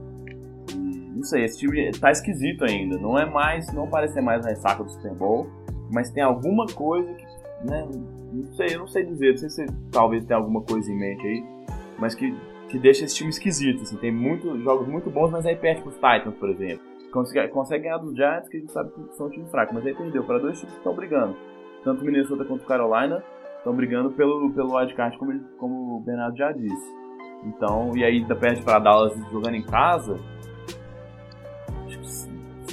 E, 0.75 1.11
não 1.15 1.23
sei, 1.23 1.45
esse 1.45 1.59
time 1.59 1.91
tá 1.93 2.11
esquisito 2.11 2.65
ainda. 2.65 2.97
Não 2.99 3.19
é 3.19 3.27
mais, 3.27 3.71
não 3.75 3.87
parece 3.87 4.15
ser 4.15 4.23
mais 4.23 4.45
a 4.47 4.49
ressaca 4.49 4.83
do 4.83 4.91
Super 4.91 5.15
Bowl, 5.15 5.47
mas 5.91 6.11
tem 6.11 6.23
alguma 6.23 6.67
coisa 6.67 7.13
que, 7.15 7.25
né? 7.65 7.89
Não 8.33 8.53
sei, 8.55 8.75
eu 8.75 8.81
não 8.81 8.89
sei 8.89 9.05
dizer. 9.05 9.31
Não 9.33 9.39
sei 9.39 9.49
se 9.49 9.67
talvez 9.91 10.25
tenha 10.25 10.39
alguma 10.39 10.63
coisa 10.63 10.91
em 10.91 10.99
mente 10.99 11.27
aí, 11.27 11.45
mas 11.99 12.15
que 12.15 12.35
que 12.69 12.79
deixa 12.79 13.05
esse 13.05 13.17
time 13.17 13.31
esquisito. 13.31 13.83
Assim. 13.83 13.97
Tem 13.97 14.13
muitos 14.13 14.63
jogos 14.63 14.87
muito 14.87 15.11
bons, 15.11 15.31
mas 15.31 15.45
aí 15.47 15.57
perde 15.57 15.83
pros 15.83 15.95
Titans, 15.95 16.35
por 16.39 16.51
exemplo. 16.51 16.87
Consegue, 17.11 17.49
consegue 17.49 17.85
ganhar 17.85 17.99
dos 17.99 18.15
Giants, 18.15 18.49
que 18.49 18.59
a 18.59 18.61
gente 18.61 18.73
sabe 18.73 18.91
que 18.91 19.17
são 19.17 19.27
um 19.27 19.31
time 19.31 19.49
fraco, 19.49 19.75
mas 19.75 19.87
aí 19.87 19.95
perdeu 19.95 20.23
para 20.25 20.39
dois 20.39 20.59
times 20.59 20.73
que 20.75 20.79
estão 20.79 20.95
brigando. 20.95 21.35
Tanto 21.83 22.05
Minnesota 22.05 22.45
quanto 22.45 22.67
Carolina 22.67 23.23
estão 23.57 23.75
brigando 23.75 24.11
pelo, 24.11 24.53
pelo 24.53 24.77
wildcard, 24.77 25.17
como, 25.17 25.41
como 25.57 25.97
o 25.97 26.01
Bernardo 26.01 26.37
já 26.37 26.53
disse. 26.53 26.99
Então, 27.45 27.97
e 27.97 28.05
aí 28.05 28.19
ainda 28.19 28.37
perde 28.37 28.63
para 28.63 28.79
Dallas 28.79 29.15
jogando 29.31 29.55
em 29.55 29.63
casa. 29.63 30.17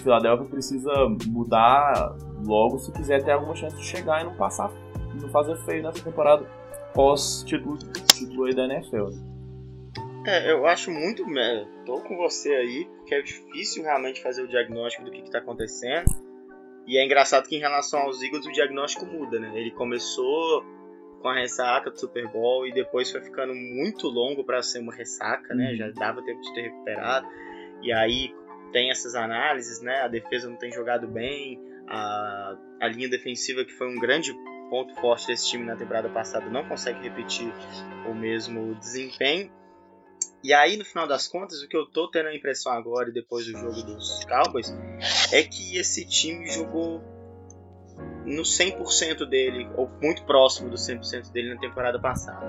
Philadelphia 0.06 0.46
precisa 0.46 0.92
mudar 1.28 2.16
logo 2.46 2.78
se 2.78 2.92
quiser 2.92 3.24
ter 3.24 3.32
alguma 3.32 3.56
chance 3.56 3.76
de 3.76 3.84
chegar 3.84 4.22
e 4.22 4.26
não 4.26 4.36
passar, 4.36 4.72
não 5.20 5.28
fazer 5.30 5.58
feio 5.66 5.82
nessa 5.82 6.04
temporada 6.04 6.46
pós 6.94 7.44
título, 7.44 7.78
aí 8.46 8.54
da 8.54 8.66
NFL. 8.66 9.10
É, 10.28 10.52
eu 10.52 10.66
acho 10.68 10.92
muito. 10.92 11.26
Né, 11.26 11.68
tô 11.86 12.02
com 12.02 12.16
você 12.18 12.54
aí, 12.54 12.86
porque 12.98 13.16
é 13.16 13.22
difícil 13.22 13.84
realmente 13.84 14.22
fazer 14.22 14.44
o 14.44 14.48
diagnóstico 14.48 15.04
do 15.04 15.12
que, 15.12 15.22
está 15.22 15.40
acontecendo. 15.40 16.06
E 16.86 17.00
é 17.00 17.04
engraçado 17.04 17.48
que 17.48 17.56
em 17.56 17.60
relação 17.60 18.02
aos 18.02 18.22
Eagles 18.22 18.46
o 18.46 18.52
diagnóstico 18.52 19.08
muda, 19.08 19.40
né? 19.40 19.52
Ele 19.56 19.72
começou 19.72 20.64
com 21.20 21.30
a 21.30 21.34
ressaca 21.34 21.90
do 21.90 22.00
Super 22.00 22.28
Bowl 22.28 22.68
e 22.68 22.72
depois 22.72 23.12
foi 23.12 23.22
ficando 23.22 23.56
muito 23.56 24.08
longo 24.08 24.44
para 24.44 24.62
ser 24.62 24.80
uma 24.80 24.94
ressaca, 24.94 25.56
né? 25.56 25.72
Uhum. 25.72 25.78
Já 25.78 25.90
dava 25.90 26.22
tempo 26.22 26.40
de 26.42 26.54
ter 26.54 26.62
recuperado. 26.62 27.28
E 27.82 27.92
aí 27.92 28.32
tem 28.72 28.90
essas 28.90 29.16
análises, 29.16 29.82
né? 29.82 30.02
A 30.02 30.08
defesa 30.08 30.50
não 30.50 30.58
tem 30.58 30.72
jogado 30.72 31.08
bem, 31.08 31.60
a, 31.88 32.58
a 32.82 32.88
linha 32.88 33.10
defensiva 33.10 33.64
que 33.64 33.72
foi 33.72 33.88
um 33.88 34.00
grande 34.00 34.34
ponto 34.70 34.94
forte 34.96 35.28
desse 35.28 35.48
time 35.48 35.66
na 35.66 35.76
temporada 35.76 36.10
passada 36.10 36.50
não 36.50 36.68
consegue 36.68 37.02
repetir 37.02 37.52
o 38.10 38.14
mesmo 38.14 38.76
desempenho. 38.76 39.52
E 40.44 40.54
aí, 40.54 40.78
no 40.78 40.86
final 40.86 41.08
das 41.08 41.28
contas, 41.28 41.62
o 41.62 41.68
que 41.68 41.76
eu 41.76 41.86
tô 41.88 42.10
tendo 42.10 42.30
a 42.30 42.36
impressão 42.36 42.72
agora, 42.72 43.12
depois 43.12 43.46
do 43.46 43.54
jogo 43.54 43.82
dos 43.82 44.24
Cowboys, 44.26 44.76
é 45.32 45.42
que 45.44 45.78
esse 45.78 46.06
time 46.06 46.48
jogou 46.48 47.02
no 48.26 48.42
100% 48.42 49.26
dele, 49.28 49.68
ou 49.76 49.90
muito 50.02 50.24
próximo 50.24 50.70
do 50.70 50.76
100% 50.76 51.32
dele 51.32 51.54
na 51.54 51.60
temporada 51.60 52.00
passada. 52.00 52.46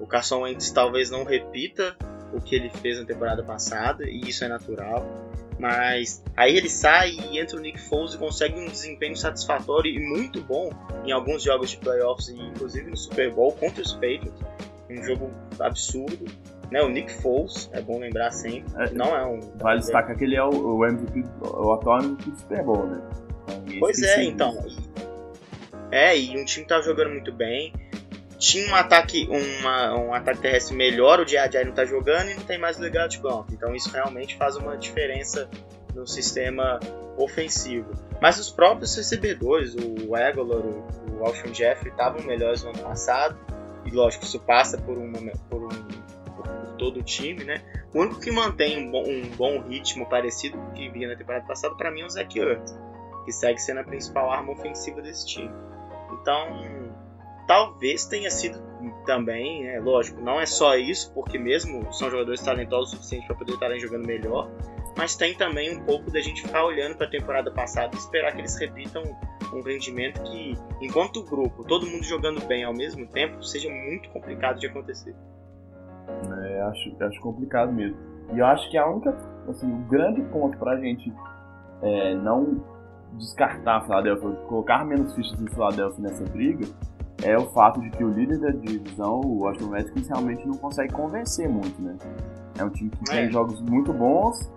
O 0.00 0.06
Carson 0.06 0.42
Wentz 0.42 0.70
talvez 0.70 1.10
não 1.10 1.24
repita 1.24 1.96
o 2.32 2.40
que 2.40 2.54
ele 2.54 2.70
fez 2.70 2.98
na 2.98 3.04
temporada 3.04 3.42
passada, 3.42 4.08
e 4.08 4.20
isso 4.20 4.44
é 4.44 4.48
natural. 4.48 5.06
Mas 5.58 6.22
aí 6.36 6.56
ele 6.56 6.68
sai 6.68 7.10
e 7.10 7.38
entra 7.38 7.56
o 7.56 7.60
Nick 7.60 7.80
Foles 7.80 8.14
e 8.14 8.18
consegue 8.18 8.58
um 8.58 8.66
desempenho 8.66 9.16
satisfatório 9.16 9.90
e 9.90 9.98
muito 9.98 10.40
bom 10.40 10.70
em 11.04 11.10
alguns 11.10 11.42
jogos 11.42 11.70
de 11.70 11.78
playoffs, 11.78 12.28
e 12.28 12.40
inclusive 12.40 12.88
no 12.88 12.96
Super 12.96 13.32
Bowl 13.32 13.52
contra 13.52 13.82
os 13.82 13.92
Patriots. 13.94 14.40
Um 14.88 15.02
jogo 15.02 15.30
absurdo. 15.60 16.26
Né, 16.70 16.82
o 16.82 16.88
Nick 16.90 17.10
Foles, 17.22 17.70
é 17.72 17.80
bom 17.80 17.98
lembrar 17.98 18.30
sempre. 18.30 18.70
É, 18.76 18.90
não 18.90 19.16
é 19.16 19.24
um. 19.24 19.40
Vale 19.56 19.80
destacar 19.80 20.14
que 20.16 20.24
ele 20.24 20.36
é 20.36 20.44
o, 20.44 20.50
o 20.50 20.84
MVP, 20.84 21.24
o 21.42 21.72
atual 21.72 22.00
MVP 22.00 22.30
do 22.30 22.38
Super 22.38 22.62
Bowl, 22.62 22.86
né? 22.86 23.00
Pois 23.80 24.02
é, 24.02 24.24
então. 24.24 24.54
É, 25.90 26.18
e 26.18 26.38
um 26.38 26.44
time 26.44 26.66
tá 26.66 26.80
jogando 26.82 27.10
muito 27.10 27.32
bem. 27.32 27.72
Tinha 28.38 28.70
um 28.70 28.74
ataque, 28.74 29.28
uma, 29.28 29.94
um 29.96 30.14
ataque 30.14 30.40
terrestre 30.40 30.76
melhor, 30.76 31.20
o 31.20 31.24
Diadjai 31.24 31.64
não 31.64 31.72
tá 31.72 31.84
jogando 31.84 32.30
e 32.30 32.34
não 32.34 32.44
tem 32.44 32.58
mais 32.58 32.78
legado 32.78 33.10
de 33.10 33.18
campo. 33.18 33.46
Então 33.52 33.74
isso 33.74 33.90
realmente 33.90 34.36
faz 34.36 34.56
uma 34.56 34.76
diferença 34.76 35.48
no 35.94 36.06
sistema 36.06 36.78
ofensivo. 37.16 37.90
Mas 38.20 38.38
os 38.38 38.50
próprios 38.50 38.94
recebedores, 38.96 39.74
o 39.74 40.14
Aguilar, 40.14 40.60
o, 40.60 40.86
o 41.18 41.24
Alshon 41.24 41.52
Jeffrey, 41.52 41.90
estavam 41.90 42.22
melhores 42.22 42.62
no 42.62 42.70
ano 42.70 42.78
passado. 42.78 43.36
E 43.84 43.90
lógico, 43.90 44.24
isso 44.24 44.38
passa 44.40 44.78
por, 44.78 44.96
uma, 44.96 45.18
por 45.50 45.64
um 45.64 45.88
todo 46.78 47.00
o 47.00 47.02
time, 47.02 47.44
né? 47.44 47.62
O 47.92 48.00
único 48.00 48.20
que 48.20 48.30
mantém 48.30 48.78
um 48.78 48.90
bom, 48.90 49.02
um 49.02 49.28
bom 49.36 49.60
ritmo 49.62 50.08
parecido 50.08 50.56
com 50.56 50.68
o 50.68 50.72
que 50.72 50.88
via 50.88 51.08
na 51.08 51.16
temporada 51.16 51.44
passada, 51.46 51.74
para 51.74 51.90
mim, 51.90 52.02
é 52.02 52.06
o 52.06 52.08
Zach 52.08 52.38
Ertz, 52.38 52.78
que 53.24 53.32
segue 53.32 53.58
sendo 53.58 53.80
a 53.80 53.84
principal 53.84 54.30
arma 54.30 54.52
ofensiva 54.52 55.02
desse 55.02 55.26
time. 55.26 55.50
Então, 56.12 56.87
talvez 57.48 58.04
tenha 58.04 58.30
sido 58.30 58.60
também, 59.06 59.66
é 59.66 59.80
lógico, 59.80 60.20
não 60.20 60.38
é 60.38 60.44
só 60.44 60.76
isso, 60.76 61.12
porque 61.14 61.38
mesmo 61.38 61.90
são 61.92 62.10
jogadores 62.10 62.42
talentosos 62.42 62.92
o 62.92 62.96
suficiente 62.96 63.26
para 63.26 63.36
poder 63.36 63.54
estarem 63.54 63.80
jogando 63.80 64.06
melhor, 64.06 64.50
mas 64.96 65.16
tem 65.16 65.34
também 65.34 65.74
um 65.74 65.82
pouco 65.84 66.10
da 66.10 66.20
gente 66.20 66.42
ficar 66.42 66.64
olhando 66.64 66.96
para 66.96 67.06
a 67.06 67.10
temporada 67.10 67.50
passada 67.50 67.90
e 67.94 67.98
esperar 67.98 68.32
que 68.32 68.42
eles 68.42 68.54
repitam 68.56 69.02
um 69.52 69.62
rendimento 69.62 70.22
que, 70.22 70.58
enquanto 70.82 71.24
grupo, 71.24 71.64
todo 71.64 71.86
mundo 71.86 72.04
jogando 72.04 72.46
bem 72.46 72.64
ao 72.64 72.74
mesmo 72.74 73.06
tempo, 73.06 73.42
seja 73.42 73.70
muito 73.70 74.10
complicado 74.10 74.58
de 74.58 74.66
acontecer. 74.66 75.16
É, 76.42 76.60
acho, 76.62 76.94
acho 77.02 77.20
complicado 77.20 77.72
mesmo. 77.72 77.96
E 78.34 78.38
eu 78.38 78.46
acho 78.46 78.70
que 78.70 78.76
a 78.76 78.86
única, 78.86 79.16
assim, 79.48 79.72
o 79.72 79.78
grande 79.88 80.20
ponto 80.24 80.58
pra 80.58 80.76
gente 80.76 81.10
é, 81.80 82.14
não 82.14 82.62
descartar 83.14 83.78
a 83.78 83.80
Philadelphia, 83.80 84.30
colocar 84.48 84.84
menos 84.84 85.14
fichas 85.14 85.40
em 85.40 85.46
Philadelphia 85.46 86.02
nessa 86.02 86.24
briga, 86.24 86.66
é 87.22 87.36
o 87.36 87.46
fato 87.50 87.80
de 87.80 87.90
que 87.90 88.04
o 88.04 88.08
líder 88.08 88.38
da 88.38 88.50
divisão, 88.50 89.20
o 89.20 89.40
Washington 89.42 89.70
Redskins, 89.70 90.08
realmente 90.08 90.46
não 90.46 90.54
consegue 90.54 90.92
convencer 90.92 91.48
muito, 91.48 91.80
né? 91.82 91.96
É 92.58 92.64
um 92.64 92.70
time 92.70 92.90
que 92.90 93.12
é. 93.12 93.22
tem 93.22 93.32
jogos 93.32 93.60
muito 93.60 93.92
bons, 93.92 94.50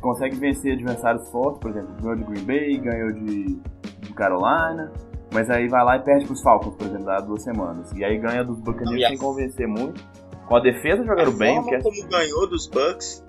consegue 0.00 0.36
vencer 0.36 0.74
adversários 0.74 1.28
fortes, 1.30 1.60
por 1.60 1.70
exemplo, 1.70 1.94
ganhou 2.00 2.16
de 2.16 2.24
Green 2.24 2.44
Bay, 2.44 2.78
ganhou 2.78 3.12
de, 3.12 3.54
de 4.00 4.12
Carolina, 4.14 4.92
mas 5.32 5.50
aí 5.50 5.68
vai 5.68 5.84
lá 5.84 5.96
e 5.96 6.00
perde 6.00 6.26
pros 6.26 6.40
Falcons, 6.42 6.74
por 6.74 6.86
exemplo, 6.86 7.10
há 7.10 7.20
duas 7.20 7.42
semanas. 7.42 7.92
E 7.92 8.04
aí 8.04 8.16
ganha 8.18 8.44
dos 8.44 8.58
Buccaneers 8.60 9.08
sem 9.08 9.18
convencer 9.18 9.66
muito. 9.66 10.02
Com 10.46 10.56
a 10.56 10.60
defesa 10.60 11.04
jogando 11.04 11.30
a 11.30 11.36
bem. 11.36 11.56
Forma 11.56 11.68
que 11.68 11.74
é... 11.74 11.82
como 11.82 12.08
ganhou 12.08 12.48
dos 12.48 12.66
Bucks. 12.68 13.24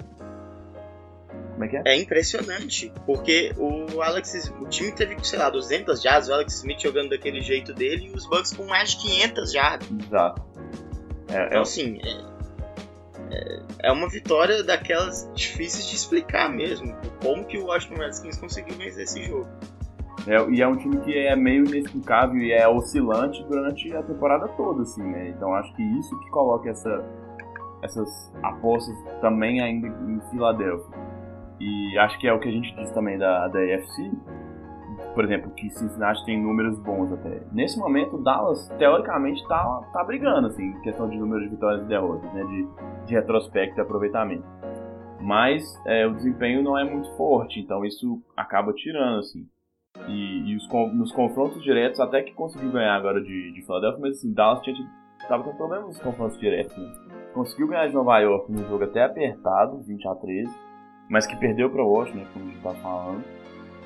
Como 1.60 1.66
é 1.66 1.68
que 1.68 1.76
é? 1.76 1.82
É 1.88 1.98
impressionante, 1.98 2.90
porque 3.06 3.54
o 3.58 4.02
Alex, 4.02 4.50
o 4.62 4.66
time 4.70 4.94
teve, 4.94 5.18
sei 5.26 5.38
lá, 5.38 5.50
200 5.50 6.02
jardas, 6.02 6.30
o 6.30 6.34
Alex 6.34 6.56
Smith 6.56 6.80
jogando 6.80 7.10
daquele 7.10 7.42
jeito 7.42 7.74
dele 7.74 8.06
e 8.06 8.12
os 8.16 8.26
Bucks 8.26 8.54
com 8.54 8.64
mais 8.66 8.92
de 8.92 9.02
500 9.02 9.52
jardas. 9.52 9.90
Exato. 9.92 10.42
É, 11.28 11.48
então, 11.48 11.58
é... 11.58 11.62
assim, 11.62 12.00
é, 13.30 13.62
é, 13.84 13.92
uma 13.92 14.08
vitória 14.08 14.64
daquelas 14.64 15.30
difíceis 15.36 15.86
de 15.90 15.98
explicar 15.98 16.50
mesmo. 16.50 16.96
Como 17.22 17.44
que 17.44 17.58
o 17.58 17.66
Washington 17.66 18.04
Redskins 18.04 18.38
conseguiu 18.38 18.78
vencer 18.78 19.04
esse 19.04 19.22
jogo. 19.24 19.50
É, 20.28 20.42
e 20.52 20.62
é 20.62 20.68
um 20.68 20.78
time 20.78 21.02
que 21.02 21.14
é 21.14 21.36
meio 21.36 21.66
inexplicável 21.66 22.38
e 22.38 22.54
é 22.54 22.66
oscilante 22.70 23.44
durante 23.44 23.94
a 23.94 24.02
temporada 24.02 24.48
toda, 24.56 24.84
assim, 24.84 25.04
né? 25.04 25.28
Então 25.36 25.54
acho 25.56 25.76
que 25.76 25.84
isso 26.00 26.18
que 26.22 26.30
coloca 26.30 26.70
essa, 26.70 27.04
essas 27.82 28.32
apostas 28.44 28.96
também 29.20 29.60
ainda 29.62 29.88
em 29.88 30.22
Filadélfia. 30.32 31.09
E 31.60 31.98
acho 31.98 32.18
que 32.20 32.28
é 32.28 32.34
o 32.34 32.40
que 32.40 32.48
a 32.48 32.52
gente 32.52 32.74
diz 32.76 32.92
também 32.92 33.18
da, 33.18 33.48
da 33.48 33.60
AFC. 33.60 34.12
Por 35.14 35.24
exemplo, 35.26 35.52
que 35.52 35.70
Cincinnati 35.70 36.24
tem 36.26 36.42
números 36.42 36.80
bons 36.80 37.12
até. 37.12 37.42
Nesse 37.52 37.78
momento, 37.78 38.18
Dallas, 38.18 38.70
teoricamente, 38.78 39.46
tá, 39.48 39.82
tá 39.92 40.04
brigando, 40.04 40.48
assim, 40.48 40.64
em 40.64 40.82
questão 40.82 41.10
de 41.10 41.18
número 41.18 41.42
de 41.42 41.50
vitórias 41.50 41.84
e 41.84 41.88
derrotas, 41.88 42.32
né? 42.34 42.44
De, 42.44 42.68
de 43.08 43.14
retrospecto 43.16 43.80
e 43.80 43.82
aproveitamento. 43.82 44.46
Mas 45.20 45.64
é, 45.86 46.08
o 46.08 46.14
desempenho 46.14 46.64
não 46.64 46.78
é 46.78 46.84
muito 46.84 47.12
forte, 47.18 47.60
então 47.60 47.84
isso 47.84 48.22
acaba 48.38 48.72
tirando, 48.74 49.20
assim. 49.20 49.46
E, 50.08 50.52
e 50.52 50.56
os, 50.56 50.68
nos 50.94 51.12
confrontos 51.12 51.62
diretos, 51.62 52.00
até 52.00 52.22
que 52.22 52.34
conseguiu 52.34 52.72
ganhar 52.72 52.96
agora 52.96 53.22
de, 53.22 53.52
de 53.52 53.62
Philadelphia, 53.66 54.00
mas 54.00 54.18
assim, 54.18 54.34
Dallas 54.34 54.62
tinha, 54.62 54.76
tava 55.28 55.44
com 55.44 55.56
problemas 55.56 55.88
nos 55.88 56.00
confrontos 56.00 56.40
diretos, 56.40 56.78
né? 56.78 56.94
Conseguiu 57.34 57.68
ganhar 57.68 57.88
de 57.88 57.94
Nova 57.94 58.18
York 58.20 58.52
num 58.52 58.66
jogo 58.68 58.86
até 58.86 59.04
apertado, 59.04 59.82
20 59.84 60.08
a 60.08 60.16
13, 60.16 60.69
mas 61.10 61.26
que 61.26 61.36
perdeu 61.36 61.70
para 61.70 61.84
o 61.84 61.88
Washington, 61.88 62.20
né, 62.20 62.28
como 62.34 62.46
a 62.46 62.48
gente 62.50 62.62
tá 62.62 62.74
falando. 62.76 63.24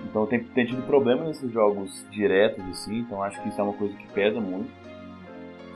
Então 0.03 0.25
tem, 0.27 0.43
tem 0.43 0.65
tido 0.65 0.85
problemas 0.85 1.27
nesses 1.27 1.51
jogos 1.51 2.05
diretos, 2.11 2.63
assim, 2.69 2.99
então 2.99 3.23
acho 3.23 3.41
que 3.41 3.49
isso 3.49 3.59
é 3.59 3.63
uma 3.63 3.73
coisa 3.73 3.95
que 3.95 4.07
pesa 4.09 4.39
muito. 4.39 4.69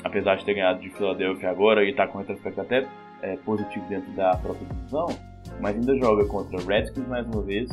Apesar 0.03 0.35
de 0.35 0.45
ter 0.45 0.53
ganhado 0.53 0.79
de 0.81 0.89
Philadelphia 0.89 1.49
agora 1.49 1.83
e 1.83 1.91
estar 1.91 2.07
tá 2.07 2.11
com 2.11 2.19
retrospecto 2.19 2.61
até 2.61 2.87
é, 3.21 3.37
positivo 3.37 3.85
dentro 3.87 4.11
da 4.11 4.35
própria 4.35 4.67
divisão, 4.67 5.07
mas 5.61 5.75
ainda 5.75 5.97
joga 5.97 6.25
contra 6.25 6.59
Redskins 6.59 7.07
mais 7.07 7.25
uma 7.25 7.41
vez, 7.41 7.69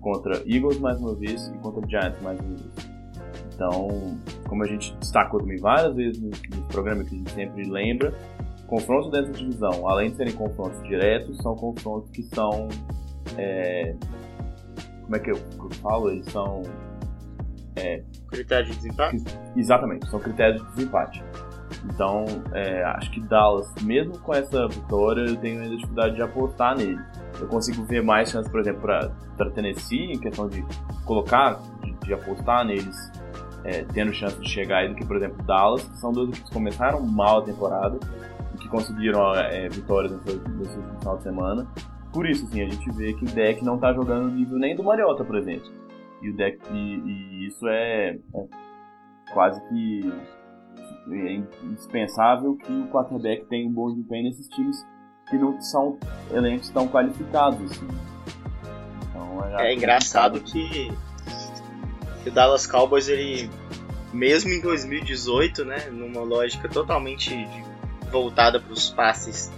contra 0.00 0.42
Eagles 0.46 0.78
mais 0.78 1.00
uma 1.00 1.14
vez 1.14 1.48
e 1.48 1.58
contra 1.58 1.88
Giants 1.88 2.20
mais 2.22 2.38
uma 2.38 2.54
vez. 2.54 2.96
Então, 3.54 4.18
como 4.46 4.62
a 4.62 4.66
gente 4.66 4.94
destacou 4.96 5.40
também 5.40 5.56
várias 5.56 5.96
vezes 5.96 6.20
no, 6.20 6.28
no 6.28 6.62
programa 6.68 7.02
que 7.02 7.14
a 7.14 7.18
gente 7.18 7.30
sempre 7.32 7.64
lembra, 7.64 8.12
confrontos 8.66 9.10
dentro 9.10 9.32
da 9.32 9.38
divisão, 9.38 9.88
além 9.88 10.10
de 10.10 10.16
serem 10.16 10.34
confrontos 10.34 10.82
diretos, 10.82 11.36
são 11.38 11.54
confrontos 11.56 12.10
que 12.10 12.22
são. 12.22 12.68
É, 13.36 13.94
como 15.02 15.16
é 15.16 15.18
que 15.18 15.30
eu, 15.30 15.36
eu, 15.36 15.70
falo? 15.82 16.10
Eles 16.10 16.26
são. 16.26 16.62
É, 17.76 18.02
critérios 18.28 18.70
de 18.70 18.76
desempate? 18.76 19.22
Exatamente, 19.54 20.08
são 20.08 20.18
critérios 20.18 20.62
de 20.62 20.74
desempate. 20.74 21.22
Então, 21.84 22.24
é, 22.52 22.82
acho 22.84 23.10
que 23.10 23.20
Dallas, 23.20 23.72
mesmo 23.82 24.18
com 24.18 24.34
essa 24.34 24.66
vitória, 24.68 25.22
eu 25.22 25.36
tenho 25.36 25.60
ainda 25.62 25.76
dificuldade 25.76 26.14
de 26.14 26.22
apostar 26.22 26.76
nele. 26.76 26.98
Eu 27.40 27.46
consigo 27.48 27.84
ver 27.84 28.02
mais 28.02 28.30
chances, 28.30 28.50
por 28.50 28.60
exemplo, 28.60 28.80
para 28.82 29.50
Tennessee, 29.50 30.12
em 30.12 30.18
questão 30.18 30.48
de 30.48 30.64
colocar, 31.04 31.60
de, 31.82 31.92
de 31.92 32.14
apostar 32.14 32.64
neles, 32.64 33.12
é, 33.64 33.84
tendo 33.84 34.12
chance 34.12 34.38
de 34.40 34.48
chegar 34.48 34.78
aí, 34.78 34.88
do 34.88 34.94
que, 34.94 35.04
por 35.04 35.16
exemplo, 35.16 35.44
Dallas, 35.44 35.82
que 35.82 35.98
são 35.98 36.12
dois 36.12 36.28
equipes 36.30 36.48
que 36.48 36.54
começaram 36.54 37.02
mal 37.02 37.38
a 37.38 37.42
temporada 37.42 37.98
e 38.54 38.58
que 38.58 38.68
conseguiram 38.68 39.34
é, 39.34 39.68
vitórias 39.68 40.12
nesse, 40.12 40.38
nesse 40.50 40.98
final 40.98 41.16
de 41.18 41.22
semana. 41.22 41.66
Por 42.16 42.26
isso, 42.26 42.46
assim, 42.46 42.62
a 42.62 42.64
gente 42.64 42.90
vê 42.92 43.12
que 43.12 43.26
o 43.26 43.28
deck 43.28 43.62
não 43.62 43.74
está 43.74 43.92
jogando 43.92 44.28
no 44.28 44.34
nível 44.34 44.58
nem 44.58 44.74
do 44.74 44.82
Mariota, 44.82 45.22
por 45.22 45.36
exemplo. 45.36 45.70
E 46.22 46.30
o 46.30 46.34
deck 46.34 46.58
e, 46.72 46.76
e 46.76 47.46
isso 47.46 47.68
é, 47.68 48.18
é 48.34 48.46
quase 49.34 49.60
que 49.68 50.10
é 51.10 51.34
indispensável 51.62 52.56
que 52.56 52.72
o 52.72 52.88
quarterback 52.88 53.44
tenha 53.50 53.68
um 53.68 53.70
bom 53.70 53.90
desempenho 53.90 54.30
nesses 54.30 54.48
times 54.48 54.82
que 55.28 55.36
não 55.36 55.60
são 55.60 55.98
elencos 56.32 56.70
tão 56.70 56.88
qualificados. 56.88 57.70
Assim. 57.70 57.88
Então, 59.10 59.58
é, 59.58 59.72
é 59.72 59.74
engraçado 59.74 60.40
que, 60.40 60.90
que 62.22 62.30
o 62.30 62.32
Dallas 62.32 62.66
Cowboys, 62.66 63.10
ele, 63.10 63.50
mesmo 64.10 64.50
em 64.52 64.62
2018, 64.62 65.66
né, 65.66 65.90
numa 65.90 66.22
lógica 66.22 66.66
totalmente 66.66 67.46
voltada 68.10 68.58
para 68.58 68.72
os 68.72 68.88
passes 68.88 69.52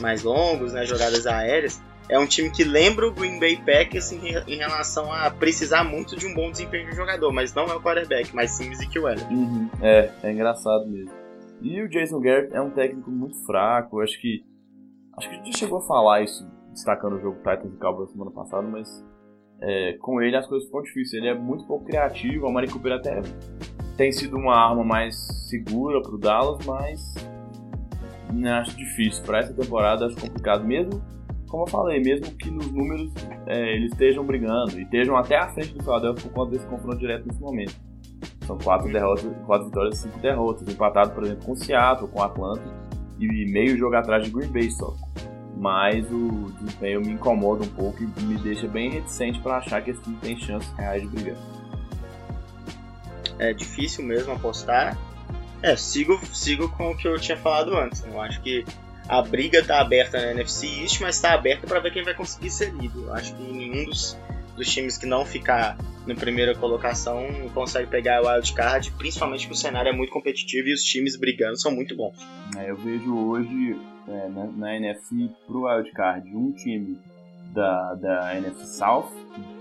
mais 0.00 0.22
longos, 0.22 0.72
né, 0.72 0.86
jogadas 0.86 1.26
aéreas, 1.26 1.84
é 2.08 2.18
um 2.18 2.26
time 2.26 2.50
que 2.50 2.62
lembra 2.62 3.08
o 3.08 3.12
Green 3.12 3.38
Bay 3.38 3.56
Packers 3.56 4.12
em, 4.12 4.20
em, 4.46 4.56
relação 4.56 5.12
a 5.12 5.30
precisar 5.30 5.84
muito 5.84 6.16
de 6.16 6.26
um 6.26 6.34
bom 6.34 6.50
desempenho 6.50 6.88
de 6.88 6.96
jogador, 6.96 7.32
mas 7.32 7.52
não 7.54 7.64
é 7.64 7.74
o 7.74 7.80
quarterback, 7.80 8.34
mas 8.34 8.52
sim 8.52 8.68
o 8.68 8.72
Ezekiel. 8.72 9.04
Uhum. 9.30 9.68
É, 9.82 10.10
é 10.22 10.32
engraçado 10.32 10.86
mesmo. 10.86 11.12
E 11.60 11.82
o 11.82 11.88
Jason 11.88 12.20
Garrett 12.20 12.54
é 12.54 12.60
um 12.60 12.70
técnico 12.70 13.10
muito 13.10 13.44
fraco, 13.44 14.00
acho 14.00 14.20
que 14.20 14.44
acho 15.16 15.28
que 15.28 15.34
a 15.34 15.38
gente 15.38 15.58
chegou 15.58 15.78
a 15.78 15.82
falar 15.82 16.22
isso 16.22 16.46
destacando 16.70 17.16
o 17.16 17.20
jogo 17.20 17.38
Titans 17.38 17.74
e 17.74 17.78
Cowboys 17.78 18.10
semana 18.10 18.30
passada, 18.30 18.68
mas 18.68 19.04
é, 19.60 19.94
com 19.94 20.20
ele 20.20 20.36
as 20.36 20.46
coisas 20.46 20.66
ficam 20.66 20.82
difíceis. 20.82 21.14
Ele 21.14 21.28
é 21.28 21.34
muito 21.34 21.66
pouco 21.66 21.86
criativo, 21.86 22.46
a 22.46 22.52
Mari 22.52 22.68
Cooper 22.68 22.92
até 22.92 23.22
tem 23.96 24.12
sido 24.12 24.36
uma 24.36 24.54
arma 24.54 24.84
mais 24.84 25.16
segura 25.48 26.02
pro 26.02 26.18
Dallas, 26.18 26.64
mas 26.66 27.14
né, 28.32 28.52
acho 28.52 28.76
difícil. 28.76 29.24
Para 29.24 29.38
essa 29.38 29.54
temporada 29.54 30.06
acho 30.06 30.16
complicado 30.16 30.64
mesmo 30.64 31.02
como 31.56 31.64
eu 31.64 31.70
falei, 31.70 32.00
mesmo 32.00 32.30
que 32.36 32.50
nos 32.50 32.70
números 32.70 33.10
é, 33.46 33.76
eles 33.76 33.90
estejam 33.90 34.22
brigando 34.24 34.78
e 34.78 34.82
estejam 34.82 35.16
até 35.16 35.36
à 35.36 35.48
frente 35.48 35.72
do 35.72 35.82
Philadelphia 35.82 36.22
por 36.28 36.32
conta 36.32 36.50
desse 36.50 36.66
confronto 36.66 36.98
direto 36.98 37.26
nesse 37.26 37.40
momento. 37.40 37.74
São 38.46 38.58
quatro 38.58 38.92
derrotas, 38.92 39.24
quatro 39.46 39.66
vitórias 39.66 39.98
e 39.98 40.02
cinco 40.02 40.18
derrotas, 40.18 40.68
empatado, 40.68 41.12
por 41.12 41.24
exemplo, 41.24 41.46
com 41.46 41.56
Seattle, 41.56 42.08
com 42.08 42.22
Atlanta 42.22 42.62
e 43.18 43.50
meio 43.50 43.76
jogo 43.78 43.96
atrás 43.96 44.24
de 44.24 44.30
Green 44.30 44.52
Bay 44.52 44.70
só. 44.70 44.94
Mas 45.56 46.06
o 46.12 46.52
desempenho 46.60 47.00
me 47.00 47.12
incomoda 47.12 47.64
um 47.64 47.68
pouco 47.68 48.02
e 48.02 48.22
me 48.22 48.36
deixa 48.36 48.68
bem 48.68 48.90
reticente 48.90 49.40
para 49.40 49.56
achar 49.56 49.82
que 49.82 49.92
esse 49.92 50.02
time 50.02 50.16
tem 50.20 50.36
chances 50.38 50.70
reais 50.74 51.00
de 51.00 51.08
brigar. 51.08 51.36
É 53.38 53.54
difícil 53.54 54.04
mesmo 54.04 54.32
apostar. 54.32 54.98
É, 55.62 55.74
sigo, 55.74 56.20
sigo 56.34 56.68
com 56.68 56.90
o 56.90 56.96
que 56.96 57.08
eu 57.08 57.18
tinha 57.18 57.38
falado 57.38 57.74
antes. 57.74 58.02
Né? 58.02 58.10
Eu 58.12 58.20
acho 58.20 58.42
que 58.42 58.62
a 59.08 59.22
briga 59.22 59.60
está 59.60 59.80
aberta 59.80 60.20
na 60.20 60.32
NFC 60.32 60.66
East, 60.82 61.00
mas 61.00 61.16
está 61.16 61.32
aberta 61.32 61.66
para 61.66 61.80
ver 61.80 61.92
quem 61.92 62.02
vai 62.02 62.14
conseguir 62.14 62.50
ser. 62.50 62.72
Eu 62.74 63.12
acho 63.14 63.34
que 63.34 63.42
nenhum 63.42 63.84
dos, 63.84 64.16
dos 64.56 64.68
times 64.68 64.98
que 64.98 65.06
não 65.06 65.24
ficar 65.24 65.76
na 66.06 66.14
primeira 66.14 66.54
colocação 66.54 67.26
consegue 67.54 67.88
pegar 67.88 68.22
o 68.22 68.28
wild 68.28 68.52
card, 68.52 68.90
principalmente 68.92 69.46
que 69.46 69.52
o 69.52 69.56
cenário 69.56 69.88
é 69.88 69.92
muito 69.92 70.12
competitivo 70.12 70.68
e 70.68 70.72
os 70.72 70.82
times 70.82 71.16
brigando 71.16 71.58
são 71.60 71.72
muito 71.72 71.96
bons. 71.96 72.16
É, 72.56 72.70
eu 72.70 72.76
vejo 72.76 73.16
hoje 73.16 73.78
é, 74.08 74.28
na, 74.28 74.44
na 74.46 74.76
NFC 74.76 75.30
pro 75.46 75.66
wild 75.66 75.90
card 75.92 76.28
um 76.34 76.52
time 76.52 76.98
da, 77.52 77.94
da 77.94 78.36
NFC 78.36 78.66
South, 78.66 79.10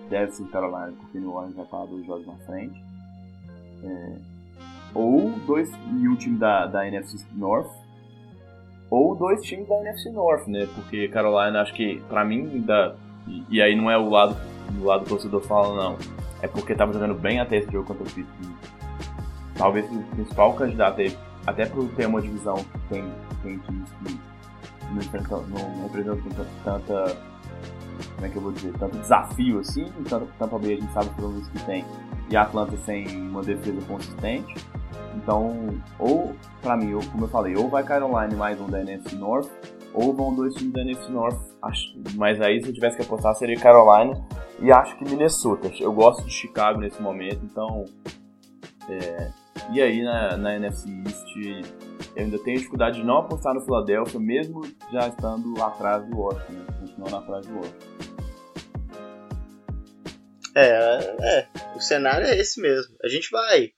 deve 0.10 0.32
ser 0.32 0.46
Carolina, 0.48 0.94
porque 1.00 1.20
New 1.20 1.32
Orleans 1.32 1.56
já 1.56 1.64
está 1.64 1.86
dois 1.86 2.06
jogos 2.06 2.28
na 2.28 2.36
frente. 2.46 2.84
É, 3.84 4.16
ou 4.94 5.32
dois 5.46 5.70
e 5.70 6.08
um 6.08 6.16
time 6.16 6.38
da, 6.38 6.66
da 6.66 6.88
NFC 6.88 7.26
North 7.34 7.85
ou 8.90 9.16
dois 9.16 9.42
times 9.42 9.68
da 9.68 9.80
NFC 9.82 10.10
North, 10.12 10.48
né? 10.48 10.68
Porque 10.76 11.08
Carolina, 11.08 11.62
acho 11.62 11.74
que 11.74 12.02
para 12.08 12.24
mim, 12.24 12.62
da, 12.62 12.96
e, 13.50 13.62
aí 13.62 13.76
não 13.76 13.90
é 13.90 13.98
o 13.98 14.10
lado 14.10 14.36
do 14.72 14.86
lado 14.86 15.04
do 15.04 15.10
torcedor 15.10 15.42
fala 15.42 15.76
não, 15.76 15.98
é 16.42 16.48
porque 16.48 16.76
tava 16.76 16.94
jogando 16.94 17.14
bem 17.14 17.40
até 17.40 17.58
esse 17.58 17.72
jogo 17.72 17.88
contra 17.88 18.04
o 18.04 18.06
Pittsburgh. 18.06 18.56
Talvez 19.58 19.90
o 19.92 20.04
principal 20.16 20.54
candidato 20.54 21.02
aí, 21.02 21.16
até 21.48 21.66
por 21.66 21.88
ter 21.90 22.08
uma 22.08 22.22
divisão 22.22 22.56
que 22.56 22.80
tem, 22.90 23.12
tem 23.42 23.58
times 23.60 23.90
que 24.02 25.30
não, 25.30 25.42
não, 25.44 25.76
não 25.76 25.84
representam 25.84 26.46
tanta, 26.64 27.18
como 28.16 28.26
é 28.26 28.30
que 28.30 28.36
eu 28.36 28.42
vou 28.42 28.52
dizer, 28.52 28.74
tanto 28.78 28.98
desafio 28.98 29.60
assim, 29.60 29.86
tanto 30.10 30.28
Tampa 30.38 30.58
a 30.58 30.62
gente 30.62 30.92
sabe 30.94 31.08
os 31.08 31.14
problemas 31.14 31.48
que 31.50 31.66
tem, 31.66 31.86
e 32.30 32.36
Atlanta 32.36 32.76
sem 32.78 33.08
uma 33.30 33.42
defesa 33.42 33.80
consistente 33.88 34.56
então, 35.16 35.70
ou, 35.98 36.36
pra 36.62 36.76
mim, 36.76 36.94
ou, 36.94 37.02
como 37.12 37.26
eu 37.26 37.30
falei, 37.30 37.56
ou 37.56 37.70
vai 37.70 37.84
Caroline 37.84 38.36
mais 38.36 38.60
um 38.60 38.68
da 38.68 38.82
NFC 38.82 39.16
North, 39.16 39.50
ou 39.94 40.14
vão 40.14 40.36
dois 40.36 40.54
times 40.56 40.74
da 40.74 40.82
NFC 40.82 41.10
North. 41.10 41.40
Acho, 41.62 41.96
mas 42.16 42.40
aí, 42.42 42.62
se 42.62 42.70
eu 42.70 42.74
tivesse 42.74 42.98
que 42.98 43.04
apostar, 43.04 43.34
seria 43.36 43.58
Carolina 43.58 44.22
e 44.60 44.72
acho 44.72 44.98
que 44.98 45.06
Minnesota. 45.06 45.72
Eu 45.80 45.94
gosto 45.94 46.24
de 46.24 46.32
Chicago 46.32 46.80
nesse 46.80 47.02
momento, 47.02 47.40
então. 47.44 47.86
É, 48.90 49.32
e 49.72 49.82
aí, 49.82 50.04
na, 50.04 50.38
na 50.38 50.56
NFC 50.56 50.90
East, 51.06 51.66
eu 52.16 52.24
ainda 52.24 52.38
tenho 52.40 52.58
dificuldade 52.58 52.98
de 52.98 53.06
não 53.06 53.18
apostar 53.18 53.54
no 53.54 53.62
Philadelphia, 53.62 54.20
mesmo 54.20 54.62
já 54.92 55.08
estando 55.08 55.62
atrás 55.64 56.06
do 56.08 56.18
Washington, 56.18 56.54
né? 56.54 56.66
continuando 56.80 57.16
atrás 57.16 57.46
do 57.48 57.56
Washington. 57.56 58.16
É, 60.58 60.70
é, 61.22 61.48
o 61.76 61.82
cenário 61.82 62.28
é 62.28 62.38
esse 62.38 62.62
mesmo. 62.62 62.96
A 63.04 63.10
gente 63.10 63.30
vai 63.30 63.72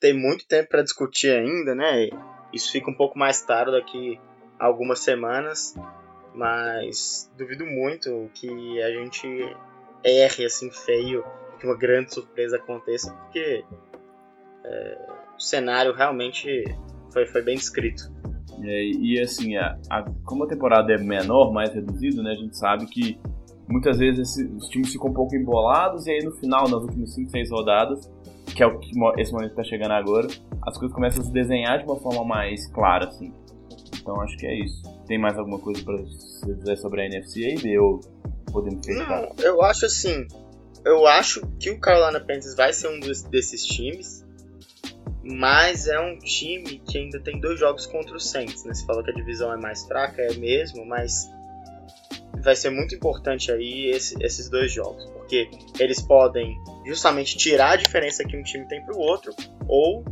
tem 0.00 0.12
muito 0.12 0.46
tempo 0.46 0.68
para 0.68 0.82
discutir 0.82 1.30
ainda, 1.30 1.74
né? 1.74 2.08
Isso 2.52 2.70
fica 2.70 2.90
um 2.90 2.94
pouco 2.94 3.18
mais 3.18 3.42
claro 3.42 3.72
daqui 3.72 4.18
a 4.58 4.66
algumas 4.66 5.00
semanas. 5.00 5.74
mas 6.34 7.30
duvido 7.36 7.66
muito 7.66 8.30
que 8.34 8.82
a 8.82 8.90
gente 8.90 9.26
erre 10.04 10.44
assim 10.44 10.70
feio, 10.70 11.24
que 11.58 11.66
uma 11.66 11.76
grande 11.76 12.14
surpresa 12.14 12.56
aconteça, 12.56 13.12
porque 13.12 13.64
é, 14.64 15.08
o 15.36 15.40
cenário 15.40 15.92
realmente 15.92 16.64
foi, 17.12 17.26
foi 17.26 17.42
bem 17.42 17.56
descrito. 17.56 18.04
É, 18.62 18.84
e 18.84 19.20
assim, 19.20 19.56
a, 19.56 19.78
a, 19.90 20.04
como 20.24 20.44
a 20.44 20.46
temporada 20.46 20.92
é 20.92 20.98
menor, 20.98 21.52
mais 21.52 21.72
reduzida, 21.72 22.22
né, 22.22 22.32
a 22.32 22.36
gente 22.36 22.56
sabe 22.56 22.86
que 22.86 23.18
muitas 23.68 23.98
vezes 23.98 24.30
esse, 24.30 24.46
os 24.46 24.68
times 24.68 24.92
ficam 24.92 25.10
um 25.10 25.14
pouco 25.14 25.36
embolados 25.36 26.06
e 26.06 26.10
aí 26.10 26.24
no 26.24 26.32
final, 26.32 26.68
nas 26.68 26.82
últimas 26.82 27.14
5, 27.14 27.30
6 27.30 27.50
rodadas, 27.50 28.10
que 28.54 28.62
é 28.62 28.66
o 28.66 28.78
que 28.78 28.90
esse 29.18 29.32
momento 29.32 29.50
está 29.50 29.64
chegando 29.64 29.92
agora, 29.92 30.26
as 30.62 30.76
coisas 30.76 30.94
começam 30.94 31.22
a 31.22 31.24
se 31.26 31.32
desenhar 31.32 31.78
de 31.78 31.84
uma 31.84 31.96
forma 31.96 32.24
mais 32.24 32.66
clara, 32.68 33.06
assim. 33.06 33.32
Então 34.00 34.20
acho 34.20 34.36
que 34.36 34.46
é 34.46 34.54
isso. 34.54 34.82
Tem 35.06 35.18
mais 35.18 35.38
alguma 35.38 35.58
coisa 35.58 35.82
para 35.84 35.96
você 35.96 36.54
dizer 36.54 36.76
sobre 36.78 37.02
a 37.02 37.06
NFC 37.06 37.44
aí, 37.44 37.78
ou 37.78 38.00
podemos 38.52 38.84
fechar? 38.84 39.08
Não, 39.08 39.44
eu 39.44 39.62
acho 39.62 39.86
assim, 39.86 40.26
eu 40.84 41.06
acho 41.06 41.46
que 41.58 41.70
o 41.70 41.78
Carolina 41.78 42.20
Panthers 42.20 42.54
vai 42.54 42.72
ser 42.72 42.88
um 42.88 43.00
dos, 43.00 43.22
desses 43.22 43.64
times 43.64 44.26
mas 45.30 45.86
é 45.86 46.00
um 46.00 46.18
time 46.18 46.78
que 46.78 46.96
ainda 46.96 47.20
tem 47.20 47.38
dois 47.38 47.60
jogos 47.60 47.86
contra 47.86 48.16
o 48.16 48.20
Saints. 48.20 48.64
Né? 48.64 48.72
Você 48.72 48.86
falou 48.86 49.02
que 49.04 49.10
a 49.10 49.14
divisão 49.14 49.52
é 49.52 49.56
mais 49.56 49.84
fraca, 49.84 50.22
é 50.22 50.32
mesmo, 50.34 50.86
mas 50.86 51.30
vai 52.42 52.56
ser 52.56 52.70
muito 52.70 52.94
importante 52.94 53.52
aí 53.52 53.90
esse, 53.90 54.16
esses 54.22 54.48
dois 54.48 54.72
jogos, 54.72 55.04
porque 55.28 55.50
eles 55.78 56.00
podem 56.00 56.58
justamente 56.86 57.36
tirar 57.36 57.72
a 57.72 57.76
diferença 57.76 58.24
que 58.24 58.34
um 58.34 58.42
time 58.42 58.66
tem 58.66 58.82
para 58.82 58.96
o 58.96 58.98
outro 58.98 59.34
ou 59.68 60.02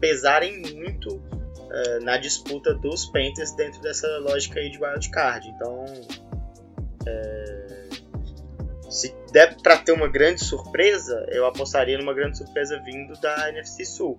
pesarem 0.00 0.62
muito 0.74 1.16
uh, 1.16 2.02
na 2.02 2.16
disputa 2.16 2.74
dos 2.74 3.04
Panthers 3.04 3.52
dentro 3.52 3.82
dessa 3.82 4.08
lógica 4.20 4.58
aí 4.58 4.70
de 4.70 4.82
wildcard. 4.82 5.46
Então, 5.50 5.84
é, 7.06 7.88
se 8.88 9.14
der 9.30 9.56
para 9.62 9.76
ter 9.76 9.92
uma 9.92 10.08
grande 10.08 10.42
surpresa, 10.42 11.26
eu 11.28 11.44
apostaria 11.44 11.98
numa 11.98 12.14
grande 12.14 12.38
surpresa 12.38 12.82
vindo 12.82 13.12
da 13.20 13.50
NFC 13.50 13.84
Sul 13.84 14.18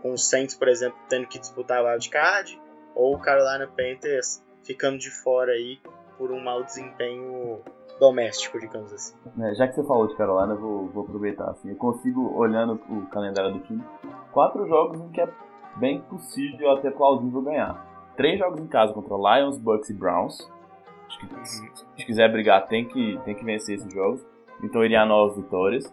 com 0.00 0.14
o 0.14 0.18
Saints, 0.18 0.56
por 0.56 0.68
exemplo, 0.68 0.98
tendo 1.08 1.28
que 1.28 1.38
disputar 1.38 1.84
wildcard, 1.84 2.58
ou 2.94 3.14
o 3.14 3.18
Carolina 3.18 3.66
Panthers 3.68 4.42
ficando 4.64 4.98
de 4.98 5.10
fora 5.10 5.52
aí 5.52 5.78
por 6.16 6.32
um 6.32 6.40
mau 6.40 6.64
desempenho 6.64 7.62
doméstico, 8.02 8.58
digamos 8.58 8.92
assim. 8.92 9.14
É, 9.40 9.54
já 9.54 9.68
que 9.68 9.76
você 9.76 9.84
falou 9.84 10.08
de 10.08 10.16
Carolina, 10.16 10.54
eu 10.54 10.60
vou, 10.60 10.88
vou 10.88 11.04
aproveitar. 11.04 11.50
Assim, 11.50 11.70
eu 11.70 11.76
consigo, 11.76 12.36
olhando 12.36 12.74
o 12.90 13.06
calendário 13.06 13.52
do 13.52 13.60
time, 13.60 13.80
quatro 14.32 14.66
jogos 14.66 15.00
em 15.00 15.08
que 15.10 15.20
é 15.20 15.28
bem 15.76 16.00
possível, 16.00 16.72
até 16.72 16.90
plausível 16.90 17.40
ganhar. 17.42 17.86
Três 18.16 18.40
jogos 18.40 18.58
em 18.58 18.66
casa 18.66 18.92
contra 18.92 19.38
Lions, 19.38 19.56
Bucks 19.56 19.88
e 19.88 19.94
Browns. 19.94 20.50
Acho 21.06 21.18
que 21.20 21.32
uhum. 21.32 21.44
se 21.44 22.04
quiser 22.04 22.30
brigar, 22.32 22.66
tem 22.66 22.88
que, 22.88 23.20
tem 23.24 23.36
que 23.36 23.44
vencer 23.44 23.76
esses 23.76 23.92
jogos. 23.92 24.20
Então 24.64 24.84
iria 24.84 25.02
a 25.02 25.06
nove 25.06 25.40
vitórias. 25.40 25.84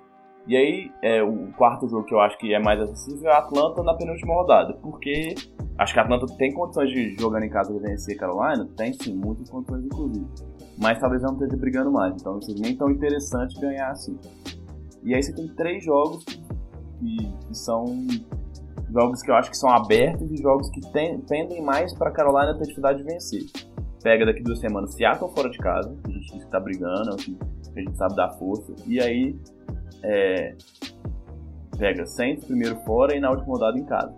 E 0.49 0.57
aí, 0.57 0.91
é, 1.03 1.21
o 1.21 1.51
quarto 1.55 1.87
jogo 1.87 2.05
que 2.05 2.13
eu 2.13 2.19
acho 2.19 2.35
que 2.39 2.51
é 2.55 2.59
mais 2.59 2.81
acessível 2.81 3.29
é 3.29 3.35
Atlanta 3.35 3.83
na 3.83 3.93
penúltima 3.93 4.33
rodada, 4.33 4.73
porque 4.81 5.35
acho 5.77 5.93
que 5.93 5.99
a 5.99 6.01
Atlanta 6.01 6.25
tem 6.39 6.51
condições 6.51 6.89
de 6.89 7.15
jogando 7.19 7.43
em 7.43 7.51
casa 7.51 7.71
de 7.71 7.77
vencer 7.77 8.17
Carolina, 8.17 8.67
tem 8.75 8.91
sim, 8.93 9.13
muitas 9.13 9.47
condições 9.47 9.85
inclusive. 9.85 10.25
Mas 10.75 10.99
talvez 10.99 11.21
não 11.21 11.33
esteja 11.33 11.55
brigando 11.55 11.91
mais, 11.91 12.15
então 12.15 12.33
não 12.33 12.41
seja 12.41 12.63
nem 12.63 12.75
tão 12.75 12.89
interessante 12.89 13.61
ganhar 13.61 13.91
assim. 13.91 14.17
E 15.03 15.13
aí 15.13 15.21
você 15.21 15.31
tem 15.35 15.47
três 15.49 15.83
jogos 15.83 16.25
que, 16.25 17.17
que 17.47 17.55
são 17.55 17.85
jogos 18.91 19.21
que 19.21 19.29
eu 19.29 19.35
acho 19.35 19.51
que 19.51 19.57
são 19.57 19.69
abertos 19.69 20.31
e 20.31 20.37
jogos 20.37 20.67
que 20.71 20.81
tendem 21.27 21.61
mais 21.61 21.93
para 21.93 22.09
Carolina 22.09 22.55
ter 22.55 22.63
dificuldade 22.63 22.97
de 22.97 23.03
vencer. 23.03 23.43
Pega 24.01 24.25
daqui 24.25 24.41
duas 24.41 24.59
semanas 24.59 24.95
Seattle 24.95 25.29
fora 25.29 25.51
de 25.51 25.59
casa, 25.59 25.95
que 26.03 26.09
a 26.09 26.13
gente 26.15 26.33
diz 26.33 26.43
que 26.43 26.49
tá 26.49 26.59
brigando, 26.59 27.11
é 27.11 27.17
que 27.17 27.37
a 27.75 27.81
gente 27.81 27.95
sabe 27.95 28.15
dar 28.15 28.29
força. 28.31 28.73
E 28.87 28.99
aí 28.99 29.35
é, 30.03 30.55
pega 31.77 32.05
Saints 32.05 32.45
primeiro 32.45 32.75
fora 32.81 33.15
e 33.15 33.19
na 33.19 33.31
última 33.31 33.53
rodada 33.53 33.77
em 33.77 33.85
casa. 33.85 34.13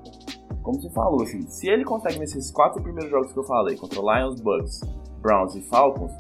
Como 0.61 0.79
você 0.79 0.89
falou, 0.91 1.23
assim, 1.23 1.41
se 1.41 1.69
ele 1.69 1.83
consegue 1.83 2.19
vencer 2.19 2.37
esses 2.37 2.51
quatro 2.51 2.81
primeiros 2.81 3.09
jogos 3.09 3.31
que 3.31 3.39
eu 3.39 3.43
falei, 3.43 3.75
contra 3.75 3.99
Lions, 3.99 4.39
Bucks, 4.41 4.81
Browns 5.21 5.55
e 5.55 5.61
Falcons, 5.61 6.11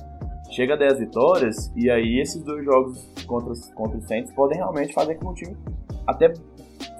chega 0.49 0.73
a 0.73 0.77
10 0.77 0.99
vitórias, 0.99 1.71
e 1.75 1.89
aí 1.89 2.19
esses 2.19 2.43
dois 2.43 2.65
jogos 2.65 2.99
contra, 3.25 3.53
contra 3.75 3.97
os 3.97 4.07
Saints 4.07 4.33
podem 4.33 4.57
realmente 4.57 4.93
fazer 4.93 5.15
com 5.15 5.33
que 5.33 5.45
o 5.45 5.45
time 5.45 5.57
até 6.07 6.33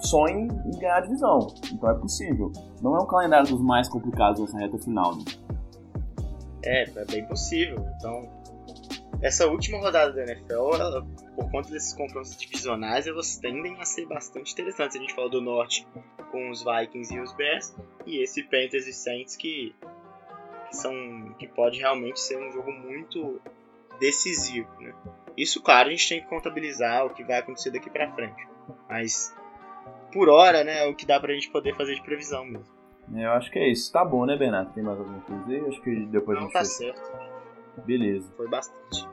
sonhe 0.00 0.48
em 0.66 0.78
ganhar 0.78 0.98
a 0.98 1.00
divisão. 1.00 1.46
Então 1.72 1.90
é 1.90 1.94
possível. 1.94 2.52
Não 2.80 2.96
é 2.96 3.00
um 3.00 3.06
calendário 3.06 3.48
dos 3.48 3.60
mais 3.60 3.88
complicados 3.88 4.40
nessa 4.40 4.58
reta 4.58 4.78
final, 4.78 5.16
né? 5.16 5.24
É, 6.64 6.82
é 6.82 7.04
bem 7.04 7.24
possível. 7.26 7.84
Então, 7.96 8.28
essa 9.22 9.46
última 9.46 9.78
rodada 9.78 10.12
da 10.12 10.22
NFL, 10.24 10.74
ela, 10.74 11.06
por 11.36 11.48
conta 11.50 11.70
desses 11.70 11.94
confrontos 11.94 12.36
divisionais, 12.36 13.06
elas 13.06 13.36
tendem 13.36 13.80
a 13.80 13.84
ser 13.84 14.04
bastante 14.06 14.52
interessantes. 14.52 14.96
A 14.96 15.00
gente 15.00 15.14
falou 15.14 15.30
do 15.30 15.40
Norte 15.40 15.86
com 16.32 16.50
os 16.50 16.64
Vikings 16.64 17.14
e 17.14 17.20
os 17.20 17.32
Bears, 17.32 17.74
e 18.04 18.20
esse 18.20 18.42
Panthers 18.42 18.88
e 18.88 18.92
Saints 18.92 19.36
que, 19.36 19.74
que, 20.68 20.76
são, 20.76 20.92
que 21.38 21.46
pode 21.46 21.78
realmente 21.78 22.18
ser 22.18 22.36
um 22.36 22.50
jogo 22.50 22.72
muito 22.72 23.40
decisivo. 24.00 24.68
Né? 24.80 24.92
Isso, 25.36 25.62
claro, 25.62 25.88
a 25.88 25.92
gente 25.92 26.08
tem 26.08 26.20
que 26.20 26.26
contabilizar 26.26 27.06
o 27.06 27.10
que 27.10 27.22
vai 27.22 27.38
acontecer 27.38 27.70
daqui 27.70 27.88
para 27.88 28.10
frente. 28.12 28.48
Mas, 28.88 29.32
por 30.12 30.28
hora, 30.28 30.64
né, 30.64 30.84
é 30.84 30.88
o 30.88 30.96
que 30.96 31.06
dá 31.06 31.20
pra 31.20 31.32
gente 31.32 31.48
poder 31.48 31.76
fazer 31.76 31.94
de 31.94 32.02
previsão 32.02 32.44
mesmo. 32.44 32.74
Eu 33.14 33.30
acho 33.32 33.50
que 33.50 33.58
é 33.58 33.68
isso. 33.68 33.92
Tá 33.92 34.04
bom, 34.04 34.26
né, 34.26 34.36
Bernardo? 34.36 34.72
Tem 34.72 34.82
mais 34.82 34.98
alguma 34.98 35.20
coisa 35.20 35.44
aí? 35.48 35.60
Acho 35.68 35.80
que 35.80 36.06
depois 36.06 36.38
Não, 36.38 36.44
a 36.44 36.46
gente. 36.46 36.52
tá 36.52 36.58
fez... 36.60 36.72
certo. 36.72 37.31
Beleza. 37.86 38.32
Foi 38.36 38.48
bastante. 38.48 39.08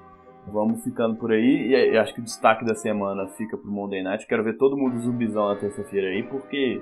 Vamos 0.48 0.84
ficando 0.84 1.16
por 1.16 1.32
aí. 1.32 1.70
E 1.70 1.98
acho 1.98 2.14
que 2.14 2.22
o 2.22 2.24
destaque 2.24 2.66
da 2.66 2.76
semana 2.76 3.28
fica 3.30 3.58
pro 3.58 3.72
Monday 3.72 4.04
Night. 4.04 4.26
Quero 4.28 4.44
ver 4.44 4.58
todo 4.58 4.78
mundo 4.78 5.00
zumbizão 5.00 5.48
na 5.48 5.56
terça-feira 5.56 6.08
aí, 6.08 6.24
porque 6.24 6.82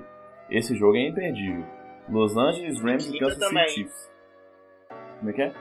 esse 0.50 0.74
jogo 0.76 0.96
é 0.96 1.08
imperdível. 1.08 1.64
Los 2.08 2.36
Angeles 2.36 2.80
Rams 2.80 3.06
e 3.08 3.18
Kansas 3.18 3.48
City 3.48 3.68
Chiefs. 3.68 4.10
Como 5.18 5.30
é 5.30 5.32
que 5.34 5.42
é? 5.42 5.52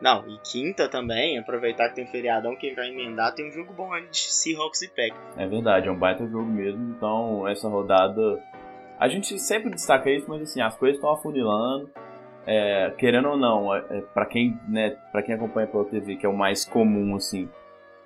Não, 0.00 0.28
e 0.28 0.36
quinta 0.38 0.88
também, 0.88 1.38
aproveitar 1.38 1.88
que 1.88 1.94
tem 1.94 2.06
feriadão, 2.08 2.56
quem 2.56 2.74
vai 2.74 2.88
emendar, 2.88 3.32
tem 3.34 3.48
um 3.48 3.52
jogo 3.52 3.72
bom 3.72 3.92
aí 3.92 4.04
de 4.08 4.18
Seahawks 4.18 4.82
e 4.82 4.88
Packers. 4.88 5.36
É 5.36 5.46
verdade, 5.46 5.86
é 5.86 5.92
um 5.92 5.96
baita 5.96 6.26
jogo 6.26 6.44
mesmo, 6.44 6.92
então 6.96 7.46
essa 7.46 7.68
rodada... 7.68 8.42
A 8.98 9.08
gente 9.08 9.38
sempre 9.38 9.70
destaca 9.70 10.10
isso, 10.10 10.28
mas 10.28 10.42
assim, 10.42 10.60
as 10.60 10.76
coisas 10.76 10.96
estão 10.96 11.12
afunilando, 11.12 11.88
é, 12.46 12.92
querendo 12.98 13.28
ou 13.28 13.36
não, 13.36 13.74
é, 13.74 13.84
é 13.90 14.00
para 14.00 14.26
quem, 14.26 14.58
né, 14.68 14.90
para 15.10 15.22
quem 15.22 15.34
acompanha 15.34 15.66
pela 15.66 15.84
TV, 15.84 16.16
que 16.16 16.26
é 16.26 16.28
o 16.28 16.36
mais 16.36 16.64
comum 16.64 17.14
assim, 17.16 17.48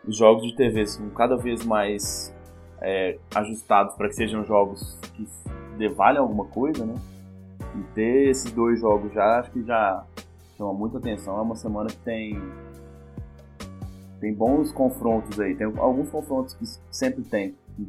os 0.07 0.17
jogos 0.17 0.45
de 0.47 0.55
TV 0.55 0.87
são 0.87 1.09
cada 1.11 1.37
vez 1.37 1.65
mais 1.65 2.35
é, 2.81 3.19
ajustados 3.35 3.95
para 3.97 4.09
que 4.09 4.15
sejam 4.15 4.45
jogos 4.45 4.99
que 5.15 5.27
devalem 5.77 6.19
alguma 6.19 6.45
coisa, 6.47 6.85
né? 6.85 6.95
E 7.75 7.83
ter 7.95 8.29
esses 8.29 8.51
dois 8.53 8.81
jogos 8.81 9.13
já 9.13 9.41
acho 9.41 9.51
que 9.51 9.63
já 9.65 10.05
chama 10.57 10.73
muita 10.73 10.99
atenção. 10.99 11.37
É 11.39 11.43
uma 11.43 11.57
semana 11.57 11.89
que 11.89 11.99
tem 11.99 12.41
tem 14.21 14.33
bons 14.33 14.73
confrontos 14.73 15.39
aí. 15.39 15.55
Tem 15.55 15.67
alguns 15.77 16.09
confrontos 16.09 16.55
que 16.55 16.65
sempre 16.91 17.23
tem 17.23 17.55
que 17.77 17.87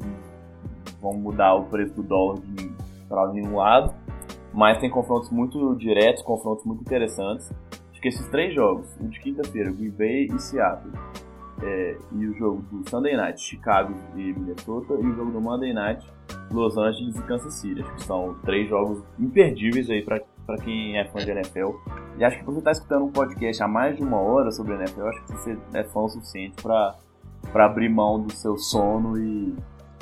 vão 1.00 1.14
mudar 1.14 1.54
o 1.54 1.64
preço 1.64 1.94
do 1.94 2.02
dólar 2.02 2.38
para 3.08 3.32
nenhum 3.32 3.56
lado 3.56 3.94
mas 4.58 4.76
tem 4.80 4.90
confrontos 4.90 5.30
muito 5.30 5.76
diretos, 5.76 6.20
confrontos 6.20 6.64
muito 6.64 6.80
interessantes. 6.80 7.48
Acho 7.92 8.00
que 8.00 8.08
esses 8.08 8.26
três 8.26 8.52
jogos, 8.52 8.88
o 9.00 9.06
de 9.06 9.20
quinta-feira, 9.20 9.70
Green 9.70 9.90
Bay 9.90 10.26
e 10.34 10.38
Seattle, 10.40 10.90
é, 11.62 11.96
e 12.10 12.26
o 12.26 12.34
jogo 12.34 12.60
do 12.62 12.90
Sunday 12.90 13.16
Night, 13.16 13.40
Chicago 13.40 13.94
e 14.16 14.32
Minnesota, 14.32 14.94
e 14.94 15.06
o 15.06 15.14
jogo 15.14 15.30
do 15.30 15.40
Monday 15.40 15.72
Night, 15.72 16.04
Los 16.50 16.76
Angeles 16.76 17.14
e 17.16 17.22
Kansas 17.22 17.54
City. 17.54 17.82
Acho 17.82 17.94
que 17.94 18.02
são 18.02 18.34
três 18.44 18.68
jogos 18.68 19.00
imperdíveis 19.16 19.88
aí 19.90 20.02
para 20.02 20.20
quem 20.64 20.98
é 20.98 21.04
fã 21.04 21.20
de 21.20 21.30
NFL. 21.30 21.76
E 22.18 22.24
acho 22.24 22.40
que 22.40 22.44
você 22.44 22.58
está 22.58 22.72
escutando 22.72 23.04
um 23.04 23.12
podcast 23.12 23.62
há 23.62 23.68
mais 23.68 23.96
de 23.96 24.02
uma 24.02 24.18
hora 24.18 24.50
sobre 24.50 24.74
NFL, 24.74 25.06
acho 25.06 25.24
que 25.24 25.32
você 25.34 25.56
é 25.72 25.84
fã 25.84 26.00
o 26.00 26.08
suficiente 26.08 26.60
para 26.60 26.96
abrir 27.54 27.88
mão 27.88 28.20
do 28.20 28.32
seu 28.32 28.56
sono 28.56 29.16
e, 29.16 29.54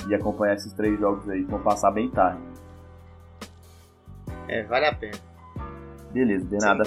e 0.08 0.14
acompanhar 0.14 0.54
esses 0.54 0.72
três 0.72 0.98
jogos 0.98 1.28
aí 1.28 1.44
que 1.44 1.50
vão 1.50 1.60
passar 1.60 1.90
bem 1.90 2.08
tarde. 2.08 2.55
É, 4.48 4.62
vale 4.64 4.86
a 4.86 4.94
pena. 4.94 5.18
Beleza, 6.12 6.46
de 6.46 6.56
nada. 6.58 6.84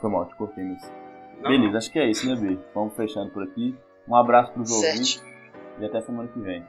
Foi 0.00 0.10
mal, 0.10 0.26
te 0.26 0.36
cortei 0.36 0.64
nisso. 0.64 0.92
Beleza, 1.42 1.78
acho 1.78 1.90
que 1.92 1.98
é 1.98 2.10
isso, 2.10 2.26
né, 2.28 2.36
B? 2.36 2.58
Vamos 2.74 2.94
fechando 2.94 3.30
por 3.30 3.42
aqui. 3.42 3.76
Um 4.08 4.16
abraço 4.16 4.52
pros 4.52 4.70
ouvintes 4.70 5.22
e 5.78 5.84
até 5.84 6.00
semana 6.00 6.28
que 6.28 6.40
vem. 6.40 6.66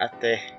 Até. 0.00 0.58